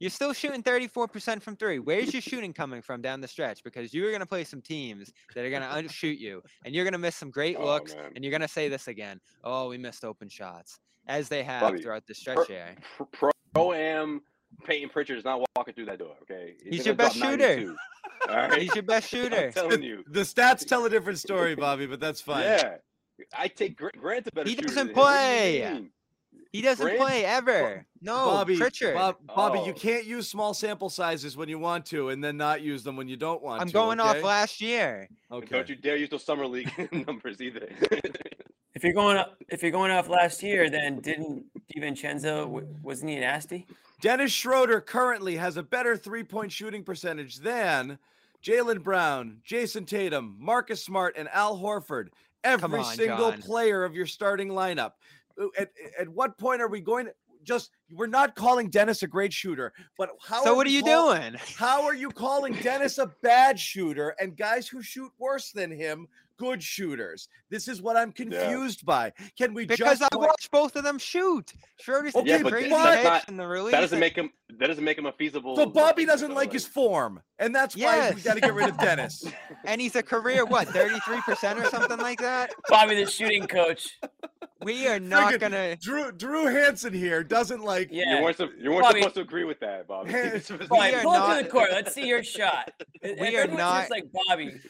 You're 0.01 0.11
still 0.11 0.33
shooting 0.33 0.64
34% 0.64 1.41
from 1.43 1.55
three. 1.55 1.79
Where's 1.79 2.12
your 2.12 2.23
shooting 2.23 2.53
coming 2.53 2.83
from 2.83 3.03
down 3.03 3.20
the 3.20 3.29
stretch? 3.29 3.62
Because 3.62 3.95
you're 3.95 4.11
going 4.11 4.18
to 4.18 4.27
play 4.27 4.43
some 4.43 4.61
teams 4.61 5.12
that 5.37 5.45
are 5.45 5.49
going 5.51 5.62
to 5.62 5.89
shoot 5.89 6.18
you, 6.18 6.43
and 6.64 6.75
you're 6.75 6.83
going 6.83 6.93
to 6.93 6.99
miss 6.99 7.14
some 7.14 7.31
great 7.31 7.57
Oh, 7.57 7.64
looks, 7.64 7.95
man. 7.95 8.11
and 8.16 8.25
you're 8.25 8.33
going 8.33 8.41
to 8.41 8.49
say 8.49 8.68
this 8.68 8.89
again. 8.89 9.20
Oh, 9.45 9.68
we 9.68 9.79
missed 9.79 10.05
open 10.05 10.29
shots, 10.29 10.81
as 11.07 11.29
they 11.29 11.45
have 11.45 11.61
Bobby, 11.61 11.83
throughout 11.83 12.05
the 12.09 12.16
stretch 12.16 12.49
here. 12.49 12.75
Pro, 13.12 13.31
pro 13.55 13.73
am 13.75 14.23
Payton 14.64 14.89
Pritchard 14.89 15.18
is 15.18 15.25
not 15.25 15.41
walking 15.55 15.73
through 15.73 15.87
that 15.87 16.01
door. 16.01 16.16
Okay, 16.23 16.55
He's 16.64 16.79
gonna 16.81 16.87
your 16.87 16.95
best 16.97 17.16
shooter. 17.16 17.75
All 18.29 18.35
right, 18.37 18.61
He's 18.61 18.75
your 18.75 18.83
best 18.83 19.09
shooter. 19.09 19.37
I'm 19.47 19.53
telling 19.53 19.85
you. 19.85 20.03
The 20.09 20.23
stats 20.23 20.66
tell 20.66 20.85
a 20.85 20.91
different 20.91 21.20
story, 21.20 21.55
Bobby, 21.55 21.87
but 21.87 22.01
that's 22.01 22.20
fine. 22.20 22.43
Yeah, 22.43 22.79
I 23.39 23.47
take 23.47 23.77
Gra- 23.77 23.93
Grant 23.97 24.27
a 24.27 24.33
better 24.33 24.49
He 24.49 24.57
doesn't 24.57 24.75
than 24.75 24.89
him. 24.89 24.95
What 24.97 25.12
do 25.12 25.14
you 25.14 25.61
play. 25.61 25.91
Mean? 26.33 26.43
He 26.53 26.61
doesn't 26.62 26.85
Grant? 26.85 27.01
play 27.01 27.24
ever. 27.24 27.87
No, 28.01 28.14
Bobby, 28.14 28.57
Pritchard. 28.59 28.95
Bob, 28.95 29.16
Bobby, 29.26 29.61
you 29.61 29.72
Oh. 29.72 29.78
can't 29.78 30.05
use 30.05 30.28
small 30.28 30.53
sample 30.55 30.91
sizes 30.91 31.37
when 31.37 31.49
you 31.49 31.59
want 31.59 31.87
to, 31.87 32.09
and 32.11 32.22
then 32.22 32.37
not 32.37 32.61
use 32.62 32.83
them 32.85 32.97
when 32.97 33.09
you 33.09 33.16
don't 33.16 33.43
want 33.43 33.61
to. 33.61 33.62
I'm 33.66 33.70
going 33.70 34.01
okay? 34.01 34.18
off 34.18 34.22
last 34.24 34.61
year. 34.61 35.09
And 35.30 35.43
Okay. 35.45 35.57
Don't 35.57 35.68
you 35.68 35.76
dare 35.76 35.97
use 35.97 36.11
those 36.11 36.24
summer 36.24 36.47
league 36.47 36.70
numbers 37.07 37.41
either. 37.41 37.68
If 38.74 38.83
you're 38.83 38.95
going 38.95 39.18
up, 39.18 39.37
if 39.51 39.62
you're 39.62 39.70
going 39.70 39.91
off 39.93 40.09
last 40.09 40.43
year, 40.43 40.70
then 40.70 40.99
didn't 41.01 41.45
DiVincenzo 41.76 42.45
w- 42.45 42.66
wasn't 42.83 43.11
he 43.11 43.16
nasty? 43.20 43.66
Dennis 44.01 44.33
Schroeder 44.33 44.80
currently 44.80 45.37
has 45.37 45.59
a 45.59 45.62
better 45.62 45.95
three-point 45.95 46.51
shooting 46.51 46.83
percentage 46.83 47.37
than 47.37 47.99
Jaylen 48.43 48.83
Brown, 48.83 49.43
Jayson 49.47 49.85
Tatum, 49.87 50.37
Marcus 50.41 50.83
Smart, 50.83 51.16
and 51.18 51.28
Al 51.28 51.59
Horford. 51.59 52.09
Every 52.45 52.78
on, 52.80 52.85
single 52.97 53.30
John. 53.33 53.43
player 53.43 53.85
of 53.85 53.95
your 53.95 54.07
starting 54.07 54.49
lineup. 54.49 54.93
At, 55.59 55.70
at 55.99 56.09
what 56.09 56.38
point 56.38 56.61
are 56.62 56.68
we 56.68 56.80
going 56.80 57.07
to 57.07 57.12
just? 57.45 57.70
We're 57.90 58.07
not 58.07 58.34
calling 58.36 58.70
Dennis 58.70 59.03
a 59.03 59.07
great 59.07 59.32
shooter, 59.32 59.72
but 59.99 60.11
how? 60.26 60.45
so 60.45 60.53
are 60.53 60.57
what 60.57 60.66
are 60.66 60.70
you 60.70 60.82
call- 60.82 61.14
doing? 61.14 61.34
How 61.57 61.82
are 61.84 61.95
you 61.95 62.11
calling 62.11 62.55
Dennis 62.55 62.99
a 62.99 63.12
bad 63.22 63.59
shooter 63.59 64.14
and 64.20 64.36
guys 64.36 64.68
who 64.68 64.82
shoot 64.82 65.11
worse 65.18 65.51
than 65.53 65.70
him 65.70 66.07
good 66.38 66.62
shooters? 66.62 67.28
This 67.51 67.68
is 67.68 67.82
what 67.82 67.97
I'm 67.97 68.12
confused 68.12 68.86
by. 68.86 69.12
Can 69.36 69.53
we 69.55 69.66
Because 69.66 69.99
just 69.99 70.03
I 70.03 70.09
point- 70.14 70.28
watched 70.28 70.51
both 70.51 70.76
of 70.76 70.84
them 70.84 70.99
shoot. 70.99 71.53
Schroeder's 71.80 72.14
Okay, 72.14 72.28
yeah, 72.30 72.43
but 72.43 72.53
crazy 72.53 72.70
not- 72.70 73.28
and 73.28 73.38
the 73.38 73.47
release. 73.47 73.72
that 73.72 73.80
doesn't 73.80 73.99
make 74.01 74.16
him. 74.16 74.30
That 74.59 74.68
doesn't 74.68 74.84
make 74.84 74.97
him 74.99 75.07
a 75.07 75.12
feasible. 75.12 75.57
So 75.57 75.66
Bobby 75.66 76.05
doesn't 76.07 76.30
so, 76.30 76.34
like 76.34 76.53
his 76.53 76.66
form, 76.66 77.20
and 77.38 77.55
that's 77.55 77.76
why 77.76 78.11
we 78.14 78.20
got 78.22 78.34
to 78.34 78.40
get 78.40 78.55
rid 78.55 78.68
of 78.68 78.78
Dennis. 78.78 79.24
and 79.64 79.80
he's 79.80 79.97
a 79.97 80.03
career 80.03 80.45
what 80.45 80.68
33% 80.68 81.57
or 81.61 81.64
something 81.70 81.99
like 81.99 82.20
that. 82.20 82.53
Bobby, 82.68 83.03
the 83.05 83.11
shooting 83.11 83.47
coach. 83.49 83.99
We 84.65 84.87
are 84.89 85.01
not 85.15 85.33
Friggin' 85.35 85.41
gonna. 85.41 85.77
Drew 85.77 86.13
Drew 86.13 86.45
Hanlen 86.47 86.95
here 86.95 87.23
doesn't 87.25 87.63
like. 87.63 87.89
Yeah. 87.91 88.17
You 88.19 88.23
weren't, 88.23 88.37
su- 88.37 88.53
you 88.59 88.71
weren't 88.71 88.83
Bobby- 88.83 89.01
supposed 89.01 89.15
to 89.17 89.21
agree 89.23 89.45
with 89.45 89.61
that, 89.61 89.87
Bobby. 89.89 90.11
Hey, 90.13 90.31
This 90.31 90.51
was- 90.51 90.69
Bobby, 90.69 90.95
are 90.95 91.03
pull 91.03 91.15
it 91.15 91.39
to 91.39 91.45
the 91.45 91.49
court. 91.51 91.71
Let's 91.73 91.95
see 91.95 92.07
your 92.07 92.23
shot. 92.23 92.71
We 93.03 93.11
If 93.11 93.45
are 93.45 93.49
not- 93.53 93.77
looks 93.79 93.91
like 93.91 94.05
Bobby. 94.29 94.55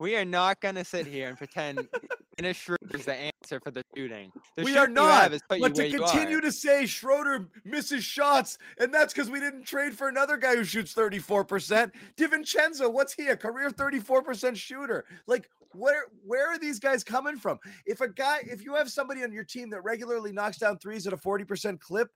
We 0.00 0.14
are 0.14 0.24
not 0.24 0.60
gonna 0.60 0.84
sit 0.84 1.08
here 1.08 1.26
and 1.30 1.36
pretend 1.36 1.88
Dennis 2.36 2.56
Schroeder's 2.56 3.04
the 3.04 3.16
answer 3.16 3.58
for 3.60 3.72
the 3.72 3.82
shooting. 3.96 4.30
The 4.56 4.62
we 4.62 4.70
shooting 4.72 4.78
are 4.80 4.86
not. 4.86 5.32
is 5.32 5.42
put 5.48 5.58
you 5.58 5.62
But 5.64 5.74
to 5.74 5.82
where 5.82 5.90
you 5.90 5.98
continue 5.98 6.38
are. 6.38 6.42
to 6.42 6.52
say 6.52 6.86
Schroeder 6.86 7.48
misses 7.64 8.04
shots, 8.04 8.58
and 8.78 8.94
that's 8.94 9.12
because 9.12 9.28
we 9.28 9.40
didn't 9.40 9.64
trade 9.64 9.94
for 9.98 10.06
another 10.06 10.36
guy 10.36 10.54
who 10.54 10.62
shoots 10.62 10.94
34%. 10.94 11.90
DiVincenzo, 12.16 12.92
what's 12.92 13.12
he? 13.14 13.26
A 13.26 13.36
career 13.36 13.70
34% 13.70 14.54
shooter. 14.54 15.04
Like, 15.26 15.50
where 15.72 16.04
where 16.24 16.48
are 16.48 16.58
these 16.58 16.78
guys 16.78 17.04
coming 17.04 17.36
from? 17.36 17.58
If 17.86 18.00
a 18.00 18.08
guy, 18.08 18.40
if 18.44 18.64
you 18.64 18.74
have 18.74 18.90
somebody 18.90 19.22
on 19.22 19.32
your 19.32 19.44
team 19.44 19.70
that 19.70 19.82
regularly 19.82 20.32
knocks 20.32 20.58
down 20.58 20.78
threes 20.78 21.06
at 21.06 21.12
a 21.12 21.16
40% 21.16 21.80
clip, 21.80 22.08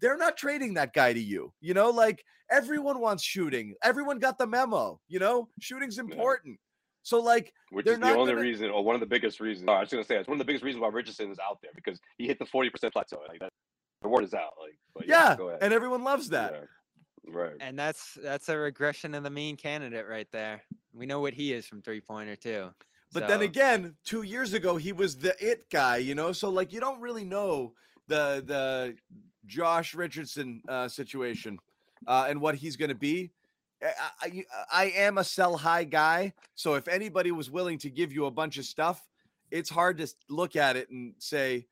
they're 0.00 0.16
not 0.16 0.36
trading 0.36 0.74
that 0.74 0.92
guy 0.92 1.12
to 1.12 1.20
you. 1.20 1.52
You 1.60 1.74
know, 1.74 1.90
like 1.90 2.24
everyone 2.50 3.00
wants 3.00 3.22
shooting. 3.22 3.74
Everyone 3.82 4.18
got 4.18 4.38
the 4.38 4.46
memo, 4.46 5.00
you 5.08 5.18
know, 5.18 5.48
shooting's 5.60 5.98
important. 5.98 6.58
So, 7.04 7.20
like, 7.20 7.52
Which 7.70 7.86
is 7.86 7.98
the 7.98 8.14
only 8.14 8.32
gonna- 8.32 8.40
reason, 8.42 8.70
or 8.70 8.84
one 8.84 8.94
of 8.94 9.00
the 9.00 9.06
biggest 9.08 9.40
reasons. 9.40 9.68
I 9.68 9.80
was 9.80 9.90
gonna 9.90 10.04
say 10.04 10.16
it's 10.18 10.28
one 10.28 10.36
of 10.36 10.38
the 10.38 10.44
biggest 10.44 10.64
reasons 10.64 10.82
why 10.82 10.88
Richardson 10.88 11.32
is 11.32 11.38
out 11.40 11.58
there 11.60 11.72
because 11.74 11.98
he 12.16 12.26
hit 12.28 12.38
the 12.38 12.46
forty 12.46 12.70
percent 12.70 12.92
plateau. 12.92 13.20
Like 13.28 13.40
that, 13.40 13.48
the 14.02 14.08
word 14.08 14.22
is 14.22 14.34
out. 14.34 14.52
Like, 14.60 14.78
but 14.94 15.08
yeah, 15.08 15.34
go 15.36 15.48
ahead. 15.48 15.62
and 15.62 15.72
everyone 15.72 16.04
loves 16.04 16.28
that. 16.28 16.52
Yeah. 16.52 16.60
Right. 17.28 17.54
And 17.60 17.78
that's 17.78 18.18
that's 18.22 18.48
a 18.48 18.58
regression 18.58 19.14
of 19.14 19.22
the 19.22 19.30
mean 19.30 19.56
candidate 19.56 20.06
right 20.08 20.28
there. 20.32 20.62
We 20.92 21.06
know 21.06 21.20
what 21.20 21.34
he 21.34 21.52
is 21.52 21.66
from 21.66 21.80
three 21.82 22.00
pointer 22.00 22.36
too. 22.36 22.70
But 23.12 23.28
then 23.28 23.42
again, 23.42 23.94
two 24.04 24.22
years 24.22 24.54
ago 24.54 24.76
he 24.76 24.92
was 24.92 25.16
the 25.16 25.34
it 25.38 25.68
guy, 25.70 25.98
you 25.98 26.14
know. 26.14 26.32
So 26.32 26.48
like 26.50 26.72
you 26.72 26.80
don't 26.80 27.00
really 27.00 27.24
know 27.24 27.74
the 28.08 28.42
the 28.44 28.96
Josh 29.46 29.94
Richardson 29.94 30.62
uh, 30.68 30.88
situation 30.88 31.58
uh, 32.06 32.26
and 32.28 32.40
what 32.40 32.54
he's 32.54 32.76
going 32.76 32.88
to 32.88 32.94
be. 32.94 33.30
I, 33.82 34.10
I 34.20 34.44
I 34.72 34.84
am 34.96 35.18
a 35.18 35.24
sell 35.24 35.56
high 35.56 35.84
guy, 35.84 36.32
so 36.54 36.74
if 36.74 36.88
anybody 36.88 37.32
was 37.32 37.50
willing 37.50 37.78
to 37.78 37.90
give 37.90 38.12
you 38.12 38.26
a 38.26 38.30
bunch 38.30 38.56
of 38.58 38.64
stuff, 38.64 39.08
it's 39.50 39.68
hard 39.68 39.98
to 39.98 40.08
look 40.28 40.56
at 40.56 40.76
it 40.76 40.88
and 40.90 41.14
say, 41.18 41.66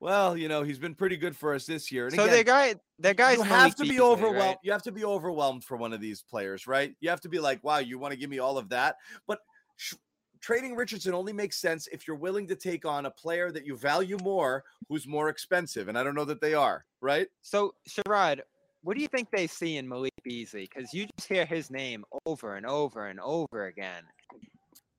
well, 0.00 0.36
you 0.36 0.48
know, 0.48 0.62
he's 0.62 0.78
been 0.78 0.94
pretty 0.94 1.16
good 1.16 1.36
for 1.36 1.54
us 1.54 1.66
this 1.66 1.90
year. 1.90 2.06
And 2.06 2.14
so 2.14 2.22
again, 2.24 2.34
their 2.34 2.44
guy, 2.44 2.74
their 2.98 3.14
guys 3.14 3.38
you 3.38 3.42
have 3.44 3.74
to 3.76 3.84
be 3.84 4.00
overwhelmed. 4.00 4.38
right? 4.38 4.56
You 4.62 4.72
have 4.72 4.82
to 4.82 4.92
be 4.92 5.04
overwhelmed 5.04 5.64
for 5.64 5.76
one 5.76 5.92
of 5.92 6.00
these 6.00 6.22
players, 6.22 6.66
right? 6.66 6.94
You 7.00 7.08
have 7.10 7.20
to 7.22 7.28
be 7.28 7.38
like, 7.38 7.62
wow, 7.64 7.78
you 7.78 7.98
want 7.98 8.12
to 8.12 8.18
give 8.18 8.30
me 8.30 8.38
all 8.38 8.58
of 8.58 8.68
that. 8.70 8.96
But 9.26 9.38
sh- 9.76 9.94
trading 10.40 10.76
Richardson 10.76 11.14
only 11.14 11.32
makes 11.32 11.56
sense 11.56 11.88
if 11.90 12.06
you're 12.06 12.16
willing 12.16 12.46
to 12.48 12.54
take 12.56 12.84
on 12.84 13.06
a 13.06 13.10
player 13.10 13.50
that 13.52 13.64
you 13.66 13.76
value 13.76 14.18
more, 14.22 14.64
who's 14.88 15.06
more 15.06 15.28
expensive. 15.30 15.88
And 15.88 15.98
I 15.98 16.02
don't 16.04 16.14
know 16.14 16.26
that 16.26 16.40
they 16.40 16.54
are, 16.54 16.84
right? 17.00 17.26
So 17.42 17.74
Sherrod, 17.88 18.40
what 18.82 18.96
do 18.96 19.02
you 19.02 19.08
think 19.08 19.28
they 19.32 19.46
see 19.46 19.78
in 19.78 19.88
Malik 19.88 20.12
Beasley? 20.22 20.68
Because 20.72 20.92
you 20.94 21.06
just 21.16 21.26
hear 21.28 21.44
his 21.46 21.70
name 21.70 22.04
over 22.26 22.54
and 22.56 22.66
over 22.66 23.06
and 23.06 23.18
over 23.20 23.66
again. 23.66 24.04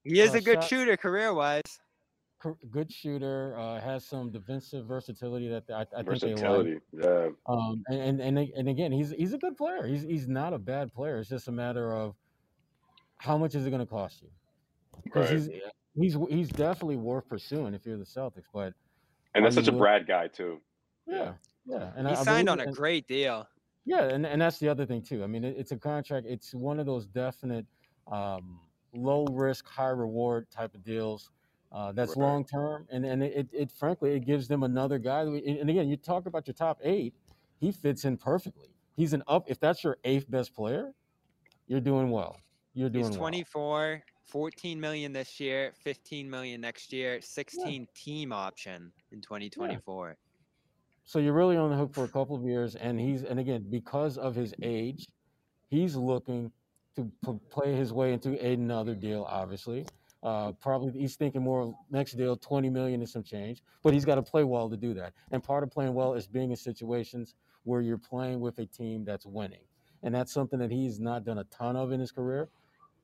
He 0.04 0.20
is 0.22 0.34
Uh, 0.34 0.38
a 0.38 0.42
good 0.42 0.56
shot- 0.62 0.70
shooter 0.70 0.98
career 0.98 1.34
wise. 1.34 1.80
Cor- 2.40 2.58
Good 2.70 2.92
shooter, 2.92 3.56
uh, 3.58 3.80
has 3.82 4.06
some 4.06 4.32
defensive 4.32 4.86
versatility 4.86 5.48
that 5.50 5.64
I, 5.70 5.82
I 5.82 6.04
think 6.04 6.20
they 6.22 6.34
like. 6.34 6.40
Versatility. 6.40 6.80
Yeah. 6.94 7.30
Um, 7.48 7.84
and 7.90 8.22
and 8.22 8.38
and, 8.38 8.38
and 8.56 8.70
again, 8.70 8.92
he's 8.92 9.12
he's 9.12 9.34
a 9.34 9.38
good 9.40 9.58
player. 9.58 9.88
He's 9.88 10.04
he's 10.04 10.28
not 10.28 10.54
a 10.54 10.60
bad 10.60 10.94
player. 10.94 11.18
It's 11.18 11.30
just 11.30 11.48
a 11.48 11.52
matter 11.52 11.94
of 11.94 12.16
how 13.18 13.38
much 13.38 13.56
is 13.56 13.66
it 13.66 13.70
going 13.72 13.80
to 13.82 13.86
cost 13.88 14.22
you? 14.22 14.30
Because 15.04 15.32
Right. 15.32 15.62
he's 15.96 16.14
he's 16.16 16.30
he's 16.30 16.50
definitely 16.50 16.98
worth 16.98 17.28
pursuing 17.28 17.74
if 17.74 17.86
you're 17.86 17.98
the 17.98 18.04
Celtics. 18.06 18.46
But 18.54 18.74
And 19.34 19.44
that's 19.44 19.58
Are 19.58 19.62
such 19.62 19.70
a 19.70 19.72
you- 19.72 19.80
Brad 19.80 20.06
guy 20.08 20.28
too. 20.28 20.62
yeah, 21.08 21.34
yeah, 21.66 21.92
and 21.96 22.08
He 22.08 22.14
I, 22.14 22.20
I 22.20 22.24
signed 22.24 22.46
believe 22.46 22.62
on 22.68 22.68
a 22.70 22.72
great 22.72 23.08
deal. 23.08 23.48
Yeah, 23.86 24.04
and, 24.04 24.26
and 24.26 24.42
that's 24.42 24.60
the 24.60 24.68
other 24.68 24.86
thing 24.86 25.02
too. 25.02 25.24
I 25.24 25.28
mean, 25.28 25.44
it, 25.46 25.56
it's 25.58 25.72
a 25.72 25.78
contract. 25.78 26.28
It's 26.28 26.54
one 26.54 26.78
of 26.80 26.86
those 26.86 27.06
definite 27.08 27.66
um, 28.12 28.60
low 28.94 29.26
risk, 29.32 29.66
high 29.68 29.88
reward 29.90 30.52
type 30.52 30.76
of 30.76 30.84
deals. 30.84 31.32
Uh, 31.72 31.92
that's 31.92 32.16
Right. 32.16 32.24
long 32.26 32.46
term, 32.46 32.88
and 32.90 33.06
and 33.06 33.22
it, 33.22 33.48
it, 33.52 33.72
frankly 33.72 34.14
it 34.14 34.22
gives 34.26 34.48
them 34.48 34.64
another 34.64 34.98
guy. 34.98 35.22
And 35.22 35.70
again, 35.70 35.90
you 35.90 35.98
talk 35.98 36.26
about 36.26 36.48
your 36.48 36.54
top 36.54 36.80
eight, 36.82 37.14
he 37.60 37.72
fits 37.72 38.06
in 38.06 38.18
perfectly. 38.18 38.70
He's 38.96 39.14
an 39.14 39.24
up. 39.28 39.50
If 39.50 39.60
that's 39.60 39.84
your 39.84 39.98
eighth 40.04 40.30
best 40.32 40.54
player, 40.56 40.94
you're 41.68 41.82
doing 41.82 42.10
well. 42.10 42.38
You're 42.74 42.90
doing 42.90 43.06
He's 43.06 43.12
well. 43.12 43.20
24, 43.30 44.04
14 44.26 44.80
million 44.80 45.12
this 45.12 45.40
year, 45.40 45.74
15 45.84 46.30
million 46.30 46.62
next 46.62 46.94
year, 46.94 47.22
16 47.22 47.88
team 47.94 48.32
option 48.32 48.92
in 49.12 49.22
2024. 49.22 50.18
So 51.04 51.20
you're 51.20 51.34
really 51.34 51.58
on 51.58 51.70
the 51.70 51.76
hook 51.78 51.94
for 51.94 52.04
a 52.04 52.10
couple 52.10 52.36
of 52.36 52.44
years, 52.44 52.76
and 52.76 53.00
he's 53.00 53.24
and 53.24 53.40
again 53.40 53.66
because 53.70 54.18
of 54.18 54.36
his 54.36 54.54
age, 54.62 55.08
he's 55.70 55.96
looking 55.96 56.52
to 56.96 57.12
p- 57.26 57.40
play 57.50 57.76
his 57.76 57.94
way 57.94 58.14
into 58.14 58.40
another 58.40 58.96
deal. 58.96 59.24
Obviously, 59.30 59.86
uh, 60.24 60.52
probably 60.54 61.00
he's 61.00 61.16
thinking 61.16 61.42
more 61.42 61.78
next 61.92 62.14
deal, 62.14 62.36
twenty 62.36 62.70
million 62.70 63.02
and 63.02 63.10
some 63.10 63.24
change. 63.24 63.62
But 63.84 63.94
he's 63.94 64.06
got 64.06 64.16
to 64.16 64.22
play 64.22 64.44
well 64.44 64.70
to 64.70 64.78
do 64.78 64.94
that. 64.96 65.14
And 65.32 65.44
part 65.44 65.64
of 65.64 65.72
playing 65.72 65.94
well 65.94 66.14
is 66.14 66.28
being 66.28 66.52
in 66.52 66.58
situations 66.58 67.36
where 67.64 67.82
you're 67.82 67.98
playing 67.98 68.40
with 68.40 68.60
a 68.60 68.66
team 68.66 69.06
that's 69.06 69.26
winning, 69.26 69.64
and 70.04 70.14
that's 70.14 70.32
something 70.32 70.60
that 70.60 70.72
he's 70.72 71.00
not 71.00 71.26
done 71.26 71.38
a 71.38 71.44
ton 71.46 71.76
of 71.76 71.92
in 71.92 72.00
his 72.00 72.12
career. 72.12 72.50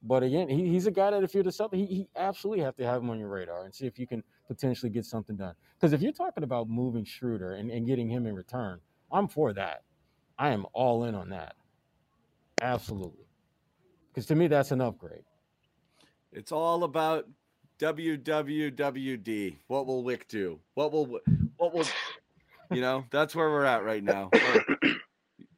But 0.05 0.22
again, 0.22 0.49
he, 0.49 0.68
he's 0.68 0.86
a 0.86 0.91
guy 0.91 1.11
that 1.11 1.24
if 1.24 1.34
you're 1.34 1.43
the 1.43 1.49
Celtics, 1.49 1.76
he, 1.76 1.86
he 1.86 2.09
absolutely 2.18 2.64
have 2.66 2.76
to 2.76 2.86
have 2.86 3.01
him 3.01 3.09
on 3.09 3.20
your 3.20 3.30
radar 3.30 3.64
and 3.64 3.74
see 3.74 3.86
if 3.86 3.97
you 3.97 4.05
can 4.05 4.22
potentially 4.47 4.89
get 4.89 5.05
something 5.05 5.38
done. 5.38 5.55
Because 5.76 5.93
if 5.93 6.01
you're 6.01 6.11
talking 6.11 6.43
about 6.43 6.68
moving 6.68 7.05
Schroeder 7.05 7.53
and, 7.53 7.72
and 7.72 7.88
getting 7.88 8.09
him 8.09 8.26
in 8.28 8.36
return, 8.36 8.82
I'm 9.11 9.30
for 9.30 9.53
that. 9.53 9.84
I 10.38 10.49
am 10.49 10.66
all 10.74 11.05
in 11.05 11.16
on 11.16 11.30
that. 11.30 11.55
Absolutely. 12.61 13.26
Because 14.09 14.26
to 14.26 14.36
me, 14.36 14.47
that's 14.47 14.72
an 14.72 14.82
upgrade. 14.82 15.24
It's 16.34 16.52
all 16.52 16.84
about 16.84 17.28
WWWD. 17.80 19.58
What 19.68 19.86
will 19.86 20.04
Wyc 20.04 20.28
do? 20.28 20.60
What 20.74 20.92
will 20.92 21.20
what 21.58 21.74
will 21.74 21.86
you 22.72 22.82
know? 22.82 23.06
That's 23.12 23.36
where 23.36 23.50
we're 23.50 23.66
at 23.66 23.84
right 23.84 24.04
now. 24.04 24.30
Or, 24.34 24.78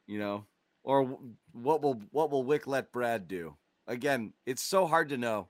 you 0.06 0.18
know, 0.18 0.44
or 0.84 1.18
what 1.52 1.82
will 1.82 2.00
what 2.10 2.30
will 2.30 2.44
Wyc 2.44 2.66
let 2.66 2.92
Brad 2.92 3.26
do? 3.26 3.56
Again, 3.86 4.32
it's 4.44 4.62
so 4.62 4.86
hard 4.86 5.08
to 5.10 5.16
know. 5.16 5.48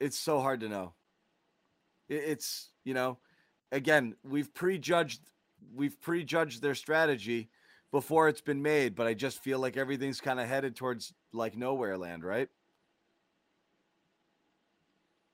It's 0.00 0.18
so 0.18 0.40
hard 0.40 0.60
to 0.60 0.68
know. 0.68 0.94
It's 2.08 2.70
you 2.84 2.94
know, 2.94 3.18
again, 3.70 4.14
we've 4.22 4.52
prejudged 4.54 5.20
we've 5.74 6.00
prejudged 6.00 6.62
their 6.62 6.74
strategy 6.74 7.48
before 7.90 8.28
it's 8.28 8.40
been 8.40 8.62
made, 8.62 8.94
but 8.94 9.06
I 9.06 9.14
just 9.14 9.42
feel 9.42 9.58
like 9.58 9.76
everything's 9.76 10.20
kind 10.20 10.40
of 10.40 10.48
headed 10.48 10.76
towards 10.76 11.12
like 11.32 11.56
nowhere 11.56 11.98
land, 11.98 12.24
right? 12.24 12.48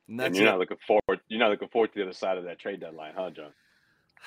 And 0.09 0.20
And 0.20 0.34
you're 0.34 0.46
it. 0.46 0.50
not 0.50 0.59
looking 0.59 0.78
forward. 0.86 1.20
You're 1.28 1.38
not 1.40 1.50
looking 1.50 1.68
forward 1.68 1.92
to 1.92 1.98
the 1.98 2.04
other 2.04 2.12
side 2.12 2.38
of 2.38 2.44
that 2.44 2.59
trade 2.59 2.80
deadline, 2.80 3.12
huh, 3.16 3.30
John? 3.30 3.52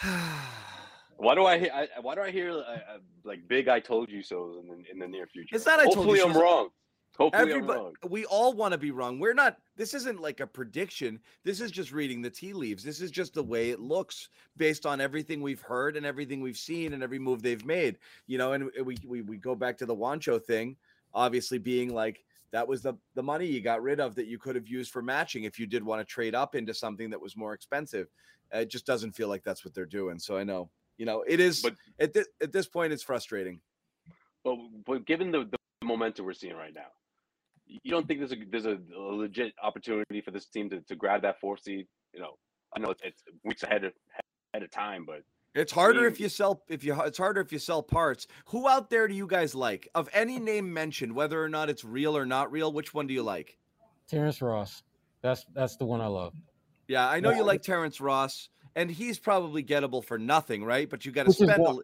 Why 1.17 1.36
do 1.36 1.45
I 1.45 1.59
hear? 1.59 1.69
I, 1.71 1.88
why 2.01 2.15
do 2.15 2.21
I 2.21 2.32
hear 2.32 2.49
uh, 2.49 2.55
uh, 2.55 2.79
like 3.23 3.47
big 3.47 3.67
"I 3.67 3.79
told 3.79 4.09
you 4.09 4.23
so" 4.23 4.55
in 4.59 4.67
the, 4.67 4.91
in 4.91 4.97
the 4.97 5.07
near 5.07 5.27
future? 5.27 5.55
It's 5.55 5.67
not 5.67 5.79
I 5.79 5.84
told 5.84 5.97
you 5.97 6.01
Hopefully, 6.01 6.21
I'm 6.21 6.34
wrong. 6.36 6.69
Hopefully, 7.15 7.53
I'm 7.53 7.67
wrong. 7.67 7.93
we 8.09 8.25
all 8.25 8.53
want 8.53 8.71
to 8.71 8.79
be 8.79 8.89
wrong. 8.89 9.19
We're 9.19 9.36
not. 9.36 9.57
This 9.75 9.93
isn't 9.93 10.19
like 10.19 10.39
a 10.39 10.47
prediction. 10.47 11.19
This 11.43 11.61
is 11.61 11.69
just 11.69 11.91
reading 11.91 12.23
the 12.23 12.29
tea 12.32 12.53
leaves. 12.53 12.84
This 12.84 13.01
is 13.01 13.11
just 13.11 13.36
the 13.36 13.43
way 13.43 13.69
it 13.69 13.79
looks 13.79 14.29
based 14.57 14.88
on 14.88 14.99
everything 14.99 15.43
we've 15.43 15.61
heard 15.61 15.95
and 15.95 16.07
everything 16.07 16.41
we've 16.41 16.57
seen 16.57 16.93
and 16.93 17.03
every 17.03 17.19
move 17.19 17.43
they've 17.43 17.65
made. 17.65 17.99
You 18.25 18.39
know, 18.39 18.53
and 18.53 18.71
we 18.84 18.97
we, 19.05 19.21
we 19.21 19.38
go 19.38 19.53
back 19.53 19.77
to 19.77 19.86
the 19.86 19.95
Juancho 19.95 20.43
thing, 20.43 20.75
obviously 21.13 21.59
being 21.59 21.93
like 21.93 22.23
that 22.51 22.67
was 22.67 22.81
the 22.81 22.93
the 23.15 23.23
money 23.23 23.45
you 23.45 23.61
got 23.61 23.81
rid 23.81 23.99
of 23.99 24.15
that 24.15 24.27
you 24.27 24.37
could 24.37 24.55
have 24.55 24.67
used 24.67 24.91
for 24.91 25.01
matching 25.01 25.43
if 25.45 25.57
you 25.59 25.65
did 25.65 25.83
want 25.83 25.99
to 25.99 26.05
trade 26.05 26.35
up 26.35 26.55
into 26.55 26.73
something 26.73 27.09
that 27.09 27.21
was 27.21 27.35
more 27.37 27.53
expensive. 27.53 28.07
Uh, 28.53 28.59
It 28.59 28.69
just 28.69 28.85
doesn't 28.85 29.13
feel 29.13 29.29
like 29.29 29.43
that's 29.43 29.63
what 29.63 29.73
they're 29.73 29.85
doing. 29.85 30.19
So 30.19 30.37
I 30.37 30.43
know, 30.43 30.69
you 30.97 31.05
know, 31.05 31.23
it 31.27 31.39
is. 31.39 31.61
But- 31.61 31.75
at 31.99 32.13
this 32.13 32.27
at 32.41 32.51
this 32.51 32.67
point, 32.67 32.93
it's 32.93 33.03
frustrating. 33.03 33.61
But, 34.43 34.57
but 34.87 35.05
given 35.05 35.31
the, 35.31 35.45
the 35.45 35.57
momentum 35.85 36.25
we're 36.25 36.33
seeing 36.33 36.55
right 36.55 36.73
now, 36.73 36.87
you 37.67 37.91
don't 37.91 38.07
think 38.07 38.19
there's 38.19 38.31
a 38.33 38.37
there's 38.49 38.65
a, 38.65 38.77
a 38.95 38.99
legit 38.99 39.53
opportunity 39.61 40.19
for 40.19 40.31
this 40.31 40.47
team 40.47 40.69
to, 40.71 40.81
to 40.81 40.95
grab 40.95 41.21
that 41.21 41.39
four 41.39 41.57
seed? 41.57 41.87
You 42.13 42.21
know, 42.21 42.33
I 42.75 42.79
know 42.79 42.89
it's, 42.89 43.01
it's 43.03 43.21
weeks 43.43 43.63
ahead 43.63 43.83
of 43.83 43.93
ahead 44.53 44.63
of 44.63 44.71
time, 44.71 45.05
but 45.05 45.21
It's 45.53 45.71
harder 45.71 46.05
if 46.07 46.13
mean- 46.13 46.23
you 46.23 46.29
sell 46.29 46.63
if 46.69 46.83
you 46.83 46.99
it's 47.01 47.17
harder 47.17 47.41
if 47.41 47.51
you 47.51 47.59
sell 47.59 47.83
parts. 47.83 48.27
Who 48.45 48.67
out 48.67 48.89
there 48.89 49.07
do 49.07 49.13
you 49.13 49.27
guys 49.27 49.53
like? 49.53 49.87
Of 49.95 50.09
any 50.13 50.39
name 50.39 50.73
mentioned, 50.73 51.13
whether 51.13 51.43
or 51.43 51.49
not 51.49 51.69
it's 51.69 51.83
real 51.83 52.15
or 52.15 52.25
not 52.25 52.51
real, 52.51 52.71
which 52.71 52.93
one 52.93 53.07
do 53.07 53.13
you 53.13 53.23
like? 53.23 53.57
Terrence 54.07 54.41
Ross. 54.41 54.83
That's 55.21 55.45
that's 55.53 55.75
the 55.75 55.85
one 55.85 56.01
I 56.01 56.07
love. 56.07 56.33
Yeah, 56.87 57.07
I 57.07 57.19
know 57.19 57.31
you 57.31 57.43
like 57.43 57.61
Terrence 57.61 58.01
Ross, 58.01 58.49
and 58.75 58.89
he's 58.89 59.19
probably 59.19 59.63
gettable 59.63 60.03
for 60.03 60.17
nothing, 60.17 60.63
right? 60.63 60.89
But 60.89 61.05
you 61.05 61.11
got 61.11 61.23
to 61.23 61.29
Which 61.29 61.41
is 61.41 61.49
spend. 61.49 61.65
A, 61.65 61.77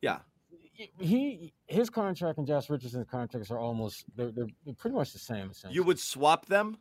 yeah, 0.00 0.18
He 0.98 1.52
his 1.66 1.90
contract 1.90 2.38
and 2.38 2.46
Josh 2.46 2.68
Richardson's 2.68 3.06
contracts 3.10 3.50
are 3.50 3.58
almost 3.58 4.04
they're, 4.16 4.32
they're 4.32 4.46
pretty 4.76 4.96
much 4.96 5.12
the 5.12 5.18
same. 5.18 5.50
You 5.70 5.82
would 5.84 5.98
swap 5.98 6.46
them. 6.46 6.78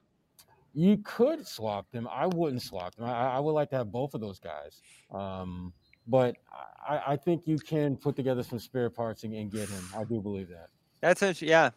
You 0.74 0.98
could 0.98 1.48
swap 1.48 1.90
them. 1.92 2.08
I 2.12 2.26
wouldn't 2.26 2.64
swap 2.64 2.96
them. 2.96 3.06
I, 3.06 3.36
I 3.36 3.40
would 3.40 3.52
like 3.52 3.70
to 3.70 3.78
have 3.78 3.92
both 3.92 4.16
of 4.16 4.22
those 4.22 4.40
guys. 4.40 4.82
Um, 5.12 5.72
but 6.08 6.36
I, 6.88 7.02
I 7.08 7.16
think 7.16 7.48
you 7.48 7.58
can 7.58 7.96
put 7.96 8.16
together 8.16 8.44
some 8.44 8.60
spare 8.60 8.90
parts 8.90 9.24
and, 9.24 9.34
and 9.34 9.52
get 9.52 9.70
him. 9.70 9.84
I 9.96 10.04
do 10.04 10.22
believe 10.22 10.50
that. 10.50 10.70
That's 11.02 11.22
a, 11.22 11.34
yeah, 11.46 11.72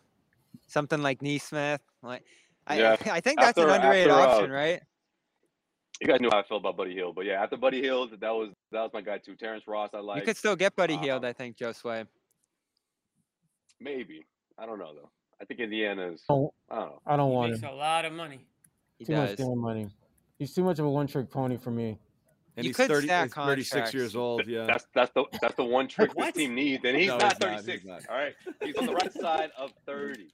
something 0.66 1.02
like 1.02 1.22
Nesmith. 1.22 1.80
Like, 2.02 2.22
I, 2.66 2.78
Yeah. 2.78 2.96
I 3.10 3.20
think 3.20 3.40
that's 3.40 3.58
an 3.58 3.68
underrated 3.68 4.08
after, 4.08 4.28
uh, 4.28 4.34
option, 4.34 4.50
right? 4.50 4.82
You 6.00 6.08
guys 6.08 6.20
knew 6.20 6.28
how 6.30 6.40
I 6.40 6.42
felt 6.42 6.60
about 6.60 6.76
Buddy 6.76 6.92
Hield, 6.92 7.14
but 7.14 7.24
yeah, 7.24 7.42
after 7.42 7.56
Buddy 7.56 7.80
Hield, 7.80 8.10
that 8.20 8.30
was 8.30 8.50
that 8.70 8.82
was 8.82 8.90
my 8.92 9.00
guy 9.00 9.16
too. 9.16 9.34
Terrence 9.34 9.64
Ross, 9.66 9.90
I 9.94 10.00
like. 10.00 10.20
you 10.20 10.26
could 10.26 10.36
still 10.36 10.54
get 10.54 10.76
Buddy 10.76 10.94
uh, 10.94 10.98
Hield, 10.98 11.24
I 11.24 11.32
think, 11.32 11.56
Josue. 11.56 12.06
Maybe 13.80 14.26
I 14.58 14.66
don't 14.66 14.78
know 14.78 14.92
though. 14.94 15.10
I 15.40 15.46
think 15.46 15.60
Indiana's. 15.60 16.22
Oh, 16.28 16.52
I 16.70 16.76
don't 16.76 16.86
know. 16.86 17.00
I 17.06 17.16
don't 17.16 17.30
He 17.30 17.34
want 17.34 17.50
makes 17.52 17.62
him. 17.62 17.70
a 17.70 17.74
lot 17.74 18.04
of 18.04 18.12
money. 18.12 18.40
He 18.98 19.04
Too 19.06 19.16
much 19.16 19.36
damn 19.36 19.58
money. 19.58 19.88
He's 20.38 20.52
too 20.54 20.64
much 20.64 20.78
of 20.78 20.84
a 20.84 20.90
one-trick 20.90 21.30
pony 21.30 21.56
for 21.56 21.70
me. 21.70 21.98
And 22.56 22.64
You 22.64 22.70
he's 22.70 22.76
could 22.76 22.88
30, 22.88 23.06
stack 23.06 23.24
he's 23.26 23.34
36 23.34 23.94
years 23.94 24.16
old. 24.16 24.46
Yeah. 24.46 24.64
That's 24.64 24.86
that's 24.94 25.12
the 25.14 25.24
that's 25.42 25.54
the 25.56 25.64
one 25.64 25.88
trick 25.88 26.08
this 26.10 26.16
What? 26.16 26.34
team 26.34 26.54
needs, 26.54 26.82
and 26.84 26.96
he's 26.96 27.08
No, 27.08 27.18
not 27.18 27.32
he's 27.34 27.40
not, 27.40 27.50
he's 27.52 27.60
36. 27.66 27.84
not. 27.84 28.02
All 28.08 28.16
right, 28.16 28.34
he's 28.62 28.76
on 28.76 28.86
the 28.86 28.94
right 28.94 29.12
side 29.12 29.50
of 29.58 29.72
30, 29.84 30.28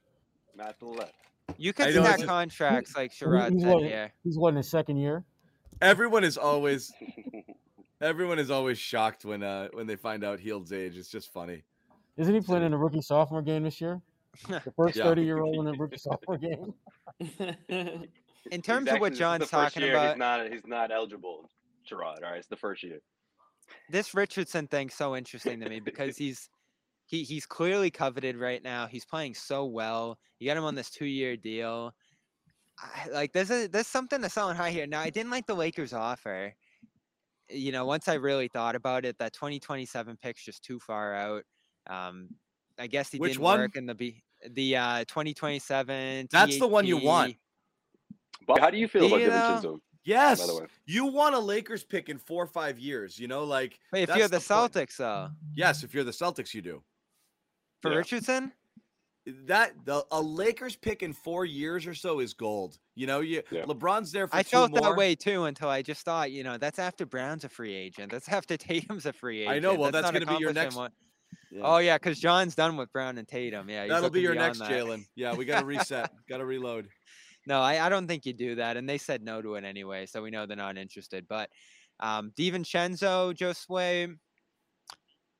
not 0.55 0.79
the 0.79 0.85
left. 0.85 1.13
You 1.57 1.73
could 1.73 1.87
I 1.87 1.91
know, 1.91 2.03
stack 2.03 2.17
just- 2.19 2.27
contracts 2.29 2.95
like 2.95 3.11
Sherrod 3.13 3.51
he's 3.51 3.61
said 3.63 3.73
what- 3.73 3.83
here. 3.83 4.11
He's 4.23 4.37
what 4.37 4.49
in 4.49 4.55
his 4.55 4.69
second 4.69 4.97
year? 4.97 5.25
Everyone 5.81 6.23
is 6.23 6.37
always 6.37 6.93
everyone 8.01 8.39
is 8.39 8.49
always 8.49 8.77
shocked 8.79 9.25
when 9.25 9.43
uh 9.43 9.67
when 9.73 9.85
they 9.85 9.97
find 9.97 10.23
out 10.23 10.39
Hield's 10.39 10.71
age. 10.71 10.95
It's 10.97 11.09
just 11.09 11.31
funny. 11.33 11.63
Isn't 12.15 12.33
he 12.33 12.39
playing 12.41 12.63
in 12.63 12.71
a 12.73 12.77
rookie 12.77 13.01
sophomore 13.01 13.41
game 13.41 13.63
this 13.63 13.81
year? 13.81 13.99
The 14.47 14.61
first 14.77 14.95
Yeah. 14.95 15.03
30 15.03 15.23
year 15.23 15.39
old 15.41 15.67
in 15.67 15.75
a 15.75 15.77
rookie 15.77 15.97
sophomore 15.97 16.37
game? 16.37 16.73
In 18.51 18.61
terms 18.61 18.87
He's 18.89 18.95
of 18.95 18.99
what 18.99 19.07
actually- 19.07 19.09
this 19.09 19.13
is 19.13 19.19
John's 19.19 19.49
talking 19.49 19.83
year, 19.83 19.93
about, 19.93 20.09
he's 20.09 20.19
not 20.19 20.51
he's 20.51 20.65
not 20.67 20.91
eligible. 20.91 21.49
Sherrod, 21.89 22.23
all 22.23 22.31
right, 22.31 22.37
it's 22.37 22.47
the 22.47 22.55
first 22.55 22.83
year. 22.83 22.99
this 23.89 24.13
Richardson 24.13 24.67
thing's 24.67 24.93
so 24.93 25.15
interesting 25.15 25.59
to 25.59 25.69
me 25.69 25.79
because 25.79 26.17
he's 26.23 26.49
he 27.05 27.23
he's 27.23 27.45
clearly 27.45 27.91
coveted 27.91 28.37
right 28.37 28.63
now. 28.63 28.87
He's 28.87 29.05
playing 29.05 29.35
so 29.35 29.65
well. 29.65 30.17
You 30.39 30.47
got 30.47 30.57
him 30.57 30.63
on 30.63 30.75
this 30.75 30.89
two 30.89 31.05
year 31.05 31.35
deal. 31.37 31.93
I, 32.79 33.09
like 33.11 33.33
there's 33.33 33.51
a 33.51 33.67
there's 33.67 33.87
something 33.87 34.21
to 34.21 34.29
selling 34.29 34.55
high 34.55 34.71
here. 34.71 34.87
Now 34.87 35.01
I 35.01 35.09
didn't 35.09 35.31
like 35.31 35.45
the 35.45 35.55
Lakers 35.55 35.93
offer. 35.93 36.53
You 37.49 37.71
know, 37.71 37.85
once 37.85 38.07
I 38.07 38.15
really 38.15 38.47
thought 38.47 38.75
about 38.75 39.05
it, 39.05 39.17
that 39.19 39.33
2027 39.33 40.17
pick's 40.21 40.43
just 40.43 40.63
too 40.63 40.79
far 40.79 41.13
out. 41.13 41.43
Um, 41.87 42.29
I 42.79 42.87
guess 42.87 43.11
he 43.11 43.19
Which 43.19 43.33
didn't 43.33 43.43
one? 43.43 43.59
work 43.59 43.75
in 43.75 43.85
the 43.85 43.93
B 43.95 44.23
the 44.51 44.75
uh 44.77 44.99
2027. 45.05 46.29
That's 46.31 46.57
the 46.57 46.67
one 46.67 46.85
you 46.85 46.97
want. 46.97 47.35
But 48.47 48.59
how 48.59 48.69
do 48.69 48.77
you 48.77 48.87
feel 48.87 49.01
Do 49.01 49.07
about 49.07 49.19
you 49.21 49.27
David 49.27 49.41
though? 49.41 49.55
Chisholm? 49.55 49.81
Yes. 50.05 50.39
By 50.41 50.47
the 50.47 50.55
way, 50.61 50.65
You 50.85 51.05
want 51.05 51.33
a 51.35 51.39
Lakers 51.39 51.83
pick 51.83 52.09
in 52.09 52.17
four 52.17 52.43
or 52.43 52.47
five 52.47 52.77
years, 52.79 53.17
you 53.17 53.27
know, 53.27 53.43
like 53.43 53.79
But 53.91 54.01
if 54.01 54.09
you're 54.15 54.27
the, 54.27 54.37
point. 54.41 54.73
Celtics, 54.73 54.97
though, 54.97 55.29
Yes, 55.55 55.83
if 55.83 55.93
you're 55.93 56.03
the 56.03 56.11
Celtics, 56.11 56.53
you 56.53 56.61
do. 56.61 56.83
for 57.81 57.91
Yeah. 57.91 57.97
Richardson, 57.97 58.51
That 59.25 59.73
the 59.85 60.05
a 60.11 60.21
Lakers 60.21 60.75
pick 60.75 61.01
in 61.01 61.13
four 61.13 61.45
years 61.45 61.87
or 61.87 61.93
so 61.95 62.19
is 62.19 62.33
gold. 62.33 62.77
You 62.95 63.07
know, 63.07 63.21
you 63.21 63.41
Yeah. 63.51 63.63
LeBron's 63.63 64.11
there 64.11 64.27
for 64.27 64.35
I 64.35 64.43
two 64.43 64.49
felt 64.49 64.71
more. 64.71 64.81
that 64.81 64.97
way 64.97 65.15
too 65.15 65.45
until 65.45 65.69
I 65.69 65.81
just 65.81 66.03
thought, 66.03 66.29
you 66.31 66.43
know, 66.43 66.57
that's 66.57 66.77
after 66.77 67.05
Brown's 67.05 67.45
a 67.45 67.49
free 67.49 67.73
agent. 67.73 68.11
That's 68.11 68.27
after 68.27 68.57
Tatum's 68.57 69.05
a 69.05 69.13
free 69.13 69.43
agent. 69.43 69.55
I 69.55 69.59
know, 69.59 69.75
well, 69.75 69.91
that's 69.91 70.03
not 70.03 70.13
gonna 70.13 70.25
be 70.37 70.41
your 70.41 70.51
next- 70.51 70.75
what- 70.75 70.91
Yeah. 71.51 71.61
Oh 71.63 71.77
yeah, 71.77 71.97
because 71.97 72.19
John's 72.19 72.53
done 72.55 72.75
with 72.75 72.91
Brown 72.91 73.17
and 73.17 73.25
Tatum. 73.27 73.69
Yeah, 73.69 73.87
That'll 73.87 74.09
be 74.09 74.19
your 74.21 74.35
next 74.35 74.59
that. 74.59 74.69
Jaylen. 74.69 75.05
Yeah, 75.15 75.35
we 75.35 75.45
got 75.45 75.61
to 75.61 75.65
reset. 76.01 76.11
got 76.27 76.37
to 76.39 76.45
reload. 76.45 76.89
No, 77.45 77.59
I, 77.61 77.85
I 77.85 77.89
don't 77.89 78.07
think 78.07 78.25
you 78.25 78.33
do 78.33 78.55
that. 78.55 78.77
And 78.77 78.87
they 78.87 78.97
said 78.97 79.21
no 79.23 79.41
to 79.41 79.55
it 79.55 79.63
anyway, 79.63 80.05
so 80.05 80.21
we 80.23 80.31
know 80.31 80.45
they're 80.45 80.57
not 80.57 80.77
interested. 80.77 81.27
But 81.27 81.49
um 81.99 82.31
DiVincenzo, 82.31 83.33
Josue. 83.33 84.17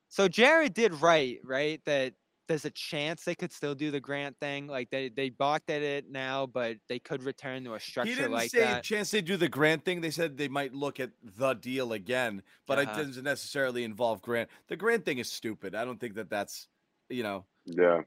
So 0.08 0.28
Jared 0.28 0.74
did 0.74 0.94
right, 0.94 1.40
right? 1.44 1.80
That 1.86 2.14
there's 2.46 2.64
a 2.64 2.70
chance 2.70 3.24
they 3.24 3.34
could 3.34 3.52
still 3.52 3.74
do 3.74 3.90
the 3.90 4.00
grant 4.00 4.38
thing. 4.38 4.66
Like 4.66 4.90
they 4.90 5.08
they 5.08 5.30
balked 5.30 5.70
at 5.70 5.82
it 5.82 6.10
now, 6.10 6.46
but 6.46 6.76
they 6.88 6.98
could 6.98 7.22
return 7.22 7.64
to 7.64 7.74
a 7.74 7.80
He 7.80 7.80
structure 7.80 8.14
didn't 8.14 8.30
like 8.32 8.50
say 8.50 8.58
that. 8.58 8.82
chance 8.82 9.10
they 9.10 9.20
do 9.22 9.36
the 9.36 9.48
Grant 9.48 9.84
thing. 9.84 10.00
They 10.00 10.10
said 10.10 10.36
they 10.36 10.48
might 10.48 10.72
look 10.74 11.00
at 11.00 11.12
the 11.22 11.54
deal 11.54 11.92
again, 11.92 12.42
but 12.66 12.78
Uh-huh. 12.78 12.90
it 12.90 12.92
doesn't 12.92 13.24
necessarily 13.24 13.84
involve 13.84 14.20
Grant. 14.22 14.50
The 14.68 14.76
Grant 14.76 15.04
thing 15.04 15.18
is 15.18 15.30
stupid. 15.30 15.74
I 15.74 15.84
don't 15.84 15.98
think 16.00 16.14
that 16.14 16.28
that's 16.30 16.68
you 17.08 17.22
know. 17.22 17.46
yeah. 17.66 18.02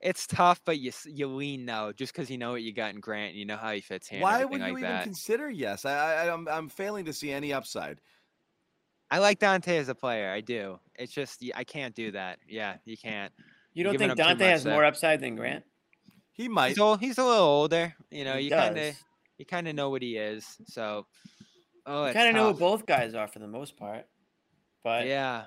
It's 0.00 0.26
tough, 0.26 0.62
but 0.64 0.78
you 0.78 0.92
you 1.06 1.26
lean 1.26 1.66
no, 1.66 1.92
just 1.92 2.12
because 2.12 2.30
you 2.30 2.38
know 2.38 2.52
what 2.52 2.62
you 2.62 2.72
got 2.72 2.94
in 2.94 3.00
Grant, 3.00 3.30
and 3.30 3.38
you 3.38 3.44
know 3.44 3.56
how 3.56 3.72
he 3.72 3.80
fits 3.80 4.08
here. 4.08 4.22
Why 4.22 4.44
would 4.44 4.58
you 4.58 4.66
like 4.66 4.70
even 4.70 4.82
that. 4.82 5.04
consider 5.04 5.50
yes? 5.50 5.84
I, 5.84 6.24
I 6.24 6.32
I'm 6.32 6.48
I'm 6.48 6.68
failing 6.68 7.04
to 7.04 7.12
see 7.12 7.30
any 7.30 7.52
upside. 7.52 8.00
I 9.10 9.18
like 9.18 9.40
Donte 9.40 9.68
as 9.68 9.88
a 9.88 9.94
player. 9.94 10.30
I 10.30 10.40
do. 10.40 10.78
It's 10.94 11.12
just 11.12 11.44
I 11.54 11.64
can't 11.64 11.94
do 11.94 12.12
that. 12.12 12.38
Yeah, 12.48 12.76
you 12.84 12.96
can't. 12.96 13.32
You 13.74 13.84
don't 13.84 13.98
think 13.98 14.12
Donte 14.12 14.40
has 14.40 14.64
there. 14.64 14.72
more 14.72 14.84
upside 14.84 15.20
than 15.20 15.36
Grant? 15.36 15.64
He 16.32 16.48
might. 16.48 16.68
He's 16.70 16.78
old, 16.78 17.00
he's 17.00 17.18
a 17.18 17.24
little 17.24 17.44
older. 17.44 17.94
You 18.10 18.24
know, 18.24 18.36
He 18.36 18.44
you 18.44 18.50
kind 18.50 18.78
of 18.78 18.94
you 19.36 19.44
kind 19.44 19.68
of 19.68 19.74
know 19.74 19.90
what 19.90 20.02
he 20.02 20.16
is. 20.16 20.46
So, 20.66 21.06
oh, 21.86 22.04
I 22.04 22.12
kind 22.12 22.28
of 22.28 22.34
know 22.34 22.52
who 22.52 22.58
both 22.58 22.86
guys 22.86 23.14
are 23.14 23.28
for 23.28 23.38
the 23.38 23.48
most 23.48 23.76
part, 23.76 24.06
but 24.82 25.06
Yeah, 25.06 25.44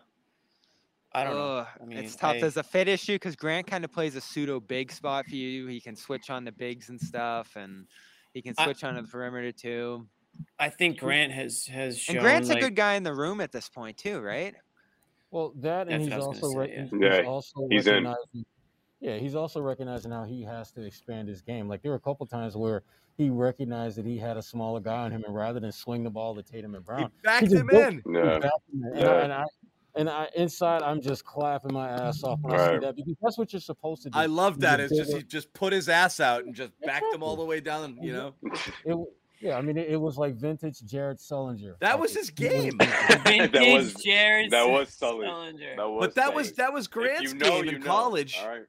I 1.15 1.23
don't 1.23 1.35
know. 1.35 1.65
I 1.81 1.85
mean, 1.85 1.97
it's 1.99 2.15
tough. 2.15 2.35
I- 2.35 2.39
There's 2.39 2.57
a 2.57 2.63
fit 2.63 2.87
issue 2.87 3.13
because 3.15 3.35
Grant 3.35 3.67
kind 3.67 3.83
of 3.85 3.91
plays 3.91 4.15
a 4.15 4.21
pseudo 4.21 4.59
big 4.59 4.91
spot 4.91 5.25
for 5.27 5.35
you. 5.35 5.67
He 5.67 5.79
can 5.79 5.95
switch 5.95 6.29
on 6.29 6.43
the 6.43 6.51
bigs 6.51 6.89
and 6.89 6.99
stuff, 6.99 7.55
and 7.55 7.85
he 8.33 8.41
can 8.41 8.55
I- 8.57 8.65
switch 8.65 8.83
on 8.83 8.95
the 8.95 9.03
perimeter 9.03 9.51
too. 9.51 10.07
I 10.57 10.69
think 10.69 10.99
Grant 10.99 11.31
has 11.31 11.65
has 11.67 11.99
shown 11.99 12.15
And 12.15 12.23
Grant's 12.23 12.49
like, 12.49 12.57
a 12.57 12.61
good 12.61 12.75
guy 12.75 12.95
in 12.95 13.03
the 13.03 13.13
room 13.13 13.39
at 13.39 13.51
this 13.51 13.69
point 13.69 13.97
too, 13.97 14.19
right? 14.19 14.55
Well, 15.29 15.53
that 15.57 15.87
and 15.87 16.01
That's 16.01 16.03
he's 16.05 16.11
what 16.11 16.13
I 16.13 16.27
was 16.27 16.27
also 16.43 16.47
gonna 16.47 16.59
rec- 16.59 16.69
say, 16.69 16.75
yeah. 16.75 17.09
he's 17.09 17.23
Yeah, 17.23 17.29
also 17.29 17.67
he's 17.69 17.87
in. 17.87 17.93
recognizing. 17.93 18.45
Yeah, 18.99 19.17
he's 19.17 19.35
also 19.35 19.61
recognizing 19.61 20.11
how 20.11 20.23
he 20.23 20.41
has 20.43 20.71
to 20.71 20.81
expand 20.81 21.27
his 21.27 21.41
game. 21.41 21.67
Like 21.67 21.81
there 21.83 21.91
were 21.91 21.97
a 21.97 21.99
couple 21.99 22.25
times 22.25 22.55
where 22.55 22.81
he 23.17 23.29
recognized 23.29 23.97
that 23.97 24.05
he 24.05 24.17
had 24.17 24.37
a 24.37 24.41
smaller 24.41 24.79
guy 24.79 25.03
on 25.03 25.11
him, 25.11 25.23
and 25.25 25.35
rather 25.35 25.59
than 25.59 25.71
swing 25.71 26.03
the 26.03 26.09
ball 26.09 26.33
to 26.33 26.41
Tatum 26.41 26.73
and 26.73 26.83
He 26.83 26.85
Brown, 26.85 27.11
backed 27.23 27.43
just 27.51 27.55
him 27.57 27.69
in. 27.69 28.01
he 28.03 28.13
Yeah. 28.13 28.39
backed 28.39 28.45
him 28.73 28.83
in. 28.85 28.89
And, 28.89 28.97
Yeah. 28.99 29.07
I, 29.11 29.21
and 29.21 29.33
I 29.33 29.43
and 29.95 30.09
I 30.09 30.27
inside 30.35 30.81
I'm 30.81 31.01
just 31.01 31.23
clapping 31.25 31.73
my 31.73 31.87
ass 31.89 32.23
off 32.23 32.39
when 32.41 32.53
I 32.59 32.73
see 32.73 32.79
that 32.79 32.95
because 32.95 33.15
that's 33.21 33.37
what 33.37 33.53
you're 33.53 33.59
supposed 33.59 34.03
to 34.03 34.09
do. 34.09 34.17
I 34.17 34.25
love 34.25 34.55
He's 34.55 34.61
that. 34.61 34.79
It's 34.79 34.95
just 34.95 35.09
bigger- 35.09 35.17
he 35.19 35.23
just 35.25 35.53
put 35.53 35.73
his 35.73 35.89
ass 35.89 36.19
out 36.19 36.45
and 36.45 36.53
just 36.55 36.71
backed 36.83 37.13
him 37.13 37.21
all 37.23 37.35
the 37.35 37.45
way 37.45 37.59
down. 37.59 37.97
You 38.01 38.13
know, 38.13 38.33
It, 38.85 38.89
w- 38.89 39.07
yeah, 39.39 39.57
I 39.57 39.61
mean 39.61 39.77
it, 39.77 39.89
it 39.89 39.97
was 40.01 40.17
like 40.17 40.35
vintage 40.35 40.81
Jared 40.85 41.17
Sullinger. 41.19 41.77
That 41.79 41.93
Like, 41.93 42.01
was 42.01 42.15
his 42.15 42.29
game. 42.29 42.77
vintage 42.79 43.51
That 43.51 43.73
was- 43.73 43.93
Jared 43.95 44.51
that 44.51 44.69
was 44.69 44.87
S- 44.87 44.95
Sully. 44.95 45.27
Sullinger. 45.27 45.75
That 45.77 45.89
was 45.89 45.99
but 46.07 46.15
that 46.15 46.33
was 46.33 46.51
that 46.53 46.71
was 46.73 46.87
Grant's 46.87 47.33
you 47.33 47.39
know, 47.39 47.49
game 47.49 47.65
you 47.65 47.71
in 47.75 47.79
know, 47.81 47.85
college. 47.87 48.37
All 48.41 48.49
right. 48.49 48.63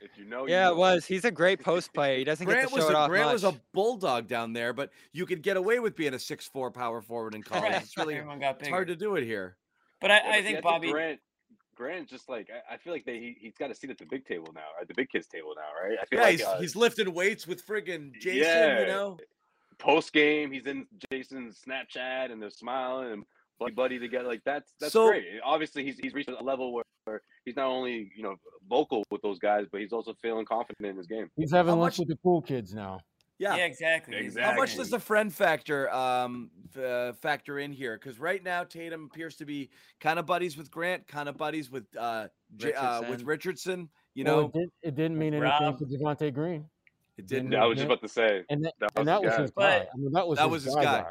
If 0.00 0.16
you 0.16 0.26
know, 0.26 0.46
you 0.46 0.52
Yeah, 0.52 0.66
know. 0.66 0.72
it 0.72 0.76
was. 0.76 1.06
He's 1.06 1.24
a 1.24 1.30
great 1.30 1.60
post 1.60 1.92
player. 1.92 2.18
He 2.18 2.22
doesn't 2.24 2.46
Grant 2.46 2.62
get 2.62 2.68
to 2.68 2.74
was 2.76 2.84
show 2.84 2.90
it 2.90 2.94
a 2.94 2.98
off 2.98 3.08
Grant 3.08 3.26
much. 3.26 3.32
was 3.32 3.44
a 3.44 3.54
bulldog 3.72 4.28
down 4.28 4.52
there, 4.52 4.72
but 4.72 4.90
you 5.12 5.26
could 5.26 5.42
get 5.42 5.56
away 5.56 5.80
with 5.80 5.96
being 5.96 6.14
a 6.14 6.18
six 6.20 6.46
four 6.46 6.70
power 6.70 7.00
forward 7.02 7.34
in 7.34 7.42
college. 7.44 7.72
It's 7.82 7.96
really 7.96 8.14
it's 8.16 8.68
hard 8.68 8.86
to 8.88 8.94
do 8.96 9.16
it 9.16 9.24
here. 9.24 9.56
But 10.00 10.10
I, 10.10 10.16
Yeah, 10.16 10.30
I 10.32 10.42
think 10.42 10.62
Bobby. 10.62 10.90
Grant, 10.92 11.20
Grant 11.74 12.08
just 12.08 12.28
like 12.28 12.48
I, 12.70 12.74
I 12.74 12.76
feel 12.78 12.92
like 12.92 13.04
they 13.04 13.18
he, 13.18 13.36
he's 13.40 13.56
got 13.56 13.70
a 13.70 13.74
seat 13.74 13.90
at 13.90 13.98
the 13.98 14.06
big 14.06 14.24
table 14.26 14.48
now, 14.54 14.60
at 14.80 14.88
the 14.88 14.94
big 14.94 15.08
kids 15.10 15.26
table 15.28 15.54
now, 15.56 15.88
right? 15.88 15.98
I 16.00 16.04
feel 16.06 16.18
Yeah, 16.18 16.24
like 16.24 16.32
he's, 16.38 16.42
uh, 16.46 16.58
he's 16.60 16.76
lifting 16.76 17.12
weights 17.14 17.46
with 17.46 17.64
friggin' 17.66 18.12
Jayson. 18.20 18.42
Yeah. 18.42 18.80
You 18.80 18.86
know, 18.86 19.18
post 19.78 20.12
game, 20.12 20.50
he's 20.52 20.66
in 20.66 20.86
Jayson's 21.12 21.60
Snapchat 21.66 22.32
and 22.32 22.42
they're 22.42 22.50
smiling 22.50 23.12
and 23.12 23.24
buddy 23.60 23.74
buddy 23.74 23.98
together. 23.98 24.26
Like 24.28 24.42
that's 24.44 24.72
that's 24.80 24.92
So- 24.92 25.08
great. 25.08 25.24
Obviously, 25.44 25.84
he's 25.84 25.98
he's 25.98 26.14
reached 26.14 26.28
a 26.30 26.42
level 26.42 26.72
where, 26.72 26.84
where 27.04 27.22
he's 27.44 27.56
not 27.56 27.66
only 27.66 28.10
you 28.16 28.22
know 28.22 28.36
vocal 28.68 29.04
with 29.10 29.22
those 29.22 29.38
guys, 29.38 29.66
but 29.70 29.80
he's 29.80 29.92
also 29.92 30.14
feeling 30.20 30.44
confident 30.46 30.86
in 30.86 30.96
his 30.96 31.06
game. 31.06 31.28
He's 31.36 31.52
having 31.52 31.74
How 31.74 31.80
lunch 31.80 31.94
much- 31.94 31.98
with 32.00 32.08
the 32.08 32.18
cool 32.22 32.42
kids 32.42 32.74
now. 32.74 33.00
Yeah. 33.38 33.56
Yeah, 33.56 33.64
exactly. 33.66 34.16
Exactly. 34.16 34.42
How 34.50 34.56
much 34.56 34.76
does 34.76 34.90
the 34.90 34.98
friend 34.98 35.32
factor 35.32 35.90
um 35.92 36.50
uh, 36.76 37.12
factor 37.14 37.58
in 37.60 37.72
here? 37.72 37.96
Because 37.98 38.18
right 38.18 38.42
now 38.42 38.64
Tatum 38.64 39.08
appears 39.12 39.36
to 39.36 39.44
be 39.44 39.70
kind 40.00 40.18
of 40.18 40.26
buddies 40.26 40.56
with 40.56 40.70
Grant, 40.70 41.06
kind 41.06 41.28
of 41.28 41.36
buddies 41.36 41.70
with 41.70 41.84
uh, 41.96 42.28
J- 42.56 42.72
uh 42.74 43.00
with 43.02 43.22
Richardson. 43.22 43.26
Richardson. 43.26 43.88
You 44.14 44.24
Well, 44.24 44.36
know, 44.36 44.46
it, 44.46 44.52
did, 44.52 44.68
it 44.82 44.94
didn't 44.96 45.18
mean 45.18 45.34
anything 45.34 45.50
Rob. 45.50 45.78
for 45.78 45.84
Javonte 45.84 46.34
Green, 46.34 46.64
it 47.16 47.26
didn't. 47.28 47.52
Yeah, 47.52 47.62
I 47.62 47.66
was 47.66 47.76
just 47.76 47.86
about 47.86 48.02
to 48.02 48.08
say 48.08 48.42
and 48.50 48.64
that, 48.64 48.74
that 48.80 48.90
was, 48.94 48.98
and 48.98 49.08
that 49.08 49.22
was 49.22 49.34
the 49.36 49.42
his 49.42 49.50
guy. 49.52 49.62
guy. 49.62 49.78
But- 49.78 49.88
I 49.94 49.96
mean, 49.96 50.12
that 50.12 50.26
was 50.28 50.38
That 50.38 50.44
his 50.44 50.50
was 50.52 50.64
his 50.64 50.74
guy. 50.74 50.82
guy. 50.84 51.00
guy. 51.02 51.10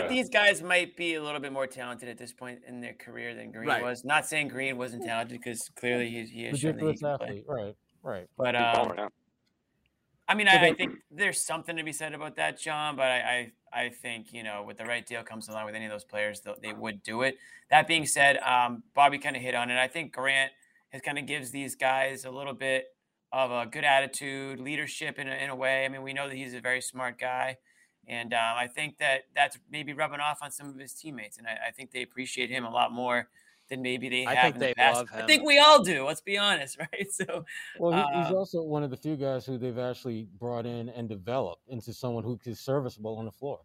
But 0.00 0.08
these 0.08 0.28
guys 0.30 0.62
might 0.62 0.96
be 0.96 1.14
a 1.16 1.22
little 1.22 1.40
bit 1.40 1.52
more 1.52 1.66
talented 1.66 2.08
at 2.08 2.16
this 2.16 2.32
point 2.32 2.60
in 2.66 2.80
their 2.80 2.94
career 2.94 3.34
than 3.34 3.50
Green 3.50 3.68
Right. 3.68 3.82
was. 3.82 4.04
Not 4.04 4.24
saying 4.26 4.48
Green 4.48 4.78
wasn't 4.78 5.04
talented 5.04 5.38
because 5.40 5.68
clearly 5.76 6.08
he's 6.08 6.30
he 6.30 6.44
has 6.44 6.58
shown 6.60 6.76
that 6.76 6.80
he 6.80 6.86
Ridiculous 6.86 7.00
can 7.00 7.18
play. 7.18 7.26
athlete, 7.28 7.44
right? 7.48 7.74
Right. 8.02 8.26
But 8.38 8.54
um, 8.54 8.88
right 8.88 8.96
now. 8.96 9.08
I 10.26 10.34
mean, 10.34 10.48
I, 10.48 10.68
I 10.68 10.74
think 10.74 10.96
there's 11.10 11.40
something 11.40 11.76
to 11.76 11.84
be 11.84 11.92
said 11.92 12.14
about 12.14 12.36
that, 12.36 12.58
John. 12.58 12.96
But 12.96 13.06
I, 13.06 13.52
I, 13.72 13.82
I 13.84 13.88
think 13.90 14.32
you 14.32 14.42
know, 14.42 14.62
with 14.66 14.78
the 14.78 14.84
right 14.84 15.04
deal 15.04 15.22
comes 15.22 15.48
along 15.48 15.66
with 15.66 15.74
any 15.74 15.84
of 15.84 15.90
those 15.90 16.04
players, 16.04 16.40
they 16.62 16.72
would 16.72 17.02
do 17.02 17.22
it. 17.22 17.36
That 17.70 17.86
being 17.86 18.06
said, 18.06 18.38
um, 18.38 18.82
Bobby 18.94 19.18
kind 19.18 19.36
of 19.36 19.42
hit 19.42 19.54
on 19.54 19.70
it. 19.70 19.78
I 19.78 19.88
think 19.88 20.12
Grant 20.12 20.52
has 20.90 21.02
kind 21.02 21.18
of 21.18 21.26
gives 21.26 21.50
these 21.50 21.74
guys 21.74 22.24
a 22.24 22.30
little 22.30 22.54
bit 22.54 22.86
of 23.32 23.50
a 23.50 23.66
good 23.66 23.84
attitude, 23.84 24.60
leadership 24.60 25.18
in 25.18 25.28
a, 25.28 25.34
in 25.34 25.50
a 25.50 25.56
way. 25.56 25.84
I 25.84 25.88
mean, 25.88 26.02
we 26.02 26.12
know 26.12 26.28
that 26.28 26.36
he's 26.36 26.54
a 26.54 26.60
very 26.60 26.80
smart 26.80 27.18
guy. 27.18 27.58
And 28.06 28.32
um, 28.34 28.56
I 28.56 28.66
think 28.66 28.98
that 28.98 29.22
that's 29.34 29.58
maybe 29.70 29.92
rubbing 29.92 30.20
off 30.20 30.38
on 30.42 30.50
some 30.50 30.68
of 30.68 30.78
his 30.78 30.92
teammates, 30.92 31.38
and 31.38 31.46
I, 31.46 31.68
I 31.68 31.70
think 31.70 31.90
they 31.90 32.02
appreciate 32.02 32.50
him 32.50 32.64
a 32.64 32.70
lot 32.70 32.92
more 32.92 33.28
than 33.68 33.82
maybe 33.82 34.08
they 34.08 34.26
I 34.26 34.34
have 34.34 34.42
think 34.44 34.56
in 34.56 34.60
the 34.60 34.66
they 34.66 34.74
past. 34.74 34.96
love 34.96 35.08
I 35.12 35.22
think 35.26 35.44
we 35.44 35.58
all 35.58 35.82
do. 35.82 36.04
Let's 36.06 36.20
be 36.20 36.38
honest, 36.38 36.78
right? 36.92 37.10
So 37.12 37.44
Well, 37.76 37.92
he, 37.92 38.06
he's 38.12 38.30
Uh, 38.30 38.34
also 38.34 38.62
one 38.62 38.82
of 38.84 38.90
the 38.90 38.96
few 38.96 39.16
guys 39.16 39.46
who 39.46 39.58
they've 39.58 39.78
actually 39.78 40.24
brought 40.38 40.66
in 40.66 40.88
and 40.90 41.08
developed 41.08 41.68
into 41.68 41.92
someone 41.92 42.24
who 42.24 42.38
is 42.44 42.60
serviceable 42.60 43.16
on 43.16 43.24
the 43.24 43.32
floor. 43.32 43.60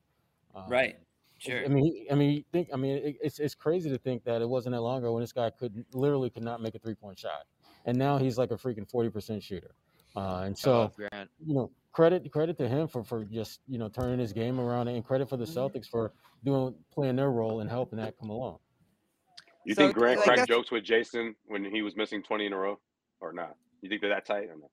Um, 0.56 0.64
right, 0.68 0.98
sure. 1.38 1.64
I 1.66 1.68
mean, 1.68 2.08
I 2.12 2.16
mean, 2.16 2.32
you 2.38 2.44
think. 2.52 2.70
I 2.74 2.78
mean, 2.78 2.98
it, 2.98 3.18
it's 3.22 3.40
it's 3.40 3.56
crazy 3.56 3.90
to 3.90 3.98
think 3.98 4.24
that 4.24 4.42
it 4.42 4.50
wasn't 4.50 4.74
that 4.76 4.82
long 4.82 5.00
ago 5.00 5.14
when 5.14 5.22
this 5.22 5.34
guy 5.34 5.50
could 5.52 5.86
literally 5.94 6.30
could 6.30 6.44
not 6.44 6.62
make 6.62 6.76
a 6.76 6.80
three 6.80 6.96
point 6.96 7.20
shot, 7.20 7.46
and 7.86 7.98
now 7.98 8.18
he's 8.18 8.38
like 8.38 8.52
a 8.52 8.56
freaking 8.56 8.90
forty 8.90 9.10
percent 9.10 9.44
shooter. 9.44 9.76
Uh, 10.16 10.42
and 10.46 10.58
so, 10.58 10.72
love 10.80 10.96
Grant. 10.96 11.30
you 11.46 11.54
know, 11.54 11.72
credit 11.92 12.32
credit 12.32 12.58
to 12.58 12.68
him 12.68 12.88
for 12.88 13.04
for 13.04 13.24
just 13.26 13.62
you 13.68 13.78
know 13.78 13.90
turning 13.90 14.20
his 14.20 14.34
game 14.34 14.60
around, 14.60 14.88
and 14.88 15.06
credit 15.06 15.30
for 15.30 15.38
the 15.38 15.46
Mm-hmm. 15.46 15.60
Celtics 15.78 15.88
for 15.88 16.14
doing 16.44 16.74
playing 16.92 17.16
their 17.18 17.32
role 17.32 17.60
and 17.60 17.70
helping 17.70 17.98
that 18.00 18.18
come 18.18 18.30
along. 18.30 18.58
You 19.66 19.76
So, 19.76 19.84
think 19.84 19.96
Grant 19.96 20.18
like, 20.20 20.26
cracked 20.26 20.48
jokes 20.48 20.72
with 20.72 20.84
Jayson 20.84 21.36
when 21.46 21.64
he 21.66 21.82
was 21.82 21.96
missing 21.96 22.24
20 22.24 22.46
in 22.48 22.54
a 22.54 22.58
row 22.58 22.80
or 23.22 23.34
not? 23.34 23.56
You 23.82 23.90
think 23.90 24.02
they're 24.02 24.10
that 24.10 24.26
tight 24.26 24.48
or 24.50 24.56
not? 24.58 24.70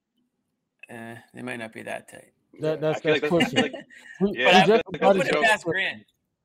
Uh, 0.88 1.18
they 1.34 1.42
might 1.42 1.56
not 1.58 1.72
be 1.72 1.82
that 1.82 2.08
tight. 2.10 2.32
That, 2.60 2.80
that's 2.80 3.00
feel 3.00 3.12
that's 3.14 3.22
like 3.22 3.30
that's- 3.30 3.50
pushing. 3.52 3.62
like- 3.72 3.84
We, 4.20 4.38
Yeah, 4.40 4.62
we 4.62 4.66
just 4.66 4.82
but 4.84 4.92
like 4.92 5.00
don't 5.00 5.16
a 5.16 5.18
put 5.18 5.26
it 5.28 5.32
joke. 5.32 5.44
past 5.44 5.64
Grant. 5.64 6.02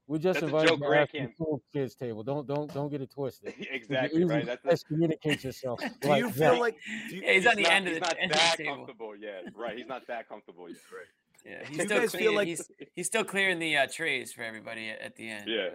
we 0.08 0.20
just 0.20 0.40
that's 0.42 0.44
invited 0.52 0.68
joke 0.70 0.78
you 0.80 0.84
to 0.84 0.90
Grant 0.90 1.12
the 1.12 1.60
kids 1.72 1.96
table. 1.96 2.24
Don't 2.24 2.48
don't 2.48 2.74
don't 2.74 2.90
get 2.90 3.02
it 3.02 3.12
twisted. 3.12 3.54
You 3.60 3.66
can 3.68 3.76
exactly 3.76 4.24
right. 4.26 4.40
easily 4.40 4.46
That's 4.46 4.64
the, 4.64 4.72
excommunicate 4.72 5.44
yourself. 5.44 5.80
Do 6.02 6.10
like 6.10 6.20
you 6.24 6.32
that. 6.32 6.52
feel 6.52 6.60
like 6.60 6.76
do 7.10 7.16
you, 7.16 7.22
Yeah, 7.24 7.34
he's 7.34 7.48
on 7.48 7.56
the 7.56 7.62
not, 7.64 7.72
end 7.72 7.88
of 7.88 7.94
the, 7.94 8.00
not 8.02 8.16
end 8.20 8.32
of 8.32 8.38
that 8.38 8.58
table. 8.58 8.76
comfortable 8.76 9.16
yet. 9.16 9.44
Right. 9.56 9.78
He's 9.78 9.88
not 9.88 10.08
that 10.08 10.28
comfortable 10.28 10.68
yet. 10.68 10.78
Right. 10.92 11.06
Yeah, 11.46 11.60
Do 11.64 11.66
he's 11.74 11.84
still 11.86 12.00
guys 12.00 12.12
clearing, 12.12 12.36
like- 12.36 12.48
he's 12.48 12.72
he's 12.96 13.08
still 13.08 13.24
clearing 13.24 13.60
the 13.60 13.78
uh, 13.78 13.88
trays 13.88 14.34
for 14.34 14.42
everybody 14.44 14.90
at, 14.90 15.00
at 15.02 15.16
the 15.16 15.30
end. 15.30 15.46
Yeah. 15.48 15.70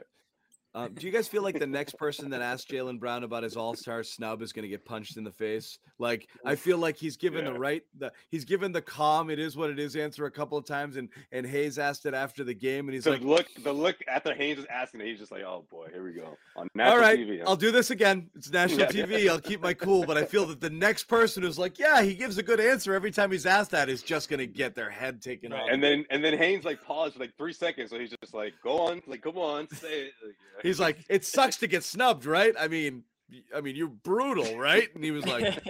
Um, 0.76 0.92
do 0.92 1.06
you 1.06 1.12
guys 1.12 1.26
feel 1.26 1.42
like 1.42 1.58
the 1.58 1.66
next 1.66 1.96
person 1.96 2.28
that 2.30 2.42
asks 2.42 2.70
Jaylen 2.70 3.00
Brown 3.00 3.24
about 3.24 3.42
his 3.42 3.56
All 3.56 3.74
Star 3.74 4.02
snub 4.02 4.42
is 4.42 4.52
going 4.52 4.64
to 4.64 4.68
get 4.68 4.84
punched 4.84 5.16
in 5.16 5.24
the 5.24 5.32
face? 5.32 5.78
Like 5.98 6.28
I 6.44 6.54
feel 6.54 6.76
like 6.76 6.98
he's 6.98 7.16
given 7.16 7.46
the 7.46 7.54
right, 7.54 7.82
the 7.98 8.12
he's 8.28 8.44
given 8.44 8.72
the 8.72 8.82
calm, 8.82 9.30
it 9.30 9.38
is 9.38 9.56
what 9.56 9.70
it 9.70 9.78
is 9.78 9.96
answer 9.96 10.26
a 10.26 10.30
couple 10.30 10.58
of 10.58 10.66
times, 10.66 10.98
and 10.98 11.08
and 11.32 11.46
Haynes 11.46 11.78
asked 11.78 12.04
it 12.04 12.12
after 12.12 12.44
the 12.44 12.52
game, 12.52 12.88
and 12.88 12.94
he's 12.94 13.04
The 13.04 13.12
like, 13.12 13.22
look, 13.22 13.46
the 13.62 13.72
look 13.72 13.96
after 14.06 14.34
Haynes 14.34 14.58
was 14.58 14.66
asking 14.66 15.00
it, 15.00 15.06
he's 15.06 15.18
just 15.18 15.32
like, 15.32 15.44
"Oh 15.44 15.64
boy, 15.70 15.88
here 15.90 16.04
we 16.04 16.12
go 16.12 16.36
on 16.56 16.68
national 16.74 16.92
"All 16.92 17.00
right, 17.00 17.18
TV." 17.18 17.42
I'll 17.46 17.56
do 17.56 17.70
this 17.70 17.90
again. 17.90 18.28
It's 18.34 18.50
national 18.52 18.80
Yeah. 18.80 18.88
TV. 19.06 19.30
I'll 19.30 19.40
keep 19.40 19.62
my 19.62 19.72
cool." 19.72 20.04
But 20.04 20.18
I 20.18 20.26
feel 20.26 20.44
that 20.44 20.60
the 20.60 20.68
next 20.68 21.04
person 21.04 21.42
who's 21.42 21.58
like, 21.58 21.78
"Yeah, 21.78 22.02
he 22.02 22.12
gives 22.14 22.36
a 22.36 22.42
good 22.42 22.60
answer 22.60 22.92
every 22.92 23.10
time 23.10 23.32
he's 23.32 23.46
asked 23.46 23.70
that," 23.70 23.88
is 23.88 24.02
just 24.02 24.28
going 24.28 24.40
to 24.40 24.46
get 24.46 24.74
their 24.74 24.90
head 24.90 25.22
taken 25.22 25.54
off. 25.54 25.68
And 25.70 25.82
then 25.82 26.04
and 26.10 26.22
then 26.22 26.36
Haynes 26.36 26.66
like 26.66 26.82
paused 26.84 27.14
for 27.14 27.20
like 27.20 27.34
three 27.38 27.54
seconds, 27.54 27.88
so 27.88 27.98
he's 27.98 28.14
just 28.20 28.34
like, 28.34 28.52
"Go 28.62 28.78
on, 28.80 29.00
like 29.06 29.22
come 29.22 29.38
on, 29.38 29.70
say 29.70 30.02
it." 30.02 30.12
Like, 30.22 30.34
yeah. 30.56 30.65
He's 30.66 30.80
like, 30.80 30.98
"It 31.08 31.24
sucks 31.24 31.56
to 31.58 31.66
get 31.66 31.84
snubbed, 31.84 32.24
right? 32.26 32.54
I 32.58 32.68
mean, 32.68 33.04
y- 33.30 33.42
I 33.54 33.60
mean, 33.60 33.76
you're 33.76 33.88
brutal, 33.88 34.58
right?" 34.58 34.88
And 34.94 35.02
he 35.04 35.10
was 35.10 35.26
like, 35.26 35.60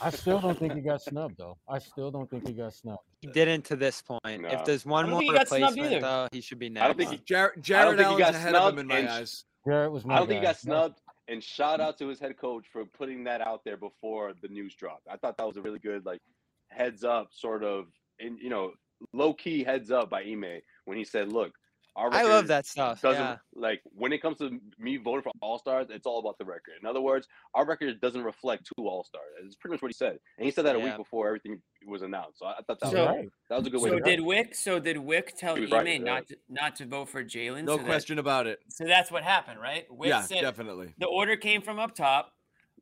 I 0.00 0.10
still 0.10 0.40
don't 0.40 0.58
think 0.58 0.74
he 0.74 0.80
got 0.80 1.02
snubbed 1.02 1.36
though. 1.38 1.56
I 1.68 1.78
still 1.78 2.10
don't 2.10 2.28
think 2.30 2.46
he 2.46 2.52
got 2.52 2.74
snubbed. 2.74 3.00
He 3.20 3.28
didn't 3.28 3.64
to 3.66 3.76
this 3.76 4.02
point. 4.02 4.42
No. 4.42 4.48
If 4.48 4.64
there's 4.64 4.84
one 4.84 5.08
more 5.10 5.22
he 5.22 5.30
replacement, 5.30 6.00
though, 6.00 6.28
he 6.32 6.40
should 6.40 6.58
be 6.58 6.68
next. 6.68 6.84
I 6.84 6.88
don't 6.88 6.96
think 6.96 7.10
he- 7.12 7.18
Jar- 7.24 7.54
Jared 7.60 7.88
think 7.96 8.00
he 8.00 8.04
Allen's 8.04 8.18
got 8.18 8.34
ahead 8.34 8.54
of 8.54 8.62
him 8.62 8.62
snubbed 8.74 8.78
in 8.80 8.86
my 8.88 8.98
and- 8.98 9.08
eyes. 9.08 9.44
Garrett 9.64 9.92
was 9.92 10.04
my 10.04 10.14
I 10.14 10.18
don't 10.18 10.26
think 10.26 10.40
he 10.40 10.44
got 10.46 10.56
snubbed. 10.56 11.00
And 11.28 11.42
shout 11.42 11.80
out 11.80 11.96
to 11.98 12.08
his 12.08 12.18
head 12.18 12.36
coach 12.36 12.66
for 12.72 12.84
putting 12.84 13.22
that 13.24 13.40
out 13.40 13.62
there 13.64 13.76
before 13.76 14.32
the 14.42 14.48
news 14.48 14.74
dropped. 14.74 15.06
I 15.08 15.16
thought 15.16 15.36
that 15.38 15.46
was 15.46 15.56
a 15.56 15.62
really 15.62 15.78
good 15.78 16.04
like 16.04 16.20
heads 16.68 17.04
up 17.04 17.28
sort 17.32 17.62
of, 17.62 17.86
and 18.18 18.38
you 18.40 18.50
know, 18.50 18.72
low 19.12 19.32
key 19.32 19.62
heads 19.62 19.92
up 19.92 20.10
by 20.10 20.22
Ime 20.22 20.60
when 20.84 20.98
he 20.98 21.04
said, 21.04 21.32
"Look, 21.32 21.52
our 21.96 22.12
I 22.12 22.22
love 22.22 22.46
that 22.48 22.66
stuff. 22.66 23.02
doesn't 23.02 23.20
Yeah. 23.22 23.36
like 23.54 23.82
when 23.94 24.12
it 24.12 24.22
comes 24.22 24.38
to 24.38 24.58
me 24.78 24.96
voting 24.96 25.22
for 25.22 25.32
All 25.40 25.58
Stars, 25.58 25.88
it's 25.90 26.06
all 26.06 26.18
about 26.20 26.38
the 26.38 26.44
record. 26.44 26.74
In 26.80 26.86
other 26.86 27.00
words, 27.00 27.28
our 27.54 27.66
record 27.66 28.00
doesn't 28.00 28.22
reflect 28.22 28.66
two 28.76 28.86
All 28.88 29.04
Stars. 29.04 29.24
It's 29.44 29.56
pretty 29.56 29.72
much 29.74 29.82
what 29.82 29.88
he 29.88 29.94
said, 29.94 30.18
and 30.38 30.44
he 30.46 30.50
said 30.50 30.64
that 30.64 30.76
a 30.76 30.78
week 30.78 30.96
before 30.96 31.26
everything 31.26 31.60
was 31.86 32.02
announced. 32.02 32.38
So 32.38 32.46
I, 32.46 32.52
I 32.52 32.62
thought 32.66 32.80
that 32.80 32.90
So- 32.90 33.06
was 33.06 33.16
right. 33.16 33.28
that 33.50 33.58
was 33.58 33.66
a 33.66 33.70
good 33.70 33.80
way 33.82 33.90
So 33.90 33.94
to 33.96 34.00
go. 34.00 34.06
did 34.10 34.20
Wyc? 34.20 34.56
So 34.56 34.78
did 34.80 34.96
Wyc 34.96 35.36
tell 35.36 35.54
He 35.56 35.62
was 35.62 35.72
Ime 35.72 35.84
right, 35.84 36.00
yeah. 36.00 36.04
not 36.04 36.28
to, 36.28 36.36
not 36.48 36.76
to 36.76 36.86
vote 36.86 37.08
for 37.10 37.22
Jaylen? 37.22 37.64
No 37.64 37.72
so 37.72 37.76
that- 37.78 37.86
question 37.86 38.18
about 38.18 38.46
it. 38.46 38.60
so 38.68 38.84
that's 38.84 39.10
what 39.10 39.22
happened, 39.22 39.60
right? 39.60 39.86
Wyc 39.90 40.08
yeah, 40.08 40.22
said 40.22 40.40
definitely. 40.40 40.94
the 40.98 41.06
order 41.06 41.36
came 41.36 41.60
from 41.62 41.78
up 41.78 41.94
top. 41.94 42.32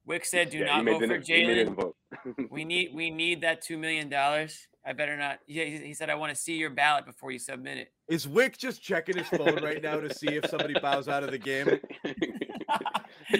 Wyc 0.09 0.25
said, 0.25 0.51
"Do 0.51 0.59
Yeah, 0.59 0.65
not 0.81 0.85
vote 0.87 0.95
for 1.01 1.19
didn't- 1.19 1.31
Ime 1.31 1.47
didn't 1.47 1.77
Jaylen. 1.77 2.49
We 2.51 2.65
need 2.65 2.95
we 2.95 3.11
need 3.11 3.43
that 3.43 3.61
two 3.63 3.77
million 3.79 4.09
dollars. 4.09 4.67
I 4.85 4.93
better 4.93 5.16
not." 5.16 5.39
Yeah, 5.47 5.64
he, 5.64 5.78
he 5.78 5.95
said, 5.95 6.11
"I 6.11 6.14
want 6.14 6.35
to 6.35 6.41
see 6.41 6.57
your 6.57 6.70
ballot 6.70 7.07
before 7.07 7.31
you 7.31 7.39
submit 7.39 7.78
it. 7.78 7.93
Is 8.09 8.26
Wyc 8.26 8.57
just 8.59 8.83
checking 8.83 9.16
his 9.16 9.28
phone 9.28 9.62
right 9.62 9.83
now 9.83 10.01
to 10.01 10.12
see 10.14 10.28
if 10.28 10.47
somebody 10.51 10.74
bows 10.81 11.09
out 11.09 11.22
of 11.22 11.31
the 11.31 11.39
game? 11.39 11.66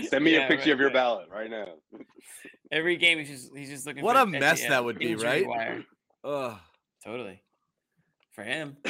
Send 0.09 0.25
me 0.25 0.35
Yeah, 0.35 0.45
a 0.45 0.49
picture 0.49 0.67
right, 0.71 0.73
of 0.75 0.79
your 0.79 0.89
right. 0.89 0.93
ballot 0.95 1.29
right 1.31 1.51
now. 1.51 1.67
Every 2.71 2.97
game, 2.97 3.19
he's 3.19 3.29
just 3.29 3.57
he's 3.57 3.69
just 3.71 3.87
looking. 3.87 4.05
What 4.05 4.17
for 4.17 4.23
a 4.23 4.27
the 4.31 4.39
mess 4.39 4.63
end, 4.63 4.73
that 4.73 4.85
would 4.85 4.99
be, 4.99 5.15
right? 5.17 5.47
wire. 5.47 5.85
Ugh. 6.25 6.57
Totally. 7.05 7.43
For 8.33 8.45
him. 8.45 8.77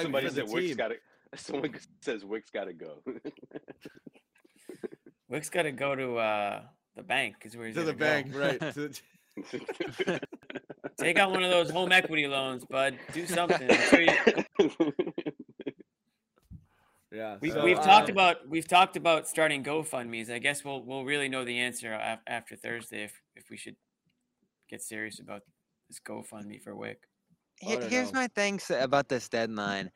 Somebody 0.00 0.28
for 0.28 0.32
the 0.32 0.40
said 0.46 0.48
Wyc's 0.54 0.68
team. 0.68 0.76
got 0.76 0.88
to. 0.88 0.96
Someone 1.36 1.74
says 2.00 2.24
Wyc's 2.24 2.50
got 2.50 2.64
to 2.64 2.72
go. 2.72 3.02
Wyc's 5.28 5.50
got 5.50 5.62
to 5.64 5.72
go 5.72 5.94
to 5.94 6.16
uh, 6.16 6.62
the 6.96 7.02
bank. 7.02 7.36
Is 7.44 7.56
where 7.56 7.66
he's 7.66 7.74
To 7.76 7.82
the 7.82 7.92
gonna 7.92 8.22
go. 8.22 8.30
bank, 8.30 8.62
right? 8.62 9.00
to- 9.44 10.20
Take 10.98 11.18
out 11.18 11.30
one 11.30 11.42
of 11.44 11.50
those 11.50 11.70
home 11.70 11.92
equity 11.92 12.26
loans, 12.26 12.64
bud. 12.64 12.98
Do 13.12 13.26
something. 13.26 13.70
I'm 13.70 13.80
sure 13.88 14.00
you- 14.00 14.92
yeah. 17.12 17.36
we, 17.40 17.50
so, 17.50 17.64
we've 17.64 17.78
uh, 17.78 17.82
talked 17.82 18.08
about 18.08 18.48
we've 18.48 18.68
talked 18.68 18.96
about 18.96 19.28
starting 19.28 19.62
GoFundmes. 19.64 20.30
I 20.30 20.38
guess 20.38 20.64
we'll 20.64 20.82
we'll 20.84 21.04
really 21.04 21.28
know 21.28 21.44
the 21.44 21.58
answer 21.58 21.92
af- 21.94 22.20
after 22.26 22.56
Thursday 22.56 23.04
if 23.04 23.12
if 23.36 23.50
we 23.50 23.56
should 23.56 23.76
get 24.68 24.82
serious 24.82 25.20
about 25.20 25.42
this 25.88 26.00
GoFundMe 26.00 26.60
for 26.60 26.74
Wyc. 26.74 26.96
I 27.66 27.76
here's 27.88 28.12
know. 28.12 28.20
my 28.20 28.28
things 28.28 28.70
about 28.70 29.08
this 29.08 29.28
deadline. 29.28 29.90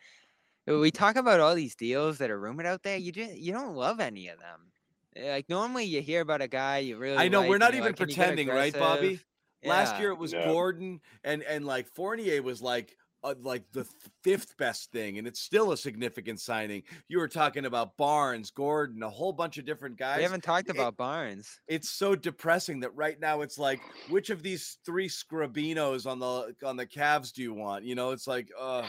We 0.66 0.90
talk 0.90 1.16
about 1.16 1.40
all 1.40 1.54
these 1.54 1.74
deals 1.74 2.18
that 2.18 2.30
are 2.30 2.38
rumored 2.38 2.66
out 2.66 2.82
there. 2.82 2.96
You 2.96 3.12
just 3.12 3.34
you 3.34 3.52
don't 3.52 3.74
love 3.74 4.00
any 4.00 4.28
of 4.28 4.38
them. 4.38 4.72
Like 5.14 5.48
normally 5.48 5.84
you 5.84 6.00
hear 6.00 6.22
about 6.22 6.40
a 6.40 6.48
guy 6.48 6.78
you 6.78 6.96
really. 6.96 7.18
I 7.18 7.28
know 7.28 7.40
like, 7.40 7.50
we're 7.50 7.58
not 7.58 7.74
even 7.74 7.88
like, 7.88 7.96
"Can 7.96 8.08
you 8.08 8.14
get 8.14 8.24
pretending, 8.26 8.48
right, 8.48 8.72
Bobby? 8.72 9.20
Aggressive?" 9.62 9.92
Last 9.92 10.00
year 10.00 10.10
it 10.10 10.18
was 10.18 10.32
Yeah. 10.32 10.46
Gordon 10.46 11.00
and 11.24 11.42
and 11.42 11.64
like 11.64 11.86
Fournier 11.88 12.42
was 12.42 12.60
like 12.62 12.96
uh, 13.24 13.34
like 13.40 13.62
the 13.70 13.86
fifth 14.24 14.56
best 14.56 14.90
thing, 14.90 15.16
and 15.16 15.28
it's 15.28 15.38
still 15.38 15.70
a 15.70 15.76
significant 15.76 16.40
signing. 16.40 16.82
You 17.06 17.18
were 17.18 17.28
talking 17.28 17.66
about 17.66 17.96
Barnes, 17.96 18.50
Gordon, 18.50 19.00
a 19.04 19.08
whole 19.08 19.32
bunch 19.32 19.58
of 19.58 19.64
different 19.64 19.96
guys. 19.96 20.16
We 20.16 20.24
haven't 20.24 20.42
talked 20.42 20.68
It- 20.68 20.74
about 20.74 20.96
Barnes. 20.96 21.60
it's 21.68 21.88
so 21.88 22.16
depressing 22.16 22.80
that 22.80 22.92
right 22.96 23.20
now 23.20 23.42
it's 23.42 23.58
like 23.58 23.80
which 24.08 24.30
of 24.30 24.42
these 24.42 24.78
three 24.84 25.08
scrabinos 25.08 26.04
on 26.04 26.18
the 26.18 26.56
on 26.66 26.76
the 26.76 26.84
Cavs 26.84 27.32
do 27.32 27.42
you 27.42 27.54
want? 27.54 27.84
You 27.84 27.94
know, 27.94 28.10
it's 28.10 28.26
like 28.26 28.48
uh 28.58 28.88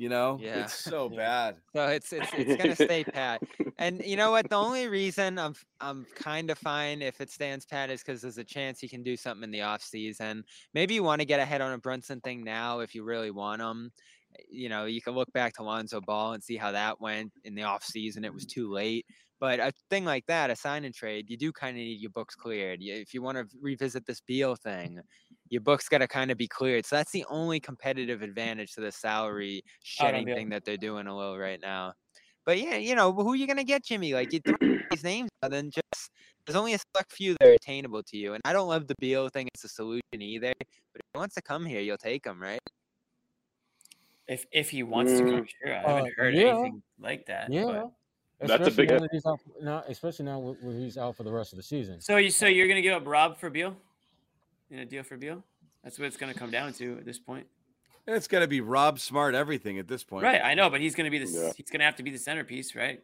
you 0.00 0.08
know, 0.10 0.42
Yeah. 0.42 0.50
it's 0.52 0.74
so 0.74 1.08
Yeah. 1.08 1.18
bad. 1.20 1.62
So 1.76 1.88
it's 1.88 2.12
it's 2.12 2.32
it's 2.34 2.56
gonna 2.56 2.76
stay 2.76 3.04
pat. 3.04 3.42
And 3.78 4.02
you 4.04 4.16
know 4.16 4.32
what? 4.32 4.48
The 4.50 4.56
only 4.56 4.88
reason 4.88 5.38
I'm 5.38 5.54
I'm 5.80 6.06
kind 6.16 6.50
of 6.50 6.58
fine 6.58 7.02
if 7.02 7.20
it 7.20 7.30
stands 7.30 7.66
pat 7.66 7.90
is 7.90 8.02
because 8.02 8.22
there's 8.22 8.38
a 8.38 8.44
chance 8.44 8.82
you 8.82 8.88
can 8.88 9.04
do 9.04 9.16
something 9.16 9.44
in 9.44 9.52
the 9.52 9.62
off 9.62 9.82
season. 9.82 10.44
Maybe 10.74 10.94
you 10.94 11.04
want 11.04 11.20
to 11.22 11.26
get 11.26 11.40
ahead 11.40 11.60
on 11.62 11.72
a 11.72 11.78
Brunson 11.78 12.20
thing 12.22 12.44
now 12.44 12.80
if 12.80 12.94
you 12.94 13.04
really 13.04 13.30
want 13.30 13.62
him. 13.62 13.92
Eh, 14.38 14.42
you 14.50 14.68
know, 14.68 14.86
you 14.86 15.02
can 15.02 15.14
look 15.14 15.32
back 15.32 15.54
to 15.54 15.62
Lonzo 15.62 16.00
Ball 16.00 16.32
and 16.34 16.42
see 16.44 16.56
how 16.56 16.72
that 16.72 17.00
went 17.00 17.32
in 17.44 17.54
the 17.54 17.64
off 17.64 17.84
season. 17.84 18.24
It 18.24 18.34
was 18.34 18.46
too 18.46 18.70
late. 18.70 19.06
But 19.40 19.60
a 19.60 19.72
thing 19.90 20.04
like 20.04 20.26
that, 20.26 20.50
a 20.50 20.56
sign 20.56 20.84
and 20.84 20.94
trade, 20.94 21.30
you 21.30 21.36
do 21.38 21.52
kind 21.52 21.70
of 21.76 21.82
need 21.82 22.00
your 22.00 22.10
books 22.10 22.34
cleared. 22.34 22.80
If 22.82 23.14
you 23.14 23.22
want 23.22 23.38
to 23.38 23.56
revisit 23.60 24.06
this 24.06 24.20
Beal 24.20 24.56
thing, 24.56 25.00
your 25.50 25.60
book's 25.60 25.88
got 25.88 25.98
to 25.98 26.08
kind 26.08 26.30
of 26.30 26.38
be 26.38 26.46
cleared. 26.48 26.86
So 26.86 26.96
that's 26.96 27.10
the 27.12 27.24
only 27.28 27.60
competitive 27.60 28.22
advantage 28.22 28.72
to 28.74 28.80
the 28.80 28.90
salary 28.92 29.62
shedding 29.82 30.26
thing 30.26 30.48
that 30.50 30.64
they're 30.64 30.76
doing 30.76 31.06
a 31.08 31.16
little 31.16 31.36
right 31.38 31.60
now. 31.60 31.92
But 32.46 32.58
yeah, 32.58 32.76
you 32.76 32.94
know, 32.94 33.12
who 33.12 33.32
are 33.32 33.36
you 33.36 33.46
gonna 33.46 33.64
get, 33.64 33.84
Jimmy? 33.84 34.14
Like 34.14 34.32
you 34.32 34.40
throw 34.40 34.56
these 34.90 35.04
names, 35.04 35.28
out, 35.42 35.50
then 35.50 35.70
just 35.70 36.10
there's 36.46 36.56
only 36.56 36.74
a 36.74 36.78
select 36.78 37.12
few 37.12 37.34
that 37.38 37.48
are 37.48 37.52
attainable 37.52 38.02
to 38.04 38.16
you. 38.16 38.32
And 38.34 38.40
I 38.44 38.52
don't 38.54 38.68
love 38.68 38.86
the 38.86 38.94
Beal 38.98 39.28
thing 39.28 39.48
as 39.54 39.64
a 39.64 39.68
solution 39.68 40.00
either. 40.20 40.52
But 40.58 40.66
if 41.00 41.02
he 41.14 41.18
wants 41.18 41.34
to 41.34 41.42
come 41.42 41.66
here, 41.66 41.80
you'll 41.80 41.98
take 41.98 42.24
him, 42.24 42.40
right? 42.40 42.60
If 44.26 44.46
if 44.52 44.70
he 44.70 44.82
wants 44.82 45.12
to 45.18 45.24
come, 45.24 45.46
here, 45.64 45.82
I 45.84 45.90
haven't 45.90 46.06
Uh, 46.06 46.10
heard 46.16 46.34
yeah. 46.34 46.42
anything 46.54 46.82
like 46.98 47.26
that. 47.26 47.52
Yeah. 47.52 47.64
but- 47.64 47.92
That's 48.48 48.50
a 48.52 48.54
Especially 48.54 48.86
big 48.86 48.90
now 49.00 49.04
if. 49.04 49.10
he's 49.12 49.26
out 49.26 49.40
now, 49.60 49.84
especially 49.88 50.24
now 50.24 50.40
wh- 50.40 50.64
where 50.64 50.74
he's 50.74 50.96
out 50.96 51.14
for 51.16 51.24
the 51.24 51.32
rest 51.32 51.52
of 51.52 51.58
the 51.58 51.62
season. 51.62 52.00
So 52.00 52.16
you 52.16 52.30
so 52.30 52.46
you're 52.46 52.68
gonna 52.68 52.80
give 52.80 52.94
up 52.94 53.06
Rob 53.06 53.36
for 53.38 53.50
Beal? 53.50 53.76
In 54.70 54.78
a 54.78 54.84
deal 54.84 55.02
for 55.02 55.16
Beal? 55.16 55.42
That's 55.82 55.98
what 55.98 56.06
it's 56.06 56.16
gonna 56.16 56.34
come 56.34 56.50
down 56.50 56.72
to 56.74 56.98
at 56.98 57.04
this 57.04 57.18
point. 57.18 57.46
It's 58.06 58.28
got 58.28 58.40
to 58.40 58.48
be 58.48 58.60
Rob 58.60 58.98
Smart 58.98 59.34
everything 59.34 59.78
at 59.78 59.86
this 59.86 60.02
point. 60.02 60.24
Right, 60.24 60.40
I 60.42 60.54
know, 60.54 60.68
but 60.70 60.80
he's 60.80 60.94
gonna 60.94 61.10
be 61.10 61.18
the 61.18 61.30
Yeah. 61.30 61.52
he's 61.56 61.70
gonna 61.70 61.84
have 61.84 61.96
to 61.96 62.02
be 62.02 62.10
the 62.10 62.18
centerpiece, 62.18 62.74
right? 62.74 63.02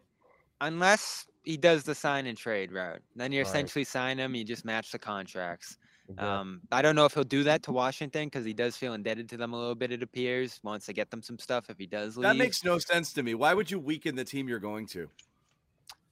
Unless 0.60 1.26
he 1.44 1.56
does 1.56 1.84
the 1.84 1.94
sign 1.94 2.26
and 2.26 2.36
trade 2.36 2.72
route, 2.72 3.02
then 3.14 3.30
you 3.30 3.40
Right. 3.40 3.46
essentially 3.46 3.84
sign 3.84 4.18
him. 4.18 4.34
You 4.34 4.42
just 4.44 4.64
match 4.64 4.90
the 4.90 4.98
contracts. 4.98 5.76
Exactly. 6.08 6.28
Um, 6.28 6.60
I 6.72 6.82
don't 6.82 6.94
know 6.96 7.04
if 7.04 7.14
he'll 7.14 7.24
do 7.24 7.42
that 7.44 7.62
to 7.64 7.72
Washington 7.72 8.26
because 8.26 8.44
he 8.44 8.52
does 8.54 8.76
feel 8.76 8.94
indebted 8.94 9.28
to 9.30 9.36
them 9.36 9.52
a 9.52 9.58
little 9.58 9.74
bit. 9.74 9.92
It 9.92 10.02
appears 10.02 10.60
wants 10.62 10.86
to 10.86 10.92
get 10.92 11.10
them 11.10 11.20
some 11.22 11.38
stuff 11.38 11.68
if 11.68 11.78
he 11.78 11.86
does 11.86 12.16
leave. 12.16 12.22
That 12.22 12.36
makes 12.36 12.64
no 12.64 12.78
sense 12.78 13.12
to 13.14 13.22
me. 13.22 13.34
Why 13.34 13.54
would 13.54 13.70
you 13.70 13.78
weaken 13.78 14.14
the 14.14 14.24
team 14.24 14.48
you're 14.48 14.60
going 14.60 14.86
to? 14.88 15.10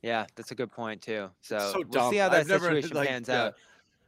Yeah, 0.03 0.27
that's 0.35 0.51
a 0.51 0.55
good 0.55 0.71
point 0.71 1.01
too. 1.01 1.31
So, 1.41 1.59
so 1.59 1.85
we'll 1.89 2.11
see 2.11 2.19
how 2.19 2.29
that 2.29 2.41
I've 2.41 2.49
never, 2.49 2.67
situation 2.67 2.97
like, 2.97 3.09
pans 3.09 3.29
yeah. 3.29 3.45
out. 3.45 3.55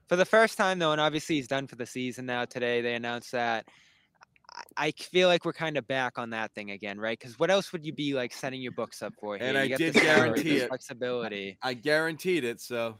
For 0.08 0.16
the 0.16 0.24
first 0.24 0.56
time 0.56 0.78
though, 0.78 0.92
and 0.92 1.00
obviously 1.00 1.36
he's 1.36 1.48
done 1.48 1.66
for 1.66 1.76
the 1.76 1.86
season 1.86 2.26
now. 2.26 2.44
Today 2.44 2.80
they 2.80 2.94
announced 2.94 3.32
that. 3.32 3.66
I- 3.68 4.86
I 4.86 4.90
feel 4.92 5.28
like 5.28 5.44
we're 5.44 5.52
kind 5.52 5.76
of 5.76 5.86
back 5.86 6.18
on 6.18 6.30
that 6.30 6.52
thing 6.54 6.70
again, 6.70 6.98
right? 6.98 7.18
Because 7.18 7.38
what 7.38 7.50
else 7.50 7.72
would 7.72 7.84
you 7.84 7.92
be 7.92 8.14
like 8.14 8.32
setting 8.32 8.60
your 8.62 8.72
books 8.72 9.02
up 9.02 9.12
for 9.20 9.36
here? 9.36 9.46
And 9.48 9.58
I 9.58 9.64
You 9.64 9.68
got 9.70 9.78
the 9.78 9.90
did 9.92 10.02
guarantee 10.02 10.42
there's 10.50 10.62
it. 10.62 10.68
flexibility. 10.68 11.58
I 11.62 11.74
guaranteed 11.74 12.44
it. 12.44 12.60
So 12.60 12.98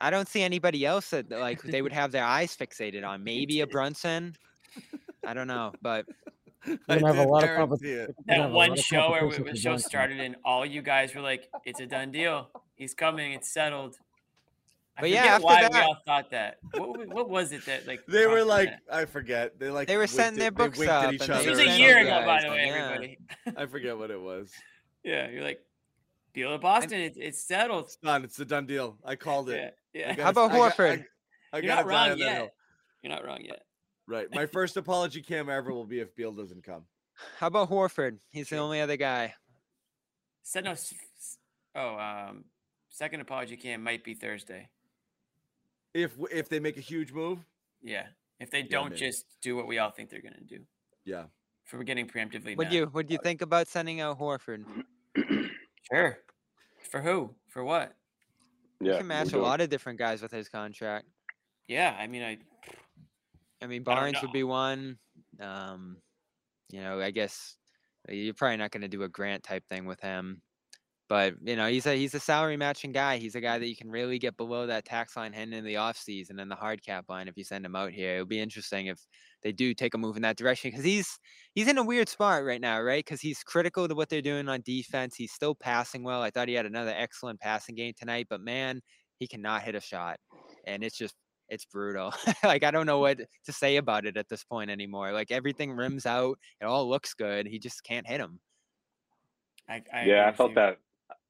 I 0.00 0.10
don't 0.10 0.28
see 0.28 0.42
anybody 0.42 0.84
else 0.86 1.10
that 1.10 1.30
like 1.30 1.62
they 1.62 1.80
would 1.82 1.92
have 2.00 2.12
their 2.12 2.24
eyes 2.24 2.56
fixated 2.56 3.06
on. 3.06 3.24
Maybe 3.24 3.60
a 3.62 3.66
Brunson. 3.66 4.36
I 5.26 5.34
don't 5.34 5.46
know, 5.48 5.72
but 5.82 6.06
I 6.88 6.94
have 6.98 7.18
a 7.18 7.24
lot 7.24 7.42
of 7.42 7.48
guarantee 7.48 7.56
competition. 7.56 7.98
it. 8.00 8.14
We're 8.28 8.36
gonna 8.36 8.48
that 8.48 8.52
one 8.54 8.76
show 8.76 9.10
where 9.10 9.20
competition 9.20 9.44
we- 9.44 9.50
for 9.50 9.54
the 9.54 9.60
show 9.60 9.76
started 9.78 10.20
and 10.20 10.36
all 10.44 10.64
you 10.66 10.82
guys 10.82 11.14
were 11.14 11.20
like, 11.22 11.48
"It's 11.64 11.80
a 11.80 11.86
done 11.86 12.12
deal. 12.12 12.50
He's 12.76 12.94
coming. 12.94 13.32
It's 13.32 13.52
settled." 13.52 13.96
I 14.96 15.00
But 15.00 15.10
yeah, 15.10 15.24
after 15.24 15.44
why 15.46 15.68
we 15.72 15.78
all 15.80 15.96
thought 16.04 16.30
that. 16.32 16.58
What, 16.74 17.08
what 17.08 17.28
was 17.30 17.52
it 17.52 17.64
that 17.66 17.86
like 17.86 18.04
They 18.08 18.26
were 18.26 18.44
like, 18.44 18.68
that? 18.68 18.80
I 18.94 19.04
forget. 19.06 19.58
They 19.58 19.70
like 19.70 19.88
They 19.88 19.96
were 19.96 20.02
winked 20.02 20.14
setting 20.14 20.38
at- 20.38 20.40
their 20.40 20.50
they 20.50 20.56
books 20.56 20.78
winked 20.78 20.92
at 20.92 21.06
up 21.06 21.12
each 21.14 21.20
and 21.22 21.30
This 21.30 21.38
other. 21.40 21.50
was 21.50 21.58
a 21.60 21.78
year 21.78 21.94
saying 21.94 22.06
ago, 22.08 22.26
by 22.26 22.42
the 22.42 22.48
way, 22.50 22.66
yeah. 22.66 22.72
everybody. 22.74 23.18
I 23.56 23.66
forget 23.66 23.96
what 23.96 24.10
it 24.10 24.20
was. 24.20 24.52
Yeah, 25.02 25.28
you're 25.30 25.42
like, 25.42 25.60
deal 26.34 26.50
to 26.50 26.58
Boston. 26.58 27.00
It's, 27.00 27.16
it's 27.18 27.42
settled. 27.42 27.84
It's 27.86 27.96
done. 27.96 28.24
It's 28.24 28.38
a 28.38 28.44
done 28.44 28.66
deal. 28.66 28.98
I 29.04 29.16
called 29.16 29.48
it. 29.50 29.74
Yeah, 29.94 30.00
yeah. 30.00 30.08
gotta- 30.14 30.22
How 30.24 30.30
about 30.30 30.52
I 30.52 30.56
Horford? 30.58 31.04
I, 31.52 31.56
I 31.56 31.60
You're 31.60 31.66
gotta 31.68 31.82
not 31.82 31.86
wrong 31.86 32.10
on 32.12 32.18
that 32.18 32.18
hill. 32.18 32.42
yet. 32.44 32.54
You're 33.02 33.12
not 33.12 33.24
wrong 33.26 33.40
yet. 33.42 33.62
Right. 34.06 34.26
My 34.34 34.44
first 34.58 34.76
apology 34.76 35.22
cam 35.22 35.48
ever 35.48 35.72
will 35.72 35.86
be 35.86 36.00
if 36.00 36.14
Beal 36.14 36.32
doesn't 36.32 36.64
come. 36.64 36.84
how 37.38 37.46
about 37.46 37.70
Horford? 37.70 38.18
He's 38.30 38.50
the 38.50 38.58
only 38.58 38.80
other 38.82 38.96
guy. 38.98 39.34
Said 40.42 40.64
no. 40.64 40.72
s- 40.72 40.92
s- 41.18 41.38
Oh, 41.74 41.96
um, 41.98 42.44
second 42.90 43.20
apology 43.22 43.56
cam 43.56 43.82
might 43.82 44.04
be 44.04 44.12
Thursday. 44.14 44.68
If 45.94 46.16
if 46.30 46.48
they 46.48 46.60
make 46.60 46.76
a 46.76 46.80
huge 46.80 47.12
move, 47.12 47.44
Yeah, 47.82 48.08
if 48.40 48.50
they 48.50 48.62
don't 48.62 48.90
maybe. 48.90 49.00
just 49.00 49.24
do 49.42 49.56
what 49.56 49.66
we 49.66 49.78
all 49.78 49.90
think 49.90 50.10
they're 50.10 50.22
gonna 50.22 50.40
do. 50.40 50.66
yeah. 51.04 51.26
If 51.66 51.72
we're 51.74 51.84
getting 51.84 52.08
preemptively, 52.08 52.56
Would 52.56 52.66
mad. 52.66 52.72
you 52.72 52.86
would 52.92 53.10
you 53.10 53.18
think 53.18 53.40
about 53.42 53.68
sending 53.68 54.00
out 54.00 54.18
Horford? 54.18 54.64
Sure. 55.92 56.18
For 56.90 57.00
who? 57.02 57.34
For 57.48 57.64
what? 57.64 57.96
Yeah, 58.80 58.86
You 58.86 58.92
Yeah, 58.92 58.98
can 58.98 59.06
match 59.08 59.32
a 59.32 59.36
we'll 59.36 59.42
do 59.44 59.46
it. 59.46 59.48
lot 59.50 59.60
of 59.60 59.68
different 59.70 59.98
guys 59.98 60.22
with 60.22 60.32
his 60.32 60.48
contract. 60.48 61.08
Yeah, 61.68 61.96
I 61.98 62.06
mean, 62.06 62.22
I 62.22 62.38
I 63.60 63.66
mean, 63.66 63.82
I 63.82 63.84
Barnes 63.84 64.20
would 64.22 64.32
be 64.32 64.44
one. 64.44 64.98
Um, 65.40 66.02
you 66.70 66.80
know, 66.80 67.00
I 67.00 67.10
guess 67.10 67.56
uh, 68.08 68.12
you're 68.12 68.34
probably 68.34 68.56
not 68.56 68.70
going 68.70 68.82
to 68.82 68.88
do 68.88 69.02
a 69.02 69.08
Grant 69.08 69.42
type 69.44 69.64
thing 69.68 69.86
with 69.86 70.00
him, 70.00 70.42
but 71.12 71.34
you 71.44 71.56
know, 71.56 71.66
he's 71.66 71.84
a 71.84 71.94
he's 71.94 72.14
a 72.14 72.20
salary 72.20 72.56
matching 72.56 72.90
guy. 72.90 73.18
He's 73.18 73.34
a 73.34 73.40
guy 73.42 73.58
that 73.58 73.68
you 73.68 73.76
can 73.76 73.90
really 73.90 74.18
get 74.18 74.34
below 74.38 74.66
that 74.66 74.86
tax 74.86 75.14
line 75.14 75.34
heading 75.34 75.52
in 75.52 75.62
the 75.62 75.76
off 75.76 75.98
season 75.98 76.40
and 76.40 76.50
the 76.50 76.54
hard 76.54 76.82
cap 76.82 77.04
line 77.10 77.28
if 77.28 77.36
you 77.36 77.44
send 77.44 77.66
him 77.66 77.76
out 77.76 77.92
here. 77.92 78.14
It'll 78.14 78.24
be 78.24 78.40
interesting 78.40 78.86
if 78.86 78.98
they 79.42 79.52
do 79.52 79.74
take 79.74 79.92
a 79.92 79.98
move 79.98 80.16
in 80.16 80.22
that 80.22 80.38
direction 80.38 80.70
because 80.70 80.86
he's 80.86 81.18
he's 81.54 81.68
in 81.68 81.76
a 81.76 81.82
weird 81.82 82.08
spot 82.08 82.46
right 82.46 82.62
now, 82.62 82.80
right? 82.80 83.04
Because 83.04 83.20
he's 83.20 83.42
critical 83.42 83.86
to 83.88 83.94
what 83.94 84.08
they're 84.08 84.22
doing 84.22 84.48
on 84.48 84.62
defense. 84.64 85.14
He's 85.14 85.32
still 85.32 85.54
passing 85.54 86.02
well. 86.02 86.22
I 86.22 86.30
thought 86.30 86.48
he 86.48 86.54
had 86.54 86.64
another 86.64 86.94
excellent 86.96 87.40
passing 87.40 87.74
game 87.74 87.92
tonight, 87.94 88.28
but 88.30 88.40
man, 88.40 88.80
he 89.18 89.28
cannot 89.28 89.64
hit 89.64 89.74
a 89.74 89.82
shot, 89.82 90.16
and 90.66 90.82
it's 90.82 90.96
just 90.96 91.14
it's 91.50 91.66
brutal. 91.66 92.14
like 92.42 92.64
I 92.64 92.70
don't 92.70 92.86
know 92.86 93.00
what 93.00 93.18
to 93.18 93.52
say 93.52 93.76
about 93.76 94.06
it 94.06 94.16
at 94.16 94.30
this 94.30 94.44
point 94.44 94.70
anymore. 94.70 95.12
Like 95.12 95.30
everything 95.30 95.72
rims 95.72 96.06
out, 96.06 96.38
it 96.58 96.64
all 96.64 96.88
looks 96.88 97.12
good. 97.12 97.46
He 97.46 97.58
just 97.58 97.84
can't 97.84 98.06
hit 98.06 98.16
them. 98.16 98.40
I, 99.68 99.82
I 99.92 100.04
yeah, 100.06 100.26
I 100.26 100.32
felt 100.32 100.52
you. 100.52 100.54
that. 100.54 100.78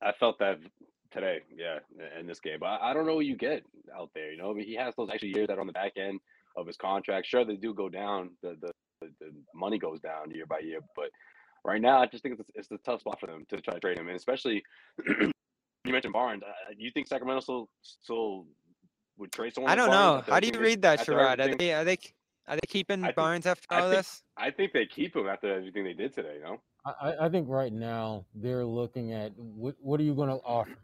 I 0.05 0.12
felt 0.18 0.38
that 0.38 0.59
today. 1.11 1.40
Yeah, 1.55 1.78
in 2.18 2.26
this 2.26 2.40
game, 2.40 2.59
but 2.61 2.66
I, 2.66 2.90
I 2.90 2.94
don't 2.94 3.07
know 3.07 3.14
what 3.14 3.26
you 3.26 3.36
get 3.36 3.64
out 3.96 4.11
there. 4.14 4.32
You 4.32 4.38
know, 4.38 4.50
I 4.50 4.55
mean, 4.55 4.66
he 4.66 4.74
has 4.74 4.94
those 4.96 5.11
extra 5.11 5.28
years 5.28 5.48
that 5.48 5.59
are 5.59 5.61
on 5.61 5.66
the 5.66 5.72
back 5.72 5.92
end 5.96 6.20
of 6.57 6.66
his 6.66 6.76
contract. 6.76 7.26
Sure, 7.26 7.44
they 7.44 7.57
do 7.57 7.74
go 7.74 7.88
down. 7.88 8.30
The 8.42 8.57
the, 8.61 8.72
the, 9.20 9.32
money 9.55 9.78
goes 9.78 10.00
down 10.00 10.30
year 10.30 10.46
by 10.46 10.61
year, 10.61 10.80
but 10.94 11.11
right 11.64 11.80
now, 11.80 12.00
I 12.00 12.07
just 12.07 12.22
think 12.22 12.38
it's 12.38 12.50
it's 12.55 12.70
a 12.70 12.78
tough 12.78 13.00
spot 13.00 13.20
for 13.20 13.26
them 13.26 13.44
to 13.50 13.61
try 13.61 13.74
to 13.74 13.80
trade 13.80 13.98
him, 13.98 14.09
and 14.09 14.16
especially 14.16 14.62
you 15.07 15.92
mentioned 15.92 16.12
Barnes. 16.12 16.42
Uh, 16.42 16.72
you 16.76 16.90
think 16.90 17.09
Sacramento 17.09 17.40
still 17.40 17.68
still 17.82 18.46
would 19.18 19.32
trade 19.32 19.55
someone? 19.55 19.72
I 19.72 19.74
don't 19.74 19.90
know. 19.90 20.22
How 20.26 20.40
do 20.40 20.48
you 20.48 20.59
read 20.61 20.82
that, 20.82 21.00
Sherrod? 21.00 21.40
Are 21.40 21.57
they 21.57 21.72
are 21.72 21.84
they 21.84 21.98
are 22.46 22.57
they 22.57 22.66
keeping 22.66 23.03
think- 23.03 23.16
Barnes 23.16 23.46
after 23.46 23.66
all 23.70 23.82
think- 23.82 23.96
this? 23.96 24.22
I 24.36 24.50
think 24.50 24.72
they 24.72 24.86
keep 24.86 25.14
him 25.14 25.28
after 25.28 25.55
everything 25.55 25.84
they 25.84 25.92
did 25.92 26.12
today. 26.14 26.36
You 26.36 26.42
know. 26.42 26.61
I, 26.85 26.91
I- 27.01 27.26
think 27.28 27.49
right 27.49 27.72
now 27.72 28.26
they're 28.35 28.64
looking 28.64 29.12
at 29.12 29.33
what, 29.39 29.76
what 29.80 30.01
are 30.01 30.05
you 30.05 30.14
going 30.14 30.28
to 30.30 30.37
offer? 30.45 30.74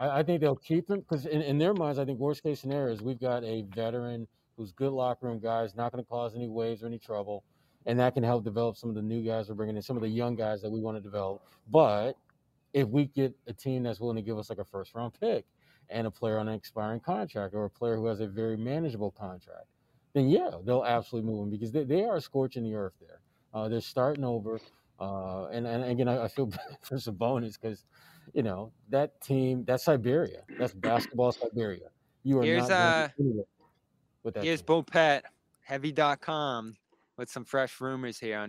I, 0.00 0.20
I 0.20 0.22
think 0.22 0.40
they'll 0.40 0.56
keep 0.56 0.88
him 0.90 1.00
because 1.00 1.26
in, 1.26 1.42
in 1.42 1.58
their 1.58 1.74
minds, 1.74 1.98
I 1.98 2.04
think 2.04 2.18
worst 2.18 2.42
case 2.42 2.60
scenario 2.60 2.92
is 2.94 3.02
we've 3.02 3.20
got 3.20 3.44
a 3.44 3.62
veteran 3.74 4.28
who's 4.56 4.72
good 4.72 4.92
locker 4.92 5.26
room 5.26 5.40
guys, 5.40 5.74
not 5.74 5.92
going 5.92 6.04
to 6.04 6.08
cause 6.08 6.34
any 6.36 6.48
waves 6.48 6.82
or 6.82 6.86
any 6.86 6.98
trouble, 6.98 7.44
and 7.86 7.98
that 7.98 8.14
can 8.14 8.22
help 8.22 8.44
develop 8.44 8.76
some 8.76 8.88
of 8.90 8.96
the 8.96 9.02
new 9.02 9.22
guys 9.24 9.48
we're 9.48 9.56
bringing 9.56 9.76
in, 9.76 9.82
some 9.82 9.96
of 9.96 10.02
the 10.02 10.08
young 10.08 10.36
guys 10.36 10.62
that 10.62 10.70
we 10.70 10.80
want 10.80 10.96
to 10.96 11.00
develop. 11.00 11.42
But 11.70 12.16
if 12.72 12.88
we 12.88 13.06
get 13.06 13.34
a 13.48 13.52
team 13.52 13.82
that's 13.82 14.00
willing 14.00 14.16
to 14.16 14.22
give 14.22 14.38
us 14.38 14.50
like 14.50 14.58
a 14.58 14.64
first 14.64 14.94
round 14.94 15.14
pick 15.20 15.44
and 15.90 16.06
a 16.06 16.10
player 16.10 16.38
on 16.38 16.48
an 16.48 16.54
expiring 16.54 17.00
contract 17.00 17.54
or 17.54 17.64
a 17.64 17.70
player 17.70 17.96
who 17.96 18.06
has 18.06 18.20
a 18.20 18.26
very 18.26 18.56
manageable 18.56 19.10
contract, 19.10 19.66
then 20.14 20.28
yeah, 20.28 20.50
they'll 20.64 20.84
absolutely 20.84 21.30
move 21.30 21.44
him 21.44 21.50
because 21.50 21.72
they, 21.72 21.84
they 21.84 22.04
are 22.04 22.20
scorching 22.20 22.62
the 22.62 22.74
earth 22.74 22.94
there. 23.00 23.20
Uh, 23.52 23.68
they're 23.68 23.80
starting 23.80 24.24
over. 24.24 24.60
Uh, 25.00 25.46
and, 25.46 25.66
and 25.66 25.84
again, 25.84 26.08
I, 26.08 26.24
I 26.24 26.28
feel 26.28 26.46
bad 26.46 26.78
for 26.82 26.96
Sabonis 26.96 27.58
because, 27.60 27.84
you 28.32 28.42
know, 28.42 28.72
that 28.90 29.20
team, 29.20 29.64
that's 29.64 29.84
Siberia. 29.84 30.42
That's 30.58 30.74
basketball 30.74 31.32
Siberia. 31.32 31.88
You 32.22 32.40
are 32.40 32.42
Here's, 32.42 32.68
not 32.68 32.70
uh, 32.70 33.08
with 34.22 34.34
that 34.34 34.44
Here's 34.44 34.62
team. 34.62 34.66
Bulpett, 34.66 35.22
heavy.com, 35.62 36.76
with 37.18 37.30
some 37.30 37.44
fresh 37.44 37.80
rumors 37.80 38.18
here 38.18 38.38
on 38.38 38.48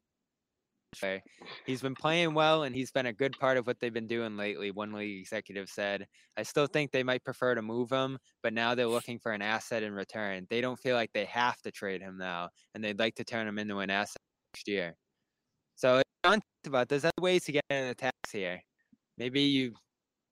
He's 1.65 1.81
been 1.81 1.95
playing 1.95 2.33
well 2.33 2.63
and 2.63 2.75
he's 2.75 2.91
been 2.91 3.07
a 3.07 3.13
good 3.13 3.37
part 3.39 3.57
of 3.57 3.67
what 3.67 3.79
they've 3.79 3.93
been 3.93 4.07
doing 4.07 4.37
lately. 4.37 4.71
One 4.71 4.93
league 4.93 5.19
executive 5.19 5.69
said, 5.69 6.07
I 6.37 6.43
still 6.43 6.67
think 6.67 6.91
they 6.91 7.03
might 7.03 7.23
prefer 7.23 7.55
to 7.55 7.61
move 7.61 7.89
him, 7.89 8.17
but 8.41 8.53
now 8.53 8.75
they're 8.75 8.87
looking 8.87 9.19
for 9.19 9.31
an 9.31 9.41
asset 9.41 9.83
in 9.83 9.93
return. 9.93 10.47
They 10.49 10.61
don't 10.61 10.79
feel 10.79 10.95
like 10.95 11.11
they 11.13 11.25
have 11.25 11.61
to 11.61 11.71
trade 11.71 12.01
him 12.01 12.17
now, 12.17 12.49
and 12.73 12.83
they'd 12.83 12.99
like 12.99 13.15
to 13.15 13.23
turn 13.23 13.47
him 13.47 13.59
into 13.59 13.79
an 13.79 13.89
asset 13.89 14.21
next 14.53 14.67
year. 14.67 14.95
So, 15.75 16.01
John 16.23 16.35
talked 16.35 16.67
about 16.67 16.89
there's 16.89 17.05
other 17.05 17.21
ways 17.21 17.43
to 17.45 17.51
get 17.51 17.63
an 17.69 17.87
attacks 17.87 18.31
here. 18.31 18.61
Maybe 19.17 19.41
you 19.41 19.73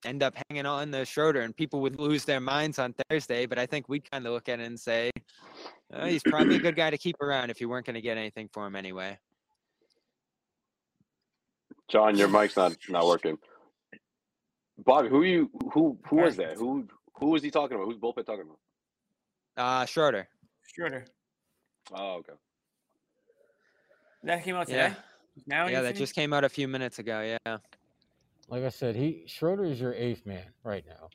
end 0.06 0.24
up 0.24 0.36
hanging 0.50 0.66
on 0.66 0.92
to 0.92 1.06
Schroeder 1.06 1.42
and 1.42 1.56
people 1.56 1.82
would 1.82 2.00
lose 2.00 2.26
their 2.26 2.40
minds 2.40 2.80
on 2.80 2.94
Thursday, 3.10 3.46
but 3.46 3.58
I 3.60 3.66
think 3.66 3.88
we'd 3.90 4.10
kind 4.10 4.26
of 4.26 4.34
look 4.34 4.50
at 4.50 4.60
it 4.60 4.66
and 4.66 4.80
say, 4.80 5.12
"Uh, 5.94 6.06
he's 6.06 6.24
probably 6.24 6.56
a 6.56 6.60
good 6.60 6.76
guy 6.76 6.90
to 6.90 6.98
keep 6.98 7.22
around 7.22 7.50
if 7.50 7.62
you 7.62 7.70
weren't 7.70 7.86
going 7.86 7.96
to 7.96 8.02
get 8.02 8.18
anything 8.18 8.50
for 8.52 8.66
him 8.66 8.76
anyway. 8.76 9.18
John, 11.90 12.18
your 12.18 12.28
mic's 12.28 12.58
not 12.58 12.76
not 12.90 13.06
working. 13.06 13.38
Bobby, 14.78 15.10
who 15.10 15.24
you 15.24 15.52
who 15.74 15.98
who 16.08 16.16
was 16.18 16.36
that? 16.38 16.56
Who 16.58 16.88
who 17.16 17.28
was 17.28 17.44
he 17.44 17.52
talking 17.52 17.76
about? 17.76 17.86
Who's 17.86 17.98
Bulpett 17.98 18.26
talking 18.26 18.46
about? 18.46 18.60
Uh, 19.56 19.86
Schroeder. 19.86 20.28
Schroeder. 20.74 21.06
Oh, 21.94 22.16
okay. 22.16 22.34
That 24.24 24.44
came 24.44 24.56
out 24.56 24.70
Yeah. 24.70 24.96
Today. 25.34 25.46
Now 25.48 25.68
Yeah, 25.68 25.82
that 25.82 25.96
just 25.96 26.16
came 26.16 26.34
out 26.34 26.44
a 26.44 26.50
few 26.50 26.68
minutes 26.68 27.00
ago. 27.00 27.38
Yeah. 27.46 27.58
Like 28.50 28.64
I 28.64 28.70
said, 28.70 28.96
he 28.96 29.24
Schroeder 29.28 29.66
is 29.66 29.80
your 29.80 29.94
eighth 29.94 30.26
man 30.26 30.46
right 30.64 30.84
now. 30.88 31.10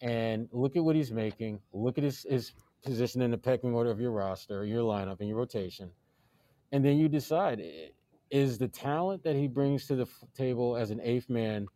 And 0.00 0.48
look 0.52 0.76
at 0.76 0.84
what 0.84 0.96
he's 0.96 1.12
making. 1.12 1.60
Look 1.72 1.96
at 1.98 2.04
his, 2.04 2.26
his 2.28 2.52
position 2.84 3.22
in 3.22 3.30
the 3.30 3.38
pecking 3.38 3.72
order 3.72 3.90
of 3.90 4.00
your 4.00 4.10
roster, 4.10 4.64
your 4.64 4.82
lineup, 4.82 5.20
and 5.20 5.28
your 5.28 5.38
rotation. 5.38 5.90
And 6.72 6.84
then 6.84 6.98
you 6.98 7.08
decide 7.08 7.62
is 8.30 8.58
the 8.58 8.68
talent 8.68 9.22
that 9.22 9.36
he 9.36 9.46
brings 9.46 9.86
to 9.86 9.94
the 9.94 10.02
f- 10.02 10.24
table 10.36 10.76
as 10.76 10.90
an 10.90 11.00
eighth 11.02 11.30
man 11.30 11.66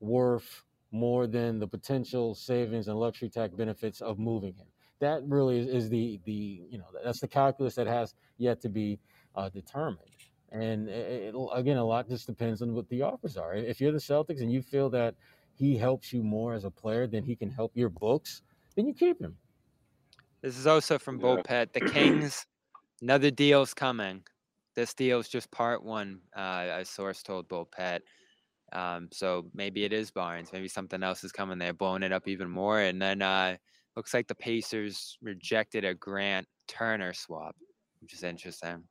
worth 0.00 0.62
more 0.92 1.26
than 1.26 1.58
the 1.58 1.66
potential 1.66 2.34
savings 2.34 2.88
and 2.88 2.98
luxury 2.98 3.28
tax 3.28 3.54
benefits 3.54 4.00
of 4.00 4.18
moving 4.18 4.54
him? 4.54 4.66
That 5.00 5.22
really 5.26 5.58
is, 5.58 5.66
is 5.66 5.90
the 5.90 6.20
the 6.24 6.62
you 6.70 6.78
know 6.78 6.86
that's 7.04 7.20
the 7.20 7.28
calculus 7.28 7.74
that 7.74 7.86
has 7.86 8.14
yet 8.38 8.60
to 8.62 8.68
be 8.68 8.98
uh, 9.34 9.48
determined. 9.48 10.10
And 10.52 10.88
it, 10.88 11.34
it- 11.34 11.48
again, 11.52 11.76
a 11.76 11.84
lot 11.84 12.08
just 12.08 12.26
depends 12.26 12.62
on 12.62 12.74
what 12.74 12.88
the 12.88 13.02
offers 13.02 13.36
are. 13.36 13.54
If 13.54 13.80
you're 13.80 13.92
the 13.92 13.98
Celtics 13.98 14.40
and 14.40 14.50
you 14.52 14.62
feel 14.62 14.88
that 14.90 15.14
he 15.54 15.76
helps 15.76 16.12
you 16.12 16.22
more 16.22 16.54
as 16.54 16.64
a 16.64 16.70
player 16.70 17.06
than 17.06 17.24
he 17.24 17.34
can 17.34 17.50
help 17.50 17.72
your 17.74 17.88
books, 17.88 18.42
then 18.74 18.86
you 18.86 18.94
keep 18.94 19.20
him. 19.20 19.36
This 20.42 20.58
is 20.58 20.66
also 20.66 20.98
from 20.98 21.18
Yeah. 21.18 21.22
Bulpett. 21.42 21.72
The 21.72 21.80
Kings, 21.80 22.46
another 23.02 23.30
deal's 23.30 23.74
coming. 23.74 24.24
This 24.74 24.92
deal's 24.94 25.28
just 25.28 25.50
part 25.50 25.82
one, 25.82 26.20
uh, 26.36 26.68
a 26.80 26.84
source 26.84 27.22
told 27.22 27.48
Bulpett. 27.48 28.00
Um, 28.72 29.08
so 29.12 29.50
maybe 29.54 29.84
it 29.84 29.92
is 29.92 30.10
Barnes. 30.10 30.52
Maybe 30.52 30.68
something 30.68 31.02
else 31.02 31.24
is 31.24 31.32
coming 31.32 31.58
there, 31.58 31.72
blowing 31.72 32.02
it 32.02 32.12
up 32.12 32.28
even 32.28 32.50
more. 32.50 32.80
And 32.80 33.00
then 33.00 33.22
uh, 33.22 33.56
looks 33.96 34.12
like 34.12 34.26
the 34.28 34.34
Pacers 34.34 35.16
rejected 35.22 35.84
a 35.84 35.94
grant 35.94 36.46
Turner 36.68 37.12
swap, 37.14 37.56
which 38.00 38.12
is 38.12 38.22
interesting. 38.22 38.84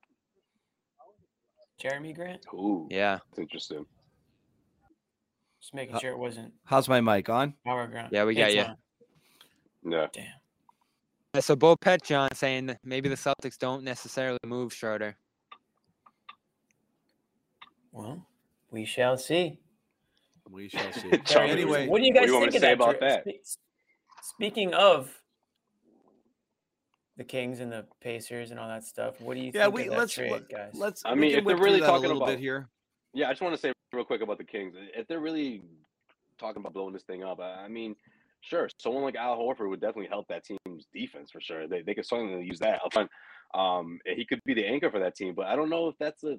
Jerami 1.82 2.16
Grant. 2.16 2.42
Ooh, 2.54 2.88
Yeah, 2.90 3.20
it's 3.30 3.40
interesting. 3.40 3.86
Just 5.62 5.74
making 5.74 6.00
sure 6.00 6.12
it 6.12 6.18
wasn't 6.18 6.54
How's 6.64 6.88
my 6.88 7.02
mic 7.02 7.28
on? 7.30 7.54
Power 7.66 7.88
Grant. 7.88 8.14
Yeah, 8.14 8.24
we 8.26 8.36
got 8.36 8.48
It's 8.50 8.56
you. 8.56 8.62
on. 8.62 8.78
Yeah. 9.92 10.08
Damn. 10.14 10.26
Uh, 11.34 11.42
So 11.42 11.56
Bulpett 11.56 12.04
John 12.04 12.30
saying 12.34 12.68
that 12.68 12.80
maybe 12.84 13.10
the 13.10 13.16
Celtics 13.16 13.58
don't 13.58 13.84
necessarily 13.84 14.40
move 14.46 14.74
Schroeder. 14.74 15.18
Well, 17.92 18.26
we 18.72 18.86
shall 18.86 19.18
see. 19.18 19.60
We 20.50 20.70
shall 20.70 20.92
see. 20.94 21.10
John, 21.26 21.50
anyway, 21.50 21.88
what 21.88 22.00
do 22.00 22.06
you 22.06 22.14
what 22.14 22.20
do 22.20 22.20
guys 22.22 22.28
you 22.28 22.34
want 22.34 22.46
me 22.46 22.52
think 22.52 22.52
to 22.52 22.58
of 22.58 22.62
say 22.62 22.68
that? 22.68 22.74
about 22.74 23.00
that? 23.00 23.22
spe- 23.48 23.60
Speaking 24.36 24.74
of 24.74 25.10
the 27.18 27.24
Kings 27.24 27.60
and 27.60 27.72
the 27.72 27.86
Pacers 28.02 28.52
and 28.52 28.60
all 28.60 28.68
that 28.68 28.84
stuff, 28.84 29.20
what 29.22 29.36
do 29.36 29.40
you 29.42 29.52
yeah, 29.54 29.64
think 29.66 29.76
we 29.76 29.88
of 29.88 29.98
let's 29.98 30.14
trade, 30.14 30.32
let, 30.32 30.50
guys? 30.50 30.72
let's. 30.74 31.02
I 31.06 31.16
mean, 31.16 31.32
can 31.32 31.40
if 31.40 31.46
they're 31.46 31.58
really 31.58 31.80
that 31.80 31.86
a 31.86 31.90
talking 31.90 32.04
little 32.08 32.20
bit 32.26 32.34
about- 32.34 32.40
here. 32.40 32.70
Yeah, 33.14 33.28
I 33.28 33.32
just 33.32 33.42
want 33.42 33.56
to 33.56 33.62
say 33.62 33.72
real 33.94 34.04
quick 34.04 34.22
about 34.22 34.38
the 34.38 34.44
Kings. 34.44 34.76
If 34.94 35.08
they're 35.08 35.22
really 35.22 35.62
talking 36.38 36.60
about 36.60 36.74
blowing 36.74 36.94
this 36.94 37.04
thing 37.04 37.24
up, 37.24 37.40
I 37.40 37.64
I 37.64 37.68
mean, 37.70 37.96
sure, 38.42 38.70
someone 38.78 39.04
like 39.04 39.16
Al 39.16 39.38
Horford 39.38 39.70
would 39.70 39.80
definitely 39.80 40.08
help 40.08 40.28
that 40.28 40.44
team's 40.44 40.86
defense 40.94 41.32
for 41.32 41.40
sure. 41.40 41.68
They, 41.68 41.82
they 41.82 41.94
could 41.94 42.06
certainly 42.06 42.46
use 42.46 42.60
that 42.60 42.82
up 42.84 42.92
front. 42.94 43.10
Um, 43.54 44.00
he 44.06 44.26
could 44.26 44.42
be 44.44 44.54
the 44.54 44.66
anchor 44.66 44.92
for 44.92 45.00
that 45.00 45.16
team, 45.16 45.34
but 45.34 45.46
I 45.46 45.56
don't 45.56 45.70
know 45.70 45.88
if 45.88 45.96
that's 45.98 46.26
a 46.26 46.38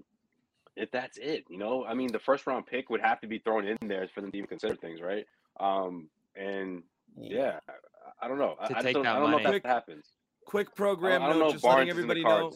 if 0.77 0.91
that's 0.91 1.17
it. 1.17 1.45
You 1.49 1.57
know, 1.57 1.87
I 1.87 1.95
mean, 1.95 2.13
the 2.13 2.19
first 2.19 2.47
round 2.47 2.67
pick 2.67 2.91
would 2.91 3.01
have 3.01 3.21
to 3.23 3.27
be 3.27 3.39
thrown 3.39 3.67
in 3.67 3.79
there 3.89 4.07
for 4.15 4.21
them 4.21 4.31
to 4.31 4.37
even 4.37 4.49
consider 4.49 4.77
things, 4.77 5.01
right? 5.01 5.25
Um, 5.59 6.11
and 6.35 6.83
yeah, 7.19 7.61
I, 7.67 8.27
I 8.27 8.29
don't 8.29 8.39
know. 8.39 8.57
I, 8.61 8.67
To 8.67 8.73
I, 8.73 8.75
just 8.75 8.85
take 8.85 8.95
don't, 8.95 9.05
that 9.05 9.17
I 9.17 9.19
don't 9.19 9.31
know 9.31 9.39
if 9.39 9.63
that 9.63 9.67
happens. 9.67 10.05
Quick 10.47 10.69
I 10.69 10.71
don't, 10.71 10.77
program 10.77 11.23
I 11.23 11.29
don't 11.29 11.39
note, 11.39 11.45
know 11.45 11.53
just 11.53 11.65
letting 11.65 11.77
Barnes 11.77 11.91
is 11.91 12.05
in 12.05 12.11
everybody 12.11 12.25
know. 12.25 12.53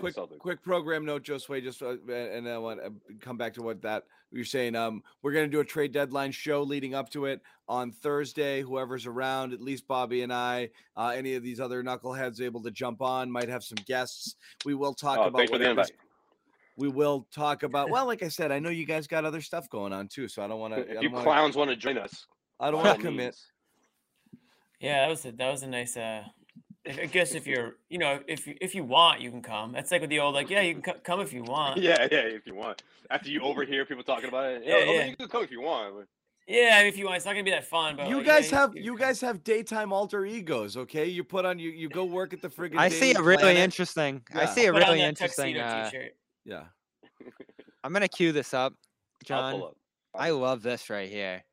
quick, 0.00 0.38
quick 0.38 0.62
program 0.62 1.04
note, 1.04 1.24
Josue, 1.24 1.62
just 1.62 1.82
uh, 1.82 1.96
and 2.10 2.48
I 2.48 2.56
want 2.58 2.80
to 2.80 2.92
come 3.20 3.36
back 3.36 3.52
to 3.54 3.62
what 3.62 3.82
that 3.82 4.04
you're 4.30 4.44
saying. 4.44 4.76
Um, 4.76 5.02
we're 5.22 5.32
gonna 5.32 5.48
do 5.48 5.60
a 5.60 5.64
trade 5.64 5.92
deadline 5.92 6.30
show 6.30 6.62
leading 6.62 6.94
up 6.94 7.10
to 7.10 7.26
it 7.26 7.40
on 7.68 7.90
Thursday. 7.90 8.62
Whoever's 8.62 9.04
around, 9.06 9.52
at 9.52 9.60
least 9.60 9.88
Bobby 9.88 10.22
and 10.22 10.32
I, 10.32 10.70
uh, 10.96 11.08
any 11.08 11.34
of 11.34 11.42
these 11.42 11.60
other 11.60 11.82
knuckleheads 11.82 12.40
able 12.40 12.62
to 12.62 12.70
jump 12.70 13.02
on, 13.02 13.30
might 13.30 13.48
have 13.48 13.64
some 13.64 13.78
guests. 13.86 14.36
We 14.64 14.74
will 14.74 14.94
talk 14.94 15.18
Oh, 15.18 15.24
about 15.24 15.38
thanks 15.38 15.50
for 15.50 15.58
the 15.58 15.70
invite. 15.70 15.90
We 16.76 16.88
will 16.88 17.26
talk 17.34 17.64
about. 17.64 17.90
Well, 17.90 18.06
like 18.06 18.22
I 18.22 18.28
said, 18.28 18.52
I 18.52 18.60
know 18.60 18.70
you 18.70 18.86
guys 18.86 19.08
got 19.08 19.24
other 19.24 19.40
stuff 19.40 19.68
going 19.68 19.92
on 19.92 20.06
too, 20.06 20.28
so 20.28 20.44
I 20.44 20.46
don't 20.46 20.60
want 20.60 20.74
to. 20.74 20.80
If 20.82 21.02
you 21.02 21.08
don't 21.08 21.22
clowns 21.24 21.56
want 21.56 21.70
to 21.70 21.76
join 21.76 21.98
us, 21.98 22.26
I 22.60 22.70
don't 22.70 22.84
want 22.84 23.00
to 23.00 23.04
commit. 23.04 23.34
Yeah, 24.78 25.00
that 25.00 25.08
was 25.10 25.24
a 25.24 25.32
that 25.32 25.50
was 25.50 25.64
a 25.64 25.66
nice. 25.66 25.96
Uh, 25.96 26.22
I 26.88 27.02
I 27.02 27.06
guess 27.06 27.34
if 27.34 27.46
you're, 27.46 27.76
you 27.90 27.98
know, 27.98 28.20
if 28.26 28.46
you 28.46 28.56
if 28.60 28.74
you 28.74 28.84
want, 28.84 29.20
you 29.20 29.30
can 29.30 29.42
come. 29.42 29.72
That's 29.72 29.90
like 29.92 30.00
with 30.00 30.10
the 30.10 30.20
old, 30.20 30.34
like, 30.34 30.48
yeah, 30.50 30.62
you 30.62 30.74
can 30.74 30.82
co- 30.82 31.00
come 31.02 31.20
if 31.20 31.32
you 31.32 31.42
want. 31.54 31.80
Yeah, 31.80 32.08
yeah, 32.10 32.18
if 32.20 32.46
you 32.46 32.54
want. 32.54 32.82
After 33.10 33.30
you 33.30 33.40
overhear 33.42 33.84
people 33.84 34.02
talking 34.04 34.28
about 34.28 34.50
it, 34.52 34.62
yeah, 34.64 34.78
Yeah, 34.78 34.92
yeah. 34.92 35.04
you 35.06 35.16
can 35.16 35.28
come 35.28 35.42
if 35.44 35.50
you 35.50 35.60
want. 35.60 35.94
But 35.96 36.06
Yeah, 36.46 36.80
if 36.82 36.96
you 36.96 37.04
want, 37.04 37.16
it's 37.16 37.26
not 37.26 37.32
gonna 37.32 37.44
be 37.44 37.50
that 37.50 37.66
fun. 37.66 37.96
But 37.96 38.08
You 38.08 38.16
like, 38.18 38.26
yeah, 38.26 38.32
guys 38.36 38.50
have 38.50 38.72
can 38.74 38.82
you 38.82 38.96
guys 38.98 39.20
have 39.20 39.44
daytime 39.44 39.92
alter 39.92 40.24
egos, 40.24 40.76
okay? 40.76 41.06
You 41.06 41.24
put 41.24 41.44
on 41.44 41.58
you 41.58 41.70
you 41.70 41.88
go 41.88 42.04
work 42.04 42.32
at 42.32 42.40
the 42.42 42.48
friggin' 42.48 42.78
I 42.78 42.88
see 42.88 43.12
Daily 43.12 43.14
a 43.14 43.22
really 43.22 43.42
Planet. 43.42 43.62
interesting. 43.64 44.22
I 44.34 44.46
see 44.46 44.66
a 44.66 44.72
Put 44.72 44.82
on 44.82 44.88
really 44.88 45.00
that 45.00 45.08
interesting. 45.08 45.58
Uh. 45.58 45.90
Yeah. 46.44 46.64
I'm 47.84 47.92
gonna 47.92 48.08
cue 48.08 48.32
this 48.32 48.54
up, 48.54 48.72
I'll 48.72 49.24
John. 49.24 49.52
pull 49.54 49.66
up. 49.68 49.76
I 50.14 50.30
love 50.30 50.62
this 50.62 50.88
right 50.90 51.08
here. 51.08 51.44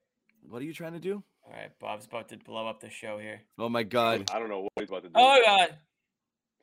What 0.47 0.61
are 0.61 0.65
you 0.65 0.73
trying 0.73 0.93
to 0.93 0.99
do? 0.99 1.23
All 1.45 1.53
right, 1.53 1.71
Bob's 1.79 2.05
about 2.05 2.29
to 2.29 2.37
blow 2.37 2.67
up 2.67 2.79
the 2.79 2.89
show 2.89 3.17
here. 3.17 3.41
Oh 3.59 3.69
my 3.69 3.83
god. 3.83 4.29
I 4.33 4.39
don't 4.39 4.49
know 4.49 4.61
what 4.61 4.71
he's 4.79 4.89
about 4.89 5.03
to 5.03 5.09
do. 5.09 5.13
Oh 5.15 5.41
God, 5.45 5.75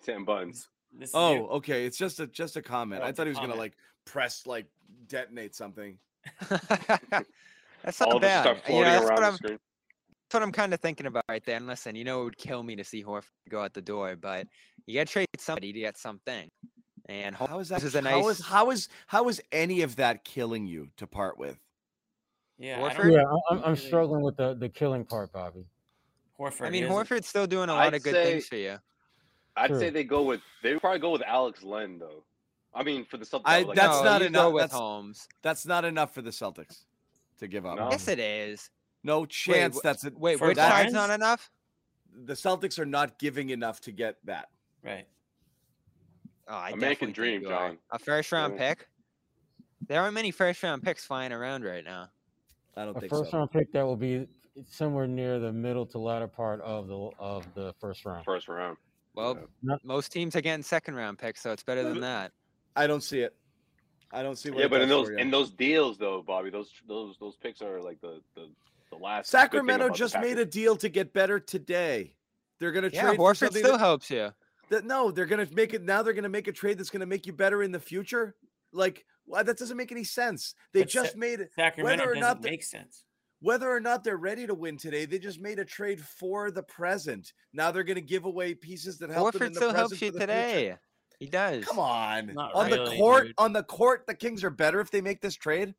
Sam 0.00 0.24
Buns. 0.24 0.68
this 0.92 1.12
Oh, 1.14 1.34
you. 1.34 1.46
okay. 1.48 1.86
It's 1.86 1.96
just 1.96 2.18
a 2.20 2.26
just 2.26 2.56
a 2.56 2.62
comment. 2.62 3.02
Oh, 3.04 3.06
I 3.06 3.12
thought 3.12 3.26
he 3.26 3.30
was 3.30 3.38
gonna 3.38 3.54
like 3.54 3.74
press 4.04 4.46
like 4.46 4.66
detonate 5.06 5.54
something. 5.54 5.98
That's 7.84 8.00
All 8.00 8.10
not 8.10 8.16
of 8.16 8.22
us 8.24 8.28
bad. 8.28 8.42
start 8.42 8.56
You 8.68 8.74
know, 8.74 8.82
floating 8.82 8.82
that's 8.92 9.04
around 9.04 9.14
what 9.14 9.20
the 9.20 9.26
I'm. 9.26 9.34
screen. 9.36 9.58
That's 10.30 10.34
what 10.40 10.42
I'm 10.44 10.52
kind 10.52 10.72
of 10.74 10.80
thinking 10.80 11.06
about 11.06 11.24
right 11.28 11.44
there. 11.44 11.56
And 11.56 11.66
listen, 11.66 11.94
you 11.94 12.04
know, 12.04 12.22
it 12.22 12.24
would 12.24 12.38
kill 12.38 12.62
me 12.62 12.74
to 12.76 12.84
see 12.84 13.02
Horford 13.04 13.24
go 13.50 13.62
out 13.62 13.74
the 13.74 13.82
door, 13.82 14.16
but 14.16 14.46
you 14.86 14.94
got 14.98 15.06
to 15.08 15.12
trade 15.12 15.26
somebody 15.38 15.72
to 15.74 15.80
get 15.80 15.98
something. 15.98 16.48
And 17.08 17.34
How 17.36 17.58
is 17.58 17.68
that? 17.70 17.80
this 17.80 17.88
is 17.88 17.94
a 17.96 18.08
how 18.08 18.28
is 18.28 18.38
nice- 18.40 18.48
how 18.48 18.70
is 18.70 18.88
how 19.08 19.28
is 19.28 19.42
any 19.52 19.82
of 19.82 19.96
that 19.96 20.24
killing 20.24 20.66
you 20.66 20.88
to 20.98 21.06
part 21.06 21.36
with? 21.38 21.58
Yeah, 22.62 22.82
I 22.84 22.92
Horford? 22.94 23.02
don't, 23.02 23.12
Yeah, 23.12 23.24
I- 23.24 23.40
I'm, 23.54 23.64
I'm 23.64 23.76
struggling 23.76 24.22
with 24.22 24.36
the, 24.36 24.54
the 24.54 24.68
killing 24.68 25.04
part, 25.04 25.32
Bobby. 25.32 25.66
Horford. 26.38 26.66
I 26.66 26.70
mean, 26.70 26.84
he 26.84 26.88
Horford's 26.88 27.26
still 27.26 27.46
doing 27.46 27.68
a 27.68 27.74
lot 27.74 27.88
I'd 27.88 27.94
of 27.94 28.02
good 28.02 28.14
say- 28.14 28.24
things 28.32 28.46
for 28.46 28.56
you. 28.56 28.78
I'd 29.56 29.66
True. 29.68 29.78
say 29.78 29.90
they 29.90 30.04
go 30.04 30.22
with 30.22 30.40
they 30.62 30.78
probably 30.78 30.98
go 31.00 31.10
with 31.10 31.20
Alex 31.26 31.62
Len 31.62 31.98
though. 31.98 32.24
I 32.74 32.82
mean, 32.82 33.04
for 33.04 33.18
the 33.18 33.26
Celtics, 33.26 33.42
I- 33.44 33.62
like, 33.62 33.76
that's 33.76 33.98
no, 33.98 34.04
not 34.04 34.22
enough. 34.22 34.52
With 34.54 34.62
That's- 34.62 34.78
Holmes. 34.78 35.28
That's 35.42 35.66
not 35.66 35.84
enough 35.84 36.14
for 36.14 36.22
the 36.22 36.30
Celtics 36.30 36.84
to 37.38 37.46
give 37.48 37.66
up. 37.66 37.76
No. 37.76 37.90
Yes, 37.90 38.08
it 38.08 38.18
is. 38.18 38.70
No 39.04 39.26
chance. 39.26 39.76
wh- 39.78 39.82
that's 39.82 40.04
it. 40.04 40.16
Wait, 40.18 40.38
For 40.38 40.48
which 40.48 40.56
that- 40.56 40.70
side's 40.72 40.92
not 40.94 41.10
enough? 41.10 41.50
The 42.24 42.32
Celtics 42.34 42.78
are 42.78 42.86
not 42.86 43.18
giving 43.18 43.50
enough 43.50 43.80
to 43.82 43.92
get 43.92 44.16
that. 44.24 44.48
right. 44.82 45.06
Oh, 46.48 46.54
I 46.54 46.70
A 46.70 46.76
man 46.76 46.96
can 46.96 47.06
think 47.08 47.14
dream. 47.14 47.42
John. 47.44 47.78
A 47.90 47.98
first 47.98 48.32
round 48.32 48.54
Yeah. 48.58 48.70
pick. 48.74 48.88
There 49.86 50.00
aren't 50.00 50.14
many 50.14 50.30
first 50.30 50.62
round 50.62 50.82
picks 50.82 51.04
flying 51.04 51.32
around 51.32 51.64
right 51.64 51.84
now. 51.84 52.10
I 52.76 52.84
don't 52.84 52.96
A 52.96 53.00
think 53.00 53.10
first 53.12 53.30
so. 53.30 53.38
round 53.38 53.50
pick 53.50 53.72
that 53.72 53.84
will 53.84 53.96
be 53.96 54.26
somewhere 54.68 55.06
near 55.06 55.38
the 55.38 55.52
middle 55.52 55.86
to 55.86 55.98
latter 55.98 56.28
part 56.28 56.60
of 56.62 56.88
the 56.88 57.10
of 57.18 57.46
the 57.54 57.74
first 57.80 58.04
round. 58.04 58.24
first 58.24 58.48
round. 58.48 58.76
Well, 59.14 59.38
Yeah. 59.62 59.76
Most 59.84 60.10
teams 60.12 60.34
are 60.36 60.40
getting 60.40 60.62
second 60.62 60.94
round 60.94 61.18
picks, 61.18 61.40
so 61.42 61.52
it's 61.52 61.62
better 61.62 61.82
than 61.82 62.00
that. 62.00 62.32
I 62.74 62.86
don't 62.86 63.02
see 63.02 63.20
it. 63.20 63.34
I 64.10 64.22
don't 64.22 64.36
see 64.36 64.50
what 64.50 64.60
Yeah, 64.60 64.66
it 64.66 64.70
but 64.70 64.80
in 64.82 64.88
those 64.88 65.10
in 65.10 65.30
those 65.30 65.50
deals 65.50 65.98
though, 65.98 66.22
Bobby, 66.22 66.50
those 66.50 66.70
those 66.86 67.16
those 67.18 67.36
picks 67.36 67.60
are 67.62 67.80
like 67.82 68.00
the 68.00 68.20
the, 68.34 68.48
the 68.90 68.96
last. 68.96 69.30
Sacramento 69.30 69.90
just 69.90 70.18
made 70.20 70.38
a 70.38 70.44
deal 70.46 70.76
to 70.76 70.88
get 70.88 71.12
better 71.12 71.38
today. 71.40 72.14
They're 72.58 72.72
going 72.72 72.88
to 72.88 72.94
Yeah, 72.94 73.02
trade 73.08 73.16
for 73.16 73.32
Horford 73.32 73.50
still 73.50 73.72
that- 73.72 73.78
helps 73.80 74.10
you. 74.10 74.30
that 74.70 74.84
no, 74.84 75.10
they're 75.10 75.26
gonna 75.26 75.48
make 75.52 75.74
it 75.74 75.82
now. 75.82 76.02
They're 76.02 76.12
gonna 76.12 76.28
make 76.28 76.46
a 76.48 76.52
trade 76.52 76.78
that's 76.78 76.90
gonna 76.90 77.06
make 77.06 77.26
you 77.26 77.32
better 77.32 77.62
in 77.62 77.72
the 77.72 77.80
future. 77.80 78.34
Like, 78.72 79.04
why 79.24 79.42
that 79.42 79.58
doesn't 79.58 79.76
make 79.76 79.92
any 79.92 80.04
sense. 80.04 80.54
They 80.72 80.80
But 80.82 80.90
Sa- 80.90 81.02
just 81.04 81.16
made 81.16 81.40
it. 81.40 81.50
Sacramento 81.54 82.04
or 82.04 82.14
doesn't 82.14 82.20
not 82.20 82.42
make 82.42 82.62
sense. 82.62 83.04
Whether 83.40 83.68
or 83.68 83.80
not 83.80 84.04
they're 84.04 84.16
ready 84.18 84.46
to 84.46 84.54
win 84.54 84.76
today, 84.76 85.04
they 85.04 85.18
just 85.18 85.40
made 85.40 85.58
a 85.58 85.64
trade 85.64 86.00
for 86.00 86.50
the 86.52 86.62
present. 86.62 87.32
Now 87.52 87.70
they're 87.72 87.82
gonna 87.82 88.00
give 88.00 88.24
away 88.24 88.54
pieces 88.54 88.98
that 88.98 89.10
help 89.10 89.32
them 89.32 89.42
in 89.42 89.52
the 89.52 89.56
still 89.56 89.70
present 89.72 89.76
helps 89.78 89.92
you 90.02 90.10
the 90.10 90.12
future. 90.12 90.20
today. 90.20 90.76
He 91.18 91.26
does. 91.26 91.64
Come 91.64 91.78
on, 91.78 92.34
Not 92.34 92.52
on 92.54 92.70
the 92.70 92.84
court, 92.96 93.26
dude. 93.26 93.34
on 93.38 93.52
the 93.52 93.62
court, 93.64 94.04
the 94.06 94.14
Kings 94.14 94.42
are 94.44 94.50
better 94.50 94.80
if 94.80 94.90
they 94.90 95.00
make 95.00 95.20
this 95.20 95.34
trade. 95.36 95.74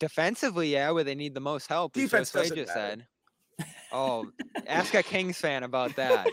Defensively, 0.00 0.72
yeah, 0.72 0.90
where 0.90 1.04
they 1.04 1.14
need 1.14 1.34
the 1.34 1.40
most 1.40 1.68
help. 1.68 1.96
as 1.96 2.02
Defense 2.02 2.30
Josue 2.30 2.34
doesn't 2.34 2.56
just 2.56 2.68
matter. 2.74 2.80
said. 3.00 3.06
Oh, 3.92 4.26
ask 4.66 4.94
a 4.94 5.02
Kings 5.02 5.38
fan 5.38 5.62
about 5.62 5.94
that. 5.96 6.26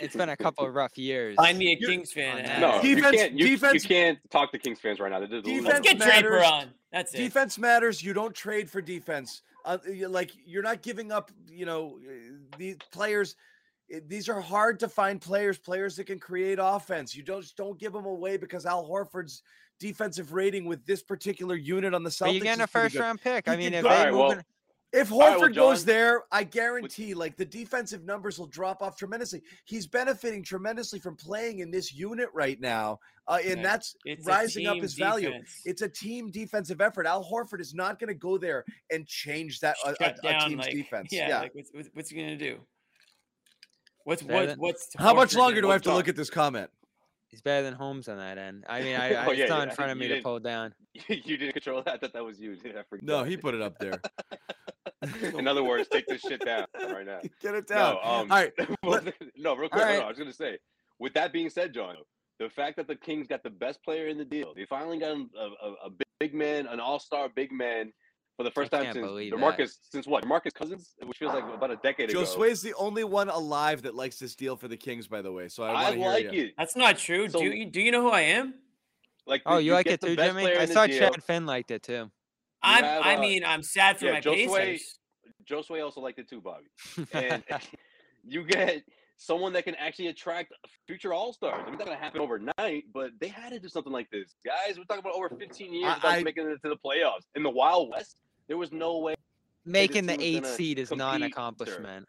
It's 0.00 0.14
been 0.14 0.28
a 0.28 0.36
couple 0.36 0.66
of 0.66 0.74
rough 0.74 0.96
years. 0.98 1.36
Find 1.36 1.58
me 1.58 1.72
a 1.72 1.76
Kings 1.76 2.12
fan. 2.12 2.44
that. 2.44 2.60
no, 2.60 2.76
them. 2.78 2.86
you 2.86 2.96
Defense- 2.96 3.16
can't. 3.16 3.32
You, 3.38 3.46
defense- 3.48 3.82
you 3.84 3.88
can't 3.88 4.18
talk 4.30 4.52
to 4.52 4.58
Kings 4.58 4.78
fans 4.80 5.00
right 5.00 5.10
now. 5.10 5.18
They're 5.20 5.28
just 5.28 5.46
losing. 5.46 5.62
Defense 5.64 5.84
Let's 5.84 5.88
get 5.88 5.98
matters. 5.98 6.20
Draper 6.30 6.44
on. 6.44 6.66
That's 6.92 7.14
it. 7.14 7.18
Defense 7.18 7.58
matters. 7.58 8.02
You 8.02 8.12
don't 8.12 8.34
trade 8.34 8.70
for 8.70 8.80
defense. 8.80 9.42
Uh, 9.64 9.78
you- 9.90 10.08
like 10.08 10.30
you're 10.46 10.62
not 10.62 10.82
giving 10.82 11.10
up. 11.10 11.30
You 11.50 11.66
know, 11.66 11.98
uh, 12.06 12.12
these 12.58 12.76
players. 12.92 13.34
eh, 13.92 14.00
These 14.06 14.28
are 14.28 14.40
hard 14.40 14.78
to 14.80 14.88
find 14.88 15.20
players. 15.20 15.58
Players 15.58 15.96
that 15.96 16.04
can 16.04 16.18
create 16.18 16.58
offense. 16.60 17.16
You 17.16 17.22
don't 17.22 17.40
just 17.42 17.56
don't 17.56 17.78
give 17.78 17.92
them 17.92 18.04
away 18.06 18.36
because 18.36 18.66
Al 18.66 18.86
Horford's 18.88 19.42
defensive 19.80 20.32
rating 20.32 20.64
with 20.66 20.84
this 20.86 21.02
particular 21.02 21.54
unit 21.56 21.94
on 21.94 22.02
the 22.02 22.10
Celtics. 22.10 22.18
but 22.20 22.34
you're 22.34 22.44
getting 22.44 22.62
a 22.64 22.66
first 22.66 22.96
round 22.96 23.20
pick. 23.20 23.48
I 23.48 23.56
mean, 23.56 23.72
if 23.74 23.82
they 23.82 23.88
Alright, 23.88 24.10
move 24.12 24.18
well, 24.20 24.30
in- 24.32 24.44
If 24.92 25.12
All 25.12 25.18
right, 25.20 25.36
Horford 25.36 25.54
well, 25.54 25.70
goes 25.70 25.84
there, 25.84 26.24
I 26.32 26.44
guarantee 26.44 27.12
like 27.12 27.36
the 27.36 27.44
defensive 27.44 28.04
numbers 28.04 28.38
will 28.38 28.46
drop 28.46 28.80
off 28.82 28.96
tremendously. 28.96 29.42
He's 29.66 29.86
benefiting 29.86 30.42
tremendously 30.42 30.98
from 30.98 31.14
playing 31.14 31.58
in 31.58 31.70
this 31.70 31.92
unit 31.94 32.30
right 32.32 32.58
now, 32.58 32.98
uh, 33.26 33.38
and 33.44 33.58
Yeah, 33.58 33.62
that's 33.62 33.96
It's 34.06 34.26
rising 34.26 34.66
up 34.66 34.74
team 34.74 34.82
his 34.82 34.94
value. 34.94 35.32
It's 35.66 35.82
a 35.82 35.88
team 35.88 36.30
defensive 36.30 36.80
effort. 36.80 37.04
Al 37.06 37.22
Horford 37.22 37.60
is 37.60 37.74
not 37.74 37.98
going 37.98 38.08
to 38.08 38.14
go 38.14 38.38
there 38.38 38.64
and 38.90 39.06
change 39.06 39.60
that 39.60 39.76
a, 39.84 39.90
a- 39.90 39.94
Shut 39.96 40.18
a 40.24 40.48
team's 40.48 40.64
like, 40.64 40.72
defense. 40.72 41.08
Yeah, 41.12 41.28
Yeah. 41.28 41.40
like 41.40 41.54
what's, 41.54 41.70
what's, 41.74 41.88
what's 41.92 42.10
he 42.10 42.16
gonna 42.18 42.36
do? 42.36 42.58
What's 44.04 44.22
what, 44.22 44.56
what's 44.56 44.88
How 44.96 45.12
much 45.12 45.36
longer 45.36 45.60
do 45.60 45.68
I 45.68 45.74
have 45.74 45.82
to 45.82 45.92
look 45.92 46.08
at 46.08 46.16
this 46.16 46.30
comment? 46.30 46.70
he's 47.28 47.42
better 47.42 47.62
than 47.62 47.74
Holmes 47.74 48.08
on 48.08 48.16
that 48.16 48.38
end. 48.38 48.64
I 48.68 48.80
mean, 48.80 48.96
I, 48.96 49.14
I 49.14 49.26
Oh, 49.26 49.30
it's 49.30 49.38
yeah, 49.38 49.46
not 49.46 49.58
yeah, 49.58 49.62
in 49.64 49.70
front 49.70 49.92
of 49.92 49.98
me 49.98 50.08
to 50.08 50.20
pull 50.22 50.40
down. 50.40 50.74
you 51.08 51.36
didn't 51.36 51.52
control 51.52 51.82
that. 51.82 51.94
I 51.94 51.98
thought 51.98 52.12
that 52.14 52.24
was 52.24 52.40
you. 52.40 52.56
I. 52.64 52.82
No, 53.02 53.22
he 53.22 53.36
put 53.36 53.54
it 53.54 53.62
up 53.62 53.78
there. 53.78 54.00
In 55.38 55.46
other 55.48 55.62
words, 55.64 55.88
take 55.88 56.06
this 56.06 56.20
shit 56.20 56.44
down 56.44 56.66
right 56.80 57.06
now. 57.06 57.20
Get 57.40 57.54
it 57.54 57.66
down. 57.66 57.94
No, 57.94 58.00
um, 58.02 58.30
All 58.32 58.38
right. 58.38 58.52
well, 58.82 59.00
no, 59.36 59.56
real 59.56 59.68
quick. 59.68 59.84
right. 59.84 59.98
no, 59.98 60.04
I 60.04 60.08
was 60.08 60.18
gonna 60.18 60.32
say. 60.32 60.58
With 60.98 61.14
that 61.14 61.32
being 61.32 61.48
said, 61.50 61.72
John, 61.72 61.96
the 62.38 62.48
fact 62.48 62.76
that 62.76 62.88
the 62.88 62.96
Kings 62.96 63.26
got 63.26 63.42
the 63.42 63.50
best 63.50 63.82
player 63.84 64.08
in 64.08 64.18
the 64.18 64.24
deal, 64.24 64.52
they 64.54 64.64
finally 64.64 64.98
got 64.98 65.10
a, 65.12 65.24
a, 65.40 65.72
a 65.86 65.90
big 66.20 66.34
man, 66.34 66.66
an 66.66 66.80
all-star 66.80 67.28
big 67.34 67.52
man 67.52 67.92
for 68.36 68.44
the 68.44 68.50
first 68.50 68.72
I 68.72 68.84
time 68.84 68.92
since 68.94 69.06
believe 69.06 69.32
that. 69.32 69.40
DeMarcus 69.40 69.72
since 69.90 70.06
what? 70.06 70.24
DeMarcus 70.24 70.54
Cousins, 70.54 70.94
which 71.04 71.18
feels 71.18 71.34
like 71.34 71.44
about 71.44 71.70
a 71.72 71.76
decade 71.76 72.10
ago. 72.10 72.20
is 72.44 72.62
the 72.62 72.74
only 72.74 73.04
one 73.04 73.28
alive 73.28 73.82
that 73.82 73.94
likes 73.94 74.18
this 74.18 74.34
deal 74.36 74.56
for 74.56 74.68
the 74.68 74.76
Kings, 74.76 75.08
by 75.08 75.22
the 75.22 75.32
way. 75.32 75.48
So 75.48 75.64
I, 75.64 75.70
I 75.70 75.72
want 75.72 75.92
to 75.94 75.98
hear 76.00 76.08
like 76.10 76.32
you. 76.32 76.44
it. 76.44 76.54
That's 76.56 76.76
not 76.76 76.98
true. 76.98 77.28
So- 77.28 77.40
do 77.40 77.46
you 77.46 77.66
do 77.66 77.80
you 77.80 77.90
know 77.90 78.02
who 78.02 78.10
I 78.10 78.20
am? 78.22 78.54
Like 79.26 79.42
Oh, 79.44 79.56
the- 79.56 79.64
you 79.64 79.72
like 79.72 79.86
it 79.86 80.00
too, 80.00 80.16
Jimmy? 80.16 80.46
I 80.56 80.66
saw 80.66 80.86
deal. 80.86 80.98
Chad 80.98 81.22
Finn 81.24 81.46
liked 81.46 81.70
it 81.70 81.82
too. 81.82 82.10
I'm 82.62 82.84
have, 82.84 83.02
I 83.06 83.14
uh, 83.16 83.20
mean, 83.20 83.44
I'm 83.44 83.62
sad 83.62 83.98
for 83.98 84.06
yeah, 84.06 84.12
my 84.12 84.20
Josue- 84.20 84.56
Pacers. 84.56 84.98
Josue 85.48 85.82
also 85.82 86.00
liked 86.00 86.18
it 86.18 86.28
too, 86.28 86.40
Bobby. 86.40 86.66
And 87.12 87.42
you 88.26 88.44
get 88.44 88.82
someone 89.16 89.52
that 89.54 89.64
can 89.64 89.74
actually 89.76 90.08
attract 90.08 90.52
future 90.86 91.12
All 91.12 91.32
Stars. 91.32 91.62
I 91.62 91.68
mean, 91.70 91.78
that's 91.78 91.88
gonna 91.88 92.00
happen 92.00 92.20
overnight, 92.20 92.84
but 92.92 93.10
they 93.20 93.28
had 93.28 93.50
to 93.52 93.58
do 93.60 93.68
something 93.68 93.92
like 93.92 94.10
this, 94.10 94.34
guys. 94.44 94.76
We're 94.78 94.84
talking 94.84 95.00
about 95.00 95.14
over 95.14 95.30
15 95.30 95.72
years 95.72 95.84
I- 95.90 95.94
without 95.94 96.12
I- 96.12 96.22
making 96.22 96.46
it 96.48 96.58
to 96.62 96.68
the 96.68 96.76
playoffs 96.76 97.26
in 97.34 97.42
the 97.42 97.50
Wild 97.50 97.90
West. 97.90 98.16
There 98.48 98.56
was 98.56 98.72
no 98.72 98.98
way. 98.98 99.14
Making 99.64 100.06
the 100.06 100.16
team 100.16 100.18
was 100.18 100.26
eighth 100.26 100.42
gonna 100.44 100.54
seed 100.54 100.78
is 100.78 100.90
not 100.90 101.16
an 101.16 101.20
compete, 101.30 101.68
sir. 101.68 101.74
accomplishment. 101.74 102.06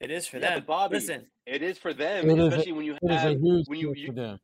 It 0.00 0.10
is 0.10 0.26
for 0.26 0.38
Yeah, 0.38 0.56
them. 0.56 0.64
Bobby, 0.66 0.96
Listen, 0.96 1.26
It 1.46 1.62
is 1.62 1.78
for 1.78 1.92
them, 1.92 2.28
It 2.30 2.38
is 2.38 2.44
a- 2.44 2.46
especially 2.48 2.72
when 2.72 2.84
you 2.84 2.92
It 2.94 3.00
is 3.04 3.10
a 3.10 3.18
have. 3.18 3.40
huge 3.40 3.68
when 3.68 3.78
you- 3.78 3.94
deal 3.94 3.96
you- 4.02 4.06
for 4.08 4.12
them. 4.12 4.40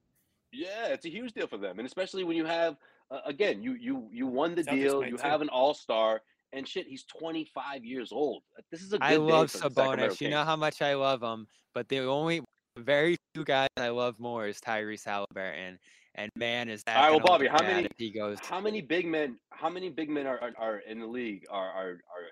Yeah, 0.53 0.87
it's 0.89 1.05
a 1.07 1.11
huge 1.11 1.33
deal 1.33 1.47
for 1.47 1.59
them, 1.59 1.79
and 1.79 1.87
especially 1.87 2.25
when 2.25 2.37
you 2.37 2.45
have 2.45 2.77
uh, 3.11 3.21
again, 3.27 3.63
you 3.63 3.75
you 3.75 4.09
you 4.13 4.27
won 4.27 4.55
the 4.55 4.63
Celtics 4.63 4.71
deal. 4.71 5.05
You 5.05 5.17
too. 5.17 5.23
have 5.23 5.41
an 5.43 5.49
All 5.49 5.75
Star, 5.75 6.23
and 6.53 6.67
shit, 6.67 6.87
he's 6.87 7.05
25 7.05 7.85
years 7.85 8.13
old. 8.13 8.43
This 8.71 8.83
is 8.83 8.93
a 8.93 8.99
good 8.99 9.03
I 9.05 9.17
love 9.17 9.51
for 9.51 9.59
the 9.69 9.75
Sacramento 9.75 10.09
Sabonis. 10.15 10.21
You 10.21 10.31
know 10.31 10.45
how 10.45 10.57
much 10.57 10.81
I 10.83 10.95
love 10.95 11.23
him, 11.23 11.47
but 11.75 11.89
the 11.89 12.01
only 12.01 12.43
very 12.79 13.17
few 13.35 13.45
guys 13.45 13.69
I 13.77 13.89
love 13.89 14.19
more 14.19 14.47
is 14.47 14.59
Tyrese 14.61 15.05
Haliburton. 15.05 15.79
And 16.17 16.31
man, 16.37 16.69
is 16.69 16.83
that 16.85 16.97
All 16.97 17.03
right, 17.05 17.11
well, 17.11 17.21
Bobby, 17.21 17.47
how 17.47 17.63
many- 17.63 17.85
if 17.87 17.93
he 17.97 18.11
goes? 18.11 18.39
How 18.43 18.61
many 18.61 18.81
big 18.81 19.07
men? 19.07 19.39
How 19.51 19.71
many 19.71 19.89
big 19.91 20.09
men 20.11 20.27
are 20.27 20.41
are, 20.41 20.53
are 20.59 20.79
in 20.79 20.99
the 21.01 21.07
league 21.07 21.47
are, 21.51 21.69
are 21.71 21.89
are 21.91 22.25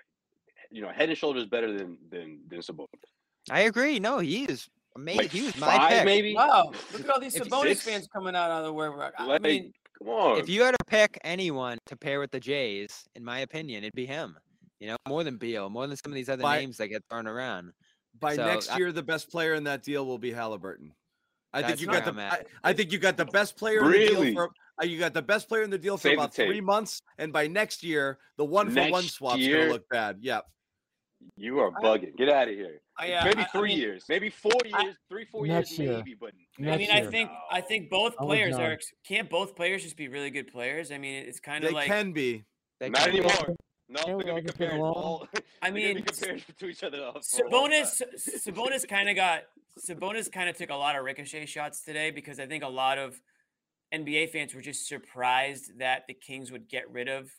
you 0.69 0.81
know 0.81 0.89
head 0.89 1.09
and 1.09 1.17
shoulders 1.17 1.45
better 1.45 1.71
than 1.77 1.97
than 2.11 2.39
than 2.49 2.59
Sabonis? 2.59 2.87
I 3.49 3.61
agree. 3.61 3.97
No, 3.99 4.19
he 4.19 4.43
is 4.45 4.67
amazing. 4.97 5.21
Like 5.21 5.31
he 5.31 5.43
was 5.43 5.57
my 5.57 5.77
five, 5.77 5.89
pick. 5.91 6.05
maybe. 6.05 6.35
wow, 6.35 6.71
look 6.91 7.01
at 7.05 7.09
all 7.09 7.19
these 7.21 7.35
Sabonis 7.35 7.67
six- 7.69 7.83
fans 7.83 8.07
coming 8.13 8.35
out 8.35 8.51
of 8.51 8.65
the 8.65 8.73
where 8.73 8.91
I 9.17 9.23
Like, 9.25 9.41
mean, 9.41 9.73
come 9.99 10.09
on. 10.09 10.37
If 10.39 10.49
you 10.49 10.63
had 10.63 10.71
to 10.71 10.85
pick 10.87 11.19
anyone 11.23 11.77
to 11.87 11.95
pair 11.95 12.19
with 12.19 12.31
the 12.31 12.39
Jays, 12.39 13.03
in 13.15 13.23
my 13.23 13.39
opinion, 13.39 13.83
it'd 13.83 13.93
be 13.95 14.05
him. 14.05 14.35
You 14.79 14.87
know, 14.87 14.97
more 15.07 15.23
than 15.23 15.37
Beal, 15.37 15.69
more 15.69 15.87
than 15.87 15.97
some 15.97 16.11
of 16.11 16.15
these 16.15 16.29
other 16.29 16.41
By- 16.43 16.59
names 16.59 16.77
that 16.77 16.87
get 16.87 17.03
thrown 17.09 17.27
around. 17.27 17.73
By 18.19 18.35
So, 18.35 18.45
next 18.45 18.69
I- 18.69 18.77
year, 18.77 18.91
the 18.91 19.03
best 19.03 19.29
player 19.29 19.53
in 19.53 19.63
that 19.65 19.83
deal 19.83 20.05
will 20.05 20.17
be 20.17 20.31
Haliburton. 20.31 20.91
I 21.51 21.63
think 21.63 21.81
you 21.81 21.87
got 21.87 22.05
the. 22.05 22.11
I'm 22.11 22.45
I, 22.63 22.73
think 22.73 22.91
you 22.91 22.99
got 22.99 23.17
the 23.17 23.25
best 23.25 23.57
player 23.57 23.79
in 23.79 23.85
the 23.85 23.89
Really? 23.91 24.25
deal 24.27 24.33
for. 24.35 24.49
uh, 24.81 24.85
You 24.85 24.99
got 24.99 25.13
the 25.13 25.21
best 25.21 25.47
player 25.49 25.63
in 25.63 25.69
the 25.71 25.77
deal 25.79 25.97
for 25.97 26.03
Save 26.03 26.17
the 26.17 26.23
about 26.23 26.33
three 26.35 26.61
months, 26.61 27.01
and 27.17 27.33
by 27.33 27.47
next 27.47 27.81
year, 27.83 28.19
the 28.37 28.45
one 28.45 28.69
for 28.69 28.87
one 28.89 29.03
swap's 29.03 29.39
year? 29.39 29.61
gonna 29.61 29.71
look 29.73 29.89
bad. 29.89 30.17
Yeah, 30.21 30.41
you 31.35 31.59
are 31.59 31.71
bugging. 31.71 32.15
Get 32.17 32.29
out 32.29 32.47
of 32.47 32.53
here. 32.55 32.81
I, 32.97 33.13
uh, 33.13 33.25
maybe 33.25 33.39
I- 33.41 33.43
I 33.43 33.47
three 33.47 33.69
mean- 33.69 33.77
years, 33.79 34.05
maybe 34.09 34.29
four 34.29 34.51
I- 34.73 34.81
years, 34.83 34.95
three 35.09 35.25
four 35.25 35.45
years, 35.47 35.77
year. 35.77 35.93
maybe. 35.97 36.13
But 36.15 36.33
I 36.57 36.61
Next 36.61 36.77
mean, 36.79 36.91
I 36.91 37.05
think 37.05 37.31
I 37.51 37.61
think 37.61 37.89
both 37.89 38.15
I 38.19 38.23
would 38.23 38.27
players 38.29 38.51
not. 38.57 38.61
are. 38.61 38.79
Can't 39.05 39.29
both 39.29 39.55
players 39.55 39.83
just 39.83 39.97
be 39.97 40.07
really 40.07 40.29
good 40.29 40.47
players? 40.51 40.91
I 40.91 40.97
mean, 40.97 41.23
it's 41.27 41.39
kind 41.39 41.63
of 41.63 41.71
like 41.73 41.87
can 41.87 42.11
be. 42.11 42.43
They 42.79 42.89
not 42.89 43.01
can 43.03 43.11
be- 43.11 43.17
anymore. 43.19 43.55
No, 43.91 44.03
Can't 44.03 44.17
they're 44.19 44.25
gonna 44.27 44.31
all 44.33 44.35
be 44.35 44.41
just 44.43 44.57
get 44.59 44.69
compared. 44.69 44.81
All, 44.81 45.27
I 45.61 45.69
they're 45.71 45.71
gonna 45.71 45.73
be 45.73 45.93
mean, 45.95 46.03
compared 46.05 46.43
to 46.59 46.65
each 46.67 46.83
other. 46.83 47.03
up 47.05 47.23
for 47.25 47.45
a 47.45 47.49
Sabonis. 47.49 48.01
Sabonis 48.17 48.87
kind 48.87 49.09
of 49.09 49.15
got 49.15 49.43
Sabonis 49.79 50.31
kind 50.31 50.49
of 50.49 50.57
took 50.57 50.69
a 50.69 50.75
lot 50.75 50.95
of 50.95 51.03
ricochet 51.03 51.45
shots 51.45 51.81
today 51.81 52.11
because 52.11 52.39
I 52.39 52.45
think 52.45 52.63
a 52.63 52.67
lot 52.67 52.97
of 52.97 53.19
NBA 53.93 54.29
fans 54.29 54.53
were 54.53 54.61
just 54.61 54.87
surprised 54.87 55.79
that 55.79 56.03
the 56.07 56.13
Kings 56.13 56.51
would 56.51 56.67
get 56.69 56.89
rid 56.91 57.07
of 57.07 57.31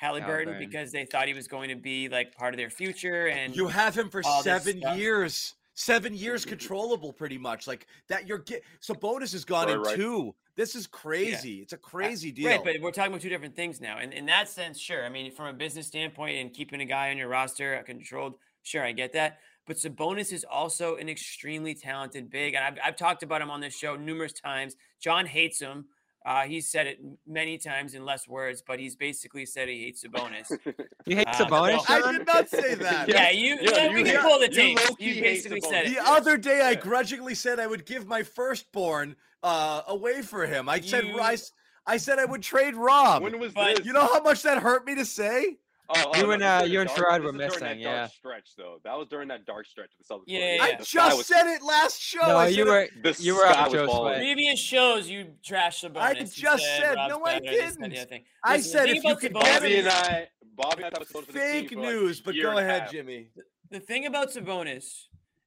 Haliburton 0.00 0.46
Haliburton. 0.46 0.58
because 0.58 0.92
they 0.92 1.04
thought 1.04 1.26
he 1.28 1.34
was 1.34 1.48
going 1.48 1.68
to 1.70 1.76
be 1.76 2.08
like 2.08 2.34
part 2.36 2.54
of 2.54 2.58
their 2.58 2.70
future 2.70 3.28
and 3.28 3.54
You 3.56 3.68
have 3.68 3.96
him 3.96 4.10
for 4.10 4.22
seven 4.22 4.80
years. 4.96 5.54
Seven 5.74 6.12
years 6.14 6.44
controllable, 6.54 7.12
pretty 7.14 7.38
much. 7.38 7.66
Like 7.66 7.86
that. 8.08 8.26
You're 8.28 8.38
get. 8.38 8.62
bonus 9.00 9.32
has 9.32 9.44
gone 9.44 9.68
Right, 9.68 9.76
in 9.76 9.82
right. 9.82 9.96
two. 9.96 10.34
This 10.54 10.74
is 10.74 10.86
crazy. 10.86 11.60
It's 11.60 11.72
a 11.72 11.78
crazy 11.78 12.30
deal. 12.30 12.48
Right, 12.50 12.62
but 12.62 12.76
we're 12.82 12.90
talking 12.90 13.10
about 13.10 13.22
two 13.22 13.30
different 13.30 13.56
things 13.56 13.80
now. 13.80 13.96
And 13.96 14.12
in 14.12 14.26
that 14.26 14.50
sense, 14.50 14.78
sure. 14.78 15.02
I 15.02 15.08
mean, 15.08 15.32
from 15.32 15.46
a 15.46 15.52
business 15.54 15.86
standpoint 15.86 16.36
and 16.36 16.52
keeping 16.52 16.82
a 16.82 16.84
guy 16.84 17.10
on 17.10 17.16
your 17.16 17.28
roster 17.28 17.74
uh, 17.78 17.82
controlled, 17.84 18.34
sure, 18.62 18.84
I 18.84 18.92
get 18.92 19.14
that. 19.14 19.38
But 19.66 19.76
Sabonis 19.76 20.30
is 20.30 20.44
also 20.44 20.96
an 20.96 21.08
extremely 21.08 21.74
talented 21.74 22.28
big. 22.28 22.52
And 22.54 22.64
I've, 22.64 22.78
I've 22.84 22.96
talked 22.96 23.22
about 23.22 23.40
him 23.40 23.50
on 23.50 23.60
this 23.60 23.74
show 23.74 23.96
numerous 23.96 24.34
times. 24.34 24.76
John 25.00 25.24
hates 25.24 25.58
him. 25.58 25.86
Uh, 26.24 26.42
he's 26.42 26.70
said 26.70 26.86
it 26.86 26.98
many 27.26 27.58
times 27.58 27.94
in 27.94 28.04
less 28.04 28.28
words, 28.28 28.62
but 28.64 28.78
he's 28.78 28.94
basically 28.94 29.44
said 29.44 29.68
he 29.68 29.82
hates 29.84 30.04
Sabonis. 30.04 30.46
You 31.06 31.16
hate 31.16 31.26
Uh, 31.26 31.32
Sabonis, 31.32 31.80
so- 31.84 31.94
I 32.08 32.12
did 32.12 32.26
not 32.26 32.48
say 32.48 32.74
that. 32.76 33.08
yeah, 33.12 33.30
you, 33.30 33.56
Yeah, 33.60 33.70
yeah, 33.72 33.84
you 33.88 33.94
we 33.96 34.04
hate- 34.04 34.12
can 34.14 34.22
pull 34.22 34.38
the 34.38 34.52
you 34.54 34.76
You 35.14 35.20
basically 35.22 35.60
said 35.60 35.86
The 35.86 35.92
it. 35.92 35.98
Sabonis. 35.98 36.16
other 36.16 36.36
day, 36.36 36.60
I 36.60 36.70
Yeah. 36.70 36.74
grudgingly 36.76 37.34
said 37.34 37.58
I 37.58 37.66
would 37.66 37.84
give 37.86 38.06
my 38.06 38.22
firstborn 38.22 39.16
uh, 39.42 39.82
away 39.88 40.22
for 40.22 40.46
him. 40.46 40.68
I 40.68 40.80
said 40.80 41.04
You- 41.06 41.18
I, 41.18 41.32
s- 41.32 41.50
I 41.84 41.96
said 41.96 42.20
I 42.20 42.24
would 42.24 42.42
trade 42.42 42.76
Rob. 42.76 43.24
when 43.24 43.40
was 43.40 43.52
But- 43.52 43.78
this? 43.78 43.86
You 43.86 43.92
know 43.92 44.06
how 44.06 44.22
much 44.22 44.42
that 44.44 44.58
hurt 44.62 44.86
me 44.86 44.94
to 44.94 45.04
say? 45.04 45.56
Oh, 45.94 46.16
You 46.16 46.22
no, 46.24 46.30
and, 46.32 46.42
uh, 46.42 46.62
you 46.66 46.80
and 46.80 46.88
dark- 46.88 47.00
Sherrod 47.00 47.22
were 47.24 47.32
missing, 47.32 47.60
that 47.60 47.78
yeah. 47.78 47.96
dark 48.00 48.10
stretch 48.12 48.48
though. 48.56 48.78
That 48.84 48.96
was 48.98 49.08
during 49.08 49.28
that 49.28 49.44
dark 49.44 49.66
stretch 49.66 49.90
of 49.98 50.06
the 50.06 50.14
Celtics. 50.14 50.22
Yeah, 50.26 50.38
were- 50.40 50.44
yeah, 50.56 50.62
I 50.62 50.68
yeah. 50.68 50.76
the 50.78 50.84
sky 50.84 51.06
just 51.08 51.16
was- 51.18 51.26
said 51.26 51.46
it 51.46 51.62
last 51.62 52.00
show. 52.00 52.20
No, 52.26 52.36
I 52.36 52.48
you 52.48 52.64
were 52.66 52.88
The 53.02 53.16
you 53.20 53.34
were 53.36 53.48
sky 53.50 53.62
up, 53.62 53.72
Joe. 53.72 53.86
Sweat. 53.86 54.16
Previous 54.18 54.58
shows, 54.58 55.08
you 55.08 55.34
trashed 55.44 55.84
Sabonis. 55.88 56.00
I 56.00 56.14
just 56.14 56.36
said- 56.36 56.94
Rob's 56.96 57.10
no, 57.10 57.24
I 57.24 57.38
better, 57.40 57.50
this, 57.52 57.76
that, 57.76 57.90
didn't. 57.90 58.10
the. 58.10 58.24
I 58.44 58.60
said 58.60 58.88
if 58.88 59.04
you 59.04 59.16
could 59.16 59.32
Bobby 59.32 59.76
and 59.78 59.88
I, 59.88 60.28
Bobby 60.54 60.82
and 60.82 60.86
I 60.86 60.90
thought 60.90 61.02
it 61.02 61.14
was 61.14 61.24
for 61.26 61.32
the 61.32 61.38
team 61.38 61.68
fake 61.68 61.76
news, 61.78 62.20
but 62.20 62.34
go 62.40 62.58
ahead. 62.58 62.88
Jimmy. 62.90 63.28
the 63.70 63.80
thing 63.80 64.06
about 64.06 64.30
Sabonis 64.30 65.04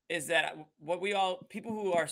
is 0.10 0.28
that 0.28 0.56
what 0.80 1.02
we 1.02 1.14
all 1.14 1.38
people 1.50 1.72
who 1.72 1.94
are 1.94 2.08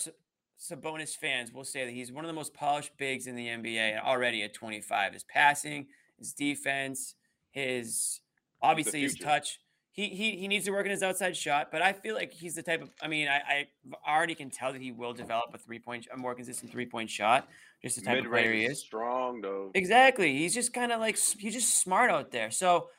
Sabonis 0.60 1.16
fans 1.16 1.52
will 1.52 1.64
say 1.66 1.86
that 1.86 1.92
he's 1.92 2.12
one 2.12 2.24
of 2.24 2.28
the 2.30 2.34
most 2.34 2.54
polished 2.54 2.92
bigs 2.98 3.28
in 3.28 3.36
the 3.36 3.48
NBA 3.48 4.00
already 4.02 4.44
at 4.44 4.54
25. 4.54 5.14
His 5.14 5.24
passing, 5.24 5.88
his 6.18 6.34
defense, 6.34 7.16
his 7.52 8.22
obviously 8.64 9.02
his 9.02 9.16
touch. 9.16 9.60
He, 9.92 10.08
he 10.10 10.38
he 10.38 10.48
needs 10.48 10.66
to 10.66 10.72
work 10.72 10.86
on 10.86 10.90
his 10.90 11.04
outside 11.04 11.38
shot, 11.38 11.68
but 11.72 11.84
I 11.84 11.94
feel 11.94 12.16
like 12.16 12.34
he's 12.34 12.56
the 12.56 12.64
type 12.64 12.82
of. 12.82 12.90
I 13.00 13.08
mean, 13.08 13.28
I, 13.28 13.68
I 14.08 14.12
already 14.12 14.34
can 14.34 14.50
tell 14.50 14.74
that 14.74 14.82
he 14.82 14.92
will 14.92 15.14
develop 15.14 15.52
a 15.54 15.60
three 15.60 15.78
point, 15.78 16.08
a 16.12 16.18
more 16.18 16.34
consistent 16.34 16.72
three 16.72 16.88
point 16.88 17.12
shot. 17.12 17.48
Just 17.84 17.98
the 17.98 18.02
type 18.02 18.24
of 18.24 18.32
player 18.32 18.54
he 18.54 18.66
is 18.66 18.80
is. 18.80 18.80
strong 18.80 19.42
though. 19.42 19.70
Exactly. 19.76 20.36
He's 20.36 20.56
just 20.56 20.74
kind 20.74 20.92
of 20.92 21.00
like 21.00 21.16
s- 21.16 21.36
he's 21.38 21.54
just 21.54 21.80
smart 21.80 22.10
out 22.10 22.32
there. 22.32 22.50
So, 22.50 22.90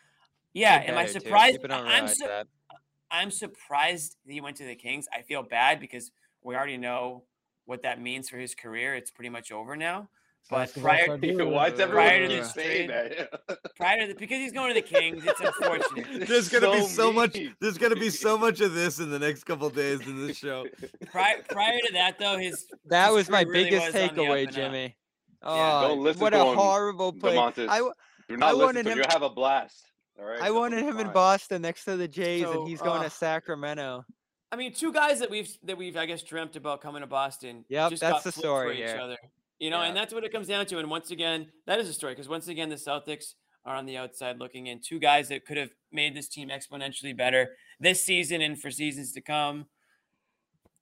yeah. 0.53 0.79
Get 0.79 0.91
Am 0.91 0.99
I 0.99 1.07
surprised? 1.07 1.57
Keep 1.57 1.65
it 1.65 1.71
on 1.73 1.87
I- 1.87 1.99
I'm 1.99 2.07
su- 2.07 2.27
Dad. 2.27 2.47
I'm 3.11 3.31
surprised 3.33 4.17
that 4.25 4.33
he 4.33 4.41
went 4.41 4.57
to 4.59 4.65
the 4.65 4.75
Kings. 4.77 5.09
I 5.12 5.23
feel 5.23 5.43
bad 5.43 5.81
because 5.81 6.12
we 6.43 6.55
already 6.55 6.77
know 6.77 7.25
what 7.65 7.83
that 7.83 8.01
means 8.01 8.29
for 8.29 8.37
his 8.37 8.55
career. 8.55 8.95
It's 8.95 9.11
pretty 9.11 9.31
much 9.31 9.51
over 9.51 9.75
now. 9.75 10.11
But 10.51 10.57
Basketball 10.59 10.82
prior, 10.90 11.07
Siberia. 11.07 11.47
Why 11.49 11.68
is 11.68 11.80
Uh, 11.80 11.86
prior 11.86 12.20
to 12.20 12.28
keep 12.28 12.42
this 12.42 12.53
trade- 12.53 12.90
that? 12.90 13.74
prior 13.76 14.01
to 14.03 14.07
the, 14.09 14.14
because 14.14 14.38
he's 14.38 14.53
going 14.53 14.68
to 14.68 14.74
the 14.74 14.86
Kings, 14.86 15.24
it's 15.26 15.40
unfortunate. 15.40 16.26
There's 16.28 16.49
gonna 16.51 16.70
be 16.72 16.80
So 16.82 16.86
so 16.88 17.12
much. 17.12 17.38
There's 17.61 17.78
gonna 17.78 17.97
be 17.97 18.11
so 18.11 18.36
much 18.36 18.61
of 18.61 18.74
this 18.74 18.99
in 18.99 19.11
the 19.11 19.18
next 19.18 19.45
couple 19.45 19.70
days 19.70 20.01
in 20.07 20.26
this 20.26 20.36
show. 20.36 20.66
Prior, 21.07 21.42
prior 21.49 21.78
to 21.86 21.92
that, 21.95 22.18
though, 22.18 22.36
his 22.36 22.66
That 22.86 23.07
his 23.07 23.14
was 23.14 23.30
my 23.30 23.45
career 23.45 23.53
really 23.55 23.70
biggest 23.70 23.86
was 23.86 23.95
on 23.95 24.01
the 24.01 24.22
up 24.22 24.28
takeaway. 24.28 24.53
Jimmy. 24.53 24.97
Oh, 25.42 25.57
Yeah. 25.57 25.88
Don't 25.88 26.03
listen 26.03 26.20
what 26.22 26.34
a 26.34 26.45
horrible 26.45 27.12
play. 27.14 27.36
Domantas. 27.36 27.68
I, 27.68 27.76
w- 27.78 27.92
Do 28.28 28.34
I 28.34 28.36
not 28.36 28.55
listen 28.55 28.64
wanted 28.66 28.82
to 28.84 28.90
him. 28.90 28.99
him- 28.99 29.05
You 29.05 29.05
have 29.12 29.22
a 29.22 29.30
blast. 29.30 29.82
All 30.18 30.24
right. 30.26 30.40
I 30.42 30.51
wanted 30.51 30.80
be 30.80 30.86
him 30.86 31.01
in. 31.01 31.11
Boston 31.12 31.62
next 31.62 31.84
to 31.86 31.97
the 31.97 32.07
Jays, 32.07 32.42
So, 32.45 32.61
and 32.61 32.68
he's 32.68 32.80
going 32.82 33.01
uh, 33.01 33.05
to 33.05 33.11
Sacramento. 33.11 34.05
I 34.53 34.57
mean, 34.57 34.72
two 34.72 34.92
guys 34.92 35.18
that 35.18 35.30
we've 35.30 35.51
that 35.64 35.76
we've 35.76 35.97
I 35.97 36.07
guess 36.07 36.22
dreamt 36.22 36.55
about 36.55 36.80
coming 36.80 37.01
to 37.01 37.09
Boston. 37.09 37.64
Yep, 37.68 37.90
just 37.90 38.01
that's 38.03 38.12
got 38.12 38.24
the 38.24 38.30
flipped 38.32 38.45
story 38.45 38.68
for 38.68 38.72
each 38.74 38.88
here. 38.90 38.99
other. 39.01 39.16
You 39.59 39.71
know, 39.71 39.83
and 39.83 39.97
that's 39.97 40.13
what 40.13 40.25
it 40.25 40.33
comes 40.33 40.49
down 40.49 40.67
to. 40.67 40.79
And 40.79 40.91
once 40.91 41.11
again, 41.11 41.47
that 41.67 41.79
is 41.79 41.89
a 41.89 41.93
story 41.93 42.13
because 42.13 42.29
once 42.29 42.49
again, 42.49 42.69
the 42.69 42.75
Celtics 42.77 43.35
are 43.65 43.77
on 43.77 43.87
the 43.87 43.97
outside 43.97 44.39
looking 44.39 44.67
in. 44.67 44.81
Two 44.81 44.99
guys 44.99 45.29
that 45.29 45.47
could 45.47 45.57
have 45.57 45.71
made 45.93 46.15
this 46.15 46.29
team 46.29 46.49
exponentially 46.51 47.17
better 47.17 47.51
this 47.81 48.03
season 48.05 48.43
and 48.43 48.61
for 48.61 48.71
seasons 48.71 49.13
to 49.13 49.21
come. 49.21 49.67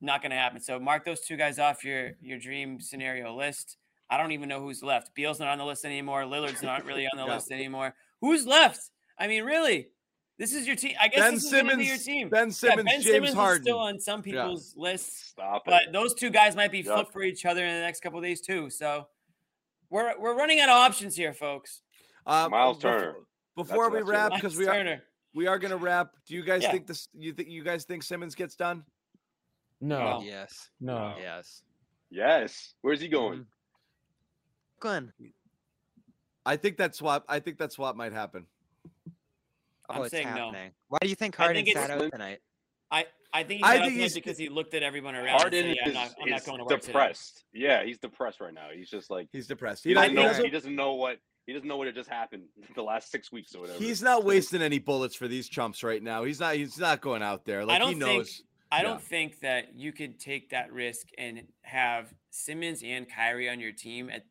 Not 0.01 0.21
going 0.21 0.31
to 0.31 0.37
happen. 0.37 0.61
So 0.61 0.81
mark 0.81 1.05
those 1.05 1.21
two 1.21 1.37
guys 1.37 1.59
off 1.59 1.85
your 1.85 2.13
your 2.21 2.39
dream 2.39 2.81
scenario 2.81 3.37
list. 3.37 3.77
I 4.11 4.17
don't 4.17 4.33
even 4.33 4.49
know 4.49 4.61
who's 4.61 4.83
left. 4.83 5.15
Beal's 5.15 5.39
not 5.39 5.49
on 5.49 5.59
the 5.59 5.65
list 5.65 5.85
anymore. 5.85 6.25
Lillard's 6.25 6.63
not 6.63 6.85
really 6.85 7.07
on 7.07 7.17
the 7.17 7.25
Yeah. 7.27 7.35
list 7.35 7.53
anymore. 7.53 7.95
Who's 8.21 8.47
left? 8.47 8.81
I 9.19 9.27
mean, 9.29 9.45
really, 9.45 9.89
this 10.39 10.53
is 10.55 10.67
your 10.67 10.77
team. 10.77 10.95
I 11.01 11.09
guess 11.09 11.21
Ben 11.21 11.35
this 11.35 11.45
is 11.45 11.53
going 11.53 11.67
to 11.69 11.77
be 11.77 11.85
your 11.85 11.97
team. 11.99 12.29
Ben 12.29 12.51
Simmons, 12.51 12.77
Yeah, 12.79 12.93
ben 12.93 13.03
James 13.03 13.05
Simmons 13.31 13.53
is 13.57 13.63
still 13.63 13.79
on 13.79 14.01
some 14.01 14.23
people's 14.23 14.75
lists, 14.77 15.29
Stop 15.31 15.63
but 15.67 15.85
it. 15.85 15.93
those 15.93 16.15
two 16.15 16.31
guys 16.31 16.57
might 16.57 16.73
be 16.73 16.79
Yep. 16.79 16.87
flipped 16.95 17.13
for 17.13 17.23
each 17.23 17.45
other 17.47 17.65
in 17.65 17.75
the 17.75 17.81
next 17.81 18.01
couple 18.01 18.19
of 18.19 18.25
days 18.25 18.41
too. 18.41 18.71
So 18.71 19.09
we're 19.91 20.19
we're 20.19 20.35
running 20.37 20.61
out 20.61 20.69
of 20.69 20.77
options 20.77 21.15
here, 21.17 21.33
folks. 21.33 21.83
Uh, 22.27 22.49
Myles 22.51 22.79
befo- 22.79 22.89
Turner. 22.99 23.15
Before 23.57 23.91
we 23.91 23.99
that's 23.99 24.09
it. 24.09 24.11
wrap, 24.13 24.33
because 24.35 24.57
we 24.57 24.67
are 24.67 24.75
Turner. 24.75 25.03
we 25.35 25.47
are 25.47 25.59
gonna 25.59 25.77
wrap. 25.77 26.15
Do 26.27 26.35
you 26.35 26.43
guys 26.43 26.63
Yeah. 26.63 26.73
think 26.73 26.87
this? 26.87 27.09
You 27.15 27.33
think 27.35 27.49
you 27.49 27.63
guys 27.63 27.85
think 27.85 28.03
Simmons 28.03 28.35
gets 28.35 28.57
done? 28.57 28.85
No, 29.81 29.99
Well, 29.99 30.23
Yes. 30.25 30.71
no. 30.81 31.15
Yes. 31.19 31.63
Yes. 32.11 32.75
Where's 32.83 33.01
he 33.01 33.09
going? 33.09 33.41
Mhm. 33.41 33.47
Glenn. 34.81 35.13
I 36.47 36.57
think 36.57 36.77
that 36.79 36.95
swap. 36.95 37.25
I 37.29 37.41
think 37.41 37.59
that 37.59 37.73
swap 37.73 37.95
might 37.97 38.13
happen. 38.13 38.47
Oh, 39.93 39.97
I'm 39.99 40.03
it's 40.03 40.11
saying 40.11 40.29
no. 40.29 40.47
happening. 40.47 40.73
Why 40.89 40.99
do 41.03 41.09
you 41.09 41.15
think 41.15 41.39
I 41.39 41.45
Harden 41.45 41.65
think 41.65 41.77
sat 41.77 41.91
out 41.91 42.11
tonight? 42.11 42.39
I 42.91 43.07
I 43.33 43.43
think 43.45 43.61
he's 43.65 43.71
I 43.71 43.79
think 43.79 43.93
he's- 43.95 44.15
because 44.15 44.37
he 44.39 44.49
looked 44.49 44.75
at 44.75 44.83
everyone 44.83 45.15
around. 45.15 45.39
Harden 45.41 45.67
and 45.67 45.77
said, 45.77 45.77
yeah, 45.77 45.83
I'm 45.85 45.89
is, 45.89 45.95
not, 45.95 46.23
I'm 46.23 46.29
not 46.31 46.39
is 46.41 46.45
going 46.47 46.59
to 46.59 46.65
work 46.65 46.81
today. 46.81 46.87
depressed. 46.93 47.45
Yeah, 47.55 47.85
he's 47.85 47.99
depressed 47.99 48.41
right 48.41 48.53
now. 48.53 48.69
He's 48.75 48.91
just 48.91 49.11
like 49.11 49.29
He's 49.33 49.47
depressed. 49.47 49.85
he 49.85 49.91
He, 49.91 49.95
doesn't, 49.95 50.15
doesn't, 50.15 50.23
know, 50.23 50.29
also- 50.29 50.43
he 50.45 50.51
doesn't 50.51 50.77
know 50.77 50.95
what 50.95 51.19
he 51.47 51.53
doesn't 51.53 51.67
know 51.69 51.77
what 51.77 51.87
had 51.87 51.97
just 51.97 52.09
happened 52.11 52.45
the 52.75 52.83
last 52.83 53.11
six 53.11 53.33
weeks 53.33 53.55
or 53.55 53.63
whatever. 53.63 53.79
he's 53.79 54.03
not 54.03 54.25
wasting 54.25 54.63
any 54.63 54.79
bullets 54.79 55.17
for 55.17 55.27
these 55.29 55.49
chumps 55.49 55.83
right 55.83 56.03
now. 56.03 56.25
He's 56.25 56.39
not. 56.41 56.55
He's 56.57 56.79
not 56.79 57.01
going 57.01 57.23
out 57.23 57.45
there. 57.45 57.65
Like 57.65 57.77
I 57.77 57.79
don't 57.79 57.95
he 57.95 57.99
knows. 57.99 58.37
think 58.37 58.47
I 58.71 58.77
yeah. 58.79 58.83
don't 58.85 59.03
think 59.03 59.41
that 59.41 59.75
you 59.75 59.93
could 59.93 60.19
take 60.21 60.51
that 60.51 60.73
risk 60.73 61.09
and 61.19 61.43
have 61.63 62.13
Simmons 62.31 62.83
and 62.85 63.07
Kyrie 63.09 63.49
on 63.51 63.61
your 63.61 63.73
team 63.73 64.09
at 64.11 64.25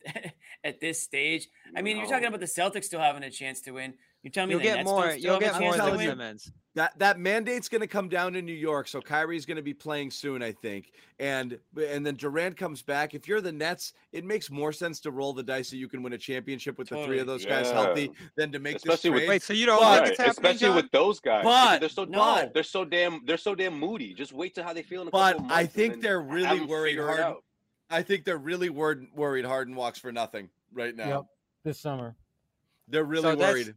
at 0.64 0.80
this 0.80 1.02
stage. 1.02 1.48
I 1.76 1.82
mean, 1.82 1.98
you're 1.98 2.08
talking 2.08 2.26
about 2.28 2.40
the 2.40 2.46
Celtics 2.48 2.86
still 2.86 3.00
having 3.02 3.24
a 3.24 3.30
chance 3.32 3.62
to 3.62 3.72
win. 3.72 3.96
You're 4.24 4.32
telling 4.32 4.50
me 4.50 4.54
You'll 4.54 4.60
the 4.60 4.64
get 4.66 4.76
Nets 4.78 4.86
more. 4.90 5.12
You'll 5.14 5.40
get 5.40 5.60
more 5.60 5.74
chance 5.74 5.76
to 5.78 5.82
than 5.82 5.86
telling 5.92 5.98
win? 5.98 6.10
Simmons. 6.10 6.52
That 6.76 6.98
that 7.00 7.20
mandate's 7.20 7.68
going 7.68 7.82
to 7.82 7.88
come 7.88 8.08
down 8.08 8.36
in 8.36 8.46
New 8.46 8.54
York, 8.54 8.88
so 8.88 9.02
Kyrie's 9.02 9.46
going 9.48 9.58
to 9.58 9.64
be 9.64 9.74
playing 9.74 10.12
soon, 10.12 10.44
I 10.44 10.52
think. 10.52 10.92
And 11.20 11.58
and 11.90 12.06
then 12.06 12.16
Durant 12.16 12.56
comes 12.56 12.82
back. 12.84 13.14
If 13.16 13.28
you're 13.28 13.42
the 13.42 13.52
Nets, 13.52 13.94
it 14.12 14.24
makes 14.24 14.52
more 14.52 14.72
sense 14.72 15.00
to 15.02 15.12
roll 15.12 15.34
the 15.34 15.42
dice 15.44 15.72
that 15.72 15.78
you 15.78 15.88
can 15.88 16.04
win 16.04 16.14
a 16.14 16.18
championship 16.20 16.78
with 16.78 16.90
the 16.90 17.04
three 17.04 17.18
of 17.20 17.26
those 17.28 17.46
guys 17.46 17.66
Yeah. 17.68 17.74
healthy 17.84 18.12
than 18.36 18.52
to 18.52 18.60
make 18.60 18.76
Especially 18.78 19.10
this 19.10 19.14
with- 19.16 19.20
trade. 19.22 19.30
Wait, 19.30 19.42
so 19.42 19.54
you 19.54 19.66
don't 19.66 19.80
But- 19.80 19.90
think 19.92 20.02
Right, 20.02 20.10
it's 20.12 20.18
happening, 20.20 20.32
especially 20.52 20.68
John? 20.68 20.76
with 20.76 20.92
those 20.92 21.20
guys. 21.20 21.44
But- 21.44 21.80
they're 21.80 21.90
so 21.90 22.06
no. 22.06 22.52
they're 22.54 22.64
so 22.64 22.86
damn 22.86 23.26
they're 23.26 23.38
so 23.38 23.56
damn 23.56 23.78
moody. 23.78 24.14
Just 24.14 24.32
wait 24.34 24.54
to 24.56 24.64
how 24.64 24.72
they 24.72 24.84
feel 24.84 25.02
in 25.02 25.08
a 25.08 25.12
But 25.12 25.38
couple 25.38 25.52
I 25.52 25.66
think 25.66 26.02
they're 26.02 26.22
really 26.22 26.62
worried 26.62 26.92
figure 26.92 27.04
it 27.06 27.08
Harden. 27.08 27.26
out. 27.26 27.44
I 27.90 28.04
think 28.04 28.24
they're 28.24 28.38
really 28.38 28.70
worried 28.70 29.08
worried 29.16 29.46
Harden 29.46 29.76
walks 29.76 29.98
for 30.00 30.12
nothing 30.12 30.50
right 30.72 30.96
now. 30.96 31.08
Yep. 31.10 31.26
This 31.66 31.80
summer. 31.80 32.16
They're 32.88 33.04
really 33.04 33.24
So 33.24 33.36
that's- 33.36 33.54
worried. 33.54 33.76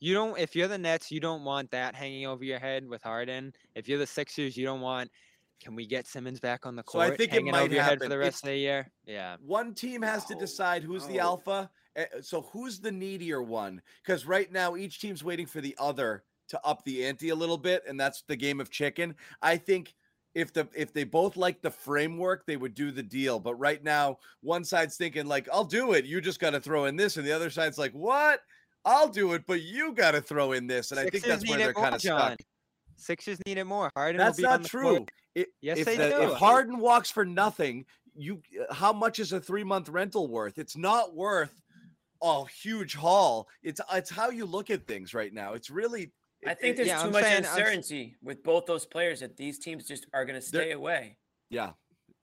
You 0.00 0.14
don't. 0.14 0.38
If 0.38 0.54
you're 0.54 0.68
the 0.68 0.78
Nets, 0.78 1.10
you 1.10 1.20
don't 1.20 1.44
want 1.44 1.70
that 1.70 1.94
hanging 1.94 2.26
over 2.26 2.44
your 2.44 2.58
head 2.58 2.86
with 2.86 3.02
Harden. 3.02 3.52
If 3.74 3.88
you're 3.88 3.98
the 3.98 4.06
Sixers, 4.06 4.56
you 4.56 4.64
don't 4.64 4.80
want. 4.80 5.10
Can 5.62 5.74
we 5.74 5.86
get 5.86 6.06
Simmons 6.06 6.38
back 6.38 6.66
on 6.66 6.76
the 6.76 6.82
court? 6.82 7.00
So 7.00 7.04
I 7.04 7.08
court? 7.08 7.18
think 7.18 7.32
it 7.34 7.44
might 7.44 7.62
over 7.62 7.72
your 7.74 7.82
head 7.82 7.98
for 7.98 8.04
happen. 8.04 8.10
the 8.10 8.16
It's- 8.16 8.26
rest 8.34 8.44
of 8.44 8.48
the 8.50 8.56
year. 8.58 8.92
Yeah. 9.06 9.36
One 9.40 9.74
team 9.74 10.02
has 10.02 10.26
to 10.26 10.34
decide 10.34 10.82
who's 10.82 11.06
the 11.06 11.18
alpha. 11.18 11.70
eh, 11.96 12.04
So 12.20 12.42
who's 12.42 12.78
the 12.78 12.92
needier 12.92 13.40
one? 13.42 13.80
Because 14.04 14.26
right 14.26 14.52
now 14.52 14.76
each 14.76 15.00
team's 15.00 15.24
waiting 15.24 15.46
for 15.46 15.62
the 15.62 15.74
other 15.78 16.24
to 16.48 16.60
up 16.62 16.84
the 16.84 17.06
ante 17.06 17.30
a 17.30 17.34
little 17.34 17.56
bit, 17.56 17.84
and 17.88 17.98
that's 17.98 18.22
the 18.28 18.36
game 18.36 18.60
of 18.60 18.70
chicken. 18.70 19.16
I 19.40 19.56
think 19.56 19.94
if 20.34 20.52
the 20.52 20.68
if 20.76 20.92
they 20.92 21.04
both 21.04 21.38
like 21.38 21.62
the 21.62 21.70
framework, 21.70 22.44
they 22.44 22.58
would 22.58 22.74
do 22.74 22.90
the 22.90 23.02
deal. 23.02 23.40
But 23.40 23.54
right 23.54 23.82
now, 23.82 24.18
one 24.42 24.62
side's 24.62 24.98
thinking 24.98 25.24
like, 25.26 25.48
"I'll 25.50 25.64
do 25.64 25.92
it. 25.94 26.04
You 26.04 26.20
just 26.20 26.38
got 26.38 26.50
to 26.50 26.60
throw 26.60 26.84
in 26.84 26.96
this," 26.96 27.16
and 27.16 27.26
the 27.26 27.32
other 27.32 27.48
side's 27.48 27.78
like, 27.78 27.92
"What? 27.92 28.42
I'll 28.86 29.08
do 29.08 29.32
it, 29.34 29.44
but 29.46 29.60
you 29.62 29.92
got 29.92 30.12
to 30.12 30.22
throw 30.22 30.52
in 30.52 30.66
this." 30.66 30.90
And 30.92 30.98
I 31.00 31.02
think 31.02 31.14
Sixers 31.16 31.30
that's 31.40 31.48
where 31.50 31.58
need 31.58 31.64
they're 31.64 31.70
it 31.72 31.76
more, 31.76 31.84
kind 31.84 31.94
of 31.96 32.00
stuck. 32.00 32.38
Sixers 32.96 33.38
need 33.46 33.58
it 33.58 33.64
more. 33.64 33.90
Harden. 33.94 34.18
will 34.18 34.24
That's 34.26 34.36
be 34.38 34.42
not 34.44 34.62
the 34.62 34.68
true. 34.68 34.96
court. 34.98 35.10
It, 35.34 35.48
Yes, 35.60 35.78
if 35.78 35.84
they 35.86 35.96
the- 35.96 36.08
do. 36.08 36.22
If 36.32 36.38
Harden 36.38 36.78
walks 36.78 37.10
for 37.10 37.24
nothing, 37.26 37.84
you 38.14 38.40
how 38.70 38.92
much 38.94 39.18
is 39.18 39.32
a 39.34 39.40
three 39.40 39.64
month 39.64 39.88
rental 39.90 40.28
worth? 40.28 40.56
It's 40.58 40.76
not 40.76 41.14
worth 41.14 41.52
a 42.22 42.46
huge 42.48 42.94
haul. 42.94 43.48
It's 43.62 43.80
it's 43.92 44.08
how 44.08 44.30
you 44.30 44.46
look 44.46 44.70
at 44.70 44.86
things 44.86 45.12
right 45.12 45.32
now. 45.34 45.52
It's 45.52 45.68
really. 45.68 46.12
I 46.46 46.52
it- 46.52 46.60
think 46.60 46.70
it- 46.72 46.76
there's 46.76 46.88
yeah, 46.88 47.00
too 47.02 47.06
I'm 47.08 47.12
much 47.12 47.24
saying- 47.24 47.44
I'm 47.44 47.58
uncertainty 47.58 48.16
with 48.22 48.42
both 48.42 48.64
those 48.66 48.86
players 48.86 49.20
that 49.20 49.36
these 49.36 49.58
teams 49.58 49.86
just 49.86 50.06
are 50.14 50.24
going 50.24 50.40
to 50.40 50.46
stay 50.46 50.70
away. 50.72 51.16
yeah. 51.50 51.72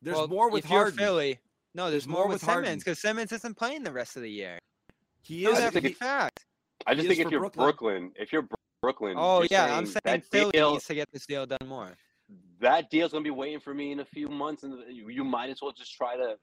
There's 0.01 0.17
Well, 0.17 0.27
more 0.27 0.49
with 0.49 0.65
if 0.65 0.69
you're 0.71 0.79
Harden. 0.81 0.97
Philly. 0.97 1.39
No, 1.75 1.89
there's, 1.89 2.03
There's 2.03 2.07
more, 2.07 2.21
more 2.25 2.27
with 2.33 2.41
with 2.45 2.49
Simmons 2.49 2.83
because 2.83 2.99
Simmons 2.99 3.31
isn't 3.31 3.55
playing 3.55 3.83
the 3.83 3.91
rest 3.91 4.15
of 4.17 4.21
the 4.21 4.29
year. 4.29 4.59
He 5.21 5.43
Know 5.45 5.51
is. 5.51 5.57
I 5.57 5.61
that 5.61 5.73
think 5.73 5.85
a 5.85 5.87
he- 5.89 5.93
fact. 5.93 6.45
I 6.87 6.95
just 6.95 7.07
think 7.07 7.19
if 7.19 7.31
you're 7.31 7.39
Brooklyn. 7.39 7.65
Brooklyn. 7.65 8.11
if 8.15 8.33
you're 8.33 8.47
Brooklyn, 8.81 9.15
Oh 9.17 9.39
you're 9.39 9.47
yeah, 9.51 9.75
I'm 9.77 9.85
saying 9.85 10.21
Philly 10.31 10.51
deal, 10.51 10.71
needs 10.73 10.85
to 10.85 10.95
get 10.95 11.07
this 11.11 11.25
deal 11.25 11.45
done 11.45 11.67
more. 11.67 11.95
that 12.59 12.89
deal's 12.89 13.11
gonna 13.11 13.23
be 13.23 13.29
waiting 13.29 13.59
for 13.59 13.73
me 13.73 13.91
in 13.91 13.99
a 13.99 14.05
few 14.05 14.27
months, 14.27 14.63
and 14.63 14.73
you, 14.89 15.09
you 15.09 15.23
might 15.23 15.49
as 15.49 15.61
well 15.61 15.71
just 15.71 15.93
try 15.95 16.15
to 16.17 16.35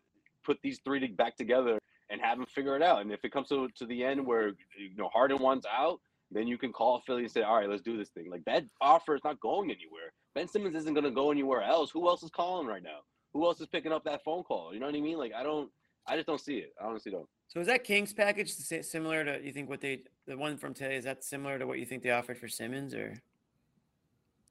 put 0.44 0.58
these 0.62 0.80
three 0.84 1.06
back 1.08 1.36
together 1.36 1.78
and 2.10 2.20
have 2.20 2.38
them 2.38 2.46
figure 2.46 2.76
it 2.76 2.82
out. 2.82 3.02
And 3.02 3.12
if 3.12 3.24
it 3.24 3.32
comes 3.32 3.48
to 3.48 3.68
to 3.76 3.86
the 3.86 4.02
end 4.04 4.24
where 4.26 4.48
you 4.78 4.96
know 4.96 5.08
Harden 5.12 5.38
wants 5.38 5.66
out, 5.70 6.00
then 6.30 6.46
you 6.46 6.58
can 6.58 6.72
call 6.72 7.00
Philly 7.06 7.22
and 7.22 7.30
say, 7.30 7.42
"All 7.42 7.56
right, 7.56 7.68
let's 7.68 7.82
do 7.82 7.96
this 7.96 8.10
thing." 8.10 8.30
Like 8.30 8.44
that 8.46 8.64
offer 8.80 9.14
is 9.14 9.24
not 9.24 9.38
going 9.40 9.70
anywhere. 9.70 10.12
Ben 10.34 10.48
Simmons 10.48 10.76
isn't 10.76 10.94
gonna 10.94 11.10
go 11.10 11.30
anywhere 11.30 11.62
else. 11.62 11.90
Who 11.90 12.08
else 12.08 12.22
is 12.22 12.30
calling 12.30 12.66
right 12.66 12.82
now? 12.82 13.00
Who 13.32 13.44
else 13.44 13.60
is 13.60 13.66
picking 13.68 13.92
up 13.92 14.04
that 14.04 14.24
phone 14.24 14.42
call? 14.44 14.72
You 14.72 14.80
know 14.80 14.86
what 14.86 14.94
I 14.94 15.00
mean? 15.00 15.18
Like 15.18 15.32
I 15.34 15.42
don't, 15.42 15.70
I 16.06 16.16
just 16.16 16.26
don't 16.26 16.40
see 16.40 16.56
it. 16.58 16.72
I 16.80 16.86
honestly 16.86 17.12
don't. 17.12 17.28
So 17.50 17.58
is 17.60 17.66
that 17.66 17.82
Kings 17.82 18.12
package 18.12 18.52
similar 18.52 19.24
to 19.24 19.44
you 19.44 19.52
think 19.52 19.68
what 19.68 19.80
they 19.80 20.02
the 20.26 20.36
one 20.38 20.56
from 20.56 20.72
today 20.72 20.96
is 20.96 21.04
that 21.04 21.24
similar 21.24 21.58
to 21.58 21.66
what 21.66 21.78
you 21.80 21.84
think 21.84 22.02
they 22.02 22.10
offered 22.10 22.38
for 22.38 22.46
Simmons 22.48 22.94
or 22.94 23.20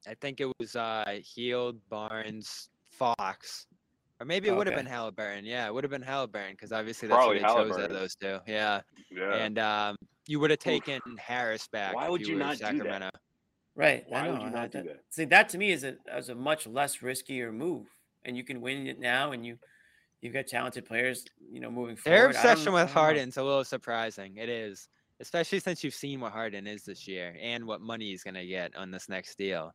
I 0.06 0.14
think 0.14 0.40
it 0.40 0.50
was 0.58 0.76
uh 0.76 1.18
Hield, 1.34 1.78
Barnes, 1.88 2.68
Fox. 2.90 3.66
Or 4.20 4.26
maybe 4.26 4.48
it 4.48 4.52
would 4.54 4.66
have 4.66 4.74
Okay. 4.74 4.82
been 4.84 4.92
Haliburton. 4.92 5.42
Yeah, 5.44 5.66
it 5.66 5.72
would 5.72 5.82
have 5.82 5.90
been 5.90 6.02
Haliburton 6.02 6.50
because 6.50 6.72
obviously 6.72 7.08
that's 7.08 7.16
Probably 7.16 7.40
what 7.42 7.56
they 7.56 7.62
chose 7.70 7.78
out 7.78 7.90
of 7.90 7.96
those 7.96 8.14
two. 8.14 8.38
Yeah. 8.46 8.82
Yeah. 9.10 9.32
And 9.34 9.58
um, 9.58 9.96
you 10.26 10.38
would 10.40 10.50
have 10.50 10.58
taken 10.58 11.00
Harris 11.18 11.66
back. 11.68 11.94
Why 11.94 12.04
if 12.04 12.10
would 12.10 12.26
you 12.26 12.34
were 12.34 12.40
not 12.40 12.58
do 12.58 12.64
that? 12.64 12.72
Sacramento. 12.76 13.08
right? 13.76 14.04
Why 14.08 14.20
I 14.20 14.24
know. 14.26 14.32
would 14.32 14.42
you 14.42 14.48
I- 14.48 14.50
not 14.50 14.70
do 14.72 14.78
that- 14.82 14.86
that? 14.88 15.00
See, 15.08 15.24
that 15.24 15.48
to 15.50 15.58
me 15.58 15.70
is 15.72 15.84
a 15.84 15.96
is 16.14 16.28
a 16.28 16.34
much 16.34 16.66
less 16.66 16.98
riskier 16.98 17.50
move, 17.50 17.86
and 18.26 18.36
you 18.36 18.44
can 18.44 18.60
win 18.60 18.86
it 18.86 18.98
now, 19.00 19.32
and 19.32 19.46
you 19.46 19.58
you've 20.20 20.34
got 20.34 20.46
talented 20.46 20.84
players, 20.84 21.24
you 21.50 21.60
know, 21.60 21.70
moving 21.70 21.96
Their 22.04 22.22
forward. 22.22 22.32
Don't 22.34 22.52
obsession 22.52 22.72
with. 22.72 22.90
Harden's 22.90 23.36
a 23.36 23.42
little 23.42 23.64
surprising. 23.64 24.36
It 24.36 24.48
is, 24.48 24.88
especially 25.20 25.60
since 25.60 25.82
you've 25.82 25.94
seen 25.94 26.20
what 26.20 26.32
Harden 26.32 26.66
is 26.66 26.84
this 26.84 27.08
year 27.08 27.36
and 27.40 27.66
what 27.66 27.80
money 27.80 28.06
he's 28.10 28.22
going 28.22 28.34
to 28.34 28.46
get 28.46 28.76
on 28.76 28.90
this 28.90 29.08
next 29.08 29.36
deal. 29.36 29.72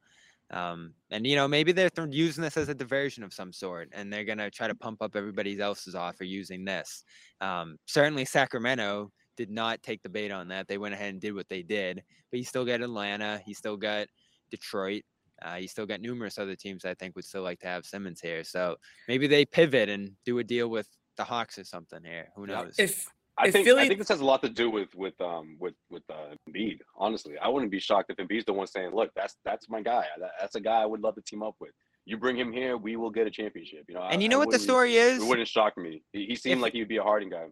Um, 0.52 0.94
and 1.10 1.26
you 1.26 1.36
know, 1.36 1.48
maybe 1.48 1.72
they're 1.72 1.90
th- 1.90 2.10
using 2.12 2.44
this 2.44 2.58
as 2.58 2.70
a 2.70 2.76
diversion 2.76 3.24
of 3.24 3.34
some 3.34 3.52
sort, 3.52 3.90
and 3.94 4.14
they're 4.14 4.24
going 4.24 4.38
to 4.38 4.52
try 4.52 4.68
to 4.68 4.76
pump 4.76 5.02
up 5.02 5.16
everybody 5.16 5.60
else's 5.60 5.96
offer 5.96 6.24
using 6.24 6.64
this. 6.64 7.04
Um, 7.42 7.78
certainly, 7.88 8.26
Sacramento 8.26 9.12
did 9.38 9.50
not 9.50 9.82
take 9.82 10.04
the 10.04 10.10
bait 10.10 10.32
on 10.32 10.48
that. 10.50 10.68
They 10.68 10.78
went 10.78 10.94
ahead 10.94 11.10
and 11.10 11.22
did 11.22 11.34
what 11.34 11.50
they 11.50 11.64
did, 11.64 12.04
but 12.30 12.38
you 12.38 12.46
still 12.46 12.64
got 12.64 12.82
Atlanta, 12.82 13.42
you 13.48 13.56
still 13.56 13.76
got 13.76 14.08
Detroit. 14.52 15.02
Uh, 15.44 15.56
you 15.56 15.68
still 15.68 15.86
got 15.86 16.02
numerous 16.02 16.38
other 16.38 16.56
teams 16.56 16.86
I 16.86 16.94
think 16.94 17.16
would 17.16 17.26
still 17.26 17.42
like 17.44 17.60
to 17.60 17.68
have 17.68 17.86
Simmons 17.86 18.22
here. 18.22 18.44
So 18.44 18.76
maybe 19.08 19.28
they 19.28 19.46
pivot 19.46 19.90
and 19.90 20.12
do 20.26 20.40
a 20.40 20.44
deal 20.44 20.70
with 20.70 20.88
the 21.18 21.24
Hawks 21.24 21.58
or 21.58 21.64
something 21.64 22.04
here. 22.04 22.30
Who 22.36 22.46
knows? 22.48 22.76
If 22.78 23.08
I 23.38 23.48
If 23.48 23.54
think 23.54 23.66
Philly- 23.68 23.82
I 23.84 23.88
think 23.88 24.00
this 24.00 24.08
has 24.10 24.22
a 24.22 24.26
lot 24.26 24.42
to 24.44 24.50
do 24.50 24.70
with 24.70 24.94
with 24.96 25.20
um 25.20 25.58
with 25.60 25.74
with 25.90 26.04
uh, 26.10 26.36
Embiid. 26.50 26.80
Honestly, 26.96 27.38
I 27.38 27.50
wouldn't 27.50 27.72
be 27.72 27.80
shocked 27.80 28.10
if 28.12 28.18
Embiid's 28.18 28.46
the 28.46 28.54
one 28.54 28.68
saying, 28.68 28.92
"Look, 28.96 29.12
that's 29.16 29.36
that's 29.44 29.68
my 29.70 29.82
guy. 29.82 30.06
That's 30.40 30.56
a 30.56 30.62
guy 30.62 30.82
I 30.82 30.86
would 30.86 31.02
love 31.02 31.16
to 31.16 31.22
team 31.22 31.44
up 31.44 31.56
with. 31.60 31.72
You 32.06 32.18
bring 32.18 32.38
him 32.38 32.54
here, 32.54 32.78
we 32.78 32.96
will 32.96 33.10
get 33.10 33.28
a 33.28 33.32
championship." 33.32 33.84
You 33.90 33.96
know, 33.96 34.02
I- 34.02 34.12
and 34.12 34.22
you 34.22 34.28
I 34.28 34.30
know 34.30 34.40
what 34.40 34.52
the 34.52 34.60
story 34.60 34.96
is? 34.96 35.22
It 35.22 35.26
wouldn't 35.28 35.50
shock 35.50 35.78
me. 35.78 36.02
He, 36.14 36.28
he 36.28 36.36
seemed 36.36 36.60
If- 36.60 36.62
like 36.62 36.74
he'd 36.74 36.88
be 36.88 36.98
a 36.98 37.04
Harden 37.04 37.30
guy. 37.30 37.48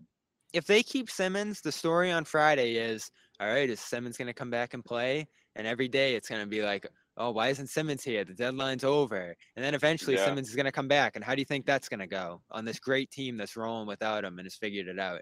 if 0.53 0.65
they 0.65 0.83
keep 0.83 1.09
Simmons, 1.09 1.59
the 1.59 1.71
story 1.71 2.11
on 2.11 2.23
Friday 2.23 2.75
is 2.77 3.11
all 3.41 3.47
right, 3.47 3.69
is 3.69 3.81
Simmons 3.81 4.15
going 4.17 4.27
to 4.27 4.33
come 4.33 4.51
back 4.51 4.73
and 4.73 4.85
play? 4.85 5.27
And 5.55 5.67
every 5.67 5.87
day 5.89 6.15
it's 6.15 6.29
going 6.29 6.41
to 6.41 6.47
be 6.47 6.61
like, 6.63 6.87
oh, 7.17 7.31
why 7.31 7.49
isn't 7.49 7.67
Simmons 7.67 8.03
here? 8.03 8.23
The 8.23 8.33
deadline's 8.33 8.83
over. 8.83 9.35
And 9.55 9.63
then 9.63 9.75
eventually 9.75 10.15
Yeah. 10.15 10.25
Simmons 10.25 10.49
is 10.49 10.55
going 10.55 10.65
to 10.65 10.71
come 10.71 10.87
back. 10.87 11.15
And 11.15 11.23
how 11.23 11.35
do 11.35 11.41
you 11.41 11.45
think 11.45 11.65
that's 11.65 11.89
going 11.89 11.99
to 11.99 12.07
go 12.07 12.41
on 12.51 12.65
this 12.65 12.79
great 12.79 13.11
team 13.11 13.37
that's 13.37 13.55
rolling 13.55 13.87
without 13.87 14.23
him 14.23 14.39
and 14.39 14.45
has 14.45 14.55
figured 14.55 14.87
it 14.87 14.99
out? 14.99 15.21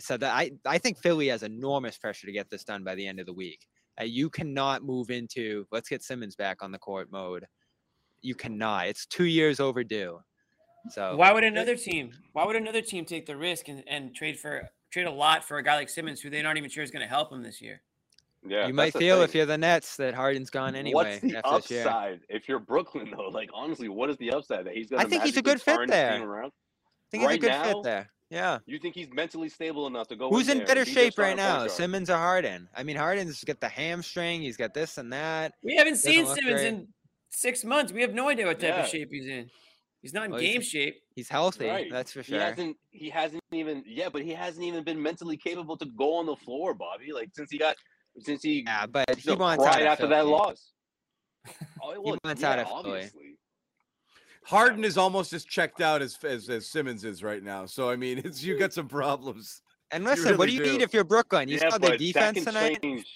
So 0.00 0.16
that 0.16 0.34
I, 0.34 0.52
I 0.64 0.78
think 0.78 0.98
Philly 0.98 1.28
has 1.28 1.42
enormous 1.42 1.98
pressure 1.98 2.26
to 2.26 2.32
get 2.32 2.50
this 2.50 2.64
done 2.64 2.84
by 2.84 2.94
the 2.94 3.06
end 3.06 3.20
of 3.20 3.26
the 3.26 3.32
week. 3.32 3.66
Uh, 4.00 4.04
you 4.04 4.30
cannot 4.30 4.84
move 4.84 5.10
into 5.10 5.66
let's 5.72 5.88
get 5.88 6.02
Simmons 6.02 6.36
back 6.36 6.62
on 6.62 6.70
the 6.70 6.78
court 6.78 7.10
mode. 7.10 7.46
You 8.20 8.34
cannot. 8.34 8.88
It's 8.88 9.06
two 9.06 9.24
years 9.24 9.58
overdue. 9.58 10.20
So 10.90 11.16
why 11.16 11.32
would 11.32 11.44
another 11.44 11.76
team? 11.76 12.12
Why 12.32 12.46
would 12.46 12.56
another 12.56 12.80
team 12.80 13.04
take 13.04 13.26
the 13.26 13.36
risk 13.36 13.68
and, 13.68 13.82
and 13.88 14.14
trade 14.14 14.38
for 14.38 14.68
trade 14.92 15.06
a 15.06 15.10
lot 15.10 15.44
for 15.44 15.58
a 15.58 15.62
guy 15.62 15.74
like 15.74 15.88
Simmons, 15.88 16.20
who 16.20 16.30
they're 16.30 16.42
not 16.42 16.56
even 16.56 16.70
sure 16.70 16.84
is 16.84 16.90
going 16.90 17.02
to 17.02 17.08
help 17.08 17.30
them 17.30 17.42
this 17.42 17.60
year? 17.60 17.82
Yeah, 18.46 18.66
you 18.66 18.72
might 18.74 18.92
feel 18.94 19.22
if 19.22 19.34
you're 19.34 19.46
the 19.46 19.58
Nets 19.58 19.96
that 19.96 20.14
Harden's 20.14 20.48
gone 20.50 20.74
anyway 20.74 20.94
What's 20.94 21.20
the 21.20 21.36
after 21.38 21.56
this 21.60 21.70
year. 21.70 21.80
upside 21.86 22.20
if 22.28 22.48
you're 22.48 22.60
Brooklyn 22.60 23.10
though? 23.10 23.28
Like 23.32 23.50
honestly, 23.52 23.88
what 23.88 24.10
is 24.10 24.16
the 24.18 24.30
upside 24.32 24.64
that 24.66 24.74
he's 24.74 24.88
gonna? 24.88 25.02
I 25.02 25.06
think 25.06 25.22
he's 25.24 25.36
a 25.36 25.42
good 25.42 25.60
fit 25.60 25.76
turn 25.76 25.88
this 25.88 25.94
there. 25.96 26.22
Around? 26.28 26.46
I 26.46 27.10
think 27.10 27.22
he's 27.24 27.32
a 27.36 27.38
good 27.38 27.48
now, 27.50 27.64
fit 27.64 27.76
there. 27.82 28.10
Yeah. 28.30 28.58
You 28.66 28.78
think 28.78 28.94
he's 28.94 29.08
mentally 29.12 29.48
stable 29.48 29.86
enough 29.86 30.08
to 30.08 30.16
go? 30.16 30.28
Who's 30.28 30.48
in 30.48 30.58
there 30.58 30.66
better 30.66 30.80
and 30.80 30.86
be 30.88 30.94
their 30.94 31.04
shape 31.04 31.18
right 31.18 31.36
now, 31.36 31.58
guard? 31.60 31.70
Simmons 31.70 32.10
or 32.10 32.16
Harden? 32.18 32.68
I 32.76 32.82
mean, 32.82 32.96
Harden's 32.96 33.42
got 33.44 33.58
the 33.60 33.68
hamstring. 33.68 34.42
He's 34.42 34.56
got 34.56 34.74
this 34.74 34.98
and 34.98 35.12
that. 35.12 35.54
We 35.62 35.76
haven't 35.76 35.96
seen 35.96 36.26
Simmons 36.26 36.60
great. 36.60 36.66
in 36.66 36.88
six 37.30 37.64
months. 37.64 37.90
We 37.92 38.02
have 38.02 38.12
no 38.12 38.28
idea 38.28 38.46
what 38.46 38.60
type 38.60 38.74
Yeah. 38.74 38.82
of 38.82 38.88
shape 38.88 39.08
he's 39.10 39.26
in. 39.26 39.48
He's 40.02 40.12
not 40.12 40.26
in 40.26 40.30
Well, 40.32 40.40
he's- 40.40 40.52
game 40.52 40.62
shape. 40.62 40.96
He's 41.16 41.28
healthy. 41.28 41.66
Right. 41.66 41.90
That's 41.90 42.12
for 42.12 42.22
sure. 42.22 42.36
He 42.38 42.42
hasn't. 42.44 42.76
He 42.90 43.08
hasn't 43.10 43.42
even. 43.52 43.82
Yeah, 43.86 44.10
but 44.10 44.22
he 44.22 44.32
hasn't 44.32 44.64
even 44.64 44.84
been 44.84 45.02
mentally 45.02 45.36
capable 45.38 45.76
to 45.78 45.86
go 45.96 46.14
on 46.14 46.26
the 46.26 46.36
floor, 46.36 46.74
Bobby. 46.74 47.12
Like 47.12 47.30
since 47.34 47.50
he 47.50 47.56
got, 47.58 47.76
since 48.20 48.42
he 48.42 48.62
Yeah, 48.66 48.86
but 48.86 49.16
he 49.16 49.30
you 49.30 49.36
know, 49.36 49.40
wants 49.40 49.64
out 49.64 49.72
cried 49.72 49.82
of 49.82 49.88
after 49.88 50.06
that 50.08 50.26
loss. 50.26 50.72
Oh, 51.82 51.98
well, 52.00 52.18
wants 52.24 52.42
yeah, 52.42 52.50
out 52.50 52.58
of 52.58 52.66
Philly. 52.66 52.78
obviously. 52.96 53.38
Harden 54.44 54.84
is 54.84 54.98
almost 54.98 55.32
as 55.32 55.44
checked 55.44 55.80
out 55.80 56.02
as, 56.02 56.18
as 56.24 56.48
as 56.48 56.66
Simmons 56.66 57.04
is 57.04 57.22
right 57.22 57.42
now. 57.42 57.66
So 57.66 57.90
I 57.90 57.96
mean, 57.96 58.18
it's 58.18 58.42
you 58.42 58.58
got 58.58 58.72
some 58.72 58.88
problems. 58.88 59.62
And 59.90 60.04
listen, 60.04 60.36
what 60.36 60.48
do 60.48 60.56
really 60.56 60.66
you 60.66 60.72
need 60.78 60.82
if 60.82 60.92
you're 60.92 61.04
Brooklyn? 61.04 61.48
You 61.48 61.56
yeah, 61.56 61.70
saw 61.70 61.78
the 61.78 61.80
but 61.80 61.90
that 61.92 61.98
defense 61.98 62.34
can 62.34 62.44
tonight. 62.44 62.82
change. 62.82 63.06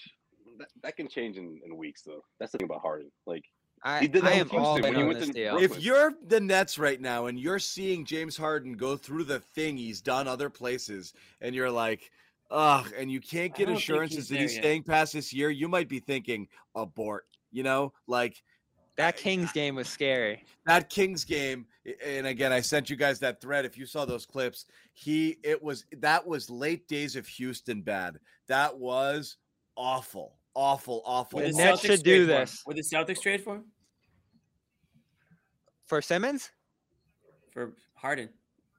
that, 0.57 0.67
that 0.81 0.95
can 0.97 1.07
change 1.07 1.37
in, 1.37 1.59
in 1.65 1.77
weeks 1.77 2.01
though. 2.03 2.21
That's 2.39 2.51
the 2.51 2.57
thing 2.59 2.65
about 2.65 2.81
Harden. 2.81 3.11
Like 3.27 3.45
I, 3.83 3.99
He 3.99 4.07
did 4.07 4.23
I 4.23 4.29
that 4.31 4.53
am 4.53 4.59
all 4.59 4.75
Houston 4.75 4.77
in 4.77 4.81
when 4.83 4.95
he 4.95 5.01
on 5.01 5.07
went 5.07 5.19
this 5.19 5.27
to 5.29 5.33
deal. 5.33 5.57
If 5.57 5.79
you're 5.83 6.13
the 6.27 6.39
Nets 6.39 6.79
right 6.79 6.99
now 7.01 7.25
and 7.27 7.39
you're 7.39 7.59
seeing 7.59 8.05
James 8.05 8.37
Harden 8.37 8.73
go 8.73 8.95
through 8.95 9.25
the 9.25 9.39
thing 9.39 9.77
he's 9.77 10.01
done 10.01 10.27
other 10.27 10.49
places, 10.49 11.13
and 11.41 11.53
you're 11.53 11.71
like, 11.71 12.11
ugh, 12.51 12.91
and 12.97 13.11
you 13.11 13.19
can't 13.19 13.53
get 13.55 13.69
assurances 13.69 14.17
he's 14.17 14.27
that 14.29 14.39
he's 14.39 14.53
yet. 14.55 14.63
staying 14.63 14.83
past 14.83 15.13
this 15.13 15.33
year, 15.33 15.49
you 15.49 15.67
might 15.67 15.89
be 15.89 15.99
thinking 15.99 16.47
abort. 16.75 17.25
You 17.51 17.63
know, 17.63 17.93
like 18.07 18.41
That 18.97 19.15
Kings 19.17 19.51
game 19.51 19.75
was 19.75 19.87
scary. 19.87 20.43
that 20.65 20.89
Kings 20.89 21.23
game, 21.23 21.65
and 22.05 22.25
again, 22.27 22.51
I 22.51 22.61
sent 22.61 22.89
you 22.89 22.95
guys 22.95 23.19
that 23.19 23.41
thread. 23.41 23.65
If 23.65 23.77
you 23.77 23.85
saw 23.85 24.05
those 24.05 24.25
clips, 24.25 24.65
he 24.93 25.37
it 25.43 25.61
was 25.61 25.85
that 25.97 26.25
was 26.25 26.49
late 26.49 26.87
days 26.87 27.15
of 27.15 27.27
Houston 27.27 27.81
bad. 27.81 28.19
That 28.47 28.77
was 28.77 29.37
awful, 29.75 30.37
awful, 30.55 31.01
awful. 31.05 31.39
The 31.39 31.45
Would 31.47 31.55
Nets 31.55 31.81
Celtics 31.81 31.85
should 31.85 32.03
do 32.03 32.25
trade 32.25 32.35
for 32.35 32.39
this. 32.45 32.63
Would 32.67 32.77
the 32.77 32.81
Celtics 32.81 33.21
trade 33.21 33.43
for 33.43 33.55
him? 33.55 33.65
For 35.85 36.01
Simmons? 36.01 36.49
For 37.51 37.73
Harden? 37.93 38.29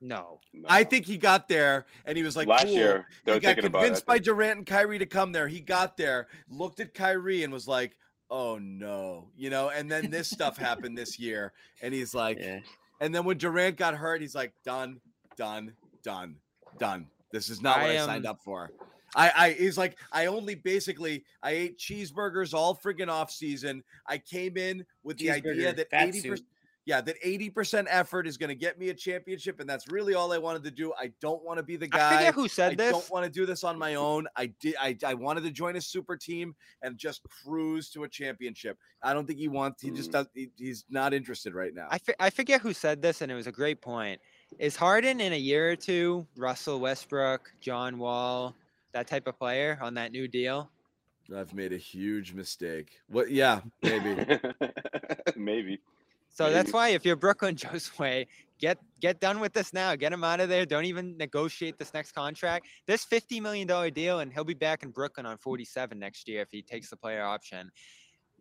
No. 0.04 0.38
No. 0.52 0.66
I 0.68 0.84
think 0.84 1.06
he 1.06 1.16
got 1.16 1.48
there 1.48 1.86
and 2.04 2.14
he 2.16 2.22
was 2.22 2.36
like, 2.36 2.46
last 2.46 2.64
cool. 2.64 2.72
year 2.72 3.06
they 3.24 3.32
he 3.32 3.40
got 3.40 3.48
thinking 3.48 3.64
about 3.64 3.78
it. 3.78 3.82
Convinced 3.86 4.06
by. 4.06 4.18
Durant 4.18 4.58
and 4.58 4.66
Kyrie 4.66 4.98
to 4.98 5.06
come 5.06 5.32
there. 5.32 5.48
He 5.48 5.60
got 5.60 5.96
there, 5.96 6.28
looked 6.50 6.80
at 6.80 6.92
Kyrie 6.92 7.42
and 7.42 7.52
was 7.52 7.66
like, 7.66 7.96
"Oh 8.30 8.58
no," 8.58 9.28
you 9.34 9.48
know. 9.48 9.70
And 9.70 9.90
then 9.90 10.10
this 10.10 10.28
stuff 10.28 10.58
happened 10.58 10.96
this 10.96 11.18
year, 11.18 11.52
and 11.80 11.94
he's 11.94 12.14
like, 12.14 12.38
Yeah. 12.38 12.60
and 13.00 13.14
then 13.14 13.24
when 13.24 13.38
Durant 13.38 13.76
got 13.78 13.94
hurt, 13.94 14.20
he's 14.20 14.34
like, 14.34 14.52
"Done, 14.62 15.00
done, 15.36 15.72
done, 16.02 16.36
done. 16.78 17.06
This 17.32 17.48
is 17.48 17.62
not 17.62 17.80
what 17.80 17.90
I, 17.90 17.94
I, 17.94 18.06
signed 18.06 18.26
um, 18.26 18.32
up 18.32 18.40
for." 18.44 18.70
I, 19.16 19.32
I, 19.36 19.50
he's 19.52 19.78
like, 19.78 19.96
I 20.10 20.26
only 20.26 20.56
basically, 20.56 21.24
I 21.42 21.52
ate 21.52 21.78
cheeseburgers 21.78 22.52
all 22.52 22.76
friggin' 22.76 23.08
off 23.08 23.30
season. 23.30 23.84
I 24.08 24.18
came 24.18 24.56
in 24.56 24.84
with 25.04 25.18
the 25.18 25.30
idea 25.30 25.72
that 25.72 25.88
fat 25.90 26.08
eighty 26.08 26.20
suit. 26.20 26.30
percent, 26.30 26.48
yeah, 26.86 27.00
that 27.00 27.16
eighty 27.22 27.48
percent 27.50 27.88
effort 27.90 28.26
is 28.26 28.36
going 28.36 28.48
to 28.48 28.54
get 28.54 28.78
me 28.78 28.90
a 28.90 28.94
championship, 28.94 29.60
and 29.60 29.68
that's 29.68 29.88
really 29.88 30.14
all 30.14 30.32
I 30.32 30.38
wanted 30.38 30.62
to 30.64 30.70
do. 30.70 30.92
I 30.98 31.12
don't 31.20 31.42
want 31.44 31.56
to 31.58 31.62
be 31.62 31.76
the 31.76 31.86
guy. 31.86 32.12
I 32.14 32.16
forget 32.18 32.34
who 32.34 32.44
I 32.44 32.48
said 32.48 32.76
this. 32.76 32.88
I 32.88 32.92
don't 32.92 33.10
want 33.10 33.24
to 33.24 33.30
do 33.30 33.46
this 33.46 33.64
on 33.64 33.78
my 33.78 33.94
own. 33.94 34.26
I 34.36 34.46
did. 34.60 34.74
I, 34.80 34.96
I 35.06 35.14
wanted 35.14 35.44
to 35.44 35.50
join 35.50 35.76
a 35.76 35.80
super 35.80 36.16
team 36.16 36.54
and 36.82 36.98
just 36.98 37.22
cruise 37.44 37.88
to 37.90 38.04
a 38.04 38.08
championship. 38.08 38.78
I 39.02 39.14
don't 39.14 39.26
think 39.26 39.38
he 39.38 39.48
wants. 39.48 39.82
He 39.82 39.90
just 39.90 40.10
Mm. 40.10 40.12
does. 40.12 40.26
He, 40.34 40.50
he's 40.56 40.84
not 40.90 41.14
interested 41.14 41.54
right 41.54 41.74
now. 41.74 41.88
I, 41.90 41.98
I 42.20 42.30
forget 42.30 42.60
who 42.60 42.72
said 42.74 43.00
this, 43.00 43.22
and 43.22 43.32
it 43.32 43.34
was 43.34 43.46
a 43.46 43.52
great 43.52 43.80
point. 43.80 44.20
Is 44.58 44.76
Harden 44.76 45.20
in 45.20 45.32
a 45.32 45.38
year 45.38 45.70
or 45.72 45.76
two 45.76 46.26
Russell 46.36 46.80
Westbrook, 46.80 47.50
John 47.60 47.98
Wall, 47.98 48.54
that 48.92 49.06
type 49.06 49.26
of 49.26 49.38
player 49.38 49.78
on 49.80 49.94
that 49.94 50.12
new 50.12 50.28
deal? 50.28 50.70
I've 51.34 51.54
made 51.54 51.72
a 51.72 51.78
huge 51.78 52.34
mistake. 52.34 52.98
What? 53.08 53.30
Yeah, 53.30 53.60
maybe. 53.82 54.38
Maybe. 55.36 55.80
So 56.34 56.50
that's 56.50 56.72
why 56.74 56.90
if 56.90 57.04
you're 57.06 57.16
Brooklyn 57.16 57.54
Josue, 57.54 58.26
get 58.60 58.78
get 59.00 59.20
done 59.20 59.40
with 59.40 59.52
this 59.54 59.72
now. 59.72 59.96
Get 59.96 60.12
him 60.12 60.22
out 60.22 60.40
of 60.40 60.48
there. 60.48 60.66
Don't 60.66 60.84
even 60.84 61.16
negotiate 61.16 61.78
this 61.78 61.94
next 61.94 62.12
contract. 62.12 62.66
This 62.86 63.04
fifty 63.04 63.40
million 63.40 63.66
dollar 63.66 63.90
deal, 63.90 64.20
and 64.20 64.32
he'll 64.32 64.44
be 64.44 64.54
back 64.54 64.82
in 64.82 64.90
Brooklyn 64.90 65.24
on 65.24 65.38
forty 65.38 65.64
seven 65.64 65.98
next 65.98 66.28
year 66.28 66.42
if 66.42 66.48
he 66.50 66.60
takes 66.60 66.90
the 66.90 66.96
player 66.96 67.22
option. 67.22 67.70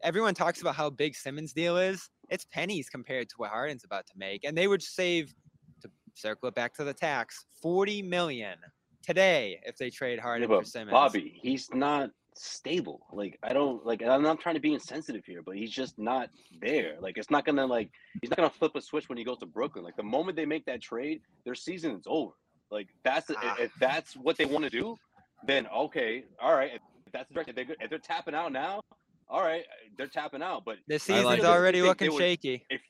Everyone 0.01 0.33
talks 0.33 0.59
about 0.59 0.75
how 0.75 0.89
big 0.89 1.15
Simmons' 1.15 1.53
deal 1.53 1.77
is. 1.77 2.09
It's 2.29 2.43
pennies 2.45 2.89
compared 2.89 3.29
to 3.29 3.35
what 3.37 3.51
Harden's 3.51 3.85
about 3.85 4.05
to 4.07 4.13
make, 4.17 4.43
and 4.43 4.57
they 4.57 4.67
would 4.67 4.83
save 4.83 5.33
to 5.81 5.89
circle 6.13 6.49
it 6.49 6.55
back 6.55 6.73
to 6.75 6.83
the 6.83 6.93
tax 6.93 7.45
forty 7.61 8.01
million 8.01 8.57
today 9.05 9.59
if 9.65 9.77
they 9.77 9.89
trade 9.89 10.15
Yeah, 10.15 10.23
Harden 10.23 10.47
for 10.47 10.63
Simmons. 10.63 10.91
Bobby, 10.91 11.39
he's 11.41 11.69
not 11.73 12.09
stable. 12.37 13.01
Like 13.11 13.37
I 13.43 13.53
don't 13.53 13.85
like. 13.85 14.01
I'm 14.03 14.21
not 14.23 14.39
trying 14.39 14.55
to 14.55 14.61
be 14.61 14.73
insensitive 14.73 15.23
here, 15.25 15.41
but 15.41 15.55
he's 15.55 15.71
just 15.71 15.97
not 15.99 16.29
there. 16.61 16.95
Like 16.99 17.17
it's 17.17 17.29
not 17.31 17.45
gonna 17.45 17.65
like 17.65 17.89
he's 18.21 18.29
not 18.29 18.37
gonna 18.37 18.49
flip 18.49 18.75
a 18.75 18.81
switch 18.81 19.09
when 19.09 19.17
he 19.17 19.23
goes 19.23 19.37
to 19.39 19.45
Brooklyn. 19.45 19.83
Like 19.83 19.95
the 19.95 20.03
moment 20.03 20.35
they 20.37 20.45
make 20.45 20.65
that 20.65 20.81
trade, 20.81 21.21
their 21.45 21.55
season 21.55 21.91
is 21.95 22.03
over. 22.07 22.31
Like 22.71 22.87
that's 23.03 23.29
Ah. 23.37 23.55
if 23.59 23.71
that's 23.79 24.15
what 24.15 24.37
they 24.37 24.45
want 24.45 24.63
to 24.63 24.69
do, 24.69 24.97
then 25.45 25.67
okay, 25.67 26.23
all 26.41 26.55
right. 26.55 26.71
If 26.75 27.11
that's 27.11 27.27
the 27.27 27.33
direction, 27.35 27.55
if 27.57 27.67
they're, 27.67 27.75
if 27.79 27.89
they're 27.89 27.99
tapping 27.99 28.33
out 28.33 28.51
now, 28.51 28.81
all 29.29 29.41
right, 29.43 29.63
they're 29.97 30.07
tapping 30.07 30.41
out. 30.41 30.65
But 30.65 30.77
The 30.87 30.97
season's 30.99 31.25
like 31.25 31.43
already 31.43 31.81
looking 31.81 32.11
would- 32.11 32.19
shaky. 32.19 32.65
if 32.69 32.81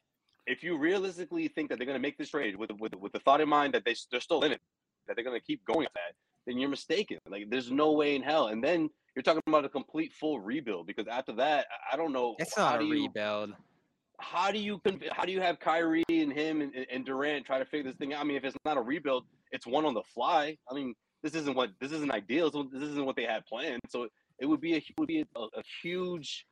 if 0.45 0.61
you 0.63 0.77
realistically 0.77 1.47
think 1.47 1.69
that 1.69 1.77
they're 1.79 1.85
going 1.85 1.97
to 1.97 2.01
make 2.01 2.17
this 2.17 2.29
trade 2.29 2.55
with 2.55 2.71
with 2.79 2.95
with 2.95 3.11
the 3.13 3.19
thought 3.19 3.41
in 3.41 3.49
mind 3.49 3.73
that 3.73 3.83
they 3.85 3.95
they're 4.11 4.19
still 4.21 4.43
in 4.43 4.51
it, 4.51 4.61
that 5.07 5.15
they're 5.15 5.25
going 5.25 5.39
to 5.39 5.45
keep 5.45 5.63
going 5.65 5.79
with 5.79 5.93
that, 5.93 6.13
then 6.45 6.57
you're 6.57 6.69
mistaken. 6.69 7.17
Like 7.29 7.49
there's 7.49 7.71
no 7.71 7.91
way 7.93 8.15
in 8.15 8.21
hell. 8.21 8.47
And 8.47 8.63
then 8.63 8.89
you're 9.15 9.23
talking 9.23 9.41
about 9.47 9.65
a 9.65 9.69
complete 9.69 10.13
full 10.13 10.39
rebuild 10.39 10.87
because 10.87 11.07
after 11.07 11.33
that, 11.33 11.67
I- 11.91 11.97
don't 11.97 12.13
know. 12.13 12.35
It's 12.39 12.57
not 12.57 12.81
a 12.81 12.83
you, 12.83 13.03
rebuild. 13.03 13.53
How 14.19 14.51
do 14.51 14.59
you 14.59 14.79
how 15.11 15.25
do 15.25 15.31
you 15.31 15.41
have 15.41 15.59
Kyrie 15.59 16.03
and 16.09 16.31
him 16.31 16.61
and, 16.61 16.73
and 16.91 17.05
Durant 17.05 17.45
try 17.45 17.59
to 17.59 17.65
figure 17.65 17.89
this 17.89 17.97
thing 17.97 18.13
out? 18.13 18.21
I 18.21 18.23
mean, 18.23 18.37
if 18.37 18.43
it's 18.43 18.55
not 18.63 18.77
a 18.77 18.81
rebuild, 18.81 19.25
it's 19.51 19.67
one 19.67 19.85
on 19.85 19.93
the 19.93 20.03
fly. 20.13 20.57
I 20.69 20.73
mean, 20.73 20.93
this 21.23 21.35
isn't 21.35 21.55
what 21.55 21.71
this 21.79 21.91
isn't 21.91 22.11
ideal. 22.11 22.51
So 22.51 22.63
this 22.71 22.83
isn't 22.83 23.05
what 23.05 23.15
they 23.15 23.25
had 23.25 23.45
planned. 23.45 23.81
So 23.89 24.07
it 24.39 24.45
would 24.45 24.61
be 24.61 24.75
a 24.75 24.83
would 24.97 25.07
be 25.07 25.21
a, 25.21 25.39
a 25.39 25.63
huge, 25.81 26.45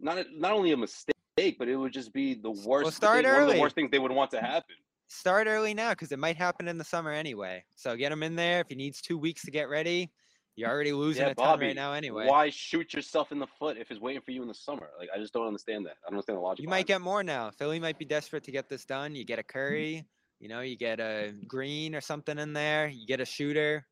not 0.00 0.18
a, 0.18 0.24
not 0.34 0.52
only 0.52 0.72
a 0.72 0.76
mistake, 0.76 1.56
but 1.58 1.68
it 1.68 1.76
would 1.76 1.92
just 1.92 2.12
be 2.12 2.34
the 2.34 2.50
worst. 2.50 2.96
start 2.96 3.24
thing, 3.24 3.32
one 3.32 3.42
of 3.42 3.48
early. 3.48 3.54
the 3.54 3.60
worst 3.60 3.74
things 3.74 3.90
they 3.90 3.98
would 3.98 4.12
want 4.12 4.30
to 4.32 4.40
happen. 4.40 4.76
start 5.08 5.46
early 5.46 5.74
now 5.74 5.90
because 5.90 6.12
it 6.12 6.18
might 6.18 6.36
happen 6.36 6.68
in 6.68 6.78
the 6.78 6.84
summer 6.84 7.10
anyway. 7.10 7.64
So 7.76 7.96
get 7.96 8.12
him 8.12 8.22
in 8.22 8.36
there. 8.36 8.60
If 8.60 8.68
he 8.68 8.74
needs 8.74 9.00
two 9.00 9.18
weeks 9.18 9.42
to 9.42 9.50
get 9.50 9.68
ready, 9.68 10.10
you're 10.56 10.70
already 10.70 10.92
losing 10.92 11.24
Yeah, 11.24 11.30
a 11.30 11.34
ton 11.34 11.60
right 11.60 11.74
now 11.74 11.92
anyway. 11.92 12.26
Why 12.26 12.50
shoot 12.50 12.92
yourself 12.92 13.32
in 13.32 13.38
the 13.38 13.46
foot 13.46 13.76
if 13.78 13.90
it's 13.90 14.00
waiting 14.00 14.20
for 14.22 14.32
you 14.32 14.42
in 14.42 14.48
the 14.48 14.54
summer? 14.54 14.90
Like 14.98 15.08
I 15.14 15.18
just 15.18 15.32
don't 15.32 15.46
understand 15.46 15.86
that. 15.86 15.96
I 16.04 16.10
don't 16.10 16.14
understand 16.14 16.38
the 16.38 16.42
logic. 16.42 16.62
You 16.62 16.68
might 16.68 16.86
get 16.86 17.00
more 17.00 17.22
now. 17.22 17.50
Philly 17.50 17.80
might 17.80 17.98
be 17.98 18.04
desperate 18.04 18.44
to 18.44 18.52
get 18.52 18.68
this 18.68 18.84
done. 18.84 19.14
You 19.14 19.24
get 19.24 19.38
a 19.38 19.42
Curry, 19.42 20.04
you 20.40 20.48
know, 20.48 20.60
you 20.60 20.76
get 20.76 21.00
a 21.00 21.32
Green 21.46 21.94
or 21.94 22.00
something 22.00 22.38
in 22.38 22.52
there. 22.52 22.88
You 22.88 23.06
get 23.06 23.20
a 23.20 23.24
shooter. 23.24 23.86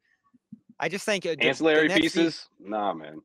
I 0.78 0.89
just 0.89 1.05
think 1.05 1.27
uh, 1.27 1.31
it. 1.31 1.37
the- 1.37 1.43
the 1.43 1.49
ancillary 1.49 1.89
pieces. 1.89 2.49
Nah, 2.59 2.93
man. 2.93 3.23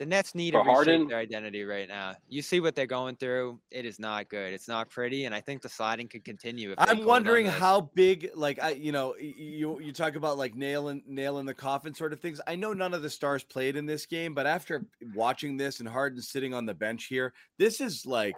The 0.00 0.06
Nets 0.06 0.34
need 0.34 0.52
to 0.52 0.58
reshape 0.60 0.72
Harden? 0.72 1.08
their 1.08 1.18
identity 1.18 1.62
right 1.62 1.86
now. 1.86 2.14
You 2.30 2.40
see 2.40 2.58
what 2.60 2.74
they're 2.74 2.86
going 2.86 3.16
through. 3.16 3.60
It 3.70 3.84
is 3.84 3.98
not 3.98 4.30
good. 4.30 4.54
It's 4.54 4.66
not 4.66 4.88
pretty, 4.88 5.26
and 5.26 5.34
I 5.34 5.42
think 5.42 5.60
the 5.60 5.68
sliding 5.68 6.08
could 6.08 6.24
continue. 6.24 6.72
If 6.72 6.78
I'm 6.78 7.04
wondering 7.04 7.44
how 7.44 7.82
big, 7.94 8.30
like 8.34 8.58
I, 8.62 8.70
you 8.70 8.92
know, 8.92 9.14
you 9.20 9.78
you 9.78 9.92
talk 9.92 10.14
about 10.16 10.38
like 10.38 10.54
nail 10.54 10.88
in 10.88 11.02
nail 11.06 11.38
in 11.38 11.44
the 11.44 11.52
coffin 11.52 11.92
sort 11.94 12.14
of 12.14 12.20
things. 12.20 12.40
I 12.46 12.56
know 12.56 12.72
none 12.72 12.94
of 12.94 13.02
the 13.02 13.10
stars 13.10 13.44
played 13.44 13.76
in 13.76 13.84
this 13.84 14.06
game, 14.06 14.32
but 14.32 14.46
after 14.46 14.86
watching 15.14 15.58
this 15.58 15.80
and 15.80 15.88
Harden 15.88 16.22
sitting 16.22 16.54
on 16.54 16.64
the 16.64 16.72
bench 16.74 17.04
here, 17.04 17.34
this 17.58 17.82
is 17.82 18.06
like 18.06 18.36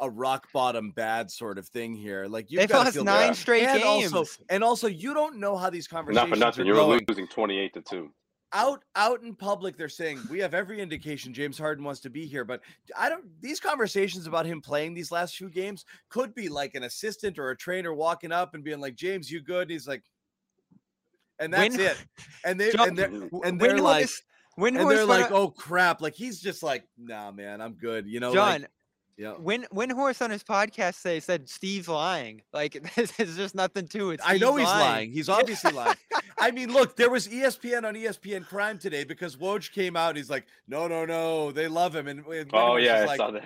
a 0.00 0.08
rock 0.08 0.48
bottom 0.54 0.92
bad 0.92 1.30
sort 1.30 1.58
of 1.58 1.68
thing 1.68 1.94
here. 1.94 2.24
Like 2.26 2.50
you've 2.50 2.60
they've 2.60 2.68
got 2.70 2.78
to 2.78 2.84
lost 2.84 2.94
feel 2.94 3.04
nine 3.04 3.28
bad. 3.28 3.36
straight 3.36 3.64
and 3.64 3.82
games. 3.82 4.14
Also, 4.14 4.42
and 4.48 4.64
also, 4.64 4.88
you 4.88 5.12
don't 5.12 5.36
know 5.36 5.58
how 5.58 5.68
these 5.68 5.86
conversations 5.86 6.24
are 6.24 6.28
Not 6.30 6.34
for 6.34 6.40
nothing. 6.40 6.62
are 6.62 6.66
You're 6.68 6.74
going. 6.76 7.00
losing 7.06 7.28
28 7.28 7.74
to 7.74 7.82
two. 7.82 8.10
Out 8.52 8.84
out 8.96 9.22
in 9.22 9.34
public 9.34 9.76
they're 9.76 9.88
saying 9.88 10.20
we 10.30 10.38
have 10.38 10.54
every 10.54 10.80
indication 10.80 11.32
James 11.32 11.58
Harden 11.58 11.84
wants 11.84 12.00
to 12.00 12.10
be 12.10 12.26
here 12.26 12.44
but 12.44 12.60
I 12.98 13.08
don't 13.08 13.24
these 13.40 13.60
conversations 13.60 14.26
about 14.26 14.46
him 14.46 14.60
playing 14.60 14.94
these 14.94 15.10
last 15.10 15.36
few 15.36 15.48
games 15.48 15.84
could 16.10 16.34
be 16.34 16.48
like 16.48 16.74
an 16.74 16.82
assistant 16.84 17.38
or 17.38 17.50
a 17.50 17.56
trainer 17.56 17.94
walking 17.94 18.32
up 18.32 18.54
and 18.54 18.62
being 18.62 18.80
like 18.80 18.94
James 18.94 19.30
you 19.30 19.40
good? 19.40 19.62
And 19.62 19.70
he's 19.70 19.88
like 19.88 20.02
and 21.38 21.52
that's 21.52 21.76
Win- 21.76 21.86
it. 21.86 21.96
And 22.44 22.60
they 22.60 22.72
John- 22.72 22.88
and 22.88 22.98
they're 22.98 23.28
and 23.44 23.60
they're 23.60 23.78
like 23.78 24.06
Windhorst- 24.58 24.66
and 24.66 24.76
they're 24.90 25.06
went 25.06 25.08
like 25.08 25.30
oh 25.32 25.48
crap. 25.50 26.02
Like 26.02 26.14
he's 26.14 26.40
just 26.40 26.62
like 26.62 26.84
nah 26.98 27.30
man 27.30 27.60
I'm 27.60 27.72
good 27.72 28.06
you 28.06 28.20
know 28.20 28.34
John, 28.34 28.62
like, 28.62 28.70
yeah 29.16 29.32
When 29.32 29.66
when 29.70 29.90
Windhorst 29.90 30.22
on 30.22 30.30
his 30.30 30.42
podcast 30.42 30.94
say 30.94 31.20
said 31.20 31.48
Steve's 31.48 31.88
lying. 31.88 32.42
Like 32.52 32.82
there's 33.16 33.36
just 33.36 33.54
nothing 33.54 33.88
to 33.88 34.10
it. 34.10 34.20
I 34.24 34.38
know 34.38 34.56
he's 34.56 34.66
lying. 34.66 35.10
He's 35.10 35.28
obviously 35.28 35.72
lying. 35.72 35.96
I 36.38 36.50
mean, 36.50 36.72
look, 36.72 36.96
there 36.96 37.10
was 37.10 37.28
ESPN 37.28 37.84
on 37.84 37.94
ESPN 37.94 38.46
Crime 38.46 38.78
today 38.78 39.04
because 39.04 39.36
Woj 39.36 39.70
came 39.72 39.96
out. 39.96 40.16
He's 40.16 40.30
like, 40.30 40.46
no, 40.66 40.88
no, 40.88 41.04
no, 41.04 41.52
they 41.52 41.68
love 41.68 41.94
him. 41.94 42.08
And, 42.08 42.26
and 42.26 42.50
Oh 42.52 42.74
Windhorst 42.74 42.84
yeah, 42.84 42.96
is 42.96 43.02
I 43.02 43.06
like, 43.06 43.16
saw 43.18 43.30
that. 43.32 43.44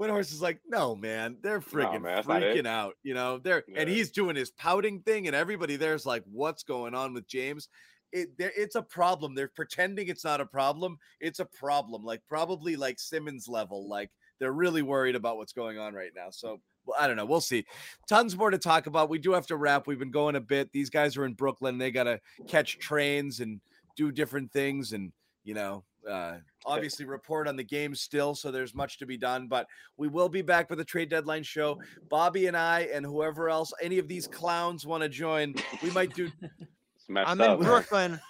Windhorst 0.00 0.32
is 0.32 0.42
like, 0.42 0.60
no, 0.66 0.96
man, 0.96 1.36
they're 1.42 1.60
friggin' 1.60 2.02
man, 2.02 2.16
that's 2.16 2.28
not 2.28 2.42
it." 2.42 2.56
freaking 2.56 2.66
out. 2.66 2.94
You 3.02 3.14
know, 3.14 3.38
they're 3.38 3.62
and 3.76 3.88
he's 3.88 4.10
doing 4.10 4.36
his 4.36 4.50
pouting 4.50 5.00
thing, 5.00 5.26
and 5.26 5.36
everybody 5.36 5.76
there's 5.76 6.06
like, 6.06 6.24
what's 6.30 6.62
going 6.62 6.94
on 6.94 7.14
with 7.14 7.26
James? 7.28 7.68
It 8.10 8.30
it's 8.38 8.74
a 8.74 8.82
problem. 8.82 9.34
They're 9.34 9.48
pretending 9.54 10.08
it's 10.08 10.24
not 10.24 10.40
a 10.40 10.46
problem. 10.46 10.98
It's 11.20 11.38
a 11.38 11.44
problem, 11.44 12.04
like 12.04 12.22
probably 12.28 12.76
like 12.76 12.98
Simmons 12.98 13.48
level. 13.48 13.88
Like 13.88 14.10
they're 14.42 14.50
really 14.50 14.82
worried 14.82 15.14
about 15.14 15.36
what's 15.36 15.52
going 15.52 15.78
on 15.78 15.94
right 15.94 16.10
now. 16.16 16.26
So 16.30 16.60
well, 16.84 16.96
I 16.98 17.06
don't 17.06 17.16
know. 17.16 17.24
We'll 17.24 17.40
see. 17.40 17.64
Tons 18.08 18.36
more 18.36 18.50
to 18.50 18.58
talk 18.58 18.88
about. 18.88 19.08
We 19.08 19.20
do 19.20 19.30
have 19.30 19.46
to 19.46 19.56
wrap. 19.56 19.86
We've 19.86 20.00
been 20.00 20.10
going 20.10 20.34
a 20.34 20.40
bit. 20.40 20.72
These 20.72 20.90
guys 20.90 21.16
are 21.16 21.24
in 21.24 21.34
Brooklyn. 21.34 21.78
They 21.78 21.92
got 21.92 22.04
to 22.04 22.20
catch 22.48 22.80
trains 22.80 23.38
and 23.38 23.60
do 23.96 24.10
different 24.10 24.50
things, 24.50 24.94
and 24.94 25.12
you 25.44 25.54
know, 25.54 25.84
uh, 26.10 26.38
obviously 26.66 27.04
report 27.04 27.46
on 27.46 27.54
the 27.54 27.62
game 27.62 27.94
still. 27.94 28.34
So 28.34 28.50
there's 28.50 28.74
much 28.74 28.98
to 28.98 29.06
be 29.06 29.16
done. 29.16 29.46
But 29.46 29.68
we 29.96 30.08
will 30.08 30.28
be 30.28 30.42
back 30.42 30.68
with 30.68 30.80
the 30.80 30.84
trade 30.84 31.08
deadline 31.08 31.44
show. 31.44 31.78
Bobby 32.10 32.48
and 32.48 32.56
I, 32.56 32.88
and 32.92 33.06
whoever 33.06 33.48
else, 33.48 33.72
any 33.80 34.00
of 34.00 34.08
these 34.08 34.26
clowns 34.26 34.84
want 34.84 35.04
to 35.04 35.08
join, 35.08 35.54
we 35.84 35.90
might 35.92 36.12
do. 36.14 36.28
It's 36.42 37.06
I'm 37.08 37.40
up. 37.40 37.60
in 37.60 37.64
Brooklyn. 37.64 38.20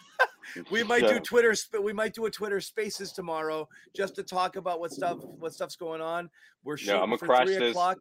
We 0.70 0.82
might 0.93 1.06
do 1.06 1.19
Twitter. 1.20 1.55
We 1.82 1.93
might 1.93 2.14
do 2.14 2.27
a 2.27 2.31
Twitter 2.31 2.60
Spaces 2.60 3.12
tomorrow 3.12 3.69
just 3.97 4.14
to 4.16 4.23
talk 4.23 4.56
about 4.56 4.81
what 4.81 4.90
stuff 4.93 5.19
what 5.39 5.52
stuff's 5.52 5.77
going 5.77 6.01
on. 6.01 6.31
We're 6.64 6.77
Yeah, 6.78 6.85
shooting 6.85 7.02
I'ma 7.02 7.16
for 7.16 7.27
crash 7.27 7.47
three 7.47 7.59
this. 7.59 7.70
o'clock. 7.70 7.98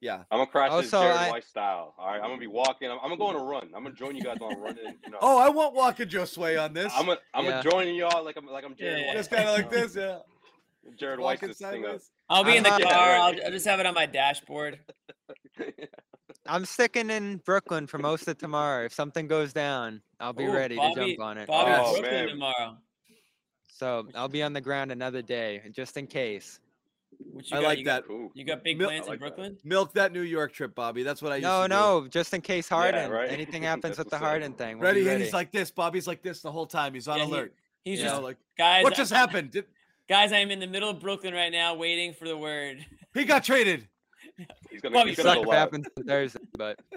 Yeah, 0.00 0.16
I'm 0.30 0.38
gonna 0.38 0.46
crash 0.46 0.68
oh, 0.72 0.82
this 0.82 0.92
Also, 0.92 1.06
Jared 1.06 1.20
I- 1.20 1.30
White 1.30 1.44
style. 1.44 1.94
All 1.98 2.06
right, 2.08 2.16
I'm 2.16 2.28
gonna 2.28 2.36
be 2.38 2.46
walking. 2.46 2.90
I'm, 2.90 2.98
I'm 3.02 3.08
gonna 3.08 3.16
go 3.16 3.26
on 3.28 3.34
a 3.36 3.42
run. 3.44 3.70
I'm 3.74 3.82
gonna 3.82 3.94
join 3.94 4.14
you 4.14 4.22
guys 4.22 4.36
on 4.42 4.52
a 4.54 4.58
run. 4.58 4.76
You 4.76 5.10
know, 5.10 5.18
Oh, 5.22 5.38
I 5.38 5.48
want 5.48 5.74
Walker 5.74 6.04
Josue 6.04 6.62
on 6.62 6.74
this. 6.74 6.92
I'm 6.94 7.06
gonna 7.06 7.18
I'm 7.32 7.44
Yeah. 7.46 7.62
gonna 7.62 7.70
join 7.70 7.94
y'all 7.94 8.22
like 8.24 8.36
I'm 8.36 8.46
like 8.46 8.64
I'm 8.64 8.76
Jared 8.76 9.00
Yeah, 9.00 9.06
White. 9.08 9.16
just 9.16 9.30
kind 9.30 9.48
of 9.48 9.54
like 9.56 9.70
this. 9.70 9.96
Yeah, 9.96 10.18
Jared 10.98 11.18
White 11.18 11.36
walking 11.42 11.48
this 11.48 11.58
thing 11.58 11.86
up. 11.86 11.98
I'll 12.28 12.44
be 12.44 12.56
in 12.56 12.62
the 12.62 12.72
I'm 12.72 12.80
car. 12.82 12.90
not- 12.90 12.98
Yeah, 12.98 13.20
I'll. 13.22 13.46
I'll 13.46 13.50
just 13.52 13.66
have 13.66 13.80
it 13.80 13.86
on 13.86 13.94
my 13.94 14.06
dashboard. 14.06 14.80
I'm 16.46 16.64
sticking 16.64 17.10
in 17.10 17.38
Brooklyn 17.38 17.86
for 17.86 17.98
most 17.98 18.28
of 18.28 18.38
tomorrow. 18.38 18.84
If 18.84 18.92
something 18.92 19.26
goes 19.26 19.52
down, 19.52 20.00
I'll 20.20 20.32
be 20.32 20.44
Ooh, 20.44 20.52
ready 20.52 20.76
Bobby- 20.76 20.94
to 20.94 21.06
jump 21.16 21.20
on 21.20 21.38
it. 21.38 21.48
Bobby 21.48 21.72
Oh, 21.74 21.92
Brooklyn 21.92 22.12
man. 22.12 22.28
tomorrow. 22.28 22.76
So 23.68 24.06
I'll 24.14 24.28
be 24.28 24.42
on 24.42 24.52
the 24.52 24.60
ground 24.60 24.92
another 24.92 25.22
day, 25.22 25.62
just 25.72 25.96
in 25.96 26.06
case. 26.06 26.60
What 27.18 27.50
you 27.50 27.56
I 27.56 27.60
got? 27.60 27.66
like 27.68 27.78
you 27.78 27.84
that. 27.86 28.06
Got, 28.08 28.30
you 28.34 28.44
got 28.44 28.62
big 28.64 28.78
Mil- 28.78 28.88
plans 28.88 29.02
I 29.02 29.04
in 29.04 29.10
like 29.10 29.20
that. 29.20 29.36
Brooklyn? 29.36 29.58
Milk 29.64 29.92
that 29.94 30.12
New 30.12 30.20
York 30.22 30.52
trip, 30.52 30.74
Bobby. 30.74 31.02
That's 31.02 31.20
what 31.22 31.32
I 31.32 31.36
used 31.36 31.44
No, 31.44 31.62
to 31.62 31.68
do. 31.68 31.74
no, 31.74 32.08
just 32.08 32.32
in 32.34 32.40
case 32.42 32.68
Harden. 32.68 33.10
right? 33.10 33.30
Anything 33.30 33.62
happens 33.62 33.98
with 33.98 34.08
the 34.08 34.16
what's 34.16 34.22
up. 34.22 34.28
Harden 34.28 34.52
thing. 34.52 34.78
we'll 34.78 34.86
Ready, 34.88 35.00
and 35.00 35.08
ready. 35.08 35.24
he's 35.24 35.32
like 35.32 35.50
this. 35.52 35.70
Bobby's 35.70 36.06
like 36.06 36.22
this 36.22 36.40
the 36.42 36.52
whole 36.52 36.66
time. 36.66 36.94
He's 36.94 37.08
on 37.08 37.18
Yeah, 37.18 37.24
he- 37.26 37.32
alert. 37.32 37.54
He's 37.84 37.98
you 38.00 38.04
just 38.04 38.16
know, 38.16 38.22
like 38.22 38.36
guys. 38.58 38.82
what 38.84 38.92
I- 38.92 38.96
just 38.96 39.12
happened? 39.12 39.50
Did, 39.52 39.64
Guys, 40.08 40.32
I 40.32 40.38
am 40.38 40.50
in 40.52 40.60
the 40.60 40.66
middle 40.68 40.88
of 40.88 41.00
Brooklyn 41.00 41.34
right 41.34 41.50
now, 41.50 41.74
waiting 41.74 42.14
for 42.14 42.28
the 42.28 42.36
word. 42.36 42.84
he 43.14 43.24
got 43.24 43.42
traded. 43.44 43.88
He's 44.70 44.80
gonna, 44.80 44.92
Bobby 44.94 45.10
he's 45.10 45.16
Suck 45.18 45.26
gonna 45.36 45.44
go 45.46 45.50
happens 45.52 45.86
on 45.96 46.04
Thursday, 46.04 46.40
but 46.56 46.78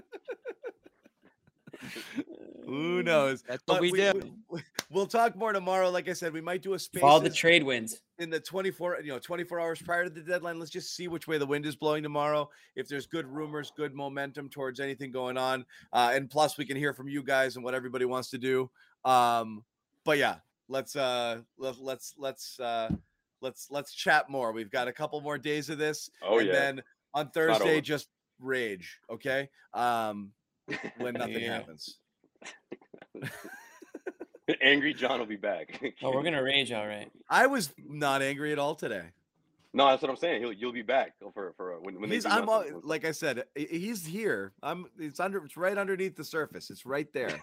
Who 2.66 3.02
knows? 3.04 3.42
that's 3.44 3.64
what 3.66 3.76
But 3.76 3.82
we, 3.82 3.92
do. 3.92 4.12
we- 4.50 4.62
We'll 4.92 5.06
talk 5.06 5.36
more 5.36 5.54
tomorrow. 5.54 5.92
Like 5.92 6.10
I 6.10 6.14
said, 6.14 6.34
we 6.34 6.42
might 6.42 6.64
do 6.64 6.74
a 6.74 6.80
space 6.80 7.02
Follow 7.02 7.20
the 7.20 7.30
trade 7.30 7.62
wins. 7.64 8.02
in 8.18 8.32
the 8.32 8.40
24 8.40 9.02
you 9.04 9.10
know 9.12 9.20
24 9.20 9.60
hours 9.60 9.80
prior 9.82 10.04
to 10.06 10.10
the 10.10 10.22
deadline 10.22 10.58
let's 10.58 10.72
just 10.72 10.96
see 10.96 11.08
which 11.08 11.28
way 11.28 11.38
the 11.38 11.46
wind 11.46 11.66
is 11.68 11.76
blowing 11.76 12.02
tomorrow 12.02 12.50
if 12.76 12.88
there's 12.88 13.06
good 13.06 13.28
rumors 13.28 13.72
good 13.78 13.94
momentum 13.94 14.50
towards 14.50 14.80
anything 14.80 15.12
going 15.12 15.38
on 15.38 15.64
uh, 15.94 16.12
and 16.14 16.28
plus 16.32 16.58
we 16.58 16.66
can 16.66 16.76
hear 16.76 16.92
from 16.92 17.08
you 17.08 17.22
guys 17.22 17.56
and 17.56 17.64
what 17.64 17.76
everybody 17.76 18.04
wants 18.06 18.32
to 18.32 18.40
do 18.40 18.68
um, 19.06 19.64
but 20.06 20.18
yeah 20.18 20.38
let's 20.70 20.96
uh 20.96 21.40
let, 21.60 21.80
let's 21.80 22.16
let's 22.18 22.60
uh 22.60 22.90
let's 23.42 23.68
let's 23.70 23.94
chat 23.94 24.28
more 24.28 24.52
we've 24.52 24.72
got 24.72 24.88
a 24.88 24.92
couple 24.92 25.22
more 25.22 25.38
days 25.38 25.70
of 25.70 25.78
this 25.78 26.10
Oh 26.24 26.40
and 26.40 26.48
yeah. 26.48 26.54
then 26.54 26.82
on 27.14 27.30
thursday 27.32 27.82
just 27.82 28.08
rage 28.40 29.00
okay 29.10 29.50
um 29.74 30.32
when 30.98 31.14
nothing 31.24 31.42
Yeah. 31.42 31.54
happens 31.54 31.98
Angry 34.62 34.96
John 34.96 35.20
will 35.20 35.28
be 35.28 35.36
back. 35.36 35.80
Oh, 36.02 36.12
we're 36.12 36.24
gonna 36.24 36.42
rage, 36.42 36.72
all 36.72 36.88
right. 36.88 37.12
i 37.30 37.46
was 37.46 37.72
not 37.88 38.22
angry 38.24 38.52
at 38.52 38.58
all 38.60 38.74
today 38.76 39.06
No, 39.74 39.86
that's 39.88 40.02
what 40.02 40.10
I'm 40.10 40.18
saying. 40.18 40.42
He'll 40.42 40.52
you'll 40.54 40.74
be 40.74 40.82
back 40.82 41.14
for 41.34 41.54
for 41.56 41.76
uh, 41.76 41.78
when 41.82 42.00
when 42.02 42.10
they 42.10 42.16
he's 42.16 42.26
I'm 42.26 42.50
all, 42.50 42.64
like 42.84 43.06
I 43.06 43.12
said, 43.12 43.44
he's 43.56 44.04
here. 44.06 44.54
I'm 44.64 44.88
it's 44.98 45.20
under 45.20 45.44
it's 45.46 45.56
right 45.58 45.78
underneath 45.78 46.16
the 46.16 46.24
surface. 46.24 46.72
It's 46.72 46.86
right 46.88 47.08
there. 47.14 47.40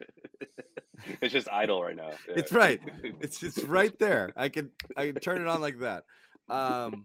it's 1.22 1.32
just 1.32 1.48
idle 1.50 1.82
right 1.82 1.96
now. 1.96 2.10
It's 2.28 2.52
right. 2.52 2.78
It's 3.20 3.42
it's 3.42 3.62
right 3.64 3.98
there. 3.98 4.32
I 4.36 4.50
can 4.50 4.70
I 4.98 5.06
can 5.06 5.14
turn 5.16 5.40
it 5.40 5.46
on 5.46 5.62
like 5.62 5.78
that. 5.78 6.04
Um 6.50 7.02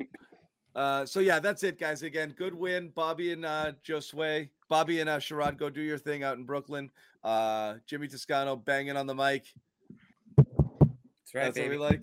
uh 0.76 1.06
so 1.06 1.20
yeah, 1.22 1.40
that's 1.40 1.64
it, 1.64 1.80
guys. 1.80 2.04
Again, 2.04 2.34
good 2.38 2.54
win. 2.54 2.90
Bobby 2.94 3.32
and 3.32 3.46
uh 3.46 3.72
Josue. 3.88 4.50
Bobby 4.70 5.00
and 5.00 5.10
uh 5.10 5.18
Sherrod, 5.20 5.58
go 5.58 5.70
do 5.70 5.82
your 5.82 5.98
thing 5.98 6.24
out 6.24 6.38
in 6.38 6.44
Brooklyn. 6.44 6.92
Uh 7.24 7.76
Jimmy 7.88 8.08
Toscano 8.08 8.56
banging 8.56 8.98
on 8.98 9.08
the 9.08 9.16
mic. 9.16 9.46
That's 10.38 11.34
right, 11.34 11.44
That's 11.46 11.58
baby. 11.58 11.78
what 11.78 11.92
we 11.92 11.98
like. 11.98 12.02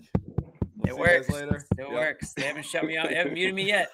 We'll 0.77 0.85
It 0.85 0.91
see 0.95 0.99
you 0.99 1.05
guys 1.05 1.19
works. 1.19 1.29
later. 1.29 1.65
It 1.77 1.87
Yeah. 1.89 1.93
works. 1.93 2.33
They 2.33 2.41
haven't 2.43 2.65
shut 2.65 2.85
me 2.85 2.97
out. 2.97 3.09
They 3.09 3.15
haven't 3.15 3.33
muted 3.33 3.55
me 3.55 3.63
yet. 3.67 3.89